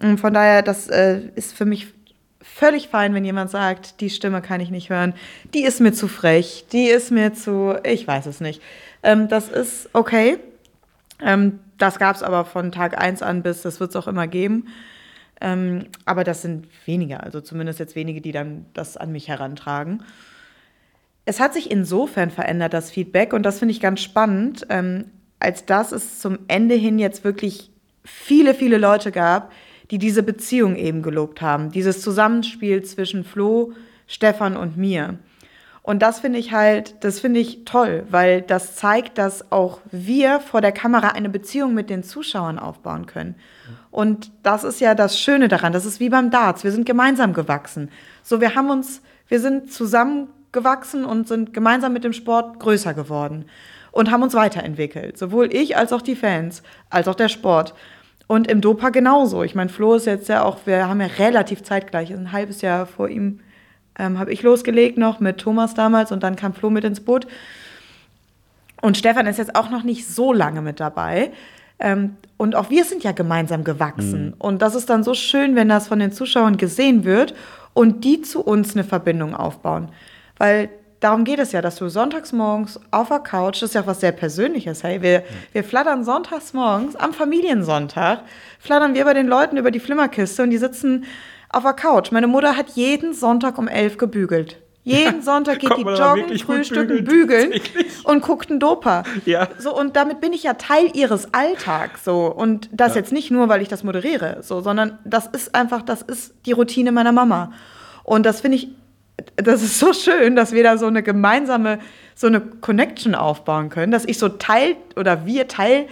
Und 0.00 0.18
von 0.18 0.34
daher, 0.34 0.62
das 0.62 0.88
äh, 0.88 1.20
ist 1.36 1.54
für 1.54 1.64
mich 1.64 1.86
völlig 2.42 2.88
fein, 2.88 3.14
wenn 3.14 3.24
jemand 3.24 3.50
sagt, 3.50 4.00
die 4.00 4.10
Stimme 4.10 4.42
kann 4.42 4.60
ich 4.60 4.70
nicht 4.70 4.90
hören, 4.90 5.14
die 5.54 5.64
ist 5.64 5.80
mir 5.80 5.92
zu 5.92 6.08
frech, 6.08 6.66
die 6.72 6.86
ist 6.86 7.10
mir 7.10 7.32
zu, 7.32 7.76
ich 7.84 8.06
weiß 8.06 8.26
es 8.26 8.40
nicht. 8.40 8.60
Ähm, 9.02 9.28
das 9.28 9.48
ist 9.48 9.88
okay. 9.92 10.38
Ähm, 11.20 11.60
das 11.78 11.98
gab 11.98 12.16
es 12.16 12.22
aber 12.22 12.44
von 12.44 12.72
Tag 12.72 13.00
1 13.00 13.22
an 13.22 13.42
bis, 13.42 13.62
das 13.62 13.80
wird 13.80 13.90
es 13.90 13.96
auch 13.96 14.06
immer 14.06 14.26
geben. 14.26 14.68
Ähm, 15.40 15.86
aber 16.04 16.22
das 16.22 16.42
sind 16.42 16.68
weniger, 16.86 17.22
also 17.24 17.40
zumindest 17.40 17.80
jetzt 17.80 17.96
wenige, 17.96 18.20
die 18.20 18.32
dann 18.32 18.66
das 18.74 18.96
an 18.96 19.10
mich 19.10 19.28
herantragen. 19.28 20.04
es 21.24 21.40
hat 21.40 21.54
sich 21.54 21.70
insofern 21.70 22.30
verändert, 22.30 22.74
das 22.74 22.90
Feedback, 22.90 23.32
und 23.32 23.42
das 23.44 23.58
finde 23.58 23.72
ich 23.72 23.80
ganz 23.80 24.00
spannend, 24.00 24.66
ähm, 24.70 25.06
als 25.38 25.66
dass 25.66 25.92
es 25.92 26.20
zum 26.20 26.38
Ende 26.48 26.74
hin 26.74 26.98
jetzt 26.98 27.24
wirklich 27.24 27.70
viele, 28.04 28.54
viele 28.54 28.78
Leute 28.78 29.12
gab, 29.12 29.52
die 29.92 29.98
diese 29.98 30.22
Beziehung 30.22 30.74
eben 30.74 31.02
gelobt 31.02 31.42
haben. 31.42 31.70
Dieses 31.70 32.00
Zusammenspiel 32.00 32.82
zwischen 32.82 33.24
Flo, 33.24 33.74
Stefan 34.06 34.56
und 34.56 34.78
mir. 34.78 35.18
Und 35.82 36.00
das 36.00 36.20
finde 36.20 36.38
ich 36.38 36.50
halt, 36.50 37.04
das 37.04 37.20
finde 37.20 37.40
ich 37.40 37.66
toll, 37.66 38.04
weil 38.08 38.40
das 38.40 38.74
zeigt, 38.74 39.18
dass 39.18 39.52
auch 39.52 39.80
wir 39.90 40.40
vor 40.40 40.62
der 40.62 40.72
Kamera 40.72 41.08
eine 41.08 41.28
Beziehung 41.28 41.74
mit 41.74 41.90
den 41.90 42.02
Zuschauern 42.02 42.58
aufbauen 42.58 43.04
können. 43.04 43.34
Und 43.90 44.30
das 44.42 44.64
ist 44.64 44.80
ja 44.80 44.94
das 44.94 45.20
Schöne 45.20 45.48
daran. 45.48 45.74
Das 45.74 45.84
ist 45.84 46.00
wie 46.00 46.08
beim 46.08 46.30
Darts. 46.30 46.64
Wir 46.64 46.72
sind 46.72 46.86
gemeinsam 46.86 47.34
gewachsen. 47.34 47.90
So, 48.22 48.40
wir 48.40 48.54
haben 48.54 48.70
uns, 48.70 49.02
wir 49.28 49.40
sind 49.40 49.70
zusammengewachsen 49.70 51.04
und 51.04 51.28
sind 51.28 51.52
gemeinsam 51.52 51.92
mit 51.92 52.04
dem 52.04 52.14
Sport 52.14 52.60
größer 52.60 52.94
geworden 52.94 53.44
und 53.90 54.10
haben 54.10 54.22
uns 54.22 54.32
weiterentwickelt. 54.32 55.18
Sowohl 55.18 55.54
ich 55.54 55.76
als 55.76 55.92
auch 55.92 56.00
die 56.00 56.16
Fans, 56.16 56.62
als 56.88 57.08
auch 57.08 57.14
der 57.14 57.28
Sport. 57.28 57.74
Und 58.32 58.50
im 58.50 58.62
Dopa 58.62 58.88
genauso. 58.88 59.42
Ich 59.42 59.54
meine, 59.54 59.68
Flo 59.68 59.92
ist 59.92 60.06
jetzt 60.06 60.30
ja 60.30 60.42
auch, 60.42 60.60
wir 60.64 60.88
haben 60.88 61.02
ja 61.02 61.06
relativ 61.18 61.64
zeitgleich, 61.64 62.10
ein 62.10 62.32
halbes 62.32 62.62
Jahr 62.62 62.86
vor 62.86 63.10
ihm 63.10 63.40
ähm, 63.98 64.18
habe 64.18 64.32
ich 64.32 64.42
losgelegt 64.42 64.96
noch 64.96 65.20
mit 65.20 65.36
Thomas 65.36 65.74
damals 65.74 66.12
und 66.12 66.22
dann 66.22 66.34
kam 66.34 66.54
Flo 66.54 66.70
mit 66.70 66.82
ins 66.82 67.00
Boot. 67.00 67.26
Und 68.80 68.96
Stefan 68.96 69.26
ist 69.26 69.36
jetzt 69.36 69.54
auch 69.54 69.68
noch 69.68 69.82
nicht 69.82 70.08
so 70.08 70.32
lange 70.32 70.62
mit 70.62 70.80
dabei. 70.80 71.30
Ähm, 71.78 72.16
und 72.38 72.56
auch 72.56 72.70
wir 72.70 72.86
sind 72.86 73.04
ja 73.04 73.12
gemeinsam 73.12 73.64
gewachsen. 73.64 74.28
Mhm. 74.28 74.34
Und 74.38 74.62
das 74.62 74.76
ist 74.76 74.88
dann 74.88 75.04
so 75.04 75.12
schön, 75.12 75.54
wenn 75.54 75.68
das 75.68 75.88
von 75.88 75.98
den 75.98 76.12
Zuschauern 76.12 76.56
gesehen 76.56 77.04
wird 77.04 77.34
und 77.74 78.02
die 78.02 78.22
zu 78.22 78.42
uns 78.42 78.72
eine 78.74 78.84
Verbindung 78.84 79.36
aufbauen. 79.36 79.90
Weil 80.38 80.70
darum 81.02 81.24
geht 81.24 81.38
es 81.38 81.52
ja, 81.52 81.60
dass 81.60 81.76
du 81.76 81.88
sonntags 81.88 82.32
morgens 82.32 82.80
auf 82.90 83.08
der 83.08 83.18
Couch, 83.18 83.62
das 83.62 83.70
ist 83.70 83.74
ja 83.74 83.86
was 83.86 84.00
sehr 84.00 84.12
Persönliches, 84.12 84.82
hey, 84.82 85.02
wir, 85.02 85.24
wir 85.52 85.64
flattern 85.64 86.04
sonntags 86.04 86.52
morgens 86.54 86.96
am 86.96 87.12
Familiensonntag, 87.12 88.20
flattern 88.58 88.94
wir 88.94 89.04
bei 89.04 89.14
den 89.14 89.26
Leuten 89.26 89.56
über 89.56 89.70
die 89.70 89.80
Flimmerkiste 89.80 90.42
und 90.42 90.50
die 90.50 90.58
sitzen 90.58 91.04
auf 91.50 91.64
der 91.64 91.74
Couch. 91.74 92.12
Meine 92.12 92.28
Mutter 92.28 92.56
hat 92.56 92.70
jeden 92.70 93.12
Sonntag 93.12 93.58
um 93.58 93.68
elf 93.68 93.98
gebügelt. 93.98 94.58
Jeden 94.84 95.22
Sonntag 95.22 95.60
geht 95.60 95.76
die 95.76 95.82
joggen, 95.82 96.38
frühstücken, 96.38 97.04
bügeln 97.04 97.52
und 98.04 98.22
guckt 98.22 98.50
einen 98.50 98.58
Dopa. 98.58 99.04
Ja. 99.24 99.48
So, 99.58 99.76
und 99.76 99.96
damit 99.96 100.20
bin 100.20 100.32
ich 100.32 100.44
ja 100.44 100.54
Teil 100.54 100.90
ihres 100.94 101.32
Alltags. 101.32 102.04
So. 102.04 102.26
Und 102.26 102.68
das 102.72 102.94
ja. 102.94 103.00
jetzt 103.00 103.12
nicht 103.12 103.30
nur, 103.30 103.48
weil 103.48 103.62
ich 103.62 103.68
das 103.68 103.84
moderiere, 103.84 104.38
so, 104.42 104.60
sondern 104.60 104.98
das 105.04 105.26
ist 105.26 105.54
einfach, 105.54 105.82
das 105.82 106.02
ist 106.02 106.34
die 106.46 106.52
Routine 106.52 106.90
meiner 106.90 107.12
Mama. 107.12 107.52
Und 108.02 108.26
das 108.26 108.40
finde 108.40 108.56
ich, 108.56 108.70
das 109.36 109.62
ist 109.62 109.78
so 109.78 109.92
schön, 109.92 110.36
dass 110.36 110.52
wir 110.52 110.62
da 110.62 110.78
so 110.78 110.86
eine 110.86 111.02
gemeinsame, 111.02 111.78
so 112.14 112.26
eine 112.26 112.40
Connection 112.40 113.14
aufbauen 113.14 113.68
können, 113.68 113.92
dass 113.92 114.04
ich 114.04 114.18
so 114.18 114.28
Teil 114.28 114.76
oder 114.96 115.26
wir 115.26 115.48
Teil 115.48 115.86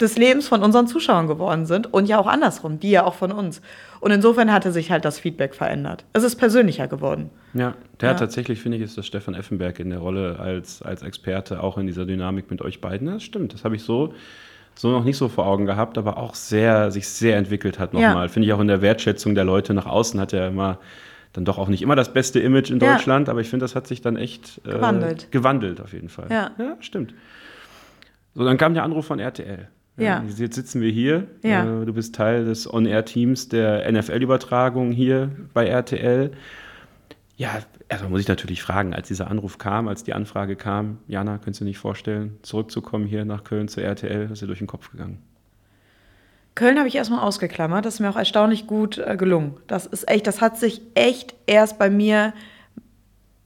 des 0.00 0.16
Lebens 0.16 0.48
von 0.48 0.62
unseren 0.62 0.86
Zuschauern 0.86 1.26
geworden 1.26 1.66
sind 1.66 1.92
und 1.92 2.06
ja 2.06 2.18
auch 2.18 2.26
andersrum, 2.26 2.80
die 2.80 2.90
ja 2.90 3.04
auch 3.04 3.14
von 3.14 3.32
uns. 3.32 3.60
Und 4.00 4.12
insofern 4.12 4.50
hatte 4.50 4.72
sich 4.72 4.90
halt 4.90 5.04
das 5.04 5.18
Feedback 5.18 5.54
verändert. 5.54 6.04
Es 6.14 6.24
ist 6.24 6.36
persönlicher 6.36 6.88
geworden. 6.88 7.28
Ja, 7.52 7.74
der 8.00 8.10
ja. 8.10 8.14
tatsächlich, 8.14 8.60
finde 8.60 8.78
ich, 8.78 8.82
ist 8.82 8.96
das 8.96 9.06
Stefan 9.06 9.34
Effenberg 9.34 9.78
in 9.78 9.90
der 9.90 9.98
Rolle 9.98 10.38
als, 10.38 10.80
als 10.80 11.02
Experte 11.02 11.62
auch 11.62 11.76
in 11.76 11.86
dieser 11.86 12.06
Dynamik 12.06 12.50
mit 12.50 12.62
euch 12.62 12.80
beiden. 12.80 13.08
Das 13.08 13.22
stimmt, 13.22 13.52
das 13.52 13.64
habe 13.64 13.76
ich 13.76 13.82
so, 13.82 14.14
so 14.74 14.90
noch 14.90 15.04
nicht 15.04 15.18
so 15.18 15.28
vor 15.28 15.46
Augen 15.46 15.66
gehabt, 15.66 15.98
aber 15.98 16.16
auch 16.16 16.34
sehr, 16.34 16.90
sich 16.90 17.06
sehr 17.06 17.36
entwickelt 17.36 17.78
hat 17.78 17.92
nochmal. 17.92 18.26
Ja. 18.26 18.28
Finde 18.28 18.48
ich 18.48 18.54
auch 18.54 18.60
in 18.60 18.68
der 18.68 18.80
Wertschätzung 18.80 19.34
der 19.34 19.44
Leute 19.44 19.74
nach 19.74 19.86
außen 19.86 20.18
hat 20.18 20.32
er 20.32 20.48
immer 20.48 20.78
dann 21.32 21.44
doch 21.44 21.58
auch 21.58 21.68
nicht 21.68 21.82
immer 21.82 21.96
das 21.96 22.12
beste 22.12 22.40
Image 22.40 22.70
in 22.70 22.78
Deutschland, 22.78 23.28
ja. 23.28 23.32
aber 23.32 23.40
ich 23.40 23.48
finde, 23.48 23.64
das 23.64 23.74
hat 23.74 23.86
sich 23.86 24.00
dann 24.00 24.16
echt 24.16 24.60
äh, 24.64 24.72
gewandelt. 24.72 25.30
gewandelt 25.30 25.80
auf 25.80 25.92
jeden 25.92 26.08
Fall. 26.08 26.26
Ja. 26.30 26.50
ja, 26.58 26.76
stimmt. 26.80 27.14
So, 28.34 28.44
dann 28.44 28.58
kam 28.58 28.74
der 28.74 28.84
Anruf 28.84 29.06
von 29.06 29.18
RTL. 29.18 29.68
Ja. 29.96 30.24
Jetzt 30.36 30.54
sitzen 30.54 30.80
wir 30.80 30.90
hier. 30.90 31.26
Ja. 31.42 31.82
Äh, 31.82 31.86
du 31.86 31.92
bist 31.92 32.14
Teil 32.14 32.44
des 32.44 32.72
On-Air-Teams 32.72 33.48
der 33.48 33.90
NFL-Übertragung 33.90 34.92
hier 34.92 35.30
bei 35.52 35.66
RTL. 35.66 36.32
Ja, 37.36 37.58
erstmal 37.88 38.10
muss 38.10 38.20
ich 38.20 38.28
natürlich 38.28 38.62
fragen, 38.62 38.94
als 38.94 39.08
dieser 39.08 39.30
Anruf 39.30 39.58
kam, 39.58 39.88
als 39.88 40.04
die 40.04 40.14
Anfrage 40.14 40.56
kam, 40.56 40.98
Jana, 41.06 41.38
könntest 41.38 41.60
du 41.60 41.64
nicht 41.64 41.78
vorstellen, 41.78 42.38
zurückzukommen 42.42 43.06
hier 43.06 43.24
nach 43.24 43.44
Köln 43.44 43.68
zu 43.68 43.82
RTL? 43.82 44.30
Ist 44.30 44.42
dir 44.42 44.46
durch 44.46 44.58
den 44.58 44.66
Kopf 44.66 44.90
gegangen? 44.90 45.18
Köln 46.60 46.76
habe 46.76 46.88
ich 46.88 46.94
erstmal 46.94 47.20
ausgeklammert. 47.20 47.86
Das 47.86 47.94
ist 47.94 48.00
mir 48.00 48.10
auch 48.10 48.16
erstaunlich 48.16 48.66
gut 48.66 48.98
äh, 48.98 49.16
gelungen. 49.16 49.56
Das 49.66 49.86
ist 49.86 50.06
echt, 50.10 50.26
das 50.26 50.42
hat 50.42 50.58
sich 50.58 50.82
echt 50.94 51.34
erst 51.46 51.78
bei 51.78 51.88
mir 51.88 52.34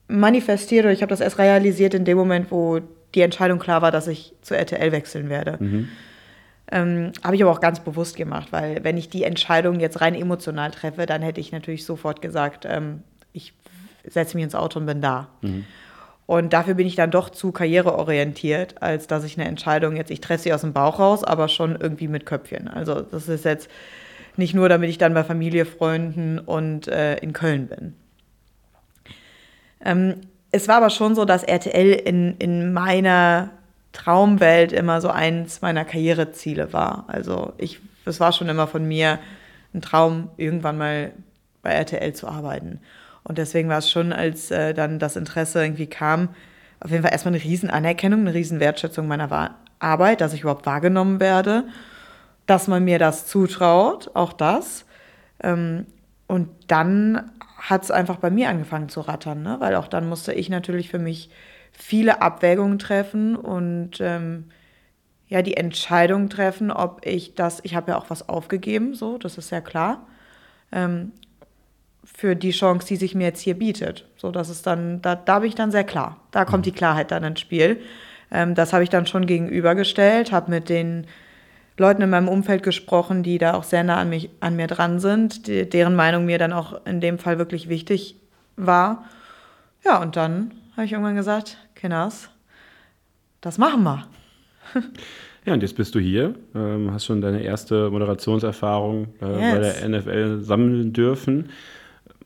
manifestiert 0.09 0.83
oder 0.83 0.91
ich 0.91 1.01
habe 1.01 1.11
das 1.11 1.21
erst 1.21 1.39
realisiert 1.39 1.93
in 1.93 2.03
dem 2.03 2.17
Moment, 2.17 2.51
wo 2.51 2.81
die 3.13 3.21
Entscheidung 3.21 3.57
klar 3.57 3.81
war, 3.81 3.91
dass 3.91 4.09
ich 4.09 4.33
zu 4.41 4.53
RTL 4.53 4.91
wechseln 4.91 5.29
werde. 5.29 5.55
Mhm. 5.63 5.87
Ähm, 6.69 7.13
habe 7.23 7.37
ich 7.37 7.41
aber 7.41 7.53
auch 7.53 7.61
ganz 7.61 7.79
bewusst 7.79 8.17
gemacht, 8.17 8.49
weil 8.51 8.83
wenn 8.83 8.97
ich 8.97 9.07
die 9.07 9.23
Entscheidung 9.23 9.79
jetzt 9.79 10.01
rein 10.01 10.13
emotional 10.13 10.71
treffe, 10.71 11.05
dann 11.05 11.21
hätte 11.21 11.39
ich 11.39 11.53
natürlich 11.53 11.85
sofort 11.85 12.21
gesagt, 12.21 12.65
ähm, 12.67 13.01
ich 13.31 13.53
setze 14.03 14.35
mich 14.35 14.43
ins 14.43 14.55
Auto 14.55 14.77
und 14.77 14.87
bin 14.87 14.99
da. 14.99 15.29
Mhm. 15.39 15.63
Und 16.27 16.53
dafür 16.53 16.73
bin 16.73 16.87
ich 16.87 16.95
dann 16.95 17.11
doch 17.11 17.29
zu 17.29 17.51
karriereorientiert, 17.51 18.81
als 18.81 19.07
dass 19.07 19.23
ich 19.23 19.37
eine 19.37 19.47
Entscheidung 19.47 19.95
jetzt, 19.95 20.09
ich 20.09 20.21
treffe 20.21 20.43
sie 20.43 20.53
aus 20.53 20.61
dem 20.61 20.73
Bauch 20.73 20.99
raus, 20.99 21.23
aber 21.23 21.47
schon 21.47 21.79
irgendwie 21.79 22.07
mit 22.07 22.25
Köpfchen. 22.25 22.67
Also 22.67 23.01
das 23.01 23.29
ist 23.29 23.45
jetzt 23.45 23.69
nicht 24.35 24.55
nur, 24.55 24.67
damit 24.67 24.89
ich 24.89 24.97
dann 24.97 25.13
bei 25.13 25.23
Familie, 25.23 25.65
Freunden 25.65 26.39
und 26.39 26.87
äh, 26.87 27.17
in 27.17 27.31
Köln 27.31 27.67
bin. 27.67 27.93
Ähm, 29.83 30.15
es 30.51 30.67
war 30.67 30.77
aber 30.77 30.89
schon 30.89 31.15
so, 31.15 31.25
dass 31.25 31.43
RTL 31.43 31.91
in, 31.91 32.37
in 32.37 32.73
meiner 32.73 33.51
Traumwelt 33.93 34.71
immer 34.71 35.01
so 35.01 35.09
eins 35.09 35.61
meiner 35.61 35.85
Karriereziele 35.85 36.73
war. 36.73 37.05
Also 37.07 37.53
ich, 37.57 37.79
es 38.05 38.19
war 38.19 38.33
schon 38.33 38.49
immer 38.49 38.67
von 38.67 38.85
mir 38.85 39.19
ein 39.73 39.81
Traum, 39.81 40.29
irgendwann 40.37 40.77
mal 40.77 41.11
bei 41.61 41.71
RTL 41.71 42.13
zu 42.13 42.27
arbeiten. 42.27 42.79
Und 43.25 43.37
deswegen 43.37 43.69
war 43.69 43.79
es 43.79 43.89
schon, 43.89 44.13
als 44.13 44.51
äh, 44.51 44.73
dann 44.73 44.99
das 44.99 45.15
Interesse 45.15 45.61
irgendwie 45.61 45.87
kam, 45.87 46.29
auf 46.79 46.91
jeden 46.91 47.03
Fall 47.03 47.11
erstmal 47.11 47.33
eine 47.33 47.43
riesen 47.43 47.69
Anerkennung, 47.69 48.21
eine 48.21 48.33
riesen 48.33 48.59
Wertschätzung 48.59 49.07
meiner 49.07 49.55
Arbeit, 49.79 50.21
dass 50.21 50.33
ich 50.33 50.41
überhaupt 50.41 50.65
wahrgenommen 50.65 51.19
werde, 51.19 51.65
dass 52.45 52.67
man 52.67 52.83
mir 52.83 52.99
das 52.99 53.25
zutraut, 53.25 54.11
auch 54.13 54.31
das. 54.31 54.85
Ähm, 55.41 55.87
und 56.27 56.49
dann 56.67 57.31
hat 57.57 57.83
es 57.83 57.91
einfach 57.91 58.17
bei 58.17 58.29
mir 58.29 58.49
angefangen 58.49 58.89
zu 58.89 59.01
rattern, 59.01 59.41
ne? 59.41 59.57
weil 59.59 59.75
auch 59.75 59.87
dann 59.87 60.07
musste 60.07 60.33
ich 60.33 60.49
natürlich 60.49 60.89
für 60.89 60.99
mich 60.99 61.31
viele 61.71 62.21
Abwägungen 62.21 62.77
treffen 62.77 63.35
und 63.35 63.99
ähm, 63.99 64.45
ja, 65.27 65.41
die 65.41 65.57
Entscheidung 65.57 66.29
treffen, 66.29 66.71
ob 66.71 67.05
ich 67.05 67.33
das, 67.33 67.59
ich 67.63 67.75
habe 67.75 67.91
ja 67.91 67.97
auch 67.97 68.09
was 68.09 68.29
aufgegeben, 68.29 68.93
so, 68.93 69.17
das 69.17 69.39
ist 69.39 69.49
ja 69.49 69.61
klar, 69.61 70.05
ähm, 70.71 71.11
für 72.05 72.35
die 72.35 72.51
Chance, 72.51 72.87
die 72.87 72.95
sich 72.95 73.15
mir 73.15 73.25
jetzt 73.25 73.41
hier 73.41 73.55
bietet. 73.55 74.05
So, 74.15 74.31
das 74.31 74.49
ist 74.49 74.65
dann, 74.65 75.01
da, 75.01 75.15
da 75.15 75.39
bin 75.39 75.49
ich 75.49 75.55
dann 75.55 75.71
sehr 75.71 75.83
klar. 75.83 76.21
Da 76.31 76.45
kommt 76.45 76.65
die 76.65 76.71
mhm. 76.71 76.75
Klarheit 76.75 77.11
dann 77.11 77.23
ins 77.23 77.39
Spiel. 77.39 77.81
Ähm, 78.31 78.55
das 78.55 78.73
habe 78.73 78.83
ich 78.83 78.89
dann 78.89 79.07
schon 79.07 79.25
gegenübergestellt, 79.25 80.31
habe 80.31 80.51
mit 80.51 80.69
den 80.69 81.07
Leuten 81.77 82.01
in 82.01 82.09
meinem 82.09 82.29
Umfeld 82.29 82.63
gesprochen, 82.63 83.23
die 83.23 83.37
da 83.37 83.55
auch 83.55 83.63
sehr 83.63 83.83
nah 83.83 83.97
an, 83.97 84.09
mich, 84.09 84.29
an 84.39 84.55
mir 84.55 84.67
dran 84.67 84.99
sind, 84.99 85.47
die, 85.47 85.69
deren 85.69 85.95
Meinung 85.95 86.25
mir 86.25 86.37
dann 86.37 86.53
auch 86.53 86.85
in 86.85 87.01
dem 87.01 87.19
Fall 87.19 87.37
wirklich 87.37 87.67
wichtig 87.67 88.15
war. 88.55 89.05
Ja, 89.83 90.01
und 90.01 90.15
dann 90.15 90.51
habe 90.73 90.85
ich 90.85 90.93
irgendwann 90.93 91.15
gesagt, 91.15 91.57
Kinders, 91.75 92.29
das 93.41 93.57
machen 93.57 93.83
wir. 93.83 94.07
Ja, 95.45 95.53
und 95.53 95.61
jetzt 95.61 95.75
bist 95.75 95.93
du 95.93 95.99
hier, 95.99 96.33
ähm, 96.55 96.91
hast 96.91 97.05
schon 97.05 97.21
deine 97.21 97.43
erste 97.43 97.91
Moderationserfahrung 97.91 99.09
äh, 99.21 99.25
yes. 99.25 99.53
bei 99.53 99.59
der 99.59 99.89
NFL 99.89 100.41
sammeln 100.41 100.91
dürfen. 100.91 101.49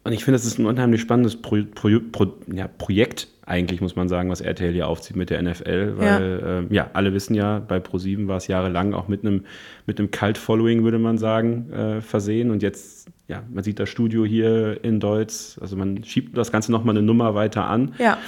Und 0.03 0.13
ich 0.13 0.23
finde, 0.23 0.37
das 0.37 0.45
ist 0.45 0.59
ein 0.59 0.65
unheimlich 0.65 1.01
spannendes 1.01 1.41
Pro 1.41 1.57
Pro 1.75 1.89
Pro 2.11 2.33
ja, 2.51 2.67
Projekt, 2.67 3.27
eigentlich, 3.45 3.81
muss 3.81 3.95
man 3.95 4.07
sagen, 4.07 4.29
was 4.29 4.41
RTL 4.41 4.71
hier 4.71 4.87
aufzieht 4.87 5.15
mit 5.15 5.29
der 5.29 5.41
NFL. 5.41 5.93
Weil, 5.97 6.39
ja, 6.41 6.59
äh, 6.59 6.63
ja 6.69 6.89
alle 6.93 7.13
wissen 7.13 7.33
ja, 7.33 7.59
bei 7.59 7.77
Pro7 7.77 8.27
war 8.27 8.37
es 8.37 8.47
jahrelang 8.47 8.93
auch 8.93 9.07
mit 9.07 9.25
einem 9.25 9.45
mit 9.87 9.99
einem 9.99 10.11
Cult-Following, 10.11 10.83
würde 10.83 10.99
man 10.99 11.17
sagen, 11.17 11.71
äh, 11.71 12.01
versehen. 12.01 12.51
Und 12.51 12.61
jetzt, 12.61 13.09
ja, 13.27 13.43
man 13.51 13.63
sieht 13.63 13.79
das 13.79 13.89
Studio 13.89 14.23
hier 14.23 14.83
in 14.83 14.99
Deutsch, 14.99 15.57
also 15.59 15.75
man 15.75 16.03
schiebt 16.03 16.37
das 16.37 16.51
Ganze 16.51 16.71
nochmal 16.71 16.95
eine 16.95 17.05
Nummer 17.05 17.33
weiter 17.33 17.65
an. 17.65 17.95
Ja. 17.97 18.19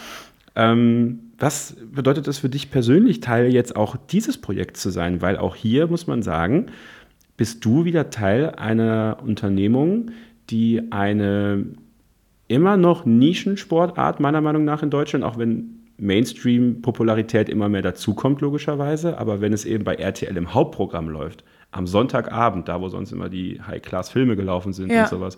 Ähm, 0.55 1.19
was 1.37 1.77
bedeutet 1.93 2.27
das 2.27 2.39
für 2.39 2.49
dich 2.49 2.71
persönlich, 2.71 3.21
Teil 3.21 3.53
jetzt 3.53 3.75
auch 3.75 3.95
dieses 3.95 4.39
Projekts 4.39 4.81
zu 4.81 4.89
sein? 4.89 5.21
Weil 5.21 5.37
auch 5.37 5.55
hier 5.55 5.87
muss 5.87 6.07
man 6.07 6.23
sagen, 6.23 6.67
bist 7.37 7.63
du 7.63 7.85
wieder 7.85 8.09
Teil 8.09 8.49
einer 8.57 9.17
Unternehmung, 9.23 10.11
die 10.51 10.91
eine 10.91 11.65
immer 12.47 12.77
noch 12.77 13.05
Nischensportart 13.05 14.19
meiner 14.19 14.41
Meinung 14.41 14.65
nach 14.65 14.83
in 14.83 14.89
Deutschland, 14.89 15.23
auch 15.23 15.37
wenn 15.37 15.77
Mainstream-Popularität 15.97 17.47
immer 17.47 17.69
mehr 17.69 17.81
dazukommt, 17.81 18.41
logischerweise, 18.41 19.17
aber 19.17 19.39
wenn 19.41 19.53
es 19.53 19.65
eben 19.65 19.83
bei 19.83 19.95
RTL 19.95 20.35
im 20.35 20.53
Hauptprogramm 20.53 21.09
läuft, 21.09 21.43
am 21.71 21.87
Sonntagabend, 21.87 22.67
da 22.67 22.81
wo 22.81 22.89
sonst 22.89 23.11
immer 23.11 23.29
die 23.29 23.61
High-Class-Filme 23.65 24.35
gelaufen 24.35 24.73
sind 24.73 24.91
Ja. 24.91 25.03
und 25.03 25.09
sowas, 25.09 25.37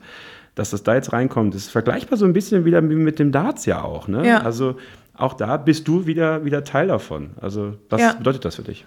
dass 0.56 0.72
das 0.72 0.82
da 0.84 0.96
jetzt 0.96 1.14
reinkommt. 1.14 1.54
Ist 1.54 1.70
vergleichbar 1.70 2.18
so 2.18 2.26
ein 2.26 2.34
bisschen 2.34 2.66
wieder 2.66 2.82
wie 2.90 2.96
mit 2.96 3.20
dem 3.20 3.32
Darts 3.32 3.66
ja 3.68 3.84
auch. 3.84 4.08
Ne? 4.08 4.28
Ja. 4.28 4.40
Also 4.42 4.78
auch 5.16 5.34
da 5.34 5.58
bist 5.58 5.88
du 5.88 6.08
wieder, 6.08 6.44
wieder 6.46 6.64
Teil 6.64 6.88
davon. 6.88 7.32
Also 7.40 7.76
was 7.90 8.02
Ja. 8.02 8.14
bedeutet 8.14 8.46
das 8.46 8.56
für 8.56 8.64
dich? 8.64 8.84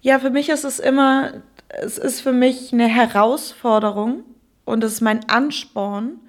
Ja, 0.00 0.18
für 0.18 0.30
mich 0.30 0.48
ist 0.48 0.64
es 0.64 0.78
immer, 0.78 1.32
es 1.68 1.98
ist 1.98 2.20
für 2.20 2.32
mich 2.32 2.72
eine 2.72 2.88
Herausforderung 2.88 4.24
und 4.64 4.84
es 4.84 4.94
ist 4.94 5.00
mein 5.00 5.28
Ansporn, 5.28 6.20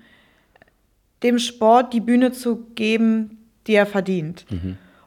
dem 1.24 1.40
Sport 1.40 1.94
die 1.94 2.02
Bühne 2.02 2.32
zu 2.32 2.66
geben, 2.76 3.50
die 3.66 3.74
er 3.74 3.86
verdient. 3.86 4.46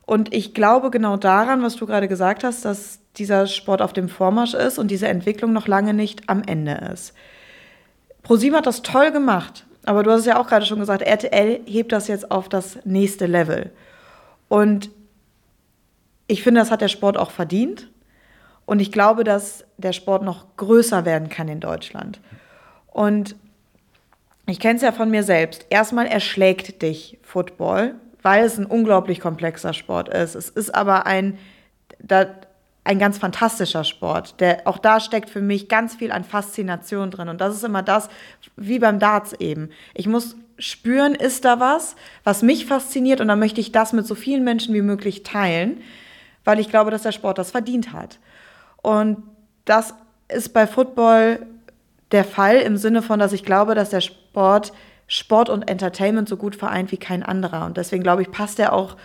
Und 0.06 0.34
ich 0.34 0.54
glaube 0.54 0.90
genau 0.90 1.16
daran, 1.16 1.62
was 1.62 1.76
du 1.76 1.86
gerade 1.86 2.08
gesagt 2.08 2.42
hast, 2.42 2.64
dass 2.64 2.98
dieser 3.16 3.46
Sport 3.46 3.82
auf 3.82 3.92
dem 3.92 4.08
Vormarsch 4.08 4.54
ist 4.54 4.78
und 4.78 4.90
diese 4.90 5.08
Entwicklung 5.08 5.52
noch 5.52 5.68
lange 5.68 5.94
nicht 5.94 6.28
am 6.28 6.42
Ende 6.42 6.72
ist. 6.92 7.14
ProSieben 8.22 8.56
hat 8.56 8.66
das 8.66 8.82
toll 8.82 9.12
gemacht, 9.12 9.66
aber 9.84 10.02
du 10.02 10.10
hast 10.10 10.20
es 10.20 10.26
ja 10.26 10.38
auch 10.38 10.48
gerade 10.48 10.66
schon 10.66 10.80
gesagt, 10.80 11.02
RTL 11.02 11.60
hebt 11.64 11.92
das 11.92 12.08
jetzt 12.08 12.30
auf 12.30 12.48
das 12.48 12.78
nächste 12.84 13.26
Level. 13.26 13.70
Und 14.48 14.90
ich 16.26 16.42
finde, 16.42 16.60
das 16.60 16.70
hat 16.70 16.80
der 16.80 16.88
Sport 16.88 17.16
auch 17.16 17.30
verdient. 17.30 17.88
Und 18.70 18.78
ich 18.78 18.92
glaube, 18.92 19.24
dass 19.24 19.64
der 19.78 19.92
Sport 19.92 20.22
noch 20.22 20.56
größer 20.56 21.04
werden 21.04 21.28
kann 21.28 21.48
in 21.48 21.58
Deutschland. 21.58 22.20
Und 22.86 23.34
ich 24.46 24.60
kenne 24.60 24.76
es 24.76 24.82
ja 24.82 24.92
von 24.92 25.10
mir 25.10 25.24
selbst. 25.24 25.66
Erstmal 25.70 26.06
erschlägt 26.06 26.80
dich 26.80 27.18
Football, 27.24 27.96
weil 28.22 28.44
es 28.44 28.58
ein 28.58 28.66
unglaublich 28.66 29.18
komplexer 29.18 29.72
Sport 29.72 30.08
ist. 30.10 30.36
Es 30.36 30.50
ist 30.50 30.72
aber 30.72 31.04
ein, 31.04 31.36
da, 31.98 32.26
ein 32.84 33.00
ganz 33.00 33.18
fantastischer 33.18 33.82
Sport. 33.82 34.40
Der, 34.40 34.68
auch 34.68 34.78
da 34.78 35.00
steckt 35.00 35.30
für 35.30 35.40
mich 35.40 35.68
ganz 35.68 35.96
viel 35.96 36.12
an 36.12 36.22
Faszination 36.22 37.10
drin. 37.10 37.28
Und 37.28 37.40
das 37.40 37.56
ist 37.56 37.64
immer 37.64 37.82
das, 37.82 38.08
wie 38.54 38.78
beim 38.78 39.00
Darts 39.00 39.32
eben. 39.32 39.70
Ich 39.94 40.06
muss 40.06 40.36
spüren, 40.60 41.16
ist 41.16 41.44
da 41.44 41.58
was, 41.58 41.96
was 42.22 42.42
mich 42.42 42.66
fasziniert 42.66 43.20
und 43.20 43.26
dann 43.26 43.40
möchte 43.40 43.60
ich 43.60 43.72
das 43.72 43.92
mit 43.92 44.06
so 44.06 44.14
vielen 44.14 44.44
Menschen 44.44 44.76
wie 44.76 44.82
möglich 44.82 45.24
teilen, 45.24 45.80
weil 46.44 46.60
ich 46.60 46.68
glaube, 46.68 46.92
dass 46.92 47.02
der 47.02 47.10
Sport 47.10 47.38
das 47.38 47.50
verdient 47.50 47.92
hat. 47.92 48.20
Und 48.82 49.22
das 49.64 49.94
ist 50.28 50.52
bei 50.52 50.66
Football 50.66 51.46
der 52.12 52.24
Fall 52.24 52.56
im 52.56 52.76
Sinne 52.76 53.02
von, 53.02 53.18
dass 53.18 53.32
ich 53.32 53.44
glaube, 53.44 53.74
dass 53.74 53.90
der 53.90 54.00
Sport 54.00 54.72
Sport 55.12 55.48
und 55.48 55.68
Entertainment 55.68 56.28
so 56.28 56.36
gut 56.36 56.54
vereint 56.54 56.92
wie 56.92 56.96
kein 56.96 57.24
anderer. 57.24 57.66
Und 57.66 57.76
deswegen 57.76 58.04
glaube 58.04 58.22
ich, 58.22 58.30
passt 58.30 58.60
er 58.60 58.72
auch 58.72 58.96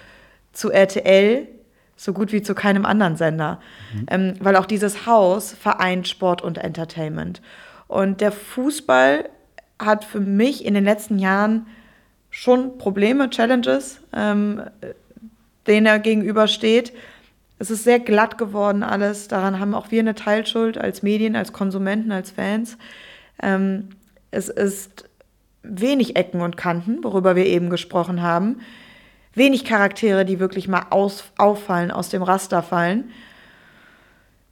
zu 0.54 0.72
RTL 0.72 1.48
so 1.96 2.14
gut 2.14 2.32
wie 2.32 2.44
zu 2.44 2.54
keinem 2.54 2.86
anderen 2.86 3.16
Sender. 3.16 3.60
Ähm, 4.08 4.36
weil 4.40 4.56
auch 4.56 4.68
dieses 4.68 5.08
Haus 5.08 5.54
vereint 5.54 6.08
Sport 6.08 6.44
und 6.44 6.60
Entertainment. 6.60 7.42
Und 7.88 8.22
der 8.22 8.32
Fußball 8.32 9.30
hat 9.80 10.06
für 10.06 10.20
mich 10.20 10.64
in 10.64 10.76
den 10.76 10.84
letzten 10.84 11.18
Jahren 11.18 11.66
schon 12.30 12.78
Probleme, 12.78 13.32
Challenges, 13.32 14.02
ähm, 14.14 14.62
denen 15.66 15.88
er 15.88 15.98
gegenübersteht. 15.98 16.94
Es 17.58 17.72
ist 17.72 17.84
sehr 17.84 18.00
glatt 18.00 18.38
geworden 18.38 18.84
alles. 18.84 19.28
Daran 19.28 19.60
haben 19.60 19.74
auch 19.74 19.92
wir 19.92 20.02
eine 20.02 20.16
Teilschuld 20.16 20.78
als 20.78 21.04
Medien, 21.04 21.36
als 21.36 21.54
Konsumenten, 21.54 22.12
als 22.12 22.32
Fans. 22.32 22.78
Ähm, 23.42 23.90
es 24.32 24.50
ist 24.50 25.10
wenig 25.64 26.16
Ecken 26.16 26.42
und 26.42 26.58
Kanten, 26.58 27.04
worüber 27.04 27.36
wir 27.36 27.46
eben 27.46 27.70
gesprochen 27.70 28.22
haben. 28.22 28.62
Wenig 29.34 29.66
Charaktere, 29.66 30.26
die 30.26 30.40
wirklich 30.40 30.68
mal 30.68 30.88
aus, 30.90 31.26
auffallen, 31.38 31.92
aus 31.92 32.10
dem 32.10 32.24
Raster 32.24 32.62
fallen. 32.62 33.12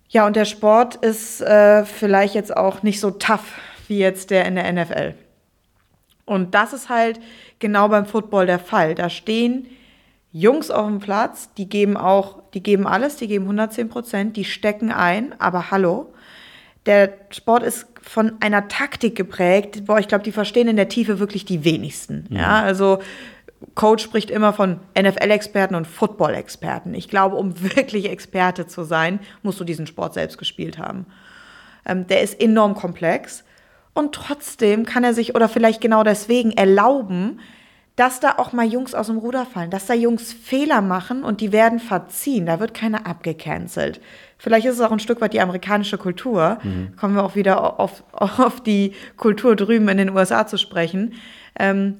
Ja, 0.10 0.28
und 0.28 0.36
der 0.36 0.46
Sport 0.46 0.96
ist 0.96 1.42
äh, 1.42 1.86
vielleicht 1.86 2.36
jetzt 2.36 2.56
auch 2.56 2.84
nicht 2.84 3.00
so 3.00 3.12
tough 3.12 3.60
wie 3.88 3.98
jetzt 3.98 4.30
der 4.30 4.46
in 4.46 4.56
der 4.56 4.72
NFL. 4.72 5.16
Und 6.26 6.54
das 6.56 6.72
ist 6.74 6.90
halt 6.90 7.20
genau 7.60 7.90
beim 7.90 8.06
Football 8.06 8.46
der 8.46 8.60
Fall. 8.60 8.96
Da 8.96 9.10
stehen 9.10 9.68
Jungs 10.34 10.72
auf 10.72 10.88
dem 10.88 11.00
Platz, 11.00 11.54
die 11.58 11.70
geben 11.70 11.96
auch, 11.96 12.42
die 12.56 12.64
geben 12.64 12.88
alles, 12.88 13.18
die 13.18 13.28
geben 13.28 13.46
110 13.46 13.88
Prozent, 13.88 14.36
die 14.36 14.46
stecken 14.46 14.92
ein, 14.92 15.40
aber 15.40 15.70
hallo. 15.70 16.12
Der 16.88 17.14
Sport 17.30 17.64
ist 17.64 17.86
von 18.02 18.34
einer 18.42 18.68
Taktik 18.68 19.16
geprägt, 19.16 19.86
boah, 19.86 20.00
ich 20.00 20.08
glaube, 20.08 20.24
die 20.24 20.32
verstehen 20.32 20.68
in 20.68 20.76
der 20.76 20.90
Tiefe 20.90 21.20
wirklich 21.20 21.46
die 21.46 21.64
wenigsten. 21.64 22.28
Ja, 22.32 22.62
also 22.62 23.00
Coach 23.76 24.04
spricht 24.04 24.32
immer 24.32 24.54
von 24.54 24.80
NFL-Experten 25.00 25.76
und 25.76 25.88
Football-Experten. 25.88 26.96
Ich 26.96 27.10
glaube, 27.10 27.36
um 27.36 27.62
wirklich 27.76 28.10
Experte 28.10 28.66
zu 28.66 28.84
sein, 28.84 29.20
musst 29.44 29.60
du 29.60 29.64
diesen 29.64 29.88
Sport 29.88 30.16
selbst 30.16 30.40
gespielt 30.40 30.80
haben. 30.80 31.06
Ähm, 31.86 32.08
der 32.08 32.22
ist 32.22 32.42
enorm 32.42 32.74
komplex 32.74 33.44
und 33.94 34.16
trotzdem 34.16 34.86
kann 34.86 35.04
er 35.04 35.14
sich 35.14 35.36
oder 35.36 35.48
vielleicht 35.48 35.80
genau 35.80 36.04
deswegen 36.04 36.52
erlauben, 36.52 37.40
dass 37.96 38.20
da 38.20 38.36
auch 38.38 38.54
mal 38.54 38.66
Jungs 38.66 38.96
aus 38.96 39.08
dem 39.08 39.18
Ruder 39.18 39.46
fallen, 39.46 39.70
dass 39.70 39.86
da 39.86 39.94
Jungs 39.94 40.34
Fehler 40.34 40.82
machen 40.82 41.24
und 41.24 41.42
die 41.42 41.52
werden 41.52 41.80
verziehen. 41.80 42.46
Da 42.46 42.60
wird 42.60 42.74
keiner 42.74 43.06
abgecancelt. 43.06 44.02
Vielleicht 44.40 44.66
ist 44.66 44.76
es 44.76 44.82
auch 44.82 44.92
ein 44.92 45.00
Stück 45.00 45.22
weit 45.22 45.34
die 45.34 45.42
amerikanische 45.42 45.98
Kultur. 45.98 46.58
Kommen 47.00 47.16
wir 47.16 47.24
auch 47.24 47.36
wieder 47.36 47.80
auf, 47.80 48.04
auf 48.12 48.62
die 48.62 48.94
Kultur 49.16 49.56
drüben 49.56 49.88
in 49.90 49.98
den 49.98 50.10
USA 50.10 50.48
zu 50.48 50.58
sprechen. 50.58 51.14
Ähm, 51.58 52.00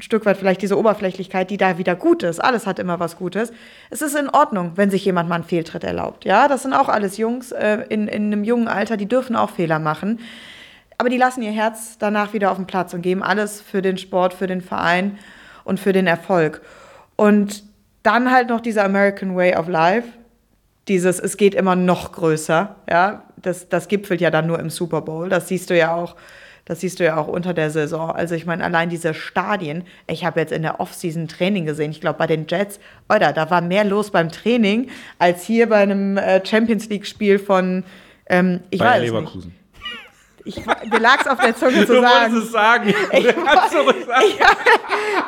ein 0.00 0.02
Stück 0.02 0.24
weit 0.24 0.38
vielleicht 0.38 0.62
diese 0.62 0.78
Oberflächlichkeit, 0.78 1.50
die 1.50 1.58
da 1.58 1.76
wieder 1.76 1.94
gut 1.94 2.22
ist. 2.22 2.42
Alles 2.42 2.66
hat 2.66 2.78
immer 2.78 2.98
was 2.98 3.16
Gutes. 3.18 3.52
Es 3.90 4.00
ist 4.00 4.16
in 4.16 4.30
Ordnung, 4.30 4.72
wenn 4.76 4.90
sich 4.90 5.04
jemand 5.04 5.28
mal 5.28 5.34
einen 5.34 5.44
Fehltritt 5.44 5.84
erlaubt. 5.84 6.24
Ja, 6.24 6.48
das 6.48 6.62
sind 6.62 6.72
auch 6.72 6.88
alles 6.88 7.18
Jungs 7.18 7.52
äh, 7.52 7.84
in, 7.90 8.08
in 8.08 8.24
einem 8.24 8.42
jungen 8.42 8.66
Alter, 8.66 8.96
die 8.96 9.06
dürfen 9.06 9.36
auch 9.36 9.50
Fehler 9.50 9.78
machen. 9.78 10.20
Aber 11.00 11.08
die 11.08 11.16
lassen 11.16 11.40
ihr 11.40 11.50
Herz 11.50 11.96
danach 11.98 12.34
wieder 12.34 12.50
auf 12.50 12.58
den 12.58 12.66
Platz 12.66 12.92
und 12.92 13.00
geben 13.00 13.22
alles 13.22 13.62
für 13.62 13.80
den 13.80 13.96
Sport, 13.96 14.34
für 14.34 14.46
den 14.46 14.60
Verein 14.60 15.16
und 15.64 15.80
für 15.80 15.94
den 15.94 16.06
Erfolg. 16.06 16.60
Und 17.16 17.64
dann 18.02 18.30
halt 18.30 18.50
noch 18.50 18.60
dieser 18.60 18.84
American 18.84 19.34
Way 19.34 19.56
of 19.56 19.66
Life, 19.66 20.06
dieses, 20.88 21.18
es 21.18 21.38
geht 21.38 21.54
immer 21.54 21.74
noch 21.74 22.12
größer, 22.12 22.76
ja, 22.90 23.22
das, 23.38 23.70
das 23.70 23.88
gipfelt 23.88 24.20
ja 24.20 24.30
dann 24.30 24.46
nur 24.46 24.58
im 24.58 24.68
Super 24.68 25.00
Bowl. 25.00 25.30
Das 25.30 25.48
siehst 25.48 25.70
du 25.70 25.78
ja 25.78 25.94
auch, 25.94 26.16
das 26.66 26.80
siehst 26.80 27.00
du 27.00 27.04
ja 27.04 27.16
auch 27.16 27.28
unter 27.28 27.54
der 27.54 27.70
Saison. 27.70 28.10
Also 28.10 28.34
ich 28.34 28.44
meine, 28.44 28.62
allein 28.62 28.90
diese 28.90 29.14
Stadien, 29.14 29.84
ich 30.06 30.26
habe 30.26 30.38
jetzt 30.38 30.52
in 30.52 30.60
der 30.60 30.80
Offseason 30.80 31.28
Training 31.28 31.64
gesehen, 31.64 31.92
ich 31.92 32.02
glaube 32.02 32.18
bei 32.18 32.26
den 32.26 32.44
Jets, 32.46 32.78
oder 33.08 33.32
da 33.32 33.48
war 33.48 33.62
mehr 33.62 33.84
los 33.84 34.10
beim 34.10 34.28
Training 34.28 34.90
als 35.18 35.44
hier 35.44 35.66
bei 35.70 35.78
einem 35.78 36.18
äh, 36.18 36.44
Champions 36.44 36.90
League-Spiel 36.90 37.38
von, 37.38 37.84
ähm, 38.26 38.60
ich 38.68 38.80
Bayer 38.80 39.14
weiß 39.14 39.28
es 39.28 39.34
nicht. 39.46 39.59
Ich, 40.44 40.64
mir 40.64 40.98
lag 40.98 41.20
es 41.20 41.26
auf 41.26 41.38
der 41.38 41.54
Zunge 41.56 41.80
zu 41.86 41.94
Du 41.94 42.00
sagen. 42.00 42.32
wolltest 42.32 42.46
es 42.46 42.52
sagen. 42.52 42.88
Ich, 43.12 43.26
Du 43.72 43.90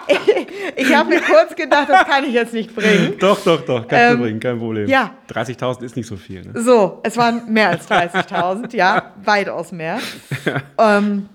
ich, 0.08 0.86
ich 0.88 0.94
habe 0.94 1.08
mir 1.10 1.20
kurz 1.20 1.54
gedacht, 1.54 1.88
das 1.88 2.06
kann 2.06 2.24
ich 2.24 2.32
jetzt 2.32 2.52
nicht 2.52 2.74
bringen. 2.74 3.14
Doch, 3.20 3.40
doch, 3.44 3.60
doch, 3.64 3.86
kannst 3.86 3.92
Ähm, 4.12 4.16
du 4.18 4.22
bringen, 4.24 4.40
kein 4.40 4.58
Problem. 4.58 4.88
ja. 4.88 5.10
30.000 5.30 5.82
ist 5.84 5.96
nicht 5.96 6.06
so 6.06 6.16
viel. 6.16 6.42
Ne? 6.42 6.60
So, 6.60 7.00
es 7.02 7.16
waren 7.16 7.52
mehr 7.52 7.70
als 7.70 7.88
30.000, 7.88 8.74
ja, 8.76 9.12
weitaus 9.24 9.72
mehr. 9.72 9.98
ähm, 10.78 11.28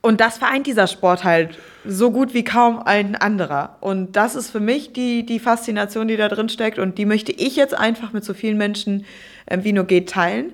und 0.00 0.20
das 0.20 0.38
vereint 0.38 0.66
dieser 0.66 0.88
Sport 0.88 1.22
halt 1.22 1.58
so 1.84 2.10
gut 2.10 2.34
wie 2.34 2.42
kaum 2.44 2.80
ein 2.82 3.14
anderer. 3.14 3.76
Und 3.80 4.16
das 4.16 4.34
ist 4.34 4.50
für 4.50 4.58
mich 4.60 4.92
die, 4.92 5.24
die 5.24 5.38
Faszination, 5.38 6.08
die 6.08 6.16
da 6.16 6.28
drin 6.28 6.48
steckt. 6.48 6.78
Und 6.80 6.98
die 6.98 7.06
möchte 7.06 7.30
ich 7.32 7.54
jetzt 7.56 7.74
einfach 7.74 8.12
mit 8.12 8.24
so 8.24 8.34
vielen 8.34 8.58
Menschen 8.58 9.04
äh, 9.46 9.58
wie 9.62 9.72
nur 9.72 9.84
geht 9.84 10.10
teilen. 10.10 10.52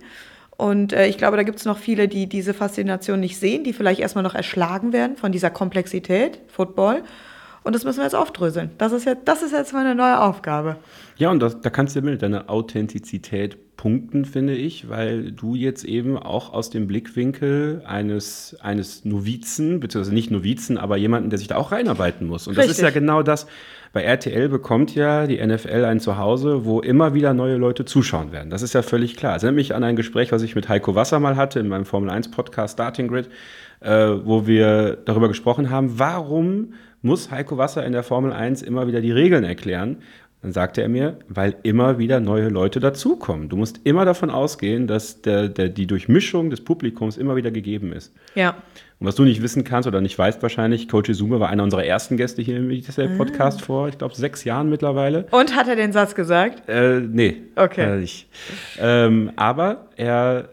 Und 0.59 0.93
äh, 0.93 1.07
ich 1.07 1.19
glaube, 1.19 1.37
da 1.37 1.45
gibt 1.45 1.61
es 1.61 1.65
noch 1.65 1.79
viele, 1.79 2.09
die 2.09 2.29
diese 2.29 2.53
Faszination 2.53 3.21
nicht 3.21 3.39
sehen, 3.39 3.63
die 3.63 3.73
vielleicht 3.73 4.01
erstmal 4.01 4.25
noch 4.25 4.35
erschlagen 4.35 4.93
werden 4.93 5.17
von 5.17 5.31
dieser 5.31 5.51
Komplexität, 5.51 6.41
Football. 6.49 7.05
Und 7.63 7.77
das 7.77 7.85
müssen 7.85 7.99
wir 7.99 8.05
jetzt 8.05 8.17
aufdröseln. 8.17 8.71
Das 8.77 8.91
ist 8.93 9.05
jetzt, 9.05 9.23
das 9.27 9.43
ist 9.43 9.53
jetzt 9.53 9.73
meine 9.73 9.95
neue 9.95 10.21
Aufgabe. 10.21 10.77
Ja, 11.17 11.31
und 11.31 11.39
das, 11.41 11.61
da 11.61 11.71
kannst 11.71 11.95
du 11.95 12.03
mit 12.03 12.23
deiner 12.23 12.51
Authentizität 12.51 13.77
punkten, 13.77 14.25
finde 14.25 14.57
ich, 14.57 14.89
weil 14.89 15.31
du 15.31 15.55
jetzt 15.55 15.85
eben 15.85 16.19
auch 16.19 16.53
aus 16.53 16.71
dem 16.71 16.89
Blickwinkel 16.89 17.83
eines, 17.87 18.57
eines 18.61 19.05
Novizen, 19.05 19.79
beziehungsweise 19.79 20.13
nicht 20.13 20.33
Novizen, 20.33 20.77
aber 20.77 20.97
jemanden, 20.97 21.31
der 21.31 21.39
sich 21.39 21.47
da 21.47 21.57
auch 21.57 21.71
reinarbeiten 21.71 22.27
muss. 22.27 22.49
Und 22.49 22.59
das 22.59 22.65
ist 22.65 22.71
Richtig. 22.73 22.85
ja 22.85 22.91
genau 22.91 23.23
das. 23.23 23.47
Bei 23.93 24.03
RTL 24.03 24.49
bekommt 24.49 24.95
ja 24.95 25.27
die 25.27 25.45
NFL 25.45 25.85
ein 25.85 26.01
Zuhause, 26.01 26.65
wo 26.65 26.81
immer 26.81 27.15
wieder 27.15 27.35
neue 27.35 27.57
Leute 27.57 27.85
zuschauen 27.85 28.33
werden. 28.33 28.51
Das 28.51 28.63
ist 28.63 28.75
ja 28.75 28.83
völlig 28.83 29.17
klar. 29.17 29.37
Es 29.37 29.43
erinnert 29.43 29.57
mich 29.57 29.75
an 29.75 29.85
ein 29.85 29.97
Gespräch, 29.97 30.31
was 30.33 30.43
ich 30.43 30.55
mit 30.55 30.69
Heiko 30.69 30.95
Wasser 30.95 31.21
mal 31.21 31.37
hatte 31.37 31.61
in 31.61 31.69
meinem 31.69 31.85
Formel 31.85 32.11
1 32.11 32.31
Podcast 32.31 32.75
Starting 32.75 33.09
Grid, 33.09 33.29
äh, 33.81 33.91
wo 34.25 34.47
wir 34.47 34.99
darüber 35.05 35.29
gesprochen 35.29 35.71
haben, 35.71 35.99
warum 35.99 36.75
muss 37.01 37.31
Heiko 37.31 37.57
Wasser 37.57 37.85
in 37.87 37.93
der 37.93 38.03
Formel 38.03 38.33
1 38.33 38.63
immer 38.63 38.87
wieder 38.87 39.01
die 39.01 39.13
Regeln 39.13 39.45
erklären? 39.45 39.99
Dann 40.43 40.53
sagte 40.53 40.83
er 40.83 40.89
mir, 40.89 41.19
weil 41.29 41.57
immer 41.65 41.99
wieder 41.99 42.21
neue 42.21 42.49
Leute 42.49 42.79
dazukommen. 42.79 43.49
Du 43.49 43.57
musst 43.57 43.81
immer 43.83 44.05
davon 44.05 44.31
ausgehen, 44.31 44.87
dass 44.87 45.21
der, 45.21 45.49
der, 45.49 45.69
die 45.69 45.89
Durchmischung 45.89 46.51
des 46.51 46.61
Publikums 46.61 47.17
immer 47.17 47.35
wieder 47.35 47.51
gegeben 47.51 47.93
ist. 47.93 48.15
Ja. 48.37 48.51
Und 49.01 49.07
was 49.07 49.17
du 49.17 49.25
nicht 49.25 49.43
wissen 49.43 49.65
kannst 49.65 49.89
oder 49.89 50.01
nicht 50.01 50.17
weißt 50.17 50.41
wahrscheinlich, 50.43 50.89
Coach 50.89 51.09
Izuma 51.09 51.41
war 51.41 51.49
einer 51.49 51.65
unserer 51.65 51.85
ersten 51.85 52.17
Gäste 52.17 52.43
hier 52.43 52.57
im 52.57 52.69
dieser 52.69 53.09
Podcast 53.17 53.63
vor, 53.63 53.89
ich 53.89 53.99
glaube, 53.99 54.15
sechs 54.15 54.45
Jahren 54.45 54.71
mittlerweile. 54.71 55.27
Und 55.33 55.57
hat 55.57 55.67
er 55.67 55.77
den 55.77 55.93
Satz 55.93 56.15
gesagt? 56.15 56.69
Äh, 56.69 57.01
nee. 57.01 57.43
Okay. 57.57 57.97
Äh, 57.97 58.01
nicht. 58.01 58.29
Ähm, 58.81 59.33
aber 59.35 59.89
er 59.97 60.51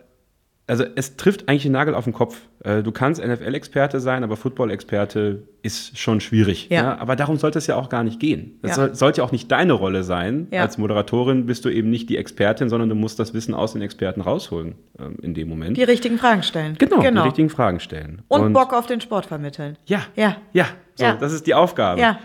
also 0.68 0.84
es 0.96 1.16
trifft 1.16 1.48
eigentlich 1.48 1.62
den 1.64 1.74
Nagel 1.74 1.94
auf 1.94 2.06
den 2.06 2.14
Kopf. 2.14 2.42
Äh, 2.64 2.82
du 2.82 2.92
kannst 2.92 3.24
NFL-Experte 3.24 4.00
sein, 4.00 4.24
aber 4.24 4.36
Football-Experte 4.36 5.44
ist 5.62 5.98
schon 6.00 6.20
schwierig. 6.22 6.70
Ja. 6.72 6.76
Ja. 6.84 6.98
Aber 6.98 7.16
darum 7.16 7.38
sollte 7.38 7.60
es 7.60 7.68
ja 7.68 7.76
auch 7.76 7.88
gar 7.90 8.04
nicht 8.04 8.20
gehen. 8.20 8.58
Das 8.64 8.72
Ja. 8.72 8.76
soll, 8.76 8.96
sollte 8.96 9.24
auch 9.24 9.32
nicht 9.32 9.52
deine 9.52 9.74
Rolle 9.74 10.04
sein. 10.04 10.48
Ja. 10.52 10.62
Als 10.64 10.80
Moderatorin 10.80 11.46
bist 11.46 11.66
du 11.66 11.70
eben 11.70 11.92
nicht 11.92 12.10
die 12.10 12.18
Expertin, 12.18 12.70
sondern 12.70 12.90
du 12.90 12.96
musst 12.96 13.20
das 13.20 13.34
Wissen 13.36 13.54
aus 13.54 13.74
den 13.74 13.84
Experten 13.84 14.22
rausholen 14.22 14.74
ähm, 15.00 15.18
in 15.22 15.36
dem 15.36 15.50
Moment. 15.50 15.78
Die 15.78 15.84
richtigen 15.84 16.18
Fragen 16.18 16.42
stellen. 16.42 16.76
genau, 16.80 17.00
die 17.02 17.18
richtigen 17.20 17.50
Fragen 17.50 17.80
stellen. 17.80 18.24
Und, 18.28 18.54
Bock 18.54 18.74
auf 18.74 18.88
den 18.88 19.02
Sport 19.02 19.28
vermitteln. 19.28 19.78
Ja, 19.86 20.02
Ja. 20.16 20.38
ja, 20.54 20.66
so, 20.96 21.04
Ja. 21.06 21.14
das 21.16 21.32
ist 21.32 21.46
die 21.46 21.54
Aufgabe. 21.54 22.02
Ja. 22.02 22.20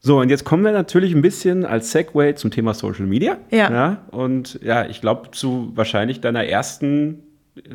So, 0.00 0.20
und 0.20 0.28
jetzt 0.28 0.44
kommen 0.44 0.62
wir 0.64 0.72
natürlich 0.72 1.14
ein 1.14 1.22
bisschen 1.22 1.64
als 1.64 1.90
Segway 1.90 2.34
zum 2.34 2.50
Thema 2.50 2.74
Social 2.74 3.06
Media. 3.06 3.38
Ja. 3.50 4.02
und 4.10 4.60
ja, 4.62 4.86
ich 4.86 5.00
glaube, 5.00 5.30
zu 5.32 5.72
wahrscheinlich 5.74 6.20
deiner 6.20 6.44
ersten 6.44 7.22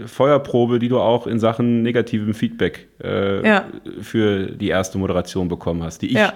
Feuerprobe, 0.05 0.79
die 0.79 0.89
du 0.89 0.99
auch 0.99 1.25
in 1.27 1.39
Sachen 1.39 1.81
negativem 1.83 2.33
Feedback 2.33 2.87
äh, 3.03 3.45
Ja. 3.47 3.65
für 4.01 4.47
die 4.51 4.67
erste 4.69 4.97
Moderation 4.97 5.47
bekommen 5.47 5.83
hast, 5.83 6.01
die 6.01 6.07
ich 6.07 6.13
Ja. 6.13 6.33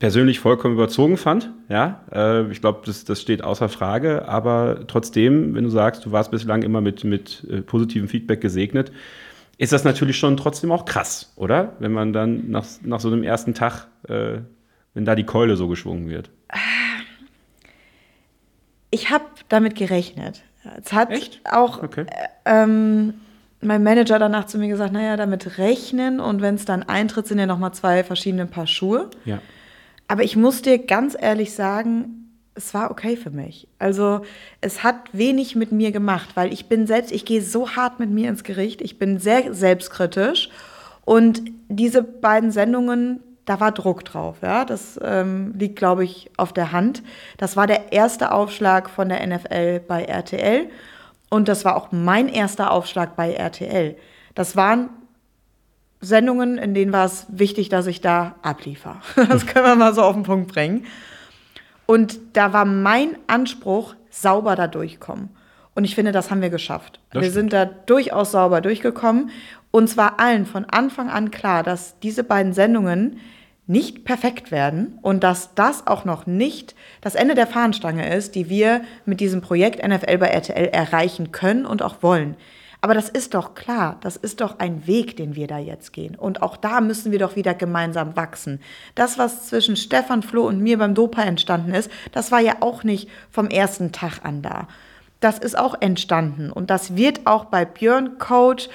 persönlich 0.00 0.40
vollkommen 0.40 0.74
überzogen 0.74 1.16
fand. 1.16 1.50
Ja, 1.68 2.00
äh, 2.12 2.50
ich 2.50 2.60
glaube, 2.60 2.80
das, 2.84 3.04
das 3.04 3.20
steht 3.20 3.44
außer 3.44 3.68
Frage. 3.68 4.26
Aber 4.28 4.86
trotzdem, 4.88 5.54
wenn 5.54 5.64
du 5.64 5.70
sagst, 5.70 6.04
du 6.04 6.10
warst 6.12 6.30
bislang 6.32 6.62
immer 6.62 6.80
mit, 6.80 7.04
mit 7.04 7.46
äh, 7.48 7.60
positivem 7.62 8.08
Feedback 8.08 8.40
gesegnet, 8.40 8.90
ist 9.56 9.72
das 9.72 9.84
natürlich 9.84 10.16
schon 10.18 10.36
trotzdem 10.36 10.72
auch 10.72 10.84
krass, 10.84 11.32
oder? 11.36 11.74
Wenn 11.78 11.92
man 11.92 12.12
dann 12.12 12.50
nach, 12.50 12.66
nach 12.82 12.98
so 12.98 13.06
einem 13.08 13.22
ersten 13.22 13.54
Tag, 13.54 13.86
äh, 14.08 14.38
wenn 14.94 15.04
da 15.04 15.14
die 15.14 15.22
Keule 15.24 15.56
so 15.56 15.68
geschwungen 15.68 16.08
wird. 16.08 16.28
Ich 18.90 19.10
habe 19.10 19.24
damit 19.48 19.74
gerechnet. 19.76 20.42
Es 20.82 20.92
hat 20.92 21.10
Echt? 21.10 21.40
auch 21.50 21.82
Okay. 21.82 22.06
ähm, 22.44 23.14
mein 23.60 23.82
Manager 23.82 24.18
danach 24.18 24.46
zu 24.46 24.58
mir 24.58 24.68
gesagt, 24.68 24.92
naja, 24.92 25.16
damit 25.16 25.58
rechnen 25.58 26.20
und 26.20 26.42
wenn 26.42 26.54
es 26.54 26.64
dann 26.64 26.82
eintritt, 26.82 27.26
sind 27.26 27.38
ja 27.38 27.46
nochmal 27.46 27.72
zwei 27.72 28.04
verschiedene 28.04 28.46
Paar 28.46 28.66
Schuhe. 28.66 29.10
Ja. 29.24 29.38
Aber 30.06 30.22
ich 30.22 30.36
muss 30.36 30.62
dir 30.62 30.78
ganz 30.78 31.16
ehrlich 31.18 31.54
sagen, 31.54 32.30
es 32.54 32.72
war 32.74 32.90
okay 32.90 33.16
für 33.16 33.30
mich. 33.30 33.66
Also 33.78 34.20
es 34.60 34.82
hat 34.82 34.96
wenig 35.12 35.56
mit 35.56 35.72
mir 35.72 35.92
gemacht, 35.92 36.30
weil 36.34 36.52
ich 36.52 36.66
bin 36.66 36.86
selbst, 36.86 37.10
ich 37.10 37.24
gehe 37.24 37.42
so 37.42 37.70
hart 37.70 37.98
mit 38.00 38.10
mir 38.10 38.28
ins 38.28 38.44
Gericht, 38.44 38.80
ich 38.80 38.98
bin 38.98 39.18
sehr 39.18 39.52
selbstkritisch 39.54 40.50
und 41.04 41.42
diese 41.68 42.02
beiden 42.02 42.50
Sendungen, 42.52 43.20
da 43.44 43.60
war 43.60 43.72
Druck 43.72 44.04
drauf, 44.04 44.38
ja, 44.42 44.64
das 44.64 44.98
ähm, 45.02 45.54
liegt, 45.56 45.76
glaube 45.76 46.04
ich, 46.04 46.30
auf 46.36 46.52
der 46.52 46.72
Hand. 46.72 47.02
Das 47.36 47.56
war 47.56 47.66
der 47.66 47.92
erste 47.92 48.32
Aufschlag 48.32 48.88
von 48.88 49.08
der 49.08 49.26
NFL 49.26 49.80
bei 49.80 50.04
RTL 50.04 50.68
und 51.28 51.48
das 51.48 51.64
war 51.64 51.76
auch 51.76 51.92
mein 51.92 52.28
erster 52.28 52.70
Aufschlag 52.70 53.16
bei 53.16 53.32
RTL. 53.32 53.96
Das 54.34 54.56
waren 54.56 54.88
Sendungen, 56.00 56.58
in 56.58 56.74
denen 56.74 56.92
war 56.92 57.06
es 57.06 57.26
wichtig, 57.28 57.68
dass 57.68 57.86
ich 57.86 58.00
da 58.00 58.36
abliefer. 58.42 59.00
Das 59.16 59.46
können 59.46 59.66
wir 59.66 59.76
mal 59.76 59.94
so 59.94 60.02
auf 60.02 60.14
den 60.14 60.22
Punkt 60.22 60.52
bringen. 60.52 60.86
Und 61.86 62.18
da 62.32 62.52
war 62.52 62.64
mein 62.64 63.16
Anspruch, 63.26 63.94
sauber 64.10 64.56
da 64.56 64.68
durchkommen. 64.68 65.30
Und 65.74 65.84
ich 65.84 65.94
finde, 65.94 66.12
das 66.12 66.30
haben 66.30 66.40
wir 66.40 66.50
geschafft. 66.50 67.00
Das 67.10 67.22
wir 67.22 67.30
sind 67.30 67.52
da 67.52 67.64
durchaus 67.64 68.30
sauber 68.32 68.60
durchgekommen. 68.60 69.30
Und 69.74 69.88
zwar 69.88 70.20
allen 70.20 70.46
von 70.46 70.66
Anfang 70.66 71.10
an 71.10 71.32
klar, 71.32 71.64
dass 71.64 71.98
diese 71.98 72.22
beiden 72.22 72.52
Sendungen 72.52 73.18
nicht 73.66 74.04
perfekt 74.04 74.52
werden 74.52 75.00
und 75.02 75.24
dass 75.24 75.56
das 75.56 75.88
auch 75.88 76.04
noch 76.04 76.26
nicht 76.26 76.76
das 77.00 77.16
Ende 77.16 77.34
der 77.34 77.48
Fahnenstange 77.48 78.14
ist, 78.14 78.36
die 78.36 78.48
wir 78.48 78.82
mit 79.04 79.18
diesem 79.18 79.40
Projekt 79.40 79.84
NFL 79.84 80.18
bei 80.18 80.28
RTL 80.28 80.68
erreichen 80.68 81.32
können 81.32 81.66
und 81.66 81.82
auch 81.82 82.04
wollen. 82.04 82.36
Aber 82.82 82.94
das 82.94 83.08
ist 83.08 83.34
doch 83.34 83.56
klar, 83.56 83.98
das 84.02 84.14
ist 84.14 84.40
doch 84.40 84.60
ein 84.60 84.86
Weg, 84.86 85.16
den 85.16 85.34
wir 85.34 85.48
da 85.48 85.58
jetzt 85.58 85.92
gehen. 85.92 86.14
Und 86.14 86.40
auch 86.40 86.56
da 86.56 86.80
müssen 86.80 87.10
wir 87.10 87.18
doch 87.18 87.34
wieder 87.34 87.54
gemeinsam 87.54 88.14
wachsen. 88.14 88.60
Das, 88.94 89.18
was 89.18 89.48
zwischen 89.48 89.74
Stefan, 89.74 90.22
Flo 90.22 90.46
und 90.46 90.60
mir 90.60 90.78
beim 90.78 90.94
Dopa 90.94 91.22
entstanden 91.22 91.74
ist, 91.74 91.90
das 92.12 92.30
war 92.30 92.38
ja 92.38 92.58
auch 92.60 92.84
nicht 92.84 93.08
vom 93.28 93.48
ersten 93.48 93.90
Tag 93.90 94.20
an 94.22 94.40
da. 94.40 94.68
Das 95.18 95.38
ist 95.38 95.58
auch 95.58 95.74
entstanden. 95.80 96.52
Und 96.52 96.70
das 96.70 96.94
wird 96.94 97.26
auch 97.26 97.46
bei 97.46 97.64
Björn 97.64 98.18
Coach, 98.18 98.68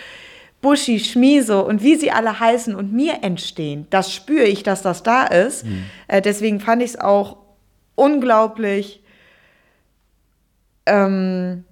Buschi, 0.61 0.99
Schmiso 0.99 1.61
und 1.65 1.81
wie 1.83 1.95
sie 1.95 2.11
alle 2.11 2.39
heißen 2.39 2.75
und 2.75 2.91
mir 2.93 3.23
entstehen. 3.23 3.87
Das 3.89 4.13
spüre 4.13 4.43
ich, 4.45 4.63
dass 4.63 4.81
das 4.81 5.03
da 5.03 5.25
ist. 5.25 5.65
Äh, 6.07 6.21
deswegen 6.21 6.59
fand 6.59 6.81
ich 6.81 6.91
es 6.91 6.99
auch 6.99 7.37
unglaublich 7.95 9.01
ähm, 10.85 11.63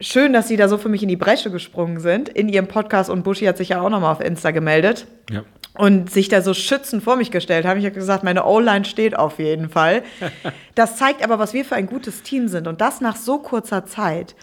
schön, 0.00 0.32
dass 0.32 0.48
sie 0.48 0.56
da 0.56 0.68
so 0.68 0.78
für 0.78 0.88
mich 0.88 1.02
in 1.02 1.08
die 1.08 1.16
Bresche 1.16 1.50
gesprungen 1.50 2.00
sind 2.00 2.28
in 2.28 2.48
ihrem 2.48 2.68
Podcast 2.68 3.10
und 3.10 3.22
Buschi 3.22 3.44
hat 3.46 3.56
sich 3.58 3.70
ja 3.70 3.80
auch 3.80 3.90
nochmal 3.90 4.12
auf 4.12 4.20
Insta 4.20 4.50
gemeldet 4.50 5.06
Ja. 5.30 5.42
und 5.76 6.10
sich 6.10 6.28
da 6.28 6.40
so 6.42 6.54
schützend 6.54 7.02
vor 7.02 7.16
mich 7.16 7.30
gestellt 7.30 7.66
haben. 7.66 7.78
Ich 7.80 7.84
habe 7.84 7.94
gesagt, 7.94 8.24
meine 8.24 8.44
O-Line 8.46 8.84
steht 8.84 9.16
auf 9.18 9.38
jeden 9.38 9.68
Fall. 9.68 10.02
Das 10.74 10.96
zeigt 10.96 11.22
aber, 11.22 11.38
was 11.38 11.52
wir 11.52 11.64
für 11.66 11.74
ein 11.74 11.86
gutes 11.86 12.22
Team 12.22 12.48
sind 12.48 12.66
und 12.66 12.80
das 12.80 13.02
nach 13.02 13.16
so 13.16 13.38
kurzer 13.38 13.84
Zeit. 13.84 14.34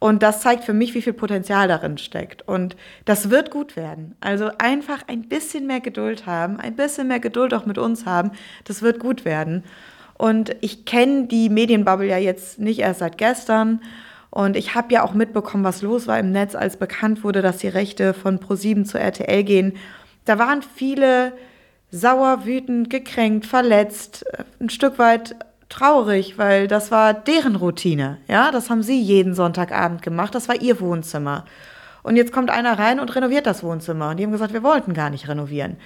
Und 0.00 0.22
das 0.22 0.40
zeigt 0.40 0.64
für 0.64 0.72
mich, 0.72 0.94
wie 0.94 1.02
viel 1.02 1.12
Potenzial 1.12 1.68
darin 1.68 1.98
steckt. 1.98 2.48
Und 2.48 2.74
das 3.04 3.28
wird 3.28 3.50
gut 3.50 3.76
werden. 3.76 4.16
Also 4.20 4.50
einfach 4.56 5.02
ein 5.06 5.28
bisschen 5.28 5.66
mehr 5.66 5.80
Geduld 5.80 6.24
haben, 6.24 6.58
ein 6.58 6.74
bisschen 6.74 7.06
mehr 7.06 7.20
Geduld 7.20 7.52
auch 7.52 7.66
mit 7.66 7.76
uns 7.76 8.06
haben. 8.06 8.32
Das 8.64 8.80
wird 8.80 8.98
gut 8.98 9.26
werden. 9.26 9.62
Und 10.16 10.56
ich 10.62 10.86
kenne 10.86 11.26
die 11.26 11.50
Medienbubble 11.50 12.08
ja 12.08 12.16
jetzt 12.16 12.58
nicht 12.58 12.80
erst 12.80 13.00
seit 13.00 13.18
gestern. 13.18 13.82
Und 14.30 14.56
ich 14.56 14.74
habe 14.74 14.92
ja 14.92 15.02
auch 15.04 15.12
mitbekommen, 15.12 15.64
was 15.64 15.82
los 15.82 16.06
war 16.06 16.18
im 16.18 16.32
Netz, 16.32 16.54
als 16.54 16.78
bekannt 16.78 17.22
wurde, 17.22 17.42
dass 17.42 17.58
die 17.58 17.68
Rechte 17.68 18.14
von 18.14 18.38
Pro7 18.38 18.84
zu 18.84 18.98
RTL 18.98 19.44
gehen. 19.44 19.74
Da 20.24 20.38
waren 20.38 20.62
viele 20.62 21.32
sauer, 21.90 22.46
wütend, 22.46 22.88
gekränkt, 22.88 23.44
verletzt, 23.44 24.24
ein 24.60 24.70
Stück 24.70 24.98
weit 24.98 25.34
traurig, 25.70 26.36
weil 26.36 26.68
das 26.68 26.90
war 26.90 27.14
deren 27.14 27.56
Routine. 27.56 28.18
Ja, 28.28 28.50
das 28.50 28.68
haben 28.68 28.82
sie 28.82 29.00
jeden 29.00 29.34
Sonntagabend 29.34 30.02
gemacht. 30.02 30.34
Das 30.34 30.48
war 30.48 30.60
ihr 30.60 30.80
Wohnzimmer. 30.80 31.46
Und 32.02 32.16
jetzt 32.16 32.32
kommt 32.32 32.50
einer 32.50 32.78
rein 32.78 33.00
und 33.00 33.14
renoviert 33.14 33.46
das 33.46 33.62
Wohnzimmer. 33.62 34.10
Und 34.10 34.18
die 34.18 34.24
haben 34.24 34.32
gesagt, 34.32 34.52
wir 34.52 34.62
wollten 34.62 34.92
gar 34.92 35.10
nicht 35.10 35.28
renovieren. 35.28 35.76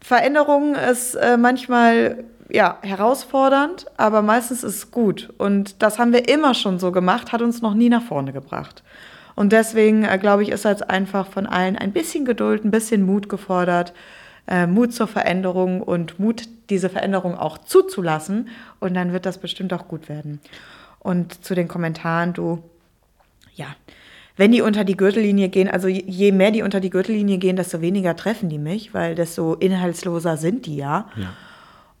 Veränderung 0.00 0.74
ist 0.74 1.14
äh, 1.14 1.36
manchmal 1.36 2.24
ja, 2.48 2.78
herausfordernd, 2.82 3.86
aber 3.96 4.22
meistens 4.22 4.62
ist 4.62 4.76
es 4.76 4.90
gut. 4.90 5.32
Und 5.38 5.82
das 5.82 5.98
haben 5.98 6.12
wir 6.12 6.28
immer 6.28 6.54
schon 6.54 6.78
so 6.78 6.92
gemacht, 6.92 7.32
hat 7.32 7.42
uns 7.42 7.62
noch 7.62 7.74
nie 7.74 7.88
nach 7.88 8.02
vorne 8.02 8.32
gebracht. 8.32 8.82
Und 9.34 9.52
deswegen, 9.52 10.04
äh, 10.04 10.18
glaube 10.18 10.42
ich, 10.42 10.50
ist 10.50 10.64
jetzt 10.64 10.90
einfach 10.90 11.28
von 11.28 11.46
allen 11.46 11.76
ein 11.76 11.92
bisschen 11.92 12.24
Geduld, 12.24 12.64
ein 12.64 12.70
bisschen 12.70 13.04
Mut 13.04 13.28
gefordert. 13.28 13.92
Äh, 14.46 14.66
Mut 14.66 14.92
zur 14.92 15.06
Veränderung 15.06 15.80
und 15.82 16.18
Mut, 16.18 16.48
diese 16.70 16.88
Veränderung 16.88 17.36
auch 17.36 17.58
zuzulassen. 17.58 18.48
Und 18.80 18.94
dann 18.94 19.12
wird 19.12 19.26
das 19.26 19.38
bestimmt 19.38 19.72
auch 19.72 19.88
gut 19.88 20.08
werden. 20.08 20.40
Und 20.98 21.44
zu 21.44 21.54
den 21.54 21.68
Kommentaren, 21.68 22.32
du, 22.32 22.62
ja, 23.54 23.66
wenn 24.36 24.52
die 24.52 24.62
unter 24.62 24.84
die 24.84 24.96
Gürtellinie 24.96 25.48
gehen, 25.48 25.68
also 25.68 25.88
je 25.88 26.32
mehr 26.32 26.50
die 26.50 26.62
unter 26.62 26.80
die 26.80 26.90
Gürtellinie 26.90 27.38
gehen, 27.38 27.56
desto 27.56 27.80
weniger 27.80 28.16
treffen 28.16 28.48
die 28.48 28.58
mich, 28.58 28.94
weil 28.94 29.14
desto 29.14 29.54
inhaltsloser 29.54 30.36
sind 30.36 30.66
die 30.66 30.76
ja. 30.76 31.08
Ja. 31.16 31.34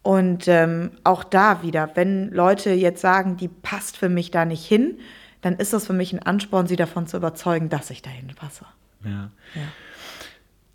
Und 0.02 0.48
ähm, 0.48 0.92
auch 1.04 1.22
da 1.22 1.62
wieder, 1.62 1.90
wenn 1.94 2.30
Leute 2.30 2.70
jetzt 2.70 3.00
sagen, 3.00 3.36
die 3.36 3.48
passt 3.48 3.96
für 3.96 4.08
mich 4.08 4.30
da 4.30 4.44
nicht 4.44 4.66
hin, 4.66 4.98
dann 5.42 5.56
ist 5.56 5.72
das 5.72 5.86
für 5.86 5.92
mich 5.92 6.12
ein 6.12 6.20
Ansporn, 6.20 6.66
sie 6.66 6.76
davon 6.76 7.06
zu 7.06 7.16
überzeugen, 7.16 7.68
dass 7.68 7.90
ich 7.90 8.02
dahin 8.02 8.28
passe. 8.34 8.64
Ja. 9.04 9.30
Ja. 9.54 9.62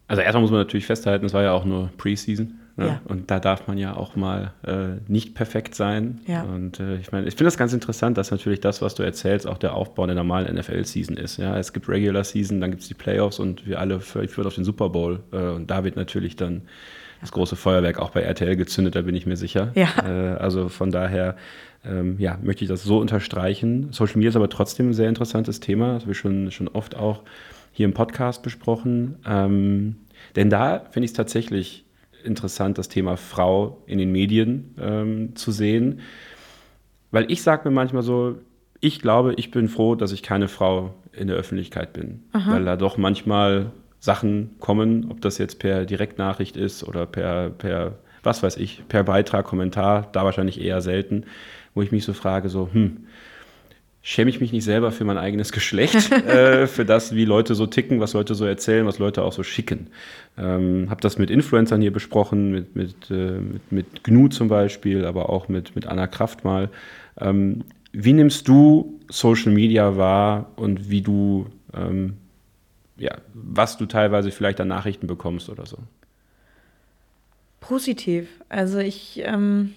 Also 0.08 0.22
erstmal 0.22 0.42
muss 0.42 0.52
man 0.52 0.62
natürlich 0.62 0.86
festhalten, 0.86 1.26
es 1.26 1.34
war 1.34 1.44
ja 1.44 1.52
auch 1.52 1.66
nur 1.66 1.90
Preseason. 1.98 2.60
Ne? 2.78 2.88
Ja. 2.88 3.02
Und 3.06 3.32
da 3.32 3.40
darf 3.40 3.68
man 3.68 3.78
ja 3.78 3.96
auch 3.98 4.16
mal 4.16 4.54
äh, 4.66 5.02
nicht 5.12 5.34
perfekt 5.34 5.74
sein. 5.74 6.22
Ja. 6.28 6.44
Und 6.44 6.80
äh, 6.80 6.98
ich 6.98 7.12
meine, 7.12 7.28
ich 7.28 7.34
finde 7.34 7.46
das 7.46 7.58
ganz 7.58 7.74
interessant, 7.74 8.18
dass 8.18 8.30
natürlich 8.30 8.62
das, 8.62 8.82
was 8.82 8.94
du 8.94 9.04
erzählst, 9.04 9.48
auch 9.48 9.58
der 9.58 9.74
Aufbau 9.74 10.06
der 10.06 10.16
normalen 10.16 10.56
NFL-Season 10.56 11.18
ist. 11.18 11.38
Ja, 11.38 11.58
es 11.58 11.74
gibt 11.74 11.90
Regular 11.90 12.24
Season, 12.24 12.62
dann 12.62 12.70
gibt 12.70 12.84
es 12.84 12.88
die 12.88 12.94
Playoffs 12.94 13.40
und 13.40 13.68
wir 13.68 13.80
alle 13.80 14.00
führen 14.00 14.46
auf 14.46 14.56
den 14.56 14.64
Super 14.64 14.90
Bowl. 14.90 15.22
Äh, 15.32 15.38
und 15.38 15.72
da 15.72 15.84
wird 15.84 15.96
natürlich 15.96 16.36
dann 16.36 16.62
das 17.20 17.32
große 17.32 17.56
Feuerwerk 17.56 17.98
auch 17.98 18.12
bei 18.12 18.22
RTL 18.22 18.56
gezündet, 18.56 18.96
da 18.96 19.02
bin 19.02 19.16
ich 19.16 19.26
mir 19.26 19.38
sicher. 19.38 19.72
Ja. 19.74 19.90
Äh, 20.06 20.36
also 20.38 20.70
von 20.70 20.92
daher 20.92 21.36
ähm, 21.84 22.16
ja, 22.20 22.38
möchte 22.44 22.64
ich 22.64 22.70
das 22.70 22.84
so 22.84 23.00
unterstreichen. 23.00 23.88
Social 23.92 24.18
Media 24.18 24.30
ist 24.30 24.36
aber 24.36 24.50
trotzdem 24.50 24.90
ein 24.90 24.94
sehr 24.94 25.10
interessantes 25.10 25.60
Thema. 25.60 25.94
Das 25.94 26.04
habe 26.04 26.12
ich 26.12 26.18
schon, 26.18 26.52
schon 26.52 26.68
oft 26.68 26.96
auch 26.96 27.24
hier 27.78 27.86
im 27.86 27.94
Podcast 27.94 28.41
besprochen. 28.41 29.20
Ähm, 29.24 29.98
denn 30.36 30.49
da 30.49 30.80
finde 30.90 31.06
ich 31.06 31.12
es 31.12 31.16
tatsächlich 31.16 31.86
interessant, 32.24 32.80
das 32.80 32.90
Thema 32.90 33.18
Frau 33.18 33.84
in 33.86 33.99
den 33.99 34.12
Medien 34.12 34.74
ähm, 34.82 35.36
zu 35.36 35.52
sehen. 35.52 35.99
Weil 37.12 37.32
ich 37.32 37.44
sage 37.44 37.70
mir 37.70 37.76
manchmal 37.76 38.02
so, 38.02 38.40
ich 38.80 38.99
glaube, 38.99 39.36
ich 39.36 39.52
bin 39.52 39.70
froh, 39.70 39.94
dass 39.94 40.12
ich 40.12 40.24
keine 40.24 40.48
Frau 40.48 40.95
in 41.12 41.28
der 41.28 41.38
Öffentlichkeit 41.38 41.94
bin. 41.94 42.24
Aha. 42.34 42.54
Weil 42.54 42.66
da 42.66 42.78
doch 42.78 42.98
manchmal 42.98 43.72
Sachen 43.99 44.56
kommen, 44.60 45.12
ob 45.12 45.22
das 45.22 45.38
jetzt 45.38 45.60
per 45.60 45.86
Direktnachricht 45.86 46.58
ist 46.58 46.84
oder 46.84 47.06
per, 47.06 47.52
per, 47.52 47.99
was 48.24 48.41
weiß 48.41 48.58
ich, 48.58 48.88
per 48.88 49.04
Beitrag, 49.04 49.45
Kommentar, 49.45 50.10
da 50.14 50.26
wahrscheinlich 50.26 50.60
eher 50.60 50.82
selten, 50.82 51.26
wo 51.76 51.84
ich 51.84 51.91
mich 51.91 52.06
so 52.06 52.14
frage, 52.14 52.49
so, 52.49 52.70
hm, 52.72 53.06
schäme 54.08 54.30
ich 54.30 54.40
mich 54.40 54.54
nicht 54.54 54.64
selber 54.64 54.94
für 54.94 55.04
mein 55.04 55.18
eigenes 55.18 55.52
Geschlecht, 55.52 56.10
äh, 56.28 56.66
für 56.68 56.86
das, 56.86 57.14
wie 57.14 57.26
Leute 57.26 57.56
so 57.56 57.68
ticken, 57.68 58.00
was 58.00 58.14
Leute 58.14 58.36
so 58.36 58.46
erzählen, 58.46 58.86
was 58.86 59.00
Leute 59.00 59.22
auch 59.22 59.34
so 59.34 59.44
schicken. 59.44 59.88
Ähm, 60.38 60.90
habe 60.90 61.02
das 61.02 61.18
mit 61.18 61.30
Influencern 61.30 61.82
hier 61.82 61.92
besprochen, 61.92 62.52
mit, 62.52 62.74
mit, 62.74 63.12
äh, 63.12 63.38
mit, 63.42 63.70
mit 63.70 64.04
GNU 64.06 64.30
zum 64.30 64.48
Beispiel, 64.48 65.04
aber 65.04 65.30
auch 65.30 65.50
mit, 65.50 65.76
mit 65.76 65.88
Anna 65.88 66.08
Kraft 66.08 66.46
mal. 66.46 66.70
Ähm, 67.20 67.66
wie 67.92 68.14
nimmst 68.14 68.48
du 68.48 68.98
Social 69.10 69.52
Media 69.52 69.98
wahr 69.98 70.52
und 70.56 70.90
wie 70.90 71.02
du, 71.02 71.48
ähm, 71.74 72.14
ja, 72.96 73.14
was 73.34 73.78
du 73.78 73.88
teilweise 73.88 74.32
vielleicht 74.32 74.62
an 74.62 74.70
Nachrichten 74.70 75.08
bekommst 75.08 75.50
oder 75.50 75.66
so? 75.66 75.80
Positiv. 77.60 78.30
Also 78.48 78.78
ich, 78.78 79.22
ähm, 79.26 79.74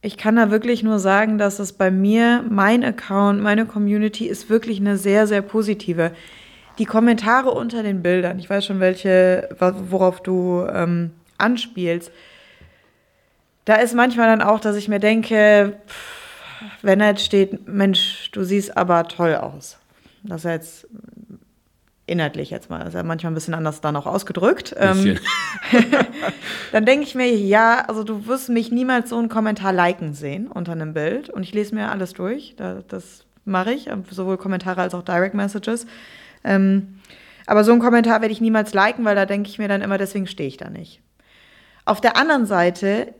ich 0.00 0.16
kann 0.16 0.36
da 0.36 0.50
wirklich 0.50 0.82
nur 0.82 0.98
sagen, 0.98 1.38
dass 1.38 1.58
es 1.58 1.72
bei 1.72 1.90
mir, 1.90 2.44
mein 2.48 2.84
Account, 2.84 3.40
meine 3.40 3.66
Community 3.66 4.26
ist 4.26 4.48
wirklich 4.48 4.80
eine 4.80 4.96
sehr, 4.96 5.26
sehr 5.26 5.42
positive. 5.42 6.12
Die 6.78 6.84
Kommentare 6.84 7.50
unter 7.50 7.82
den 7.82 8.02
Bildern, 8.02 8.38
ich 8.38 8.48
weiß 8.48 8.64
schon, 8.64 8.78
welche, 8.78 9.48
worauf 9.58 10.22
du 10.22 10.64
ähm, 10.72 11.10
anspielst, 11.36 12.12
da 13.64 13.74
ist 13.74 13.94
manchmal 13.94 14.28
dann 14.28 14.40
auch, 14.40 14.60
dass 14.60 14.76
ich 14.76 14.88
mir 14.88 15.00
denke, 15.00 15.74
wenn 16.82 17.00
er 17.00 17.10
jetzt 17.10 17.24
steht, 17.24 17.68
Mensch, 17.68 18.30
du 18.32 18.44
siehst 18.44 18.76
aber 18.76 19.04
toll 19.08 19.34
aus. 19.34 19.78
Das 20.22 20.44
ist 20.44 20.50
jetzt 20.50 20.86
inhaltlich 22.08 22.50
jetzt 22.50 22.70
mal, 22.70 22.78
das 22.78 22.88
ist 22.88 22.94
ja 22.94 23.02
manchmal 23.02 23.32
ein 23.32 23.34
bisschen 23.34 23.54
anders 23.54 23.80
dann 23.80 23.96
auch 23.96 24.06
ausgedrückt. 24.06 24.74
Ähm, 24.78 25.18
dann 26.72 26.84
denke 26.84 27.04
ich 27.04 27.14
mir, 27.14 27.34
ja, 27.34 27.84
also 27.86 28.04
du 28.04 28.26
wirst 28.26 28.48
mich 28.48 28.70
niemals 28.72 29.10
so 29.10 29.18
einen 29.18 29.28
Kommentar 29.28 29.72
liken 29.72 30.14
sehen 30.14 30.48
unter 30.48 30.72
einem 30.72 30.94
Bild 30.94 31.30
und 31.30 31.42
ich 31.42 31.52
lese 31.52 31.74
mir 31.74 31.90
alles 31.90 32.12
durch. 32.14 32.54
Da, 32.56 32.82
das 32.88 33.24
mache 33.44 33.72
ich, 33.72 33.88
sowohl 34.10 34.36
Kommentare 34.36 34.80
als 34.82 34.94
auch 34.94 35.02
Direct 35.02 35.34
Messages. 35.34 35.86
Ähm, 36.44 37.00
aber 37.46 37.64
so 37.64 37.72
einen 37.72 37.80
Kommentar 37.80 38.20
werde 38.20 38.32
ich 38.32 38.40
niemals 38.40 38.74
liken, 38.74 39.04
weil 39.04 39.16
da 39.16 39.26
denke 39.26 39.48
ich 39.48 39.58
mir 39.58 39.68
dann 39.68 39.82
immer, 39.82 39.98
deswegen 39.98 40.26
stehe 40.26 40.48
ich 40.48 40.56
da 40.56 40.68
nicht. 40.68 41.00
Auf 41.84 42.00
der 42.00 42.16
anderen 42.16 42.44
Seite, 42.44 43.14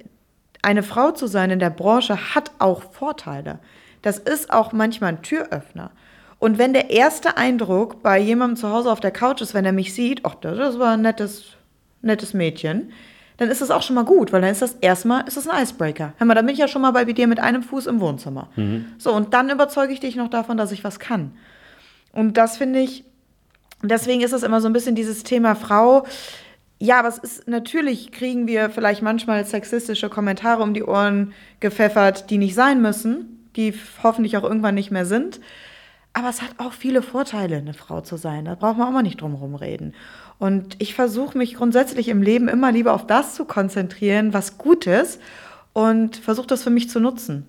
eine 0.62 0.82
Frau 0.82 1.12
zu 1.12 1.26
sein 1.26 1.50
in 1.50 1.58
der 1.58 1.70
Branche 1.70 2.34
hat 2.34 2.50
auch 2.58 2.82
Vorteile. 2.92 3.58
Das 4.02 4.18
ist 4.18 4.52
auch 4.52 4.72
manchmal 4.72 5.10
ein 5.10 5.22
Türöffner. 5.22 5.90
Und 6.38 6.58
wenn 6.58 6.72
der 6.72 6.90
erste 6.90 7.36
Eindruck 7.36 8.02
bei 8.02 8.18
jemandem 8.18 8.56
zu 8.56 8.70
Hause 8.70 8.92
auf 8.92 9.00
der 9.00 9.10
Couch 9.10 9.40
ist, 9.40 9.54
wenn 9.54 9.64
er 9.64 9.72
mich 9.72 9.92
sieht, 9.92 10.24
ach, 10.24 10.36
das 10.36 10.78
war 10.78 10.92
ein 10.92 11.02
nettes, 11.02 11.56
nettes 12.00 12.32
Mädchen, 12.32 12.92
dann 13.38 13.50
ist 13.50 13.60
das 13.60 13.70
auch 13.70 13.82
schon 13.82 13.94
mal 13.94 14.04
gut, 14.04 14.32
weil 14.32 14.40
dann 14.40 14.50
ist 14.50 14.62
das 14.62 14.74
erstmal 14.80 15.26
ist 15.26 15.36
das 15.36 15.48
ein 15.48 15.62
Icebreaker. 15.62 16.12
Hör 16.16 16.26
mal, 16.26 16.34
dann 16.34 16.46
bin 16.46 16.52
ich 16.52 16.60
ja 16.60 16.68
schon 16.68 16.82
mal 16.82 16.90
bei 16.90 17.04
dir 17.04 17.26
mit 17.26 17.38
einem 17.38 17.62
Fuß 17.62 17.86
im 17.86 18.00
Wohnzimmer. 18.00 18.48
Mhm. 18.56 18.86
So, 18.98 19.12
und 19.12 19.32
dann 19.32 19.48
überzeuge 19.48 19.92
ich 19.92 20.00
dich 20.00 20.16
noch 20.16 20.28
davon, 20.28 20.56
dass 20.56 20.72
ich 20.72 20.84
was 20.84 20.98
kann. 20.98 21.32
Und 22.12 22.36
das 22.36 22.56
finde 22.56 22.80
ich, 22.80 23.04
deswegen 23.82 24.22
ist 24.22 24.32
das 24.32 24.42
immer 24.42 24.60
so 24.60 24.68
ein 24.68 24.72
bisschen 24.72 24.96
dieses 24.96 25.22
Thema 25.22 25.54
Frau. 25.54 26.04
Ja, 26.80 26.98
aber 26.98 27.08
es 27.08 27.18
ist 27.18 27.48
natürlich, 27.48 28.10
kriegen 28.10 28.48
wir 28.48 28.70
vielleicht 28.70 29.02
manchmal 29.02 29.44
sexistische 29.44 30.08
Kommentare 30.08 30.62
um 30.62 30.74
die 30.74 30.84
Ohren 30.84 31.32
gepfeffert, 31.60 32.30
die 32.30 32.38
nicht 32.38 32.54
sein 32.56 32.82
müssen, 32.82 33.48
die 33.54 33.72
hoffentlich 34.02 34.36
auch 34.36 34.44
irgendwann 34.44 34.74
nicht 34.74 34.90
mehr 34.90 35.06
sind. 35.06 35.40
Aber 36.18 36.30
es 36.30 36.42
hat 36.42 36.50
auch 36.58 36.72
viele 36.72 37.00
Vorteile, 37.00 37.58
eine 37.58 37.74
Frau 37.74 38.00
zu 38.00 38.16
sein. 38.16 38.46
Da 38.46 38.56
braucht 38.56 38.76
man 38.76 38.88
auch 38.88 38.92
mal 38.92 39.04
nicht 39.04 39.20
drum 39.20 39.36
herum 39.36 39.54
reden. 39.54 39.94
Und 40.40 40.74
ich 40.80 40.92
versuche 40.94 41.38
mich 41.38 41.54
grundsätzlich 41.54 42.08
im 42.08 42.22
Leben 42.22 42.48
immer 42.48 42.72
lieber 42.72 42.92
auf 42.92 43.06
das 43.06 43.36
zu 43.36 43.44
konzentrieren, 43.44 44.34
was 44.34 44.58
gut 44.58 44.88
ist 44.88 45.20
und 45.74 46.16
versuche 46.16 46.48
das 46.48 46.64
für 46.64 46.70
mich 46.70 46.90
zu 46.90 46.98
nutzen. 46.98 47.46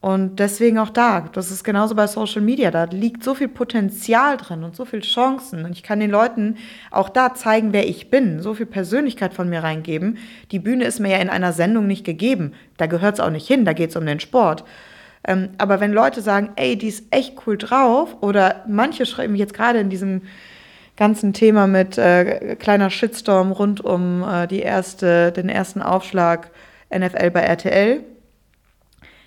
Und 0.00 0.38
deswegen 0.38 0.78
auch 0.78 0.90
da, 0.90 1.22
das 1.32 1.50
ist 1.50 1.64
genauso 1.64 1.96
bei 1.96 2.06
Social 2.06 2.42
Media, 2.42 2.70
da 2.70 2.84
liegt 2.84 3.24
so 3.24 3.34
viel 3.34 3.48
Potenzial 3.48 4.36
drin 4.36 4.62
und 4.62 4.76
so 4.76 4.84
viele 4.84 5.02
Chancen. 5.02 5.64
Und 5.64 5.72
ich 5.72 5.82
kann 5.82 5.98
den 5.98 6.10
Leuten 6.10 6.58
auch 6.92 7.08
da 7.08 7.34
zeigen, 7.34 7.72
wer 7.72 7.88
ich 7.88 8.10
bin, 8.10 8.40
so 8.40 8.54
viel 8.54 8.66
Persönlichkeit 8.66 9.34
von 9.34 9.48
mir 9.48 9.64
reingeben. 9.64 10.18
Die 10.52 10.60
Bühne 10.60 10.84
ist 10.84 11.00
mir 11.00 11.10
ja 11.10 11.18
in 11.18 11.30
einer 11.30 11.52
Sendung 11.52 11.88
nicht 11.88 12.04
gegeben. 12.04 12.52
Da 12.76 12.86
gehört 12.86 13.14
es 13.14 13.20
auch 13.20 13.30
nicht 13.30 13.48
hin, 13.48 13.64
da 13.64 13.72
geht 13.72 13.90
es 13.90 13.96
um 13.96 14.06
den 14.06 14.20
Sport. 14.20 14.62
Ähm, 15.26 15.50
aber 15.58 15.80
wenn 15.80 15.92
Leute 15.92 16.20
sagen, 16.20 16.50
ey, 16.56 16.76
die 16.76 16.88
ist 16.88 17.04
echt 17.10 17.46
cool 17.46 17.56
drauf, 17.56 18.16
oder 18.20 18.64
manche 18.68 19.06
schreiben 19.06 19.34
jetzt 19.34 19.54
gerade 19.54 19.78
in 19.78 19.90
diesem 19.90 20.22
ganzen 20.96 21.32
Thema 21.32 21.66
mit 21.66 21.98
äh, 21.98 22.56
kleiner 22.56 22.90
Shitstorm 22.90 23.52
rund 23.52 23.80
um 23.80 24.22
äh, 24.22 24.46
die 24.46 24.60
erste, 24.60 25.32
den 25.32 25.48
ersten 25.48 25.82
Aufschlag 25.82 26.50
NFL 26.96 27.30
bei 27.30 27.40
RTL, 27.40 28.04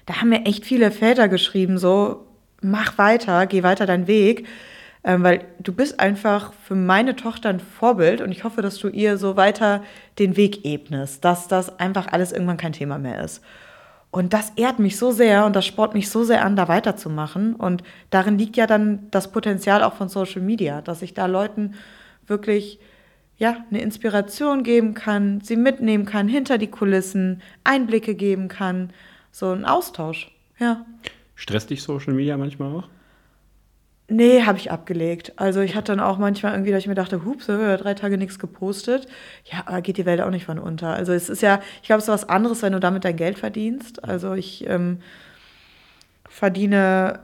da 0.06 0.22
haben 0.22 0.30
mir 0.30 0.46
echt 0.46 0.66
viele 0.66 0.92
Väter 0.92 1.28
geschrieben, 1.28 1.78
so, 1.78 2.26
mach 2.62 2.98
weiter, 2.98 3.46
geh 3.46 3.64
weiter 3.64 3.86
deinen 3.86 4.08
Weg, 4.08 4.48
ähm, 5.04 5.24
weil 5.24 5.46
du 5.60 5.74
bist 5.74 6.00
einfach 6.00 6.54
für 6.54 6.76
meine 6.76 7.16
Tochter 7.16 7.50
ein 7.50 7.60
Vorbild 7.60 8.22
und 8.22 8.32
ich 8.32 8.44
hoffe, 8.44 8.62
dass 8.62 8.78
du 8.78 8.88
ihr 8.88 9.18
so 9.18 9.36
weiter 9.36 9.84
den 10.18 10.38
Weg 10.38 10.64
ebnest, 10.66 11.26
dass 11.26 11.48
das 11.48 11.80
einfach 11.80 12.08
alles 12.08 12.32
irgendwann 12.32 12.58
kein 12.58 12.74
Thema 12.74 12.98
mehr 12.98 13.24
ist. 13.24 13.44
Und 14.18 14.34
das 14.34 14.52
ehrt 14.56 14.80
mich 14.80 14.98
so 14.98 15.12
sehr 15.12 15.46
und 15.46 15.56
das 15.56 15.68
spornt 15.68 15.94
mich 15.94 16.10
so 16.10 16.24
sehr 16.24 16.44
an, 16.44 16.56
da 16.56 16.68
weiterzumachen. 16.68 17.54
Und 17.54 17.84
darin 18.10 18.40
liegt 18.40 18.58
ja 18.58 18.66
dann 18.66 19.08
das 19.12 19.32
Potenzial 19.32 19.84
auch 19.84 19.94
von 19.94 20.10
Social 20.10 20.42
Media, 20.42 20.82
dass 20.82 21.04
ich 21.04 21.14
da 21.14 21.28
Leuten 21.28 21.76
wirklich 22.26 22.80
ja, 23.38 23.64
eine 23.70 23.80
Inspiration 23.80 24.64
geben 24.64 24.96
kann, 24.96 25.42
sie 25.42 25.56
mitnehmen 25.56 26.06
kann 26.06 26.28
hinter 26.28 26.58
die 26.58 26.72
Kulissen, 26.72 27.44
Einblicke 27.64 28.16
geben 28.16 28.48
kann 28.48 28.90
so 29.32 29.52
ein 29.52 29.66
Austausch, 29.66 30.32
ja. 30.58 30.84
Stresst 31.36 31.70
dich 31.70 31.84
Social 31.84 32.16
Media 32.16 32.38
manchmal 32.38 32.74
auch? 32.74 32.90
Nee, 34.10 34.44
habe 34.44 34.58
ich 34.58 34.72
abgelegt. 34.72 35.34
Also 35.36 35.60
ich 35.60 35.76
hatte 35.76 35.92
dann 35.92 36.00
auch 36.00 36.18
manchmal 36.18 36.54
irgendwie, 36.54 36.72
dass 36.72 36.80
ich 36.80 36.88
mir 36.88 36.96
dachte, 36.96 37.26
hups, 37.26 37.48
drei 37.48 37.94
Tage 37.94 38.18
nichts 38.18 38.40
gepostet. 38.40 39.06
Ja, 39.44 39.64
aber 39.66 39.82
geht 39.82 39.98
die 39.98 40.06
Welt 40.06 40.22
auch 40.22 40.30
nicht 40.30 40.46
von 40.46 40.60
unter. 40.60 40.94
Also 40.94 41.12
es 41.12 41.28
ist 41.30 41.42
ja, 41.42 41.60
ich 41.82 41.88
glaube, 41.88 42.00
es 42.00 42.06
ist 42.06 42.14
was 42.14 42.30
anderes, 42.30 42.62
wenn 42.62 42.72
du 42.72 42.80
damit 42.80 43.04
dein 43.04 43.18
Geld 43.18 43.38
verdienst. 43.38 44.06
Also 44.06 44.34
ich 44.34 44.66
ähm, 44.66 45.00
verdiene 46.30 47.20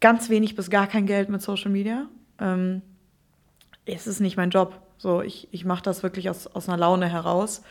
ganz 0.00 0.28
wenig 0.28 0.56
bis 0.56 0.68
gar 0.68 0.86
kein 0.86 1.06
Geld 1.06 1.30
mit 1.30 1.40
Social 1.40 1.70
Media. 1.70 2.06
Ähm, 2.38 2.82
es 3.86 4.06
ist 4.06 4.20
nicht 4.20 4.36
mein 4.36 4.50
Job. 4.50 4.78
So, 4.98 5.22
ich, 5.22 5.48
ich 5.52 5.64
mache 5.64 5.82
das 5.82 6.02
wirklich 6.02 6.28
aus, 6.28 6.46
aus 6.46 6.68
einer 6.68 6.76
Laune 6.76 7.08
heraus. 7.08 7.62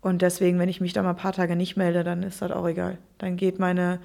Und 0.00 0.22
deswegen, 0.22 0.58
wenn 0.58 0.68
ich 0.68 0.80
mich 0.80 0.92
da 0.92 1.02
mal 1.04 1.10
ein 1.10 1.16
paar 1.16 1.32
Tage 1.32 1.54
nicht 1.54 1.76
melde, 1.76 2.02
dann 2.02 2.24
ist 2.24 2.42
das 2.42 2.50
auch 2.50 2.66
egal. 2.66 2.98
Dann 3.18 3.36
geht 3.36 3.60
meine 3.60 4.00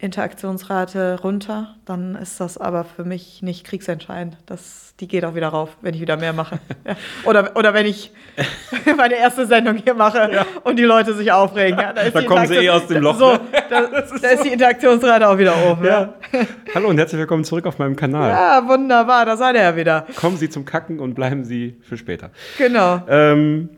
Interaktionsrate 0.00 1.20
runter, 1.22 1.74
dann 1.84 2.14
ist 2.14 2.40
das 2.40 2.56
aber 2.56 2.84
für 2.84 3.04
mich 3.04 3.42
nicht 3.42 3.66
kriegsentscheidend. 3.66 4.38
Das, 4.46 4.94
die 4.98 5.06
geht 5.06 5.26
auch 5.26 5.34
wieder 5.34 5.48
rauf, 5.48 5.76
wenn 5.82 5.94
ich 5.94 6.00
wieder 6.00 6.16
mehr 6.16 6.32
mache. 6.32 6.58
Ja. 6.82 6.96
Oder, 7.24 7.56
oder 7.56 7.74
wenn 7.74 7.84
ich 7.84 8.10
meine 8.96 9.14
erste 9.14 9.46
Sendung 9.46 9.76
hier 9.76 9.92
mache 9.92 10.30
ja. 10.32 10.46
und 10.64 10.78
die 10.78 10.84
Leute 10.84 11.12
sich 11.12 11.30
aufregen. 11.30 11.78
Ja, 11.78 11.92
da, 11.92 12.08
da 12.08 12.22
kommen 12.22 12.46
sie 12.46 12.54
eh 12.54 12.70
aus 12.70 12.86
dem 12.86 13.02
Loch. 13.02 13.18
So, 13.18 13.38
da, 13.70 13.86
da 13.86 13.98
ist, 13.98 14.24
ist 14.24 14.44
die 14.44 14.48
Interaktionsrate 14.48 15.28
auch 15.28 15.36
wieder 15.36 15.54
oben. 15.70 15.86
Hallo 16.74 16.88
und 16.88 16.96
herzlich 16.96 17.18
willkommen 17.18 17.44
zurück 17.44 17.66
auf 17.66 17.78
meinem 17.78 17.96
Kanal. 17.96 18.30
Ja, 18.30 18.66
wunderbar, 18.66 19.26
da 19.26 19.36
seid 19.36 19.56
ihr 19.56 19.62
ja 19.62 19.76
wieder. 19.76 20.06
Kommen 20.16 20.38
Sie 20.38 20.48
zum 20.48 20.64
Kacken 20.64 21.00
und 21.00 21.14
bleiben 21.14 21.44
Sie 21.44 21.76
für 21.82 21.98
später. 21.98 22.30
Genau. 22.56 23.02
Ähm, 23.06 23.68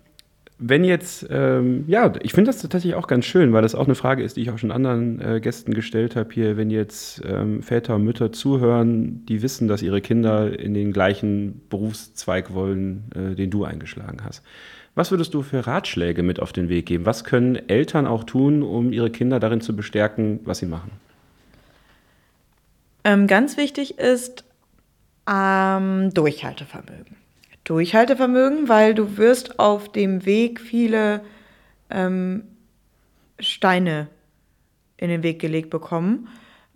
wenn 0.64 0.84
jetzt, 0.84 1.26
ähm, 1.30 1.84
ja, 1.88 2.12
ich 2.22 2.32
finde 2.32 2.50
das 2.50 2.62
tatsächlich 2.62 2.94
auch 2.94 3.08
ganz 3.08 3.24
schön, 3.24 3.52
weil 3.52 3.62
das 3.62 3.74
auch 3.74 3.86
eine 3.86 3.96
Frage 3.96 4.22
ist, 4.22 4.36
die 4.36 4.42
ich 4.42 4.50
auch 4.50 4.58
schon 4.58 4.70
anderen 4.70 5.20
äh, 5.20 5.40
Gästen 5.40 5.74
gestellt 5.74 6.14
habe 6.14 6.32
hier. 6.32 6.56
Wenn 6.56 6.70
jetzt 6.70 7.20
ähm, 7.26 7.62
Väter 7.62 7.96
und 7.96 8.04
Mütter 8.04 8.30
zuhören, 8.32 9.26
die 9.26 9.42
wissen, 9.42 9.66
dass 9.66 9.82
ihre 9.82 10.00
Kinder 10.00 10.58
in 10.58 10.72
den 10.72 10.92
gleichen 10.92 11.62
Berufszweig 11.68 12.54
wollen, 12.54 13.10
äh, 13.14 13.34
den 13.34 13.50
du 13.50 13.64
eingeschlagen 13.64 14.18
hast. 14.24 14.44
Was 14.94 15.10
würdest 15.10 15.34
du 15.34 15.42
für 15.42 15.66
Ratschläge 15.66 16.22
mit 16.22 16.38
auf 16.38 16.52
den 16.52 16.68
Weg 16.68 16.86
geben? 16.86 17.06
Was 17.06 17.24
können 17.24 17.56
Eltern 17.68 18.06
auch 18.06 18.24
tun, 18.24 18.62
um 18.62 18.92
ihre 18.92 19.10
Kinder 19.10 19.40
darin 19.40 19.60
zu 19.60 19.74
bestärken, 19.74 20.40
was 20.44 20.58
sie 20.58 20.66
machen? 20.66 20.92
Ähm, 23.04 23.26
ganz 23.26 23.56
wichtig 23.56 23.98
ist 23.98 24.44
ähm, 25.28 26.14
Durchhaltevermögen. 26.14 27.21
Durchhaltevermögen, 27.64 28.68
weil 28.68 28.94
du 28.94 29.16
wirst 29.16 29.58
auf 29.58 29.90
dem 29.90 30.24
Weg 30.24 30.60
viele 30.60 31.22
ähm, 31.90 32.44
Steine 33.38 34.08
in 34.96 35.08
den 35.08 35.22
Weg 35.22 35.40
gelegt 35.40 35.70
bekommen. 35.70 36.28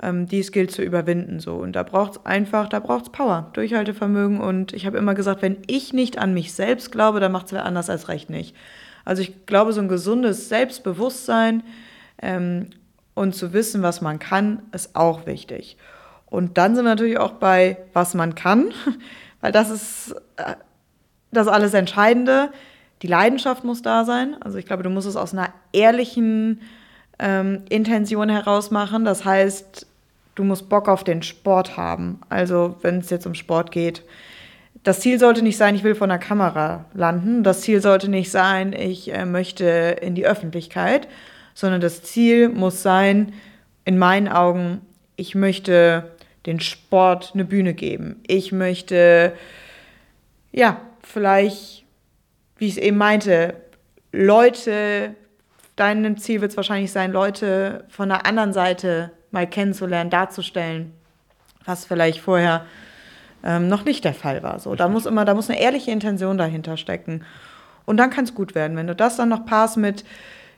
ähm, 0.02 0.26
die 0.26 0.40
es 0.40 0.52
gilt 0.52 0.70
zu 0.70 0.82
überwinden. 0.82 1.40
So. 1.40 1.54
Und 1.54 1.72
da 1.72 1.82
braucht 1.82 2.12
es 2.12 2.26
einfach, 2.26 2.68
da 2.68 2.80
braucht 2.80 3.04
es 3.06 3.12
Power, 3.12 3.50
Durchhaltevermögen. 3.54 4.40
Und 4.40 4.72
ich 4.72 4.86
habe 4.86 4.98
immer 4.98 5.14
gesagt, 5.14 5.42
wenn 5.42 5.58
ich 5.66 5.92
nicht 5.92 6.18
an 6.18 6.34
mich 6.34 6.52
selbst 6.52 6.92
glaube, 6.92 7.20
dann 7.20 7.32
macht 7.32 7.46
es 7.46 7.52
wer 7.52 7.64
anders 7.64 7.90
als 7.90 8.08
recht 8.08 8.30
nicht. 8.30 8.54
Also 9.04 9.22
ich 9.22 9.46
glaube, 9.46 9.72
so 9.72 9.80
ein 9.80 9.88
gesundes 9.88 10.48
Selbstbewusstsein 10.48 11.62
ähm, 12.20 12.70
und 13.14 13.34
zu 13.34 13.52
wissen, 13.52 13.82
was 13.82 14.00
man 14.00 14.18
kann, 14.18 14.62
ist 14.72 14.96
auch 14.96 15.26
wichtig. 15.26 15.76
Und 16.26 16.58
dann 16.58 16.74
sind 16.74 16.84
wir 16.84 16.90
natürlich 16.90 17.18
auch 17.18 17.34
bei, 17.34 17.78
was 17.92 18.14
man 18.14 18.34
kann, 18.34 18.72
weil 19.40 19.52
das 19.52 19.70
ist 19.70 20.14
äh, 20.36 20.56
das 21.36 21.48
alles 21.48 21.74
Entscheidende. 21.74 22.50
Die 23.02 23.06
Leidenschaft 23.06 23.64
muss 23.64 23.82
da 23.82 24.04
sein. 24.04 24.36
Also 24.40 24.58
ich 24.58 24.66
glaube, 24.66 24.82
du 24.82 24.90
musst 24.90 25.06
es 25.06 25.16
aus 25.16 25.32
einer 25.32 25.50
ehrlichen 25.72 26.60
ähm, 27.18 27.62
Intention 27.68 28.28
heraus 28.28 28.70
machen. 28.70 29.04
Das 29.04 29.24
heißt, 29.24 29.86
du 30.34 30.44
musst 30.44 30.68
Bock 30.68 30.88
auf 30.88 31.04
den 31.04 31.22
Sport 31.22 31.76
haben. 31.76 32.20
Also 32.28 32.76
wenn 32.82 32.98
es 32.98 33.10
jetzt 33.10 33.26
um 33.26 33.34
Sport 33.34 33.70
geht. 33.70 34.02
Das 34.82 35.00
Ziel 35.00 35.18
sollte 35.18 35.42
nicht 35.42 35.56
sein, 35.56 35.74
ich 35.74 35.82
will 35.82 35.96
vor 35.96 36.06
einer 36.06 36.18
Kamera 36.18 36.84
landen. 36.94 37.42
Das 37.42 37.62
Ziel 37.62 37.80
sollte 37.80 38.08
nicht 38.08 38.30
sein, 38.30 38.72
ich 38.72 39.12
äh, 39.12 39.24
möchte 39.24 39.64
in 40.00 40.14
die 40.14 40.26
Öffentlichkeit, 40.26 41.08
sondern 41.54 41.80
das 41.80 42.02
Ziel 42.02 42.48
muss 42.48 42.82
sein, 42.82 43.32
in 43.84 43.98
meinen 43.98 44.28
Augen, 44.28 44.80
ich 45.16 45.34
möchte 45.34 46.10
den 46.44 46.60
Sport 46.60 47.32
eine 47.34 47.44
Bühne 47.44 47.74
geben. 47.74 48.20
Ich 48.26 48.52
möchte, 48.52 49.32
ja, 50.52 50.80
vielleicht, 51.06 51.84
wie 52.58 52.66
ich 52.66 52.76
es 52.76 52.82
eben 52.82 52.96
meinte, 52.98 53.54
Leute 54.12 55.14
dein 55.76 56.16
Ziel 56.16 56.40
wird 56.40 56.50
es 56.50 56.56
wahrscheinlich 56.56 56.90
sein, 56.90 57.12
Leute 57.12 57.84
von 57.88 58.08
der 58.08 58.26
anderen 58.26 58.52
Seite 58.52 59.12
mal 59.30 59.46
kennenzulernen, 59.46 60.10
darzustellen, 60.10 60.92
was 61.64 61.84
vielleicht 61.84 62.20
vorher 62.20 62.64
ähm, 63.44 63.68
noch 63.68 63.84
nicht 63.84 64.04
der 64.04 64.14
Fall 64.14 64.42
war. 64.42 64.58
So, 64.58 64.74
da 64.74 64.88
muss 64.88 65.06
immer, 65.06 65.24
da 65.24 65.34
muss 65.34 65.50
eine 65.50 65.60
ehrliche 65.60 65.90
Intention 65.90 66.38
dahinter 66.38 66.76
stecken. 66.76 67.24
Und 67.84 67.98
dann 67.98 68.10
kann 68.10 68.24
es 68.24 68.34
gut 68.34 68.54
werden. 68.54 68.76
Wenn 68.76 68.86
du 68.86 68.96
das 68.96 69.16
dann 69.16 69.28
noch 69.28 69.44
passt 69.44 69.76
mit, 69.76 70.04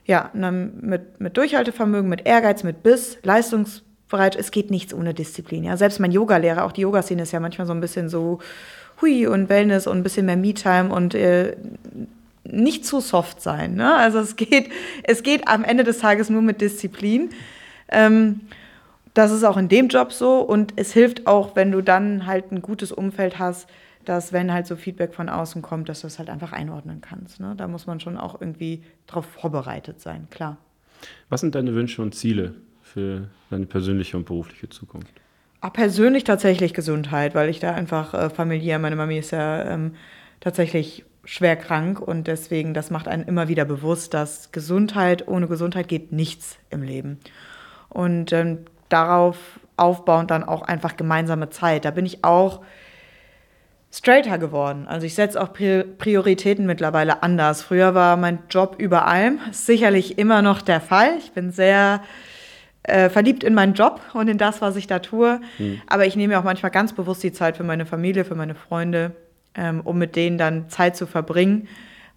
ja, 0.05 0.31
mit, 0.33 1.19
mit 1.19 1.37
Durchhaltevermögen, 1.37 2.09
mit 2.09 2.25
Ehrgeiz, 2.25 2.63
mit 2.63 2.81
Biss, 2.81 3.19
leistungsbereit, 3.21 4.35
es 4.35 4.49
geht 4.49 4.71
nichts 4.71 4.93
ohne 4.93 5.13
Disziplin. 5.13 5.65
Ja, 5.65 5.77
selbst 5.77 5.99
mein 5.99 6.11
Yogalehrer, 6.11 6.63
auch 6.63 6.71
die 6.71 6.81
Yoga-Szene 6.81 7.23
ist 7.23 7.33
ja 7.33 7.39
manchmal 7.39 7.67
so 7.67 7.73
ein 7.73 7.81
bisschen 7.81 8.09
so 8.09 8.39
Hui 9.01 9.27
und 9.27 9.49
Wellness 9.49 9.87
und 9.87 9.97
ein 9.97 10.03
bisschen 10.03 10.25
mehr 10.25 10.37
Me-Time 10.37 10.93
und 10.93 11.15
äh, 11.15 11.55
nicht 12.43 12.85
zu 12.85 12.99
soft 12.99 13.41
sein. 13.41 13.75
Ne? 13.75 13.95
Also 13.95 14.19
es 14.19 14.35
geht, 14.35 14.69
es 15.03 15.23
geht 15.23 15.47
am 15.47 15.63
Ende 15.63 15.83
des 15.83 15.99
Tages 15.99 16.29
nur 16.29 16.41
mit 16.41 16.61
Disziplin. 16.61 17.29
Ähm, 17.89 18.41
das 19.13 19.31
ist 19.31 19.43
auch 19.43 19.57
in 19.57 19.69
dem 19.69 19.87
Job 19.87 20.11
so 20.11 20.39
und 20.39 20.73
es 20.75 20.93
hilft 20.93 21.27
auch, 21.27 21.55
wenn 21.55 21.71
du 21.71 21.81
dann 21.81 22.25
halt 22.25 22.51
ein 22.51 22.61
gutes 22.61 22.91
Umfeld 22.91 23.39
hast, 23.39 23.67
dass 24.05 24.33
wenn 24.33 24.53
halt 24.53 24.65
so 24.65 24.75
Feedback 24.75 25.13
von 25.13 25.29
außen 25.29 25.61
kommt, 25.61 25.89
dass 25.89 26.01
du 26.01 26.07
es 26.07 26.19
halt 26.19 26.29
einfach 26.29 26.51
einordnen 26.51 27.01
kannst. 27.01 27.39
Ne? 27.39 27.53
Da 27.57 27.67
muss 27.67 27.85
man 27.85 27.99
schon 27.99 28.17
auch 28.17 28.39
irgendwie 28.39 28.83
darauf 29.07 29.25
vorbereitet 29.25 29.99
sein, 29.99 30.27
klar. 30.29 30.57
Was 31.29 31.41
sind 31.41 31.55
deine 31.55 31.73
Wünsche 31.73 32.01
und 32.01 32.15
Ziele 32.15 32.55
für 32.81 33.27
deine 33.49 33.65
persönliche 33.65 34.17
und 34.17 34.25
berufliche 34.25 34.69
Zukunft? 34.69 35.13
Persönlich 35.61 36.23
tatsächlich 36.23 36.73
Gesundheit, 36.73 37.35
weil 37.35 37.49
ich 37.49 37.59
da 37.59 37.73
einfach 37.73 38.13
äh, 38.13 38.29
familiär, 38.29 38.79
meine 38.79 38.95
Mami 38.95 39.17
ist 39.17 39.31
ja 39.31 39.65
ähm, 39.65 39.95
tatsächlich 40.39 41.03
schwer 41.25 41.57
krank 41.57 41.99
und 41.99 42.27
deswegen, 42.27 42.73
das 42.73 42.91
macht 42.91 43.07
einen 43.07 43.23
immer 43.23 43.49
wieder 43.49 43.65
bewusst, 43.65 44.13
dass 44.13 44.51
Gesundheit, 44.51 45.27
ohne 45.27 45.47
Gesundheit 45.47 45.87
geht 45.87 46.11
nichts 46.11 46.57
im 46.69 46.81
Leben. 46.81 47.19
Und 47.89 48.31
ähm, 48.31 48.59
darauf 48.87 49.37
aufbauend 49.77 50.31
dann 50.31 50.43
auch 50.43 50.61
einfach 50.61 50.97
gemeinsame 50.97 51.49
Zeit. 51.49 51.85
Da 51.85 51.91
bin 51.91 52.05
ich 52.05 52.23
auch 52.23 52.61
straighter 53.91 54.37
geworden. 54.37 54.87
Also 54.87 55.05
ich 55.05 55.15
setze 55.15 55.41
auch 55.41 55.53
Prioritäten 55.53 56.65
mittlerweile 56.65 57.23
anders. 57.23 57.61
Früher 57.61 57.95
war 57.95 58.17
mein 58.17 58.39
Job 58.49 58.75
über 58.77 59.07
allem, 59.07 59.39
sicherlich 59.51 60.17
immer 60.17 60.41
noch 60.41 60.61
der 60.61 60.81
Fall. 60.81 61.17
Ich 61.19 61.31
bin 61.31 61.51
sehr 61.51 62.01
äh, 62.83 63.09
verliebt 63.09 63.43
in 63.43 63.53
meinen 63.53 63.73
Job 63.73 64.01
und 64.13 64.27
in 64.27 64.37
das, 64.37 64.61
was 64.61 64.75
ich 64.75 64.87
da 64.87 64.99
tue. 64.99 65.41
Hm. 65.57 65.81
Aber 65.87 66.05
ich 66.05 66.15
nehme 66.15 66.39
auch 66.39 66.43
manchmal 66.43 66.71
ganz 66.71 66.93
bewusst 66.93 67.23
die 67.23 67.31
Zeit 67.31 67.57
für 67.57 67.63
meine 67.63 67.85
Familie, 67.85 68.25
für 68.25 68.35
meine 68.35 68.55
Freunde, 68.55 69.11
ähm, 69.55 69.81
um 69.83 69.97
mit 69.97 70.15
denen 70.15 70.37
dann 70.37 70.69
Zeit 70.69 70.95
zu 70.95 71.05
verbringen, 71.05 71.67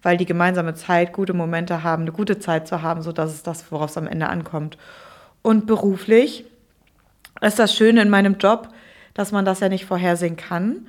weil 0.01 0.17
die 0.17 0.25
gemeinsame 0.25 0.73
Zeit 0.73 1.13
gute 1.13 1.33
Momente 1.33 1.83
haben, 1.83 2.03
eine 2.03 2.11
gute 2.11 2.39
Zeit 2.39 2.67
zu 2.67 2.81
haben, 2.81 3.01
so 3.01 3.11
dass 3.11 3.33
es 3.33 3.43
das, 3.43 3.71
worauf 3.71 3.89
es 3.89 3.97
am 3.97 4.07
Ende 4.07 4.29
ankommt. 4.29 4.77
Und 5.41 5.67
beruflich 5.67 6.45
ist 7.41 7.59
das 7.59 7.75
Schöne 7.75 8.01
in 8.01 8.09
meinem 8.09 8.37
Job, 8.37 8.69
dass 9.13 9.31
man 9.31 9.45
das 9.45 9.59
ja 9.59 9.69
nicht 9.69 9.85
vorhersehen 9.85 10.37
kann 10.37 10.87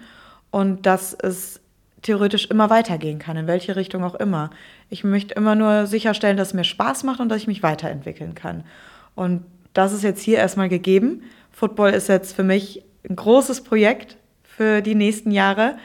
und 0.51 0.87
dass 0.87 1.15
es 1.15 1.61
theoretisch 2.03 2.47
immer 2.47 2.71
weitergehen 2.71 3.19
kann, 3.19 3.37
in 3.37 3.47
welche 3.47 3.77
Richtung 3.77 4.05
auch 4.05 4.15
immer. 4.15 4.51
Ich 4.91 5.05
möchte 5.05 5.35
immer 5.35 5.55
nur 5.55 5.87
sicherstellen, 5.87 6.37
dass 6.37 6.49
es 6.49 6.55
mir 6.55 6.65
Spaß 6.65 7.03
macht 7.03 7.19
und 7.19 7.29
dass 7.29 7.39
ich 7.39 7.47
mich 7.47 7.63
weiterentwickeln 7.63 8.35
kann. 8.35 8.65
Und 9.15 9.45
das 9.75 9.93
ist 9.93 10.03
jetzt 10.03 10.23
hier 10.23 10.39
erstmal 10.39 10.69
gegeben. 10.69 11.23
Football 11.53 11.91
ist 11.91 12.09
jetzt 12.09 12.35
für 12.35 12.45
mich 12.45 12.83
ein 13.09 13.17
großes 13.17 13.63
Projekt 13.63 14.17
für 14.43 14.81
die 14.81 14.95
nächsten 14.95 15.31
Jahre 15.31 15.77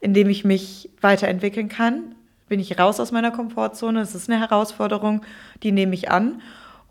in 0.00 0.14
dem 0.14 0.28
ich 0.28 0.44
mich 0.44 0.90
weiterentwickeln 1.00 1.68
kann. 1.68 2.14
Bin 2.48 2.60
ich 2.60 2.78
raus 2.78 3.00
aus 3.00 3.12
meiner 3.12 3.30
Komfortzone. 3.30 4.00
Es 4.00 4.14
ist 4.14 4.30
eine 4.30 4.40
Herausforderung, 4.40 5.22
die 5.62 5.72
nehme 5.72 5.94
ich 5.94 6.10
an. 6.10 6.40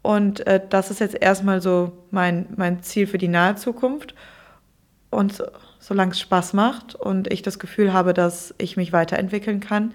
Und 0.02 0.46
äh, 0.48 0.60
das 0.70 0.92
ist 0.92 1.00
jetzt 1.00 1.16
erstmal 1.16 1.62
so 1.62 1.94
mein, 2.12 2.48
mein 2.58 2.84
Ziel 2.84 3.08
für 3.08 3.18
die 3.18 3.28
nahe 3.28 3.56
Zukunft. 3.56 4.16
Und 5.10 5.44
solange 5.80 6.12
es 6.12 6.20
Spaß 6.20 6.54
macht 6.54 6.96
und 6.96 7.32
ich 7.32 7.42
das 7.42 7.58
Gefühl 7.58 7.94
habe, 7.94 8.14
dass 8.14 8.54
ich 8.58 8.76
mich 8.76 8.92
weiterentwickeln 8.92 9.62
kann, 9.62 9.94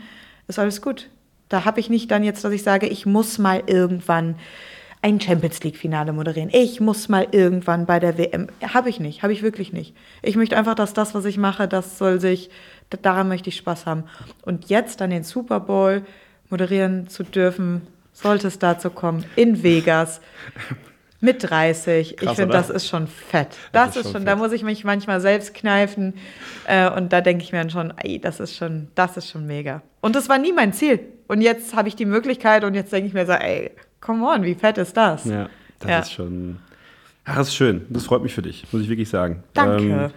ist 0.49 0.59
alles 0.59 0.81
gut. 0.81 1.11
Da 1.49 1.65
habe 1.65 1.81
ich 1.81 1.91
nicht 1.91 2.11
dann 2.11 2.24
jetzt, 2.24 2.45
dass 2.45 2.53
ich 2.53 2.62
sage, 2.62 2.87
ich 2.87 3.07
muss 3.07 3.39
mal 3.39 3.62
irgendwann 3.66 4.37
ein 5.02 5.20
Champions 5.20 5.62
League-Finale 5.62 6.12
moderieren. 6.12 6.51
Ich 6.52 6.81
muss 6.81 7.09
mal 7.09 7.27
irgendwann 7.31 7.86
bei 7.86 8.01
der 8.01 8.18
WM. 8.18 8.48
Habe 8.62 8.90
ich 8.90 9.01
nicht, 9.01 9.22
habe 9.22 9.32
ich 9.32 9.43
wirklich 9.43 9.72
nicht. 9.72 9.94
Ich 10.22 10.36
möchte 10.36 10.56
einfach, 10.56 10.74
dass 10.74 10.93
das, 10.93 11.14
was 11.14 11.24
ich 11.24 11.39
mache, 11.39 11.68
das 11.68 11.97
soll 11.97 12.20
sich, 12.20 12.51
daran 13.02 13.28
möchte 13.28 13.48
ich 13.48 13.56
Spaß 13.56 13.86
haben. 13.86 14.05
Und 14.43 14.68
jetzt 14.68 15.01
dann 15.01 15.10
den 15.10 15.24
Super 15.24 15.60
Bowl 15.60 16.02
moderieren 16.51 17.09
zu 17.09 17.22
dürfen, 17.22 17.82
sollte 18.12 18.48
es 18.48 18.59
dazu 18.59 18.90
kommen, 18.90 19.24
in 19.36 19.62
Vegas. 19.62 20.20
Mit 21.22 21.51
30. 21.51 22.16
Krass, 22.16 22.31
ich 22.31 22.36
finde, 22.36 22.55
das 22.55 22.70
ist 22.70 22.89
schon 22.89 23.06
fett. 23.06 23.48
Das, 23.72 23.89
das 23.89 23.97
ist, 23.97 24.02
schon, 24.05 24.12
schon 24.12 24.24
da 24.24 24.36
muss 24.36 24.52
ich 24.52 24.62
mich 24.62 24.85
manchmal 24.85 25.20
selbst 25.20 25.52
kneifen. 25.52 26.14
Äh, 26.66 26.90
und 26.90 27.12
da 27.12 27.20
denke 27.20 27.44
ich 27.44 27.52
mir 27.52 27.59
dann 27.59 27.68
schon, 27.68 27.93
ey, 27.98 28.18
das 28.18 28.40
ist 28.40 28.56
schon, 28.56 28.89
das 28.94 29.18
ist 29.18 29.28
schon 29.28 29.47
mega. 29.47 29.82
Und 30.01 30.16
das 30.16 30.31
war 30.31 30.39
nie 30.39 30.55
mein 30.55 30.72
Ziel. 30.72 30.98
Und 31.28 31.43
jetzt 31.43 31.77
habe 31.77 31.89
ich 31.89 31.94
die 31.94 32.06
Möglichkeit 32.06 32.64
und 32.64 32.72
jetzt 32.72 32.90
denke 32.90 33.06
ich 33.06 33.12
mir 33.12 33.27
so, 33.27 33.32
ey, 33.32 33.70
come 34.01 34.27
on, 34.27 34.43
wie 34.43 34.55
fett 34.55 34.78
ist 34.78 34.97
das? 34.97 35.24
Ja, 35.24 35.48
das 35.78 35.90
ja. 35.90 35.98
ist 36.01 36.12
schon. 36.12 36.59
Ach, 37.24 37.36
das 37.36 37.48
ist 37.48 37.55
schön. 37.55 37.86
Das 37.90 38.05
freut 38.05 38.22
mich 38.22 38.35
für 38.35 38.43
dich, 38.43 38.66
muss 38.72 38.82
ich 38.82 38.89
wirklich 38.89 39.09
sagen. 39.09 39.43
Danke. 39.55 39.85
Ähm, 39.85 40.10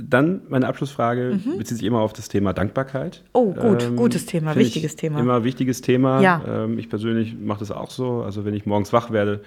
dann 0.00 0.42
meine 0.48 0.68
Abschlussfrage 0.68 1.40
mhm. 1.44 1.58
bezieht 1.58 1.78
sich 1.78 1.86
immer 1.86 2.00
auf 2.00 2.12
das 2.12 2.28
Thema 2.28 2.52
Dankbarkeit. 2.52 3.24
Oh, 3.32 3.52
gut, 3.52 3.82
ähm, 3.82 3.96
gutes 3.96 4.26
Thema, 4.26 4.54
wichtiges 4.54 4.96
Thema. 4.96 5.18
Immer 5.18 5.44
wichtiges 5.44 5.80
Thema. 5.80 6.20
Ja. 6.20 6.42
Ähm, 6.46 6.78
ich 6.78 6.88
persönlich 6.88 7.36
mache 7.36 7.60
das 7.60 7.70
auch 7.70 7.90
so. 7.90 8.22
Also 8.22 8.44
wenn 8.44 8.54
ich 8.54 8.66
morgens 8.66 8.92
wach 8.92 9.10
werde, 9.10 9.42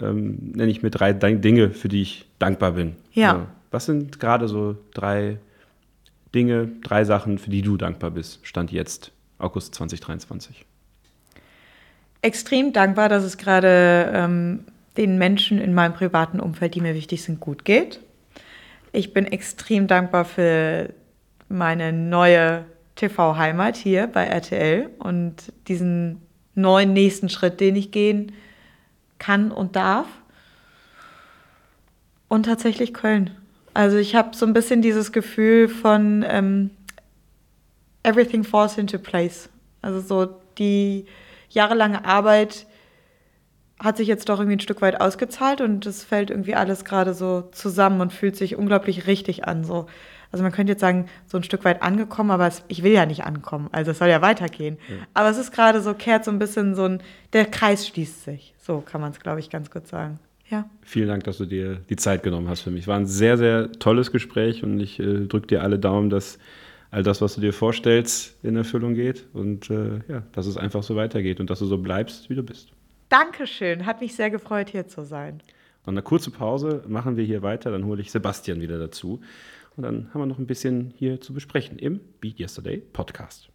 ähm, 0.00 0.52
nenne 0.54 0.70
ich 0.70 0.82
mir 0.82 0.90
drei 0.90 1.12
Dinge, 1.12 1.70
für 1.70 1.88
die 1.88 2.02
ich 2.02 2.26
dankbar 2.38 2.72
bin. 2.72 2.96
Ja. 3.12 3.36
Äh, 3.36 3.40
was 3.70 3.86
sind 3.86 4.18
gerade 4.18 4.48
so 4.48 4.76
drei 4.94 5.38
Dinge, 6.34 6.68
drei 6.82 7.04
Sachen, 7.04 7.38
für 7.38 7.50
die 7.50 7.62
du 7.62 7.76
dankbar 7.76 8.10
bist? 8.10 8.40
Stand 8.42 8.72
jetzt, 8.72 9.12
August 9.38 9.74
2023 9.74 10.64
extrem 12.26 12.72
dankbar, 12.72 13.08
dass 13.08 13.22
es 13.22 13.38
gerade 13.38 14.10
ähm, 14.12 14.64
den 14.96 15.16
Menschen 15.16 15.58
in 15.58 15.72
meinem 15.74 15.94
privaten 15.94 16.40
Umfeld, 16.40 16.74
die 16.74 16.80
mir 16.80 16.94
wichtig 16.94 17.22
sind, 17.22 17.38
gut 17.38 17.64
geht. 17.64 18.00
Ich 18.92 19.12
bin 19.12 19.26
extrem 19.26 19.86
dankbar 19.86 20.24
für 20.24 20.92
meine 21.48 21.92
neue 21.92 22.64
TV-Heimat 22.96 23.76
hier 23.76 24.08
bei 24.08 24.24
RTL 24.24 24.90
und 24.98 25.52
diesen 25.68 26.20
neuen 26.56 26.92
nächsten 26.92 27.28
Schritt, 27.28 27.60
den 27.60 27.76
ich 27.76 27.92
gehen 27.92 28.32
kann 29.18 29.52
und 29.52 29.76
darf. 29.76 30.08
Und 32.26 32.46
tatsächlich 32.46 32.92
Köln. 32.92 33.30
Also 33.72 33.98
ich 33.98 34.16
habe 34.16 34.34
so 34.34 34.46
ein 34.46 34.52
bisschen 34.52 34.82
dieses 34.82 35.12
Gefühl 35.12 35.68
von 35.68 36.24
ähm, 36.26 36.70
everything 38.02 38.42
falls 38.42 38.78
into 38.78 38.98
place. 38.98 39.48
Also 39.80 40.00
so 40.00 40.40
die 40.58 41.06
jahrelange 41.48 42.04
Arbeit 42.04 42.66
hat 43.78 43.98
sich 43.98 44.08
jetzt 44.08 44.28
doch 44.28 44.38
irgendwie 44.38 44.56
ein 44.56 44.60
Stück 44.60 44.80
weit 44.80 45.00
ausgezahlt 45.00 45.60
und 45.60 45.84
es 45.84 46.02
fällt 46.02 46.30
irgendwie 46.30 46.54
alles 46.54 46.84
gerade 46.84 47.12
so 47.12 47.42
zusammen 47.52 48.00
und 48.00 48.12
fühlt 48.12 48.36
sich 48.36 48.56
unglaublich 48.56 49.06
richtig 49.06 49.46
an. 49.46 49.64
So. 49.64 49.86
Also 50.32 50.42
man 50.42 50.52
könnte 50.52 50.72
jetzt 50.72 50.80
sagen, 50.80 51.06
so 51.26 51.36
ein 51.36 51.44
Stück 51.44 51.64
weit 51.64 51.82
angekommen, 51.82 52.30
aber 52.30 52.46
es, 52.46 52.62
ich 52.68 52.82
will 52.82 52.92
ja 52.92 53.04
nicht 53.04 53.24
ankommen. 53.24 53.68
Also 53.72 53.90
es 53.90 53.98
soll 53.98 54.08
ja 54.08 54.22
weitergehen. 54.22 54.78
Ja. 54.88 54.96
Aber 55.14 55.28
es 55.28 55.36
ist 55.36 55.52
gerade 55.52 55.82
so, 55.82 55.92
kehrt 55.92 56.24
so 56.24 56.30
ein 56.30 56.38
bisschen 56.38 56.74
so 56.74 56.84
ein, 56.84 57.02
der 57.32 57.44
Kreis 57.44 57.86
schließt 57.86 58.24
sich. 58.24 58.54
So 58.58 58.80
kann 58.80 59.00
man 59.00 59.12
es, 59.12 59.20
glaube 59.20 59.40
ich, 59.40 59.50
ganz 59.50 59.70
gut 59.70 59.86
sagen. 59.86 60.18
Ja. 60.48 60.68
Vielen 60.82 61.08
Dank, 61.08 61.24
dass 61.24 61.38
du 61.38 61.44
dir 61.44 61.80
die 61.90 61.96
Zeit 61.96 62.22
genommen 62.22 62.48
hast 62.48 62.62
für 62.62 62.70
mich. 62.70 62.86
War 62.86 62.96
ein 62.96 63.06
sehr, 63.06 63.36
sehr 63.36 63.72
tolles 63.72 64.10
Gespräch 64.10 64.62
und 64.62 64.80
ich 64.80 64.98
äh, 65.00 65.26
drücke 65.26 65.48
dir 65.48 65.62
alle 65.62 65.78
Daumen, 65.78 66.08
dass 66.08 66.38
all 66.90 67.02
das, 67.02 67.20
was 67.20 67.34
du 67.34 67.40
dir 67.40 67.52
vorstellst, 67.52 68.36
in 68.42 68.56
Erfüllung 68.56 68.94
geht 68.94 69.26
und 69.32 69.70
äh, 69.70 70.00
ja, 70.08 70.22
dass 70.32 70.46
es 70.46 70.56
einfach 70.56 70.82
so 70.82 70.96
weitergeht 70.96 71.40
und 71.40 71.50
dass 71.50 71.58
du 71.58 71.66
so 71.66 71.78
bleibst, 71.78 72.30
wie 72.30 72.34
du 72.34 72.42
bist. 72.42 72.70
Dankeschön, 73.08 73.86
hat 73.86 74.00
mich 74.00 74.14
sehr 74.14 74.30
gefreut, 74.30 74.70
hier 74.70 74.86
zu 74.86 75.04
sein. 75.04 75.42
Und 75.84 75.94
eine 75.94 76.02
kurze 76.02 76.30
Pause 76.30 76.82
machen 76.88 77.16
wir 77.16 77.24
hier 77.24 77.42
weiter, 77.42 77.70
dann 77.70 77.84
hole 77.86 78.00
ich 78.00 78.10
Sebastian 78.10 78.60
wieder 78.60 78.78
dazu. 78.78 79.20
Und 79.76 79.82
dann 79.82 80.08
haben 80.12 80.20
wir 80.20 80.26
noch 80.26 80.38
ein 80.38 80.46
bisschen 80.46 80.92
hier 80.96 81.20
zu 81.20 81.32
besprechen 81.32 81.78
im 81.78 82.00
Beat 82.20 82.40
Yesterday 82.40 82.78
Podcast. 82.78 83.50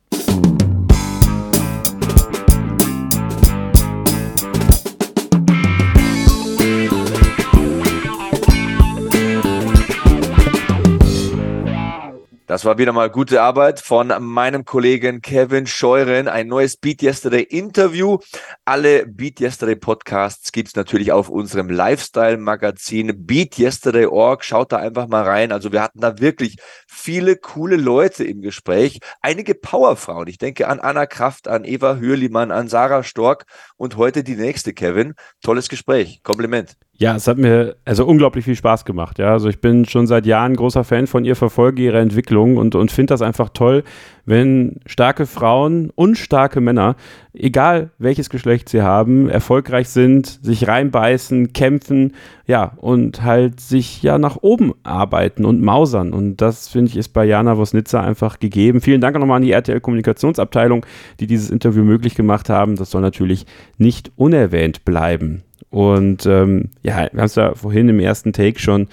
Das 12.51 12.65
war 12.65 12.77
wieder 12.77 12.91
mal 12.91 13.09
gute 13.09 13.41
Arbeit 13.41 13.79
von 13.79 14.11
meinem 14.19 14.65
Kollegen 14.65 15.21
Kevin 15.21 15.67
Scheuren. 15.67 16.27
Ein 16.27 16.47
neues 16.47 16.75
Beat 16.75 17.01
Yesterday 17.01 17.43
Interview. 17.43 18.17
Alle 18.65 19.05
Beat 19.07 19.39
Yesterday 19.39 19.77
Podcasts 19.77 20.51
gibt's 20.51 20.75
natürlich 20.75 21.13
auf 21.13 21.29
unserem 21.29 21.69
Lifestyle-Magazin 21.69 23.25
Beat 23.25 23.57
Yesterday.org. 23.57 24.43
Schaut 24.43 24.73
da 24.73 24.79
einfach 24.79 25.07
mal 25.07 25.23
rein. 25.23 25.53
Also 25.53 25.71
wir 25.71 25.81
hatten 25.81 26.01
da 26.01 26.19
wirklich 26.19 26.57
viele 26.89 27.37
coole 27.37 27.77
Leute 27.77 28.25
im 28.25 28.41
Gespräch. 28.41 28.99
Einige 29.21 29.55
Powerfrauen. 29.55 30.27
Ich 30.27 30.37
denke 30.37 30.67
an 30.67 30.81
Anna 30.81 31.05
Kraft, 31.05 31.47
an 31.47 31.63
Eva 31.63 31.99
Hürlimann, 32.01 32.51
an 32.51 32.67
Sarah 32.67 33.03
Stork 33.03 33.45
und 33.77 33.95
heute 33.95 34.25
die 34.25 34.35
nächste, 34.35 34.73
Kevin. 34.73 35.13
Tolles 35.41 35.69
Gespräch. 35.69 36.21
Kompliment. 36.21 36.75
Ja, 37.01 37.15
es 37.15 37.27
hat 37.27 37.39
mir 37.39 37.77
also 37.83 38.05
unglaublich 38.05 38.45
viel 38.45 38.55
Spaß 38.55 38.85
gemacht. 38.85 39.17
Ja, 39.17 39.31
also 39.31 39.49
ich 39.49 39.59
bin 39.59 39.85
schon 39.85 40.05
seit 40.05 40.27
Jahren 40.27 40.55
großer 40.55 40.83
Fan 40.83 41.07
von 41.07 41.25
ihr, 41.25 41.35
verfolge 41.35 41.81
ihre 41.81 41.97
Entwicklung 41.97 42.57
und, 42.57 42.75
und 42.75 42.91
finde 42.91 43.13
das 43.13 43.23
einfach 43.23 43.49
toll, 43.49 43.83
wenn 44.27 44.75
starke 44.85 45.25
Frauen 45.25 45.89
und 45.95 46.15
starke 46.15 46.61
Männer, 46.61 46.95
egal 47.33 47.89
welches 47.97 48.29
Geschlecht 48.29 48.69
sie 48.69 48.83
haben, 48.83 49.29
erfolgreich 49.29 49.89
sind, 49.89 50.45
sich 50.45 50.67
reinbeißen, 50.67 51.53
kämpfen, 51.53 52.13
ja, 52.45 52.73
und 52.77 53.23
halt 53.23 53.59
sich 53.59 54.03
ja 54.03 54.19
nach 54.19 54.37
oben 54.43 54.75
arbeiten 54.83 55.43
und 55.43 55.59
mausern. 55.59 56.13
Und 56.13 56.37
das 56.37 56.67
finde 56.67 56.91
ich 56.91 56.97
ist 56.97 57.09
bei 57.09 57.25
Jana 57.25 57.57
Wosnitzer 57.57 58.03
einfach 58.03 58.37
gegeben. 58.37 58.79
Vielen 58.79 59.01
Dank 59.01 59.17
nochmal 59.17 59.37
an 59.37 59.41
die 59.41 59.53
RTL 59.53 59.81
Kommunikationsabteilung, 59.81 60.85
die 61.19 61.25
dieses 61.25 61.49
Interview 61.49 61.83
möglich 61.83 62.13
gemacht 62.13 62.47
haben. 62.47 62.75
Das 62.75 62.91
soll 62.91 63.01
natürlich 63.01 63.47
nicht 63.79 64.11
unerwähnt 64.17 64.85
bleiben. 64.85 65.41
Und 65.71 66.25
ähm, 66.25 66.69
ja, 66.83 67.07
wir 67.11 67.21
haben 67.21 67.25
es 67.25 67.35
ja 67.35 67.55
vorhin 67.55 67.89
im 67.89 67.99
ersten 67.99 68.33
Take 68.33 68.59
schon 68.59 68.87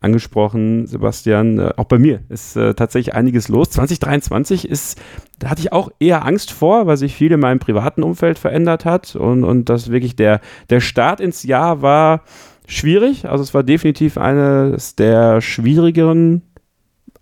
angesprochen, 0.00 0.86
Sebastian. 0.86 1.58
Äh, 1.58 1.72
auch 1.76 1.84
bei 1.84 1.98
mir 1.98 2.20
ist 2.28 2.56
äh, 2.56 2.74
tatsächlich 2.74 3.14
einiges 3.14 3.48
los. 3.48 3.70
2023 3.70 4.68
ist, 4.68 5.00
da 5.38 5.48
hatte 5.48 5.62
ich 5.62 5.72
auch 5.72 5.90
eher 5.98 6.26
Angst 6.26 6.52
vor, 6.52 6.86
weil 6.86 6.96
sich 6.96 7.14
viel 7.14 7.32
in 7.32 7.40
meinem 7.40 7.60
privaten 7.60 8.02
Umfeld 8.02 8.38
verändert 8.38 8.84
hat 8.84 9.16
und, 9.16 9.44
und 9.44 9.68
das 9.68 9.90
wirklich 9.90 10.16
der, 10.16 10.40
der 10.70 10.80
Start 10.80 11.20
ins 11.20 11.44
Jahr 11.44 11.82
war 11.82 12.22
schwierig. 12.66 13.26
Also 13.28 13.42
es 13.42 13.54
war 13.54 13.62
definitiv 13.62 14.18
eines 14.18 14.96
der 14.96 15.40
schwierigeren 15.40 16.42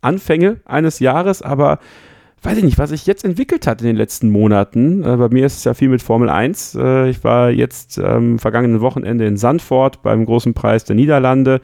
Anfänge 0.01 0.61
eines 0.65 0.99
Jahres, 0.99 1.43
aber 1.43 1.79
weiß 2.43 2.59
ich 2.59 2.65
nicht, 2.65 2.79
was 2.79 2.91
sich 2.91 3.07
jetzt 3.07 3.25
entwickelt 3.25 3.67
hat 3.67 3.81
in 3.81 3.87
den 3.87 3.97
letzten 3.97 4.31
Monaten. 4.31 5.03
Äh, 5.05 5.17
bei 5.17 5.29
mir 5.29 5.47
ist 5.47 5.59
es 5.59 5.65
ja 5.65 5.75
viel 5.75 5.89
mit 5.89 6.03
Formel 6.03 6.29
1. 6.29 6.75
Äh, 6.75 7.09
ich 7.09 7.23
war 7.25 7.51
jetzt 7.51 7.99
am 7.99 8.33
ähm, 8.33 8.39
vergangenen 8.39 8.81
Wochenende 8.81 9.27
in 9.27 9.37
Sandford 9.37 10.03
beim 10.03 10.27
großen 10.27 10.55
Preis 10.55 10.85
der 10.85 10.97
Niederlande, 10.97 11.61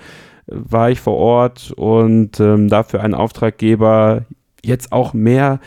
äh, 0.46 0.54
war 0.54 0.90
ich 0.90 1.00
vor 1.00 1.16
Ort 1.16 1.72
und 1.76 2.38
ähm, 2.40 2.68
dafür 2.68 3.02
einen 3.02 3.14
Auftraggeber 3.14 4.24
jetzt 4.62 4.92
auch 4.92 5.14
mehr 5.14 5.60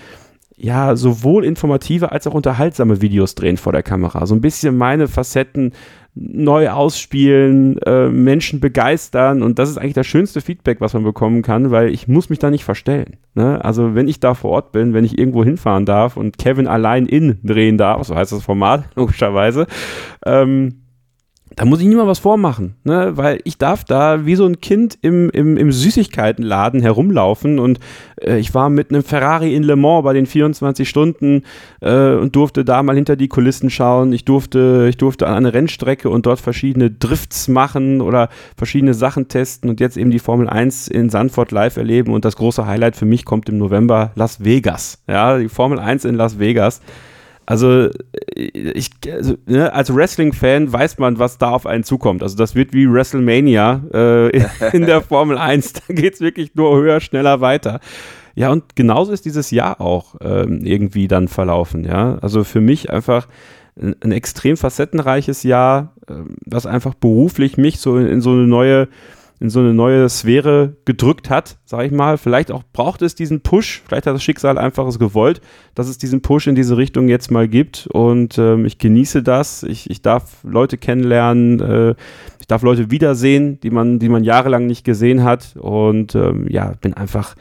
ja, 0.64 0.96
sowohl 0.96 1.44
informative 1.44 2.12
als 2.12 2.28
auch 2.28 2.36
unterhaltsame 2.36 3.02
Videos 3.02 3.34
drehen 3.34 3.58
vor 3.58 3.74
der 3.74 3.82
Kamera. 3.82 4.28
So 4.28 4.36
ein 4.36 4.42
bisschen 4.42 4.78
meine 4.78 5.08
Facetten 5.08 5.74
neu 6.14 6.70
ausspielen, 6.70 7.80
äh, 7.80 8.10
Menschen 8.10 8.60
begeistern 8.60 9.42
und 9.42 9.58
das 9.58 9.70
ist 9.70 9.78
eigentlich 9.78 9.94
das 9.94 10.06
schönste 10.06 10.40
Feedback, 10.40 10.80
was 10.80 10.94
man 10.94 11.04
bekommen 11.04 11.42
kann, 11.42 11.72
weil 11.72 11.90
ich 11.90 12.08
muss 12.08 12.30
mich 12.30 12.38
da 12.38 12.52
nicht 12.52 12.64
verstellen. 12.64 13.18
Ne? 13.34 13.64
Also 13.64 13.96
wenn 13.96 14.08
ich 14.08 14.20
da 14.20 14.34
vor 14.34 14.52
Ort 14.52 14.72
bin, 14.72 14.94
wenn 14.94 15.06
ich 15.06 15.18
irgendwo 15.18 15.44
hinfahren 15.44 15.86
darf 15.86 16.18
und 16.18 16.38
Kevin 16.38 16.68
allein 16.68 17.06
in 17.06 17.40
drehen 17.44 17.78
darf, 17.78 18.04
so 18.04 18.16
heißt 18.16 18.32
das 18.32 18.44
Format 18.44 18.86
logischerweise, 18.96 19.68
ähm, 20.26 20.82
da 21.56 21.66
muss 21.66 21.82
ich 21.82 21.88
niemand 21.88 22.08
was 22.08 22.20
vormachen, 22.20 22.76
ne? 22.84 23.12
weil 23.16 23.40
ich 23.44 23.58
darf 23.58 23.84
da 23.84 24.26
wie 24.26 24.36
so 24.36 24.46
ein 24.46 24.62
Kind 24.62 24.98
im, 25.02 25.30
im, 25.32 25.58
im 25.58 25.72
Süßigkeitenladen 25.72 26.82
herumlaufen 26.82 27.60
und 27.60 27.80
äh, 28.22 28.38
ich 28.38 28.54
war 28.54 28.70
mit 28.70 28.90
einem 28.90 29.04
Ferrari 29.04 29.56
in 29.56 29.64
Le 29.64 29.76
Mans 29.76 30.04
bei 30.04 30.14
den 30.14 30.26
24 30.26 30.88
Stunden 30.88 31.44
äh, 31.82 32.14
und 32.14 32.36
durfte 32.36 32.64
da 32.64 32.82
mal 32.84 32.96
hinter 32.96 33.16
die 33.16 33.28
Kulissen 33.28 33.70
schauen. 33.70 34.14
Ich 34.14 34.24
durfte, 34.24 34.88
ich 34.90 34.98
durfte 34.98 35.28
an 35.28 35.36
eine 35.36 35.54
Rennstrecke 35.54 36.10
und 36.10 36.26
dort 36.26 36.40
verschiedene 36.40 36.90
Drifts 36.90 37.48
machen 37.48 38.02
oder 38.02 38.30
verschiedene 38.56 38.94
Sachen 38.94 39.28
testen 39.28 39.70
und 39.70 39.80
jetzt 39.80 39.98
eben 39.98 40.12
die 40.12 40.20
Formel 40.20 40.48
1 40.48 40.88
in 40.88 41.10
Sanford 41.10 41.52
live 41.52 41.76
erleben 41.76 42.14
und 42.14 42.24
das 42.24 42.38
große 42.38 42.66
Highlight 42.66 42.96
für 42.96 43.06
mich 43.06 43.26
kommt 43.26 43.50
im 43.50 43.58
November 43.58 44.12
Las 44.16 44.44
Vegas. 44.44 45.04
Ja, 45.08 45.38
die 45.38 45.50
Formel 45.50 45.80
1 45.80 46.06
in 46.06 46.16
Las 46.16 46.40
Vegas. 46.40 46.82
Also, 47.46 47.90
ich, 48.36 48.92
also, 49.12 49.36
ne, 49.46 49.74
als 49.74 49.94
Wrestling-Fan 49.94 50.72
weiß 50.72 51.00
man, 51.00 51.20
was 51.20 51.38
da 51.38 51.52
auf 51.52 51.66
einen 51.66 51.84
zukommt. 51.84 52.24
Also, 52.24 52.38
das 52.38 52.56
wird 52.56 52.74
wie 52.74 52.92
WrestleMania 52.92 53.82
äh, 53.94 54.38
in 54.74 54.86
der 54.86 55.02
Formel 55.02 55.38
1. 55.38 55.74
Da 55.74 55.94
geht 55.94 56.14
es 56.14 56.22
wirklich 56.22 56.56
nur 56.56 56.76
höher, 56.78 57.00
schneller 57.00 57.42
weiter. 57.42 57.80
Ja, 58.36 58.52
und 58.52 58.76
genauso 58.76 59.12
ist 59.12 59.26
dieses 59.26 59.52
Jahr 59.52 59.82
auch 59.82 60.16
ähm, 60.22 60.62
irgendwie 60.64 61.08
dann 61.08 61.28
verlaufen. 61.28 61.84
Ja, 61.84 62.18
also 62.22 62.44
für 62.44 62.62
mich 62.62 62.90
einfach 62.90 63.28
ein, 63.80 63.96
ein 64.02 64.12
extrem 64.12 64.58
facettenreiches 64.58 65.44
Jahr, 65.44 65.94
äh, 66.08 66.14
das 66.46 66.66
einfach 66.66 66.94
beruflich 66.94 67.58
mich 67.58 67.80
so 67.80 67.98
in, 67.98 68.08
in 68.08 68.22
so 68.22 68.32
eine 68.32 68.48
neue 68.48 68.88
in 69.42 69.50
so 69.50 69.60
eine 69.60 69.74
neue 69.74 70.08
Sphäre 70.08 70.76
gedrückt 70.86 71.32
hat, 71.32 71.58
sag 71.66 71.84
ich 71.84 71.92
mal. 71.92 72.20
Vielleicht 72.20 72.52
auch 72.52 72.62
braucht 72.74 73.02
es 73.02 73.16
diesen 73.16 73.42
Push, 73.42 73.82
vielleicht 73.88 74.06
hat 74.06 74.14
das 74.14 74.24
Schicksal 74.24 74.60
einfach 74.60 74.86
es 74.86 75.00
gewollt, 75.00 75.42
dass 75.74 75.90
es 75.90 75.98
diesen 75.98 76.22
Push 76.22 76.46
in 76.46 76.54
diese 76.54 76.78
Richtung 76.78 77.10
jetzt 77.10 77.32
mal 77.32 77.48
gibt 77.48 77.88
und 77.88 78.38
ähm, 78.38 78.66
ich 78.66 78.78
genieße 78.78 79.24
das. 79.24 79.64
Ich, 79.64 79.90
ich 79.90 80.04
darf 80.04 80.44
Leute 80.44 80.78
kennenlernen, 80.78 81.60
äh, 81.60 81.96
ich 82.40 82.46
darf 82.48 82.62
Leute 82.62 82.92
wiedersehen, 82.92 83.60
die 83.62 83.72
man, 83.72 83.98
die 83.98 84.10
man 84.10 84.24
jahrelang 84.24 84.68
nicht 84.68 84.86
gesehen 84.86 85.24
hat 85.24 85.56
und 85.58 86.14
ähm, 86.14 86.46
ja, 86.48 86.74
bin 86.80 86.94
einfach 86.94 87.36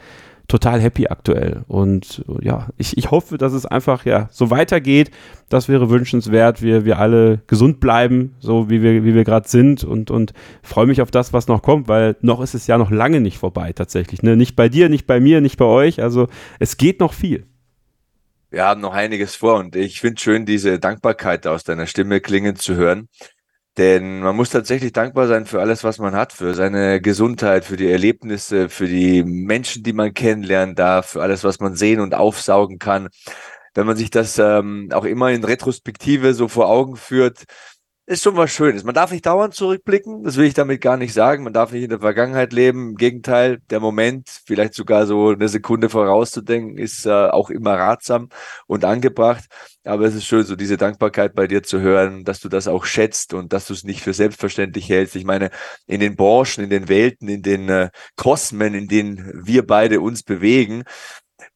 total 0.51 0.81
happy 0.81 1.07
aktuell. 1.07 1.63
Und 1.69 2.25
ja, 2.41 2.67
ich, 2.77 2.97
ich 2.97 3.09
hoffe, 3.09 3.37
dass 3.37 3.53
es 3.53 3.65
einfach 3.65 4.05
ja 4.05 4.27
so 4.31 4.49
weitergeht. 4.49 5.09
Das 5.47 5.69
wäre 5.69 5.89
wünschenswert. 5.89 6.61
Wir, 6.61 6.83
wir 6.83 6.99
alle 6.99 7.41
gesund 7.47 7.79
bleiben, 7.79 8.35
so 8.39 8.69
wie 8.69 8.83
wir, 8.83 9.05
wie 9.05 9.15
wir 9.15 9.23
gerade 9.23 9.47
sind 9.47 9.85
und, 9.85 10.11
und 10.11 10.33
freue 10.61 10.87
mich 10.87 11.01
auf 11.01 11.09
das, 11.09 11.31
was 11.31 11.47
noch 11.47 11.61
kommt, 11.61 11.87
weil 11.87 12.17
noch 12.19 12.41
ist 12.41 12.53
es 12.53 12.67
ja 12.67 12.77
noch 12.77 12.91
lange 12.91 13.21
nicht 13.21 13.37
vorbei 13.37 13.71
tatsächlich. 13.71 14.23
Ne? 14.23 14.35
Nicht 14.35 14.57
bei 14.57 14.67
dir, 14.67 14.89
nicht 14.89 15.07
bei 15.07 15.21
mir, 15.21 15.39
nicht 15.39 15.57
bei 15.57 15.65
euch. 15.65 16.01
Also 16.01 16.27
es 16.59 16.75
geht 16.75 16.99
noch 16.99 17.13
viel. 17.13 17.45
Wir 18.49 18.65
haben 18.65 18.81
noch 18.81 18.93
einiges 18.93 19.35
vor 19.35 19.55
und 19.59 19.77
ich 19.77 20.01
finde 20.01 20.19
schön, 20.19 20.45
diese 20.45 20.77
Dankbarkeit 20.77 21.47
aus 21.47 21.63
deiner 21.63 21.87
Stimme 21.87 22.19
klingen 22.19 22.57
zu 22.57 22.75
hören. 22.75 23.07
Denn 23.77 24.19
man 24.19 24.35
muss 24.35 24.49
tatsächlich 24.49 24.91
dankbar 24.91 25.27
sein 25.27 25.45
für 25.45 25.61
alles, 25.61 25.83
was 25.83 25.97
man 25.97 26.13
hat, 26.13 26.33
für 26.33 26.53
seine 26.53 26.99
Gesundheit, 26.99 27.63
für 27.63 27.77
die 27.77 27.89
Erlebnisse, 27.89 28.67
für 28.69 28.87
die 28.87 29.23
Menschen, 29.23 29.83
die 29.83 29.93
man 29.93 30.13
kennenlernen 30.13 30.75
darf, 30.75 31.11
für 31.11 31.21
alles, 31.21 31.43
was 31.45 31.59
man 31.61 31.75
sehen 31.75 32.01
und 32.01 32.13
aufsaugen 32.13 32.79
kann. 32.79 33.07
Wenn 33.73 33.87
man 33.87 33.95
sich 33.95 34.09
das 34.09 34.37
ähm, 34.37 34.89
auch 34.91 35.05
immer 35.05 35.31
in 35.31 35.45
Retrospektive 35.45 36.33
so 36.33 36.49
vor 36.49 36.67
Augen 36.69 36.97
führt, 36.97 37.45
ist 38.11 38.23
schon 38.23 38.35
was 38.35 38.51
Schönes. 38.51 38.83
Man 38.83 38.93
darf 38.93 39.11
nicht 39.11 39.25
dauernd 39.25 39.53
zurückblicken, 39.55 40.23
das 40.23 40.35
will 40.35 40.45
ich 40.45 40.53
damit 40.53 40.81
gar 40.81 40.97
nicht 40.97 41.13
sagen. 41.13 41.43
Man 41.43 41.53
darf 41.53 41.71
nicht 41.71 41.83
in 41.83 41.89
der 41.89 42.01
Vergangenheit 42.01 42.51
leben. 42.51 42.89
Im 42.89 42.95
Gegenteil, 42.97 43.59
der 43.69 43.79
Moment, 43.79 44.29
vielleicht 44.45 44.73
sogar 44.73 45.07
so 45.07 45.29
eine 45.29 45.47
Sekunde 45.47 45.89
vorauszudenken, 45.89 46.77
ist 46.77 47.05
äh, 47.05 47.09
auch 47.09 47.49
immer 47.49 47.75
ratsam 47.75 48.29
und 48.67 48.83
angebracht. 48.83 49.45
Aber 49.85 50.05
es 50.05 50.13
ist 50.13 50.25
schön, 50.25 50.43
so 50.43 50.55
diese 50.55 50.77
Dankbarkeit 50.77 51.33
bei 51.33 51.47
dir 51.47 51.63
zu 51.63 51.79
hören, 51.79 52.25
dass 52.25 52.41
du 52.41 52.49
das 52.49 52.67
auch 52.67 52.85
schätzt 52.85 53.33
und 53.33 53.53
dass 53.53 53.67
du 53.67 53.73
es 53.73 53.83
nicht 53.83 54.01
für 54.01 54.13
selbstverständlich 54.13 54.89
hältst. 54.89 55.15
Ich 55.15 55.25
meine, 55.25 55.49
in 55.87 56.01
den 56.01 56.15
Branchen, 56.17 56.65
in 56.65 56.69
den 56.69 56.89
Welten, 56.89 57.29
in 57.29 57.41
den 57.41 57.69
äh, 57.69 57.89
Kosmen, 58.17 58.73
in 58.73 58.87
denen 58.89 59.41
wir 59.45 59.65
beide 59.65 60.01
uns 60.01 60.23
bewegen, 60.23 60.83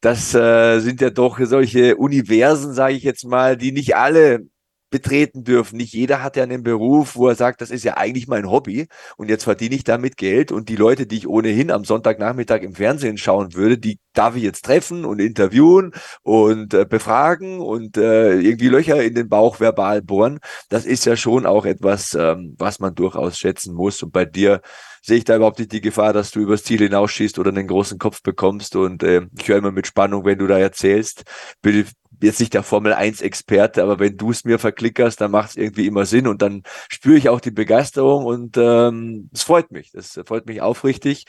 das 0.02 0.34
äh, 0.34 0.80
sind 0.80 1.02
ja 1.02 1.10
doch 1.10 1.40
solche 1.42 1.98
Universen, 1.98 2.74
sage 2.74 2.94
ich 2.96 3.04
jetzt 3.04 3.26
mal, 3.26 3.58
die 3.58 3.72
nicht 3.72 3.96
alle 3.96 4.48
betreten 4.90 5.44
dürfen. 5.44 5.78
Nicht 5.78 5.94
jeder 5.94 6.24
hat 6.24 6.36
ja 6.36 6.44
einen 6.44 6.64
Beruf, 6.64 7.16
wo 7.16 7.28
er 7.28 7.36
sagt, 7.36 7.62
das 7.62 7.72
ist 7.72 7.84
ja 7.84 7.98
eigentlich 7.98 8.28
mein 8.28 8.50
Hobby 8.50 8.88
und 9.18 9.30
jetzt 9.30 9.44
verdiene 9.44 9.76
ich 9.76 9.84
damit 9.84 10.18
Geld 10.18 10.52
und 10.52 10.70
die 10.70 10.76
Leute, 10.76 11.08
die 11.08 11.18
ich 11.18 11.28
ohnehin 11.28 11.72
am 11.72 11.86
Sonntagnachmittag 11.86 12.62
im 12.62 12.76
Fernsehen 12.76 13.18
schauen 13.18 13.54
würde, 13.54 13.78
die 13.78 14.00
darf 14.14 14.36
ich 14.36 14.44
jetzt 14.44 14.66
treffen 14.66 15.06
und 15.06 15.20
interviewen 15.20 15.92
und 16.24 16.74
äh, 16.74 16.86
befragen 16.86 17.60
und 17.60 17.98
äh, 17.98 18.36
irgendwie 18.40 18.70
Löcher 18.70 19.04
in 19.04 19.16
den 19.16 19.28
Bauch 19.28 19.60
verbal 19.60 20.02
bohren. 20.02 20.40
Das 20.70 20.86
ist 20.86 21.06
ja 21.06 21.18
schon 21.18 21.46
auch 21.46 21.66
etwas, 21.66 22.14
ähm, 22.14 22.56
was 22.58 22.80
man 22.80 22.96
durchaus 22.96 23.38
schätzen 23.38 23.74
muss 23.74 24.02
und 24.04 24.14
bei 24.14 24.26
dir 24.26 24.62
sehe 25.06 25.18
ich 25.18 25.24
da 25.24 25.36
überhaupt 25.36 25.60
nicht 25.60 25.72
die 25.72 25.82
Gefahr, 25.82 26.14
dass 26.14 26.32
du 26.32 26.40
übers 26.40 26.64
Ziel 26.64 26.80
hinausschießt 26.80 27.38
oder 27.38 27.50
einen 27.50 27.68
großen 27.68 28.00
Kopf 28.00 28.24
bekommst. 28.24 28.76
Und 28.76 29.04
äh, 29.04 29.28
ich 29.38 29.48
höre 29.48 29.58
immer 29.58 29.72
mit 29.72 29.86
Spannung, 29.86 30.26
wenn 30.26 30.40
du 30.40 30.48
da 30.48 30.58
erzählst. 30.58 31.26
Bin 31.62 31.86
jetzt 32.22 32.40
nicht 32.40 32.54
der 32.54 32.64
Formel 32.64 32.94
1 32.94 33.22
Experte, 33.22 33.84
aber 33.84 34.00
wenn 34.00 34.18
du 34.18 34.32
es 34.32 34.46
mir 34.46 34.60
verklickerst, 34.60 35.20
dann 35.22 35.32
macht 35.32 35.52
es 35.52 35.56
irgendwie 35.58 35.88
immer 35.88 36.06
Sinn 36.06 36.28
und 36.28 36.42
dann 36.42 36.64
spüre 36.90 37.18
ich 37.18 37.30
auch 37.30 37.42
die 37.42 37.52
Begeisterung 37.52 38.26
und 38.26 38.58
ähm, 38.58 39.30
es 39.34 39.44
freut 39.44 39.72
mich. 39.72 39.92
Das 39.92 40.20
freut 40.26 40.46
mich 40.46 40.62
aufrichtig 40.62 41.26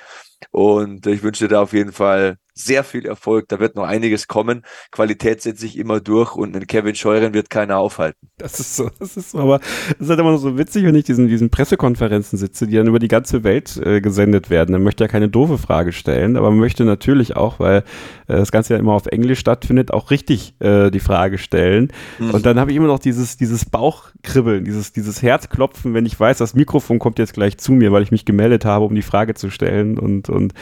und 0.50 1.06
ich 1.06 1.22
wünsche 1.22 1.44
dir 1.44 1.54
da 1.54 1.62
auf 1.62 1.72
jeden 1.72 1.92
Fall 1.92 2.38
sehr 2.56 2.84
viel 2.84 3.06
Erfolg. 3.06 3.48
Da 3.48 3.60
wird 3.60 3.76
noch 3.76 3.84
einiges 3.84 4.26
kommen. 4.28 4.62
Qualität 4.90 5.42
setzt 5.42 5.60
sich 5.60 5.78
immer 5.78 6.00
durch 6.00 6.34
und 6.34 6.56
einen 6.56 6.66
Kevin 6.66 6.94
Scheuren 6.94 7.34
wird 7.34 7.50
keiner 7.50 7.76
aufhalten. 7.76 8.28
Das 8.38 8.58
ist 8.58 8.76
so, 8.76 8.90
das 8.98 9.16
ist 9.16 9.30
so, 9.30 9.38
aber 9.38 9.60
es 9.90 10.00
ist 10.00 10.08
halt 10.08 10.18
immer 10.18 10.36
so 10.38 10.58
witzig, 10.58 10.84
wenn 10.84 10.94
ich 10.94 11.04
diesen, 11.04 11.28
diesen 11.28 11.50
Pressekonferenzen 11.50 12.38
sitze, 12.38 12.66
die 12.66 12.76
dann 12.76 12.86
über 12.86 12.98
die 12.98 13.08
ganze 13.08 13.44
Welt 13.44 13.76
äh, 13.76 14.00
gesendet 14.00 14.48
werden. 14.48 14.72
Man 14.72 14.82
möchte 14.82 15.04
ja 15.04 15.08
keine 15.08 15.28
doofe 15.28 15.58
Frage 15.58 15.92
stellen, 15.92 16.36
aber 16.36 16.50
man 16.50 16.58
möchte 16.58 16.84
natürlich 16.84 17.36
auch, 17.36 17.60
weil 17.60 17.78
äh, 18.26 18.36
das 18.36 18.50
Ganze 18.50 18.74
ja 18.74 18.80
immer 18.80 18.94
auf 18.94 19.06
Englisch 19.06 19.38
stattfindet, 19.38 19.92
auch 19.92 20.10
richtig 20.10 20.54
äh, 20.60 20.90
die 20.90 21.00
Frage 21.00 21.36
stellen. 21.36 21.92
Mhm. 22.18 22.30
Und 22.30 22.46
dann 22.46 22.58
habe 22.58 22.70
ich 22.70 22.76
immer 22.76 22.88
noch 22.88 22.98
dieses, 22.98 23.36
dieses 23.36 23.66
Bauchkribbeln, 23.66 24.64
dieses, 24.64 24.92
dieses 24.92 25.22
Herzklopfen, 25.22 25.92
wenn 25.92 26.06
ich 26.06 26.18
weiß, 26.18 26.38
das 26.38 26.54
Mikrofon 26.54 26.98
kommt 26.98 27.18
jetzt 27.18 27.34
gleich 27.34 27.58
zu 27.58 27.72
mir, 27.72 27.92
weil 27.92 28.02
ich 28.02 28.10
mich 28.10 28.24
gemeldet 28.24 28.64
habe, 28.64 28.86
um 28.86 28.94
die 28.94 29.02
Frage 29.02 29.34
zu 29.34 29.50
stellen 29.50 29.98
und, 29.98 30.30
und 30.30 30.54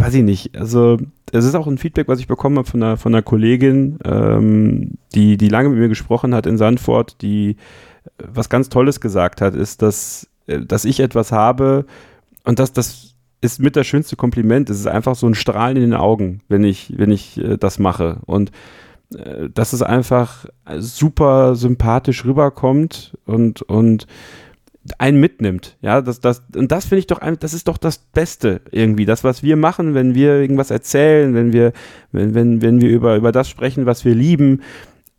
weiß 0.00 0.14
ich 0.14 0.22
nicht. 0.22 0.56
Also, 0.56 0.98
es 1.32 1.44
ist 1.44 1.54
auch 1.54 1.66
ein 1.66 1.78
Feedback, 1.78 2.08
was 2.08 2.20
ich 2.20 2.26
bekommen 2.26 2.58
habe 2.58 2.68
von 2.68 2.82
einer, 2.82 2.96
von 2.96 3.14
einer 3.14 3.22
Kollegin, 3.22 3.98
ähm, 4.04 4.98
die, 5.14 5.36
die 5.36 5.48
lange 5.48 5.68
mit 5.68 5.78
mir 5.78 5.88
gesprochen 5.88 6.34
hat 6.34 6.46
in 6.46 6.58
Sandford, 6.58 7.20
die 7.22 7.56
was 8.18 8.48
ganz 8.48 8.68
Tolles 8.68 9.00
gesagt 9.00 9.40
hat, 9.40 9.54
ist, 9.54 9.82
dass, 9.82 10.28
äh, 10.46 10.60
dass 10.60 10.84
ich 10.84 11.00
etwas 11.00 11.32
habe 11.32 11.86
und 12.44 12.58
dass 12.58 12.72
das 12.72 13.14
ist 13.40 13.60
mit 13.60 13.76
das 13.76 13.86
schönste 13.86 14.16
Kompliment. 14.16 14.68
Es 14.68 14.80
ist 14.80 14.86
einfach 14.86 15.14
so 15.14 15.26
ein 15.26 15.34
Strahlen 15.34 15.76
in 15.76 15.82
den 15.82 15.94
Augen, 15.94 16.40
wenn 16.48 16.64
ich, 16.64 16.94
wenn 16.96 17.10
ich 17.10 17.38
äh, 17.38 17.56
das 17.56 17.78
mache. 17.78 18.18
Und 18.26 18.50
äh, 19.14 19.48
dass 19.50 19.72
es 19.72 19.82
einfach 19.82 20.46
super 20.78 21.54
sympathisch 21.54 22.24
rüberkommt 22.24 23.16
und, 23.26 23.62
und 23.62 24.06
einen 24.98 25.20
mitnimmt. 25.20 25.76
Ja, 25.80 26.00
das, 26.00 26.20
das, 26.20 26.42
und 26.54 26.72
das 26.72 26.86
finde 26.86 27.00
ich 27.00 27.06
doch, 27.06 27.20
das 27.38 27.54
ist 27.54 27.68
doch 27.68 27.78
das 27.78 27.98
Beste 27.98 28.60
irgendwie. 28.70 29.04
Das, 29.04 29.24
was 29.24 29.42
wir 29.42 29.56
machen, 29.56 29.94
wenn 29.94 30.14
wir 30.14 30.40
irgendwas 30.40 30.70
erzählen, 30.70 31.34
wenn 31.34 31.52
wir, 31.52 31.72
wenn, 32.12 32.34
wenn, 32.34 32.62
wenn 32.62 32.80
wir 32.80 32.90
über, 32.90 33.16
über 33.16 33.32
das 33.32 33.48
sprechen, 33.48 33.86
was 33.86 34.04
wir 34.04 34.14
lieben, 34.14 34.62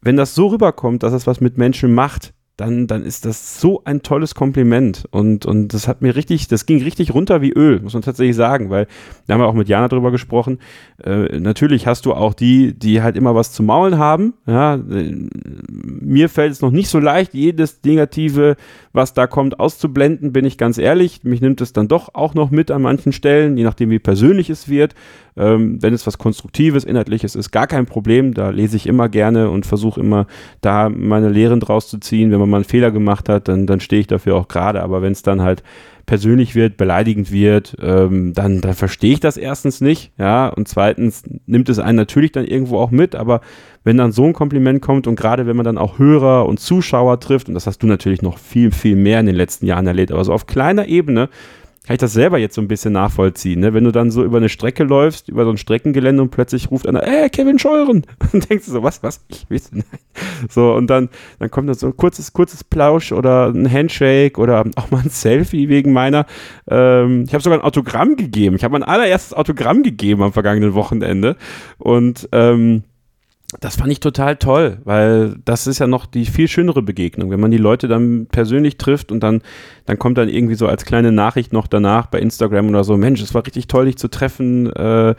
wenn 0.01 0.17
das 0.17 0.35
so 0.35 0.47
rüberkommt, 0.47 1.03
dass 1.03 1.13
es 1.13 1.27
was 1.27 1.41
mit 1.41 1.57
Menschen 1.57 1.93
macht, 1.93 2.33
dann, 2.59 2.87
dann 2.87 3.03
ist 3.03 3.25
das 3.25 3.61
so 3.61 3.81
ein 3.85 4.01
tolles 4.01 4.35
Kompliment. 4.35 5.05
Und, 5.11 5.45
und 5.45 5.73
das 5.73 5.87
hat 5.87 6.01
mir 6.01 6.15
richtig, 6.15 6.47
das 6.49 6.65
ging 6.65 6.83
richtig 6.83 7.13
runter 7.13 7.41
wie 7.41 7.53
Öl, 7.53 7.79
muss 7.79 7.93
man 7.93 8.01
tatsächlich 8.01 8.35
sagen, 8.35 8.69
weil 8.69 8.87
da 9.27 9.33
haben 9.33 9.41
wir 9.41 9.47
auch 9.47 9.53
mit 9.53 9.69
Jana 9.69 9.87
drüber 9.87 10.11
gesprochen. 10.11 10.59
Äh, 11.01 11.39
natürlich 11.39 11.87
hast 11.87 12.05
du 12.05 12.13
auch 12.13 12.33
die, 12.33 12.77
die 12.77 13.01
halt 13.01 13.15
immer 13.15 13.33
was 13.33 13.53
zu 13.53 13.63
maulen 13.63 13.97
haben. 13.97 14.33
Ja, 14.45 14.75
äh, 14.75 15.29
mir 15.69 16.27
fällt 16.27 16.51
es 16.51 16.61
noch 16.61 16.71
nicht 16.71 16.89
so 16.89 16.99
leicht, 16.99 17.33
jedes 17.33 17.79
Negative, 17.85 18.57
was 18.93 19.13
da 19.13 19.27
kommt, 19.27 19.59
auszublenden, 19.59 20.33
bin 20.33 20.45
ich 20.45 20.57
ganz 20.57 20.77
ehrlich. 20.77 21.23
Mich 21.23 21.41
nimmt 21.41 21.61
es 21.61 21.73
dann 21.73 21.87
doch 21.87 22.13
auch 22.13 22.33
noch 22.33 22.51
mit 22.51 22.71
an 22.71 22.81
manchen 22.81 23.11
Stellen, 23.11 23.57
je 23.57 23.63
nachdem, 23.63 23.89
wie 23.89 23.99
persönlich 23.99 24.49
es 24.49 24.67
wird. 24.67 24.95
Ähm, 25.37 25.81
wenn 25.81 25.93
es 25.93 26.07
was 26.07 26.17
Konstruktives, 26.17 26.83
Inhaltliches 26.83 27.35
ist, 27.35 27.51
gar 27.51 27.67
kein 27.67 27.85
Problem. 27.85 28.33
Da 28.33 28.49
lese 28.49 28.75
ich 28.75 28.87
immer 28.87 29.09
gerne 29.09 29.49
und 29.49 29.65
versuche 29.65 29.99
immer 29.99 30.27
da 30.61 30.89
meine 30.89 31.29
Lehren 31.29 31.59
draus 31.59 31.87
zu 31.87 31.99
ziehen. 31.99 32.31
Wenn 32.31 32.39
man 32.39 32.49
mal 32.49 32.57
einen 32.57 32.65
Fehler 32.65 32.91
gemacht 32.91 33.29
hat, 33.29 33.47
dann, 33.47 33.67
dann 33.67 33.79
stehe 33.79 34.01
ich 34.01 34.07
dafür 34.07 34.35
auch 34.35 34.47
gerade. 34.47 34.81
Aber 34.81 35.01
wenn 35.01 35.11
es 35.11 35.21
dann 35.21 35.41
halt 35.41 35.63
persönlich 36.09 36.55
wird, 36.55 36.75
beleidigend 36.75 37.31
wird, 37.31 37.77
ähm, 37.79 38.33
dann, 38.33 38.61
dann 38.61 38.73
verstehe 38.73 39.13
ich 39.13 39.19
das 39.19 39.37
erstens 39.37 39.79
nicht, 39.79 40.11
ja, 40.17 40.47
und 40.47 40.67
zweitens 40.67 41.21
nimmt 41.45 41.69
es 41.69 41.77
einen 41.77 41.97
natürlich 41.97 42.31
dann 42.31 42.45
irgendwo 42.45 42.79
auch 42.79 42.89
mit, 42.89 43.13
aber 43.13 43.41
wenn 43.83 43.95
dann 43.95 44.11
so 44.11 44.25
ein 44.25 44.33
Kompliment 44.33 44.81
kommt 44.81 45.05
und 45.05 45.15
gerade 45.15 45.45
wenn 45.45 45.55
man 45.55 45.65
dann 45.65 45.77
auch 45.77 45.99
Hörer 45.99 46.47
und 46.47 46.59
Zuschauer 46.59 47.19
trifft, 47.19 47.47
und 47.47 47.53
das 47.53 47.67
hast 47.67 47.83
du 47.83 47.87
natürlich 47.87 48.23
noch 48.23 48.39
viel, 48.39 48.71
viel 48.71 48.95
mehr 48.95 49.19
in 49.19 49.27
den 49.27 49.35
letzten 49.35 49.67
Jahren 49.67 49.85
erlebt, 49.85 50.11
aber 50.11 50.25
so 50.25 50.33
auf 50.33 50.47
kleiner 50.47 50.87
Ebene, 50.87 51.29
kann 51.89 51.95
ich 51.95 52.01
das 52.01 52.13
selber 52.13 52.37
jetzt 52.37 52.53
so 52.53 52.61
ein 52.61 52.67
bisschen 52.67 52.93
nachvollziehen. 52.93 53.61
Ne? 53.61 53.73
Wenn 53.73 53.83
du 53.83 53.91
dann 53.91 54.11
so 54.11 54.23
über 54.23 54.37
eine 54.37 54.47
Strecke 54.47 54.83
läufst, 54.83 55.27
über 55.27 55.43
so 55.43 55.49
ein 55.49 55.57
Streckengelände 55.57 56.21
und 56.21 56.29
plötzlich 56.29 56.69
ruft 56.69 56.85
einer, 56.85 57.01
ey, 57.01 57.31
Kevin 57.31 57.57
Scheuren. 57.57 58.05
Und 58.31 58.47
denkst 58.47 58.67
du 58.67 58.73
so, 58.73 58.83
was, 58.83 59.01
was? 59.01 59.25
Ich 59.29 59.49
weiß 59.49 59.71
nicht. 59.71 59.87
So, 60.49 60.73
und 60.75 60.87
dann, 60.87 61.09
dann 61.39 61.49
kommt 61.49 61.67
da 61.67 61.73
so 61.73 61.87
ein 61.87 61.97
kurzes, 61.97 62.31
kurzes 62.31 62.63
Plausch 62.63 63.11
oder 63.11 63.47
ein 63.47 63.71
Handshake 63.71 64.39
oder 64.39 64.65
auch 64.75 64.91
mal 64.91 65.01
ein 65.01 65.09
Selfie 65.09 65.67
wegen 65.67 65.91
meiner. 65.91 66.27
Ähm, 66.69 67.23
ich 67.25 67.33
habe 67.33 67.41
sogar 67.41 67.57
ein 67.57 67.65
Autogramm 67.65 68.17
gegeben. 68.17 68.55
Ich 68.55 68.63
habe 68.63 68.73
mein 68.73 68.83
allererstes 68.83 69.33
Autogramm 69.33 69.81
gegeben 69.81 70.21
am 70.21 70.31
vergangenen 70.31 70.75
Wochenende. 70.75 71.37
Und 71.79 72.29
ähm, 72.33 72.83
das 73.59 73.77
fand 73.77 73.91
ich 73.91 73.99
total 73.99 74.35
toll, 74.35 74.77
weil 74.83 75.35
das 75.43 75.65
ist 75.65 75.79
ja 75.79 75.87
noch 75.87 76.05
die 76.05 76.25
viel 76.25 76.47
schönere 76.47 76.83
Begegnung, 76.83 77.31
wenn 77.31 77.39
man 77.39 77.49
die 77.49 77.57
Leute 77.57 77.87
dann 77.87 78.27
persönlich 78.27 78.77
trifft 78.77 79.11
und 79.11 79.21
dann, 79.21 79.41
dann 79.85 79.97
kommt 79.97 80.19
dann 80.19 80.29
irgendwie 80.29 80.53
so 80.53 80.67
als 80.67 80.85
kleine 80.85 81.11
Nachricht 81.11 81.51
noch 81.51 81.65
danach 81.65 82.07
bei 82.07 82.19
Instagram 82.19 82.69
oder 82.69 82.83
so, 82.83 82.95
Mensch, 82.95 83.21
es 83.21 83.33
war 83.33 83.45
richtig 83.45 83.67
toll, 83.67 83.85
dich 83.85 83.97
zu 83.97 84.07
treffen. 84.07 84.71
Äh, 84.73 85.15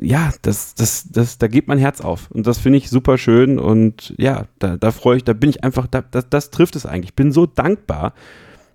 ja, 0.00 0.32
das, 0.42 0.74
das, 0.74 1.08
das, 1.10 1.38
da 1.38 1.46
geht 1.46 1.68
mein 1.68 1.78
Herz 1.78 2.00
auf. 2.00 2.30
Und 2.32 2.46
das 2.46 2.58
finde 2.58 2.78
ich 2.78 2.90
super 2.90 3.16
schön. 3.16 3.58
Und 3.58 4.14
ja, 4.16 4.46
da, 4.58 4.76
da 4.76 4.90
freue 4.90 5.18
ich, 5.18 5.24
da 5.24 5.34
bin 5.34 5.50
ich 5.50 5.62
einfach, 5.62 5.86
da, 5.86 6.02
das, 6.02 6.28
das 6.28 6.50
trifft 6.50 6.74
es 6.76 6.86
eigentlich. 6.86 7.10
Ich 7.10 7.16
bin 7.16 7.32
so 7.32 7.46
dankbar, 7.46 8.12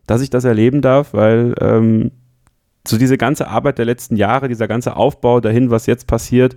dass 0.08 0.22
ich 0.22 0.30
das 0.30 0.46
erleben 0.46 0.82
darf, 0.82 1.14
weil 1.14 1.56
ähm, 1.60 2.12
so 2.88 2.98
diese 2.98 3.18
ganze 3.18 3.48
Arbeit 3.48 3.78
der 3.78 3.86
letzten 3.86 4.16
Jahre, 4.16 4.48
dieser 4.48 4.68
ganze 4.68 4.96
Aufbau 4.96 5.40
dahin, 5.40 5.72
was 5.72 5.86
jetzt 5.86 6.08
passiert, 6.08 6.56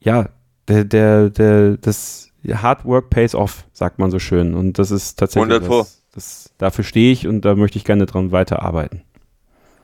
ja, 0.00 0.28
der, 0.68 0.84
der, 0.84 1.30
der, 1.30 1.76
das 1.76 2.30
Hard 2.46 2.84
Work 2.84 3.10
pays 3.10 3.34
off, 3.34 3.64
sagt 3.72 3.98
man 3.98 4.10
so 4.10 4.18
schön. 4.18 4.54
Und 4.54 4.78
das 4.78 4.90
ist 4.90 5.18
tatsächlich. 5.18 5.54
100 5.54 5.70
das, 5.70 6.02
das, 6.12 6.50
dafür 6.58 6.84
stehe 6.84 7.12
ich 7.12 7.26
und 7.26 7.42
da 7.42 7.54
möchte 7.54 7.78
ich 7.78 7.84
gerne 7.84 8.06
dran 8.06 8.32
weiterarbeiten. 8.32 9.02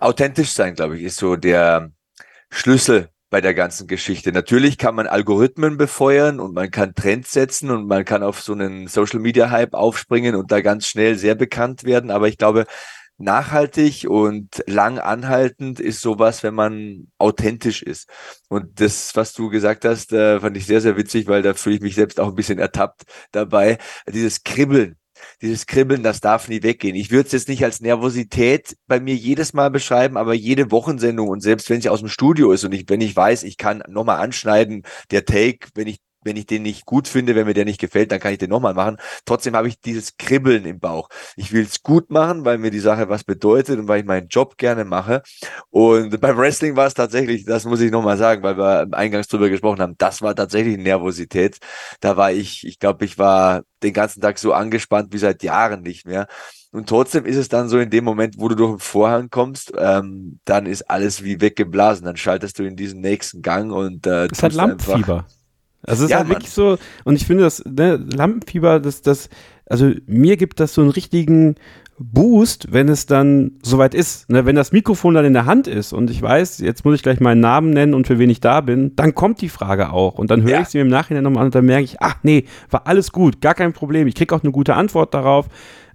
Authentisch 0.01 0.53
sein, 0.53 0.75
glaube 0.75 0.97
ich, 0.97 1.03
ist 1.05 1.17
so 1.17 1.37
der 1.37 1.91
Schlüssel 2.51 3.09
bei 3.31 3.41
der 3.41 3.53
ganzen 3.53 3.87
Geschichte. 3.87 4.33
Natürlich 4.33 4.79
kann 4.79 4.95
man 4.95 5.07
Algorithmen 5.07 5.77
befeuern 5.77 6.41
und 6.41 6.55
man 6.55 6.71
kann 6.71 6.95
Trends 6.95 7.33
setzen 7.33 7.71
und 7.71 7.87
man 7.87 8.05
kann 8.05 8.23
auf 8.23 8.41
so 8.41 8.53
einen 8.53 8.87
Social 8.87 9.19
Media 9.19 9.51
Hype 9.51 9.75
aufspringen 9.75 10.35
und 10.35 10.51
da 10.51 10.61
ganz 10.61 10.87
schnell 10.87 11.17
sehr 11.17 11.35
bekannt 11.35 11.85
werden. 11.85 12.11
Aber 12.11 12.29
ich 12.29 12.39
glaube, 12.39 12.65
nachhaltig 13.19 14.07
und 14.09 14.63
lang 14.67 14.99
anhaltend 14.99 15.81
ist 15.81 16.01
sowas, 16.01 16.43
wenn 16.43 16.55
man 16.55 17.09
authentisch 17.19 17.83
ist. 17.83 18.09
Und 18.49 18.81
das, 18.81 19.15
was 19.17 19.33
du 19.33 19.51
gesagt 19.51 19.85
hast, 19.85 20.13
äh, 20.13 20.41
fand 20.41 20.57
ich 20.57 20.67
sehr, 20.67 20.81
sehr 20.81 20.97
witzig, 20.97 21.27
weil 21.27 21.43
da 21.43 21.55
fühle 21.55 21.77
ich 21.77 21.83
mich 21.83 21.95
selbst 21.97 22.21
auch 22.21 22.29
ein 22.29 22.35
bisschen 22.35 22.59
ertappt 22.59 23.03
dabei. 23.33 23.79
Dieses 24.09 24.45
Kribbeln. 24.45 24.97
Dieses 25.43 25.67
Kribbeln, 25.67 26.05
das 26.05 26.21
darf 26.21 26.49
nie 26.49 26.63
weggehen. 26.63 26.95
Ich 26.95 27.11
würde 27.11 27.27
es 27.27 27.33
jetzt 27.33 27.49
nicht 27.49 27.65
als 27.65 27.81
Nervosität 27.81 28.77
bei 28.87 29.01
mir 29.01 29.17
jedes 29.17 29.53
Mal 29.53 29.69
beschreiben, 29.69 30.17
aber 30.17 30.33
jede 30.33 30.71
Wochensendung 30.71 31.29
und 31.29 31.41
selbst 31.41 31.69
wenn 31.71 31.81
sie 31.81 31.89
aus 31.89 32.01
dem 32.01 32.09
Studio 32.09 32.53
ist 32.53 32.65
und 32.65 32.73
ich, 32.73 32.89
wenn 32.89 33.01
ich 33.01 33.17
weiß, 33.17 33.43
ich 33.43 33.57
kann 33.57 33.83
nochmal 33.89 34.21
anschneiden, 34.21 34.85
der 35.11 35.25
Take, 35.25 35.69
wenn 35.75 35.89
ich 35.89 35.99
wenn 36.29 36.37
ich 36.37 36.47
den 36.47 36.63
nicht 36.63 36.85
gut 36.85 37.09
finde, 37.09 37.35
wenn 37.35 37.47
mir 37.47 37.55
der 37.55 37.65
nicht 37.65 37.81
gefällt, 37.81 38.13
dann 38.13 38.21
kann 38.21 38.33
ich 38.33 38.39
den 38.39 38.51
nochmal 38.51 38.75
machen. 38.75 38.99
Trotzdem 39.25 39.57
habe 39.57 39.67
ich 39.67 39.81
dieses 39.81 40.17
Kribbeln 40.19 40.67
im 40.67 40.79
Bauch. 40.79 41.09
Ich 41.37 41.53
will 41.53 41.63
es 41.63 41.83
gut 41.83 42.11
machen, 42.11 42.45
weil 42.45 42.59
mir 42.59 42.71
die 42.71 42.79
Sache 42.79 43.09
was 43.09 43.25
bedeutet 43.25 43.79
und 43.79 43.89
weil 43.89 44.01
ich 44.01 44.07
meinen 44.07 44.29
Job 44.29 44.59
gerne 44.59 44.85
mache. 44.85 45.23
Und 45.71 46.21
beim 46.21 46.37
Wrestling 46.37 46.77
war 46.77 46.87
es 46.87 46.95
tatsächlich, 46.95 47.47
das 47.47 47.65
muss 47.65 47.81
ich 47.81 47.91
nochmal 47.91 48.19
sagen, 48.19 48.43
weil 48.43 48.59
wir 48.59 48.87
eingangs 48.93 49.29
drüber 49.29 49.49
gesprochen 49.49 49.81
haben, 49.81 49.95
das 49.97 50.21
war 50.21 50.35
tatsächlich 50.35 50.77
Nervosität. 50.77 51.59
Da 52.01 52.17
war 52.17 52.31
ich, 52.31 52.67
ich 52.67 52.79
glaube, 52.79 53.07
ich 53.07 53.19
war 53.19 53.63
den 53.83 53.95
ganzen 53.95 54.21
Tag 54.21 54.39
so 54.39 54.53
angespannt 54.53 55.13
wie 55.13 55.19
seit 55.19 55.43
Jahren 55.43 55.83
nicht 55.83 56.07
mehr. 56.07 56.27
Und 56.71 56.89
trotzdem 56.89 57.25
ist 57.25 57.37
es 57.37 57.49
dann 57.49 57.69
so 57.69 57.79
in 57.79 57.89
dem 57.89 58.05
Moment, 58.05 58.35
wo 58.39 58.49
du 58.49 58.55
durch 58.55 58.73
den 58.73 58.81
Vorhang 58.81 59.31
kommst, 59.31 59.73
ähm, 59.79 60.39
dann 60.45 60.67
ist 60.67 60.91
alles 60.91 61.25
wie 61.25 61.41
weggeblasen. 61.41 62.05
Dann 62.05 62.17
schaltest 62.17 62.59
du 62.59 62.65
in 62.65 62.77
diesen 62.77 63.01
nächsten 63.01 63.41
Gang 63.41 63.73
und 63.73 64.07
äh, 64.07 64.29
das 64.29 64.43
hat 64.43 64.53
Lampenfieber. 64.53 65.27
Also 65.89 66.05
es 66.05 66.11
ja, 66.11 66.17
ist 66.17 66.21
halt 66.21 66.31
wirklich 66.31 66.51
so, 66.51 66.79
und 67.05 67.17
ich 67.17 67.27
finde 67.27 67.45
das, 67.45 67.65
ne, 67.65 67.97
Lampenfieber, 67.97 68.81
das, 68.81 69.03
das, 69.03 69.29
also 69.67 69.93
mir 70.07 70.37
gibt 70.37 70.61
das 70.61 70.75
so 70.75 70.81
einen 70.81 70.91
richtigen 70.91 71.57
Boost, 72.01 72.73
wenn 72.73 72.89
es 72.89 73.07
dann 73.07 73.53
soweit 73.63 73.95
ist. 73.95 74.31
Ne? 74.31 74.47
Wenn 74.47 74.55
das 74.55 74.73
Mikrofon 74.73 75.15
dann 75.15 75.25
in 75.25 75.33
der 75.33 75.47
Hand 75.47 75.67
ist 75.67 75.93
und 75.93 76.11
ich 76.11 76.23
weiß, 76.23 76.59
jetzt 76.59 76.85
muss 76.85 76.95
ich 76.95 77.03
gleich 77.03 77.21
meinen 77.21 77.41
Namen 77.41 77.71
nennen 77.71 77.95
und 77.95 78.07
für 78.07 78.19
wen 78.19 78.31
ich 78.31 78.41
da 78.41 78.61
bin, 78.61 78.95
dann 78.95 79.15
kommt 79.15 79.41
die 79.41 79.49
Frage 79.49 79.93
auch. 79.93 80.15
Und 80.15 80.31
dann 80.31 80.43
höre 80.43 80.51
ja. 80.51 80.61
ich 80.61 80.69
sie 80.69 80.79
mir 80.79 80.83
im 80.83 80.89
Nachhinein 80.89 81.25
nochmal 81.25 81.43
an 81.43 81.47
und 81.47 81.55
dann 81.55 81.67
merke 81.67 81.85
ich, 81.85 82.01
ach 82.01 82.17
nee, 82.23 82.45
war 82.71 82.87
alles 82.87 83.11
gut, 83.11 83.41
gar 83.41 83.55
kein 83.55 83.73
Problem. 83.73 84.07
Ich 84.07 84.15
kriege 84.15 84.35
auch 84.35 84.43
eine 84.43 84.53
gute 84.53 84.75
Antwort 84.75 85.13
darauf. 85.13 85.49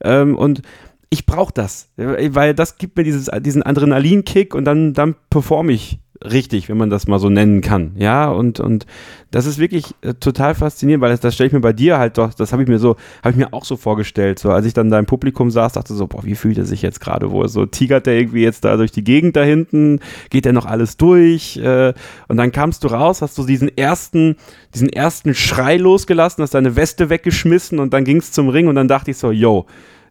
Ähm, 0.04 0.36
und 0.38 0.62
ich 1.10 1.26
brauche 1.26 1.54
das, 1.54 1.90
weil 1.96 2.54
das 2.54 2.78
gibt 2.78 2.98
mir 2.98 3.04
dieses, 3.04 3.30
diesen 3.42 3.64
Adrenalinkick 3.64 4.56
und 4.56 4.66
dann, 4.66 4.94
dann 4.94 5.16
performe 5.30 5.72
ich 5.72 6.00
richtig, 6.24 6.70
wenn 6.70 6.78
man 6.78 6.90
das 6.90 7.08
mal 7.08 7.20
so 7.20 7.30
nennen 7.30 7.62
kann. 7.62 7.92
Ja, 7.98 8.30
und, 8.30 8.60
und 8.60 8.86
das 9.32 9.46
ist 9.46 9.58
wirklich 9.58 9.96
äh, 10.02 10.14
total 10.14 10.56
faszinierend, 10.56 11.02
weil 11.02 11.10
das, 11.10 11.20
das 11.20 11.34
stelle 11.34 11.48
ich 11.48 11.54
mir 11.54 11.60
bei 11.60 11.74
dir 11.74 11.98
halt 11.98 12.18
doch, 12.18 12.34
das 12.34 12.52
habe 12.52 12.64
ich 12.64 12.70
mir 12.70 12.80
so, 12.80 12.96
habe 13.24 13.32
ich 13.32 13.36
mir 13.36 13.54
auch 13.54 13.66
so 13.66 13.78
vorgestellt. 13.78 14.40
So, 14.40 14.52
als 14.52 14.66
ich 14.66 14.74
dann 14.74 14.90
da 14.90 15.00
im 15.00 15.06
Publikum 15.06 15.52
saß, 15.52 15.74
dachte 15.74 15.94
so, 15.94 16.08
boah, 16.08 16.24
wie 16.24 16.36
fühlt 16.36 16.58
er 16.58 16.66
sich 16.66 16.82
jetzt 16.82 17.02
gerade 17.02 17.32
wohl? 17.32 17.48
So 17.50 17.66
tigert 17.66 18.06
der 18.06 18.16
irgendwie 18.16 18.44
jetzt 18.44 18.64
da 18.64 18.78
durch 18.78 18.92
die 18.92 19.04
Gegend 19.04 19.36
da 19.36 19.44
hinten, 19.44 20.00
geht 20.30 20.46
der 20.46 20.54
noch 20.54 20.66
alles 20.66 20.98
durch? 20.98 21.58
Äh, 21.58 21.94
und 22.28 22.38
dann 22.38 22.52
kamst 22.52 22.84
du 22.84 22.90
raus, 22.90 23.22
hast 23.22 23.38
du 23.38 23.46
diesen 23.46 23.76
ersten, 23.76 24.36
diesen 24.74 24.90
ersten 24.90 25.34
Schrei 25.34 25.78
losgelassen, 25.78 26.42
hast 26.44 26.54
deine 26.54 26.76
Weste 26.76 27.10
weggeschmissen 27.10 27.80
und 27.80 27.94
dann 27.94 28.04
ging 28.06 28.18
es 28.18 28.32
zum 28.32 28.50
Ring 28.50 28.68
und 28.68 28.76
dann 28.76 28.88
dachte 28.88 29.12
ich 29.12 29.18
so, 29.18 29.32
yo, 29.32 29.66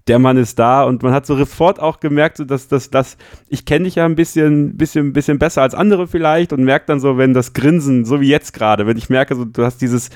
der 0.08 0.18
Mann 0.18 0.36
ist 0.36 0.58
da 0.58 0.82
und 0.84 1.02
man 1.02 1.12
hat 1.12 1.26
so 1.26 1.36
sofort 1.36 1.80
auch 1.80 2.00
gemerkt, 2.00 2.36
so 2.36 2.44
dass 2.44 2.68
das, 2.68 2.90
das, 2.90 3.16
ich 3.48 3.64
kenne 3.64 3.84
dich 3.84 3.96
ja 3.96 4.04
ein 4.04 4.16
bisschen, 4.16 4.76
bisschen, 4.76 5.12
bisschen 5.12 5.38
besser 5.38 5.62
als 5.62 5.74
andere 5.74 6.08
vielleicht 6.08 6.52
und 6.52 6.64
merkt 6.64 6.88
dann 6.88 7.00
so, 7.00 7.18
wenn 7.18 7.34
das 7.34 7.52
Grinsen, 7.52 8.04
so 8.04 8.20
wie 8.20 8.28
jetzt 8.28 8.52
gerade, 8.52 8.86
wenn 8.86 8.96
ich 8.96 9.10
merke, 9.10 9.36
so 9.36 9.44
du 9.44 9.64
hast 9.64 9.80
dieses, 9.80 10.10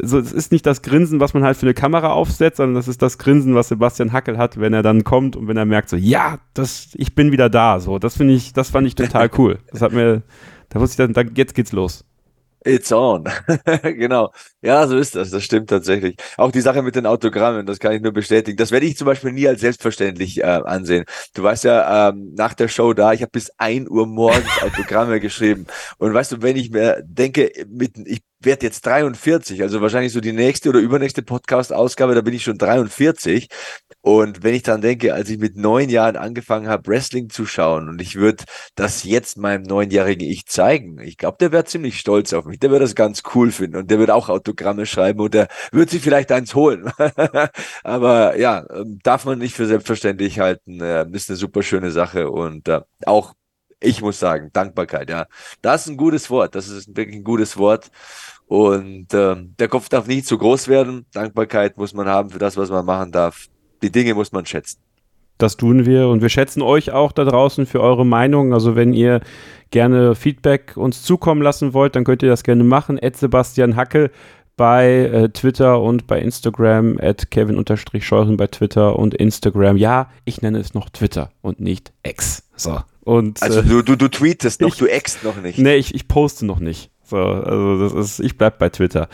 so, 0.00 0.18
es 0.18 0.32
ist 0.32 0.52
nicht 0.52 0.64
das 0.66 0.82
Grinsen, 0.82 1.20
was 1.20 1.34
man 1.34 1.42
halt 1.42 1.56
für 1.56 1.66
eine 1.66 1.74
Kamera 1.74 2.12
aufsetzt, 2.12 2.58
sondern 2.58 2.76
das 2.76 2.88
ist 2.88 3.02
das 3.02 3.18
Grinsen, 3.18 3.54
was 3.54 3.68
Sebastian 3.68 4.12
Hackel 4.12 4.38
hat, 4.38 4.58
wenn 4.58 4.72
er 4.72 4.82
dann 4.82 5.04
kommt 5.04 5.36
und 5.36 5.48
wenn 5.48 5.56
er 5.56 5.66
merkt, 5.66 5.90
so, 5.90 5.96
ja, 5.96 6.38
das, 6.54 6.88
ich 6.94 7.14
bin 7.14 7.32
wieder 7.32 7.50
da, 7.50 7.80
so, 7.80 7.98
das 7.98 8.16
finde 8.16 8.34
ich, 8.34 8.52
das 8.52 8.70
fand 8.70 8.86
ich 8.86 8.94
total 8.94 9.28
cool. 9.38 9.58
Das 9.70 9.82
hat 9.82 9.92
mir, 9.92 10.22
da 10.68 10.80
wusste 10.80 11.02
ich 11.02 11.06
dann, 11.08 11.12
dann 11.12 11.34
jetzt 11.34 11.54
geht's 11.54 11.72
los. 11.72 12.04
It's 12.64 12.92
on. 12.92 13.24
genau. 13.82 14.32
Ja, 14.60 14.86
so 14.86 14.98
ist 14.98 15.14
das. 15.14 15.30
Das 15.30 15.42
stimmt 15.44 15.70
tatsächlich. 15.70 16.16
Auch 16.36 16.52
die 16.52 16.60
Sache 16.60 16.82
mit 16.82 16.94
den 16.94 17.06
Autogrammen, 17.06 17.64
das 17.64 17.78
kann 17.78 17.92
ich 17.92 18.02
nur 18.02 18.12
bestätigen. 18.12 18.56
Das 18.58 18.70
werde 18.70 18.84
ich 18.84 18.98
zum 18.98 19.06
Beispiel 19.06 19.32
nie 19.32 19.48
als 19.48 19.62
selbstverständlich 19.62 20.40
äh, 20.40 20.42
ansehen. 20.42 21.04
Du 21.34 21.42
weißt 21.42 21.64
ja, 21.64 22.10
ähm, 22.10 22.34
nach 22.36 22.52
der 22.52 22.68
Show 22.68 22.92
da, 22.92 23.12
ich 23.14 23.22
habe 23.22 23.30
bis 23.30 23.50
ein 23.56 23.88
Uhr 23.88 24.06
morgens 24.06 24.60
Autogramme 24.60 25.20
geschrieben. 25.20 25.66
Und 25.98 26.12
weißt 26.12 26.32
du, 26.32 26.42
wenn 26.42 26.56
ich 26.56 26.70
mir 26.70 27.02
denke, 27.02 27.50
mit, 27.68 27.96
ich 28.06 28.22
werde 28.40 28.66
jetzt 28.66 28.86
43, 28.86 29.62
also 29.62 29.80
wahrscheinlich 29.80 30.12
so 30.12 30.20
die 30.20 30.32
nächste 30.32 30.70
oder 30.70 30.80
übernächste 30.80 31.22
Podcast-Ausgabe, 31.22 32.14
da 32.14 32.22
bin 32.22 32.34
ich 32.34 32.42
schon 32.42 32.58
43. 32.58 33.48
Und 34.02 34.42
wenn 34.42 34.54
ich 34.54 34.62
dann 34.62 34.80
denke, 34.80 35.12
als 35.12 35.28
ich 35.28 35.38
mit 35.38 35.56
neun 35.56 35.90
Jahren 35.90 36.16
angefangen 36.16 36.68
habe, 36.68 36.88
Wrestling 36.88 37.28
zu 37.28 37.44
schauen 37.44 37.88
und 37.90 38.00
ich 38.00 38.16
würde 38.16 38.44
das 38.74 39.04
jetzt 39.04 39.36
meinem 39.36 39.62
neunjährigen 39.64 40.26
Ich 40.26 40.46
zeigen, 40.46 40.98
ich 41.00 41.18
glaube, 41.18 41.36
der 41.38 41.52
wäre 41.52 41.64
ziemlich 41.64 41.98
stolz 41.98 42.32
auf 42.32 42.46
mich. 42.46 42.58
Der 42.58 42.70
wird 42.70 42.82
das 42.82 42.94
ganz 42.94 43.22
cool 43.34 43.50
finden 43.52 43.76
und 43.76 43.90
der 43.90 43.98
wird 43.98 44.10
auch 44.10 44.30
Autogramme 44.30 44.86
schreiben 44.86 45.20
und 45.20 45.34
der 45.34 45.48
wird 45.70 45.90
sich 45.90 46.02
vielleicht 46.02 46.32
eins 46.32 46.54
holen. 46.54 46.90
Aber 47.84 48.38
ja, 48.38 48.64
ähm, 48.74 48.98
darf 49.02 49.26
man 49.26 49.38
nicht 49.38 49.54
für 49.54 49.66
selbstverständlich 49.66 50.40
halten. 50.40 50.80
Ist 51.12 51.28
eine 51.28 51.36
super 51.36 51.62
schöne 51.62 51.90
Sache 51.90 52.30
und 52.30 52.68
äh, 52.68 52.80
auch 53.04 53.34
ich 53.80 54.02
muss 54.02 54.18
sagen, 54.20 54.50
Dankbarkeit, 54.52 55.08
ja. 55.10 55.26
Das 55.62 55.82
ist 55.82 55.88
ein 55.88 55.96
gutes 55.96 56.30
Wort. 56.30 56.54
Das 56.54 56.68
ist 56.68 56.94
wirklich 56.96 57.16
ein 57.16 57.24
gutes 57.24 57.56
Wort. 57.56 57.90
Und 58.50 59.14
äh, 59.14 59.36
der 59.60 59.68
Kopf 59.68 59.88
darf 59.88 60.08
nicht 60.08 60.26
zu 60.26 60.36
groß 60.36 60.66
werden. 60.66 61.06
Dankbarkeit 61.12 61.76
muss 61.76 61.94
man 61.94 62.08
haben 62.08 62.30
für 62.30 62.40
das, 62.40 62.56
was 62.56 62.68
man 62.68 62.84
machen 62.84 63.12
darf 63.12 63.48
die 63.82 63.90
Dinge 63.90 64.14
muss 64.14 64.32
man 64.32 64.46
schätzen. 64.46 64.80
Das 65.38 65.56
tun 65.56 65.86
wir 65.86 66.08
und 66.08 66.20
wir 66.20 66.28
schätzen 66.28 66.60
euch 66.60 66.90
auch 66.90 67.12
da 67.12 67.24
draußen 67.24 67.64
für 67.64 67.80
eure 67.80 68.04
Meinung. 68.04 68.52
Also 68.52 68.76
wenn 68.76 68.92
ihr 68.92 69.20
gerne 69.70 70.14
Feedback 70.14 70.76
uns 70.76 71.02
zukommen 71.02 71.40
lassen 71.40 71.72
wollt, 71.72 71.96
dann 71.96 72.04
könnt 72.04 72.22
ihr 72.22 72.28
das 72.28 72.42
gerne 72.42 72.62
machen. 72.62 72.98
Ed 72.98 73.16
Sebastian 73.16 73.74
Hackel 73.76 74.10
bei 74.56 75.04
äh, 75.06 75.28
Twitter 75.30 75.80
und 75.80 76.06
bei 76.06 76.20
Instagram, 76.20 76.98
at 77.00 77.30
Kevin-Scheuren 77.30 78.36
bei 78.36 78.48
Twitter 78.48 78.98
und 78.98 79.14
Instagram. 79.14 79.78
Ja, 79.78 80.10
ich 80.26 80.42
nenne 80.42 80.58
es 80.58 80.74
noch 80.74 80.90
Twitter 80.90 81.30
und 81.40 81.60
nicht 81.60 81.92
X. 82.02 82.42
So. 82.56 82.80
Und, 83.00 83.42
also 83.42 83.60
äh, 83.60 83.62
du, 83.64 83.80
du, 83.80 83.96
du 83.96 84.08
tweetest 84.08 84.60
noch, 84.60 84.68
ich, 84.72 84.76
du 84.76 84.86
ext 84.86 85.24
noch 85.24 85.40
nicht. 85.40 85.58
Nee, 85.58 85.76
ich, 85.76 85.94
ich 85.94 86.06
poste 86.06 86.44
noch 86.44 86.60
nicht. 86.60 86.89
So, 87.10 87.16
also 87.16 87.82
das 87.82 87.92
ist, 87.92 88.20
ich 88.20 88.38
bleib 88.38 88.58
bei 88.58 88.68
Twitter. 88.68 89.08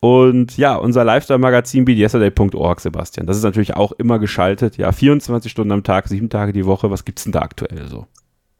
Und 0.00 0.56
ja, 0.56 0.76
unser 0.76 1.04
Lifestyle-Magazin 1.04 1.84
bdyesterday.org, 1.84 2.80
Sebastian. 2.80 3.26
Das 3.26 3.36
ist 3.36 3.42
natürlich 3.42 3.76
auch 3.76 3.92
immer 3.92 4.18
geschaltet. 4.18 4.76
Ja, 4.76 4.92
24 4.92 5.50
Stunden 5.50 5.72
am 5.72 5.82
Tag, 5.82 6.08
sieben 6.08 6.30
Tage 6.30 6.52
die 6.52 6.66
Woche. 6.66 6.90
Was 6.90 7.04
gibt's 7.04 7.24
denn 7.24 7.32
da 7.32 7.40
aktuell 7.40 7.86
so? 7.88 8.06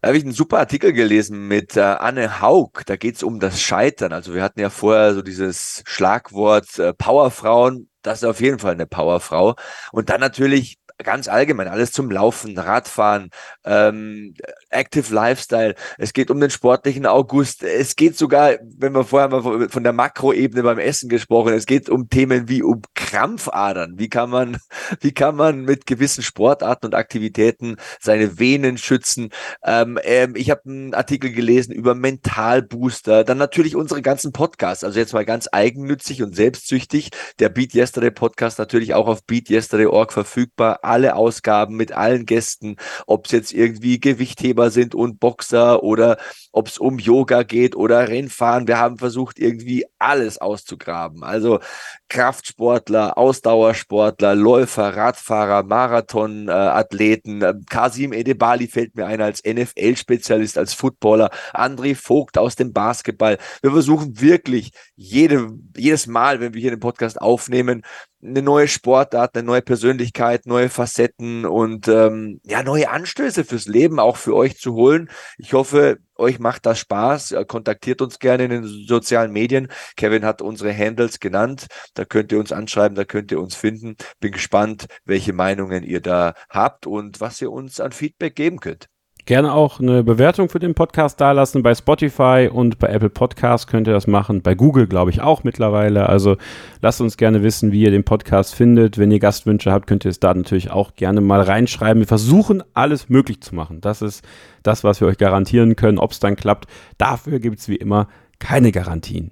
Da 0.00 0.08
habe 0.08 0.18
ich 0.18 0.24
einen 0.24 0.32
super 0.32 0.58
Artikel 0.58 0.94
gelesen 0.94 1.46
mit 1.46 1.76
äh, 1.76 1.80
Anne 1.80 2.40
Haug. 2.40 2.84
Da 2.86 2.96
geht's 2.96 3.22
um 3.22 3.38
das 3.38 3.60
Scheitern. 3.60 4.14
Also 4.14 4.34
wir 4.34 4.42
hatten 4.42 4.60
ja 4.60 4.70
vorher 4.70 5.14
so 5.14 5.20
dieses 5.20 5.82
Schlagwort 5.86 6.78
äh, 6.78 6.94
Powerfrauen. 6.94 7.90
Das 8.00 8.22
ist 8.22 8.24
auf 8.24 8.40
jeden 8.40 8.58
Fall 8.58 8.72
eine 8.72 8.86
Powerfrau. 8.86 9.56
Und 9.92 10.08
dann 10.08 10.20
natürlich 10.20 10.78
ganz 11.02 11.28
allgemein, 11.28 11.68
alles 11.68 11.92
zum 11.92 12.10
Laufen, 12.10 12.58
Radfahren, 12.58 13.30
ähm, 13.64 14.34
Active 14.70 15.12
Lifestyle. 15.14 15.74
Es 15.98 16.12
geht 16.12 16.30
um 16.30 16.40
den 16.40 16.50
sportlichen 16.50 17.06
August. 17.06 17.62
Es 17.62 17.96
geht 17.96 18.16
sogar, 18.16 18.54
wenn 18.62 18.92
wir 18.92 19.04
vorher 19.04 19.28
mal 19.28 19.68
von 19.68 19.82
der 19.82 19.92
Makroebene 19.92 20.62
beim 20.62 20.78
Essen 20.78 21.08
gesprochen, 21.08 21.52
es 21.52 21.66
geht 21.66 21.88
um 21.88 22.08
Themen 22.08 22.48
wie 22.48 22.62
um 22.62 22.82
Krampfadern. 22.94 23.94
Wie 23.98 24.08
kann 24.08 24.30
man, 24.30 24.58
wie 25.00 25.12
kann 25.12 25.36
man 25.36 25.62
mit 25.62 25.86
gewissen 25.86 26.22
Sportarten 26.22 26.86
und 26.86 26.94
Aktivitäten 26.94 27.76
seine 28.00 28.38
Venen 28.38 28.78
schützen? 28.78 29.30
Ähm, 29.64 29.98
ähm, 30.04 30.34
ich 30.36 30.50
habe 30.50 30.62
einen 30.66 30.94
Artikel 30.94 31.32
gelesen 31.32 31.72
über 31.72 31.94
Mentalbooster. 31.94 33.24
Dann 33.24 33.38
natürlich 33.38 33.76
unsere 33.76 34.02
ganzen 34.02 34.32
Podcasts. 34.32 34.84
Also 34.84 34.98
jetzt 34.98 35.12
mal 35.12 35.24
ganz 35.24 35.48
eigennützig 35.50 36.22
und 36.22 36.34
selbstsüchtig. 36.34 37.10
Der 37.38 37.48
Beat 37.48 37.74
Yesterday 37.74 38.10
Podcast 38.10 38.58
natürlich 38.58 38.94
auch 38.94 39.06
auf 39.06 39.24
beatyesterday.org 39.24 40.12
verfügbar 40.12 40.84
alle 40.90 41.14
Ausgaben 41.14 41.76
mit 41.76 41.92
allen 41.92 42.26
Gästen, 42.26 42.76
ob 43.06 43.26
es 43.26 43.32
jetzt 43.32 43.52
irgendwie 43.52 44.00
Gewichtheber 44.00 44.70
sind 44.70 44.94
und 44.94 45.20
Boxer 45.20 45.82
oder 45.82 46.18
ob 46.52 46.66
es 46.66 46.78
um 46.78 46.98
Yoga 46.98 47.44
geht 47.44 47.76
oder 47.76 48.08
Rennfahren. 48.08 48.66
Wir 48.66 48.78
haben 48.78 48.98
versucht, 48.98 49.38
irgendwie 49.38 49.86
alles 49.98 50.38
auszugraben. 50.38 51.22
Also 51.22 51.60
Kraftsportler, 52.08 53.16
Ausdauersportler, 53.16 54.34
Läufer, 54.34 54.96
Radfahrer, 54.96 55.62
Marathonathleten. 55.62 57.42
Äh, 57.42 57.54
Kasim 57.68 58.12
Edebali 58.12 58.66
fällt 58.66 58.96
mir 58.96 59.06
ein 59.06 59.20
als 59.20 59.42
NFL-Spezialist, 59.44 60.58
als 60.58 60.74
Footballer. 60.74 61.30
André 61.54 61.94
Vogt 61.94 62.36
aus 62.36 62.56
dem 62.56 62.72
Basketball. 62.72 63.38
Wir 63.62 63.70
versuchen 63.70 64.20
wirklich 64.20 64.72
jede, 64.96 65.50
jedes 65.76 66.08
Mal, 66.08 66.40
wenn 66.40 66.52
wir 66.52 66.60
hier 66.60 66.70
den 66.70 66.80
Podcast 66.80 67.20
aufnehmen, 67.20 67.82
eine 68.22 68.42
neue 68.42 68.68
Sportart, 68.68 69.34
eine 69.34 69.46
neue 69.46 69.62
Persönlichkeit, 69.62 70.46
neue 70.46 70.68
Facetten 70.68 71.46
und 71.46 71.88
ähm, 71.88 72.40
ja, 72.44 72.62
neue 72.62 72.90
Anstöße 72.90 73.44
fürs 73.44 73.66
Leben 73.66 73.98
auch 73.98 74.16
für 74.16 74.34
euch 74.34 74.58
zu 74.58 74.74
holen. 74.74 75.10
Ich 75.38 75.54
hoffe, 75.54 75.98
euch 76.16 76.38
macht 76.38 76.66
das 76.66 76.78
Spaß. 76.78 77.34
Kontaktiert 77.48 78.02
uns 78.02 78.18
gerne 78.18 78.44
in 78.44 78.50
den 78.50 78.64
sozialen 78.64 79.32
Medien. 79.32 79.68
Kevin 79.96 80.24
hat 80.24 80.42
unsere 80.42 80.76
Handles 80.76 81.18
genannt. 81.20 81.66
Da 81.94 82.04
könnt 82.04 82.32
ihr 82.32 82.38
uns 82.38 82.52
anschreiben, 82.52 82.94
da 82.94 83.04
könnt 83.04 83.32
ihr 83.32 83.40
uns 83.40 83.54
finden. 83.54 83.96
Bin 84.20 84.32
gespannt, 84.32 84.86
welche 85.04 85.32
Meinungen 85.32 85.82
ihr 85.82 86.00
da 86.00 86.34
habt 86.50 86.86
und 86.86 87.20
was 87.20 87.40
ihr 87.40 87.50
uns 87.50 87.80
an 87.80 87.92
Feedback 87.92 88.36
geben 88.36 88.60
könnt. 88.60 88.88
Gerne 89.30 89.54
auch 89.54 89.78
eine 89.78 90.02
Bewertung 90.02 90.48
für 90.48 90.58
den 90.58 90.74
Podcast 90.74 91.20
dalassen. 91.20 91.62
Bei 91.62 91.72
Spotify 91.72 92.50
und 92.52 92.80
bei 92.80 92.88
Apple 92.88 93.10
Podcasts 93.10 93.68
könnt 93.68 93.86
ihr 93.86 93.92
das 93.92 94.08
machen. 94.08 94.42
Bei 94.42 94.56
Google, 94.56 94.88
glaube 94.88 95.12
ich, 95.12 95.20
auch 95.20 95.44
mittlerweile. 95.44 96.08
Also 96.08 96.36
lasst 96.82 97.00
uns 97.00 97.16
gerne 97.16 97.44
wissen, 97.44 97.70
wie 97.70 97.82
ihr 97.82 97.92
den 97.92 98.02
Podcast 98.02 98.56
findet. 98.56 98.98
Wenn 98.98 99.12
ihr 99.12 99.20
Gastwünsche 99.20 99.70
habt, 99.70 99.86
könnt 99.86 100.04
ihr 100.04 100.10
es 100.10 100.18
da 100.18 100.34
natürlich 100.34 100.72
auch 100.72 100.96
gerne 100.96 101.20
mal 101.20 101.42
reinschreiben. 101.42 102.00
Wir 102.00 102.08
versuchen, 102.08 102.64
alles 102.74 103.08
möglich 103.08 103.40
zu 103.40 103.54
machen. 103.54 103.80
Das 103.80 104.02
ist 104.02 104.24
das, 104.64 104.82
was 104.82 105.00
wir 105.00 105.06
euch 105.06 105.16
garantieren 105.16 105.76
können. 105.76 106.00
Ob 106.00 106.10
es 106.10 106.18
dann 106.18 106.34
klappt, 106.34 106.66
dafür 106.98 107.38
gibt 107.38 107.60
es 107.60 107.68
wie 107.68 107.76
immer 107.76 108.08
keine 108.40 108.72
Garantien. 108.72 109.30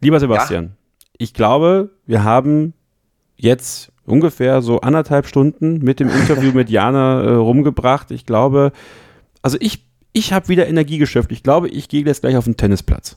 Lieber 0.00 0.18
Sebastian, 0.18 0.64
ja. 0.64 0.70
ich 1.18 1.34
glaube, 1.34 1.90
wir 2.06 2.24
haben 2.24 2.72
jetzt 3.36 3.92
ungefähr 4.08 4.62
so 4.62 4.80
anderthalb 4.80 5.26
Stunden 5.26 5.78
mit 5.78 6.00
dem 6.00 6.08
Interview 6.08 6.52
mit 6.52 6.70
Jana 6.70 7.22
äh, 7.22 7.30
rumgebracht. 7.34 8.10
Ich 8.10 8.26
glaube, 8.26 8.72
also 9.42 9.56
ich, 9.60 9.86
ich 10.12 10.32
habe 10.32 10.48
wieder 10.48 10.66
Energie 10.66 10.98
geschöpft. 10.98 11.32
Ich 11.32 11.42
glaube, 11.42 11.68
ich 11.68 11.88
gehe 11.88 12.04
jetzt 12.04 12.22
gleich 12.22 12.36
auf 12.36 12.44
den 12.44 12.56
Tennisplatz. 12.56 13.16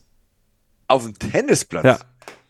Auf 0.87 1.05
den 1.05 1.15
Tennisplatz? 1.15 1.85
Ja, 1.85 1.97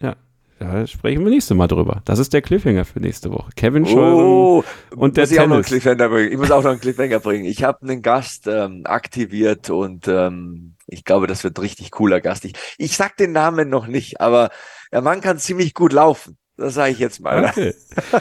ja. 0.02 0.16
Da 0.62 0.86
sprechen 0.86 1.24
wir 1.24 1.32
nächste 1.32 1.56
Mal 1.56 1.68
drüber. 1.68 2.04
Das 2.06 2.20
ist 2.20 2.34
der 2.34 2.44
Cliffhanger 2.44 2.86
für 2.86 3.00
nächste 3.00 3.32
Woche. 3.32 3.50
Kevin 3.56 3.84
Scheuren 3.84 4.14
oh, 4.14 4.64
und 4.96 5.18
der 5.18 5.24
muss 5.24 5.32
ich 5.32 5.38
Tennis. 5.38 5.40
Auch 5.40 5.48
noch 5.48 5.56
einen 5.56 5.64
Cliffhanger 5.64 6.10
bringen. 6.10 6.32
Ich 6.32 6.38
muss 6.38 6.52
auch 6.52 6.64
noch 6.64 6.70
einen 6.70 6.80
Cliffhanger 6.80 7.20
bringen. 7.20 7.46
Ich 7.46 7.64
habe 7.64 7.82
einen 7.82 8.04
Gast 8.04 8.46
ähm, 8.46 8.84
aktiviert 8.86 9.72
und 9.72 10.08
ähm, 10.08 10.76
ich 10.86 11.04
glaube, 11.04 11.26
das 11.26 11.44
wird 11.44 11.58
ein 11.58 11.62
richtig 11.62 11.90
cooler 11.90 12.22
Gast. 12.22 12.46
Ich, 12.46 12.54
ich 12.78 12.96
sag 12.96 13.18
den 13.18 13.32
Namen 13.32 13.70
noch 13.70 13.88
nicht, 13.88 14.22
aber 14.22 14.52
der 14.92 15.02
Mann 15.02 15.22
kann 15.22 15.40
ziemlich 15.40 15.74
gut 15.74 15.94
laufen. 15.94 16.38
Das 16.62 16.76
sage 16.76 16.92
ich 16.92 17.00
jetzt 17.00 17.20
mal. 17.22 17.46
Okay. 17.46 17.74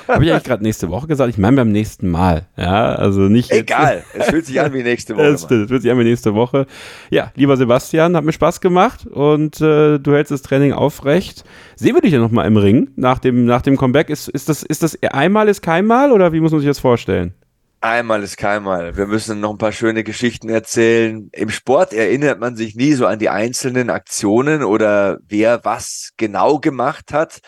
Habe 0.08 0.24
ich 0.24 0.30
eigentlich 0.32 0.44
gerade 0.44 0.62
nächste 0.62 0.88
Woche 0.88 1.06
gesagt? 1.06 1.28
Ich 1.28 1.36
meine 1.36 1.56
beim 1.56 1.70
nächsten 1.70 2.08
Mal. 2.08 2.46
Ja, 2.56 2.94
also 2.94 3.20
nicht. 3.22 3.52
Egal. 3.52 4.02
es 4.14 4.30
fühlt 4.30 4.46
sich 4.46 4.58
an 4.60 4.72
wie 4.72 4.82
nächste 4.82 5.14
Woche. 5.14 5.20
Es, 5.30 5.42
es 5.42 5.68
fühlt 5.68 5.82
sich 5.82 5.90
an 5.90 5.98
wie 5.98 6.04
nächste 6.04 6.34
Woche. 6.34 6.66
Ja, 7.10 7.32
lieber 7.34 7.58
Sebastian, 7.58 8.16
hat 8.16 8.24
mir 8.24 8.32
Spaß 8.32 8.62
gemacht 8.62 9.06
und 9.06 9.60
äh, 9.60 9.98
du 9.98 10.14
hältst 10.14 10.32
das 10.32 10.40
Training 10.40 10.72
aufrecht. 10.72 11.44
Sehen 11.76 11.94
wir 11.94 12.00
dich 12.00 12.12
ja 12.12 12.18
nochmal 12.18 12.46
im 12.46 12.56
Ring 12.56 12.90
nach 12.96 13.18
dem, 13.18 13.44
nach 13.44 13.60
dem 13.60 13.76
Comeback. 13.76 14.08
Ist, 14.08 14.28
ist, 14.28 14.48
das, 14.48 14.62
ist 14.62 14.82
das 14.82 14.98
einmal 15.02 15.48
ist 15.48 15.60
keinmal 15.60 16.12
oder 16.12 16.32
wie 16.32 16.40
muss 16.40 16.52
man 16.52 16.60
sich 16.60 16.68
das 16.68 16.78
vorstellen? 16.78 17.34
Einmal 17.82 18.22
ist 18.22 18.36
keinmal. 18.36 18.98
Wir 18.98 19.06
müssen 19.06 19.40
noch 19.40 19.52
ein 19.52 19.58
paar 19.58 19.72
schöne 19.72 20.04
Geschichten 20.04 20.50
erzählen. 20.50 21.30
Im 21.32 21.48
Sport 21.48 21.94
erinnert 21.94 22.38
man 22.38 22.54
sich 22.54 22.74
nie 22.74 22.92
so 22.92 23.06
an 23.06 23.18
die 23.18 23.30
einzelnen 23.30 23.88
Aktionen 23.88 24.62
oder 24.62 25.18
wer 25.26 25.64
was 25.64 26.10
genau 26.18 26.58
gemacht 26.58 27.14
hat. 27.14 27.40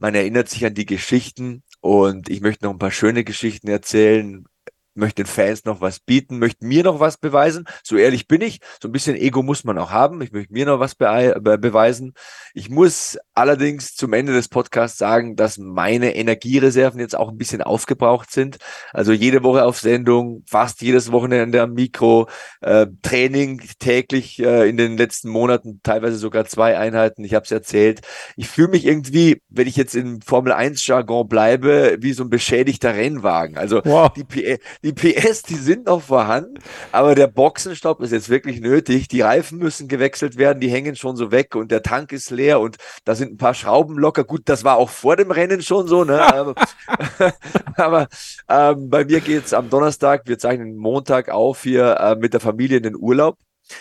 Man 0.00 0.14
erinnert 0.14 0.48
sich 0.48 0.64
an 0.64 0.72
die 0.74 0.86
Geschichten 0.86 1.62
und 1.80 2.30
ich 2.30 2.40
möchte 2.40 2.64
noch 2.64 2.72
ein 2.72 2.78
paar 2.78 2.90
schöne 2.90 3.22
Geschichten 3.22 3.68
erzählen, 3.68 4.46
möchte 4.94 5.22
den 5.22 5.26
Fans 5.26 5.64
noch 5.64 5.80
was 5.80 6.00
bieten, 6.00 6.38
möchte 6.38 6.66
mir 6.66 6.84
noch 6.84 7.00
was 7.00 7.16
beweisen. 7.16 7.64
So 7.82 7.96
ehrlich 7.96 8.28
bin 8.28 8.40
ich. 8.40 8.60
So 8.82 8.88
ein 8.88 8.92
bisschen 8.92 9.16
Ego 9.16 9.42
muss 9.42 9.64
man 9.64 9.78
auch 9.78 9.90
haben. 9.90 10.20
Ich 10.22 10.32
möchte 10.32 10.52
mir 10.52 10.66
noch 10.66 10.80
was 10.80 10.94
be 10.94 11.36
be 11.40 11.58
beweisen. 11.58 12.14
Ich 12.54 12.70
muss 12.70 13.18
allerdings 13.34 13.94
zum 13.94 14.12
Ende 14.12 14.32
des 14.32 14.48
Podcasts 14.48 14.98
sagen, 14.98 15.36
dass 15.36 15.58
meine 15.58 16.14
Energiereserven 16.14 17.00
jetzt 17.00 17.16
auch 17.16 17.30
ein 17.30 17.38
bisschen 17.38 17.62
aufgebraucht 17.62 18.30
sind. 18.30 18.58
Also 18.92 19.12
jede 19.12 19.42
Woche 19.42 19.64
auf 19.64 19.78
Sendung, 19.78 20.44
fast 20.46 20.82
jedes 20.82 21.12
Wochenende 21.12 21.62
am 21.62 21.74
Mikro, 21.74 22.28
äh, 22.60 22.86
Training 23.02 23.62
täglich 23.78 24.38
äh, 24.40 24.68
in 24.68 24.76
den 24.76 24.96
letzten 24.96 25.28
Monaten, 25.30 25.80
teilweise 25.82 26.16
sogar 26.16 26.44
zwei 26.46 26.76
Einheiten. 26.76 27.24
Ich 27.24 27.34
habe 27.34 27.44
es 27.44 27.50
erzählt. 27.50 28.00
Ich 28.36 28.48
fühle 28.48 28.68
mich 28.68 28.84
irgendwie, 28.84 29.42
wenn 29.48 29.66
ich 29.66 29.76
jetzt 29.76 29.94
im 29.94 30.20
Formel 30.20 30.52
1 30.52 30.86
Jargon 30.86 31.28
bleibe, 31.28 31.96
wie 32.00 32.12
so 32.12 32.24
ein 32.24 32.30
beschädigter 32.30 32.94
Rennwagen. 32.94 33.56
Also 33.56 33.80
wow. 33.84 34.12
die, 34.12 34.58
die 34.84 34.92
PS, 34.92 35.42
die 35.42 35.56
sind 35.56 35.86
noch 35.86 36.02
vorhanden, 36.02 36.54
aber 36.92 37.14
der 37.14 37.26
Boxenstopp 37.26 38.00
ist 38.00 38.12
jetzt 38.12 38.30
wirklich 38.30 38.60
nötig. 38.60 39.08
Die 39.08 39.20
Reifen 39.20 39.58
müssen 39.58 39.88
gewechselt 39.88 40.38
werden, 40.38 40.60
die 40.60 40.70
hängen 40.70 40.96
schon 40.96 41.16
so 41.16 41.30
weg 41.30 41.54
und 41.54 41.70
der 41.70 41.82
Tank 41.82 42.12
ist 42.12 42.30
leer 42.30 42.60
und 42.60 42.76
da 43.04 43.14
sind 43.14 43.32
ein 43.32 43.36
paar 43.36 43.54
Schrauben 43.54 43.98
locker. 43.98 44.24
Gut, 44.24 44.42
das 44.46 44.64
war 44.64 44.76
auch 44.76 44.90
vor 44.90 45.16
dem 45.16 45.30
Rennen 45.30 45.62
schon 45.62 45.86
so, 45.86 46.04
ne? 46.04 46.22
aber, 46.22 46.54
aber 47.76 48.08
ähm, 48.48 48.88
bei 48.88 49.04
mir 49.04 49.20
geht's 49.20 49.52
am 49.52 49.68
Donnerstag, 49.68 50.22
wir 50.26 50.38
zeichnen 50.38 50.76
Montag 50.76 51.28
auf 51.28 51.62
hier 51.62 51.96
äh, 51.98 52.16
mit 52.16 52.32
der 52.32 52.40
Familie 52.40 52.78
in 52.78 52.84
den 52.84 52.96
Urlaub. 52.96 53.36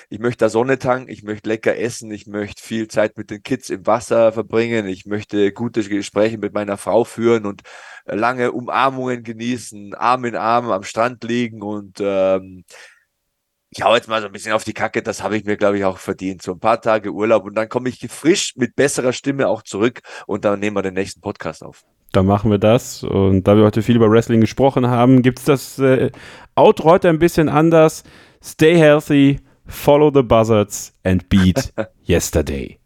Ich 0.09 0.19
möchte 0.19 0.45
da 0.45 0.49
Sonne 0.49 0.79
tanken, 0.79 1.09
ich 1.09 1.23
möchte 1.23 1.49
lecker 1.49 1.77
essen, 1.77 2.11
ich 2.11 2.27
möchte 2.27 2.61
viel 2.61 2.87
Zeit 2.87 3.17
mit 3.17 3.29
den 3.29 3.43
Kids 3.43 3.69
im 3.69 3.85
Wasser 3.85 4.31
verbringen, 4.31 4.87
ich 4.87 5.05
möchte 5.05 5.51
gute 5.51 5.83
Gespräche 5.83 6.37
mit 6.37 6.53
meiner 6.53 6.77
Frau 6.77 7.03
führen 7.03 7.45
und 7.45 7.61
äh, 8.05 8.15
lange 8.15 8.51
Umarmungen 8.51 9.23
genießen, 9.23 9.93
Arm 9.95 10.25
in 10.25 10.35
Arm 10.35 10.71
am 10.71 10.83
Strand 10.83 11.23
liegen 11.23 11.61
und 11.61 11.97
ähm, 12.01 12.63
ich 13.71 13.83
hau 13.83 13.93
jetzt 13.93 14.07
mal 14.07 14.21
so 14.21 14.27
ein 14.27 14.33
bisschen 14.33 14.53
auf 14.53 14.63
die 14.63 14.73
Kacke, 14.73 15.03
das 15.03 15.21
habe 15.21 15.37
ich 15.37 15.45
mir, 15.45 15.55
glaube 15.55 15.77
ich, 15.77 15.85
auch 15.85 15.99
verdient. 15.99 16.41
So 16.41 16.53
ein 16.53 16.59
paar 16.59 16.81
Tage 16.81 17.11
Urlaub 17.11 17.45
und 17.45 17.55
dann 17.55 17.69
komme 17.69 17.89
ich 17.89 17.99
frisch 18.09 18.55
mit 18.55 18.75
besserer 18.75 19.13
Stimme 19.13 19.47
auch 19.47 19.61
zurück 19.61 20.01
und 20.25 20.43
dann 20.43 20.59
nehmen 20.59 20.75
wir 20.75 20.81
den 20.81 20.95
nächsten 20.95 21.21
Podcast 21.21 21.63
auf. 21.63 21.85
Dann 22.11 22.25
machen 22.25 22.49
wir 22.49 22.57
das. 22.57 23.03
Und 23.03 23.43
da 23.43 23.55
wir 23.55 23.63
heute 23.63 23.83
viel 23.83 23.95
über 23.95 24.09
Wrestling 24.09 24.41
gesprochen 24.41 24.87
haben, 24.87 25.21
gibt 25.21 25.39
es 25.39 25.45
das 25.45 25.79
äh, 25.79 26.11
Outro 26.55 26.85
heute 26.85 27.09
ein 27.09 27.19
bisschen 27.19 27.49
anders. 27.49 28.03
Stay 28.43 28.75
healthy, 28.75 29.39
follow 29.69 30.09
the 30.09 30.23
buzzards 30.23 30.91
and 31.03 31.27
beat 31.29 31.71
yesterday. 32.03 32.77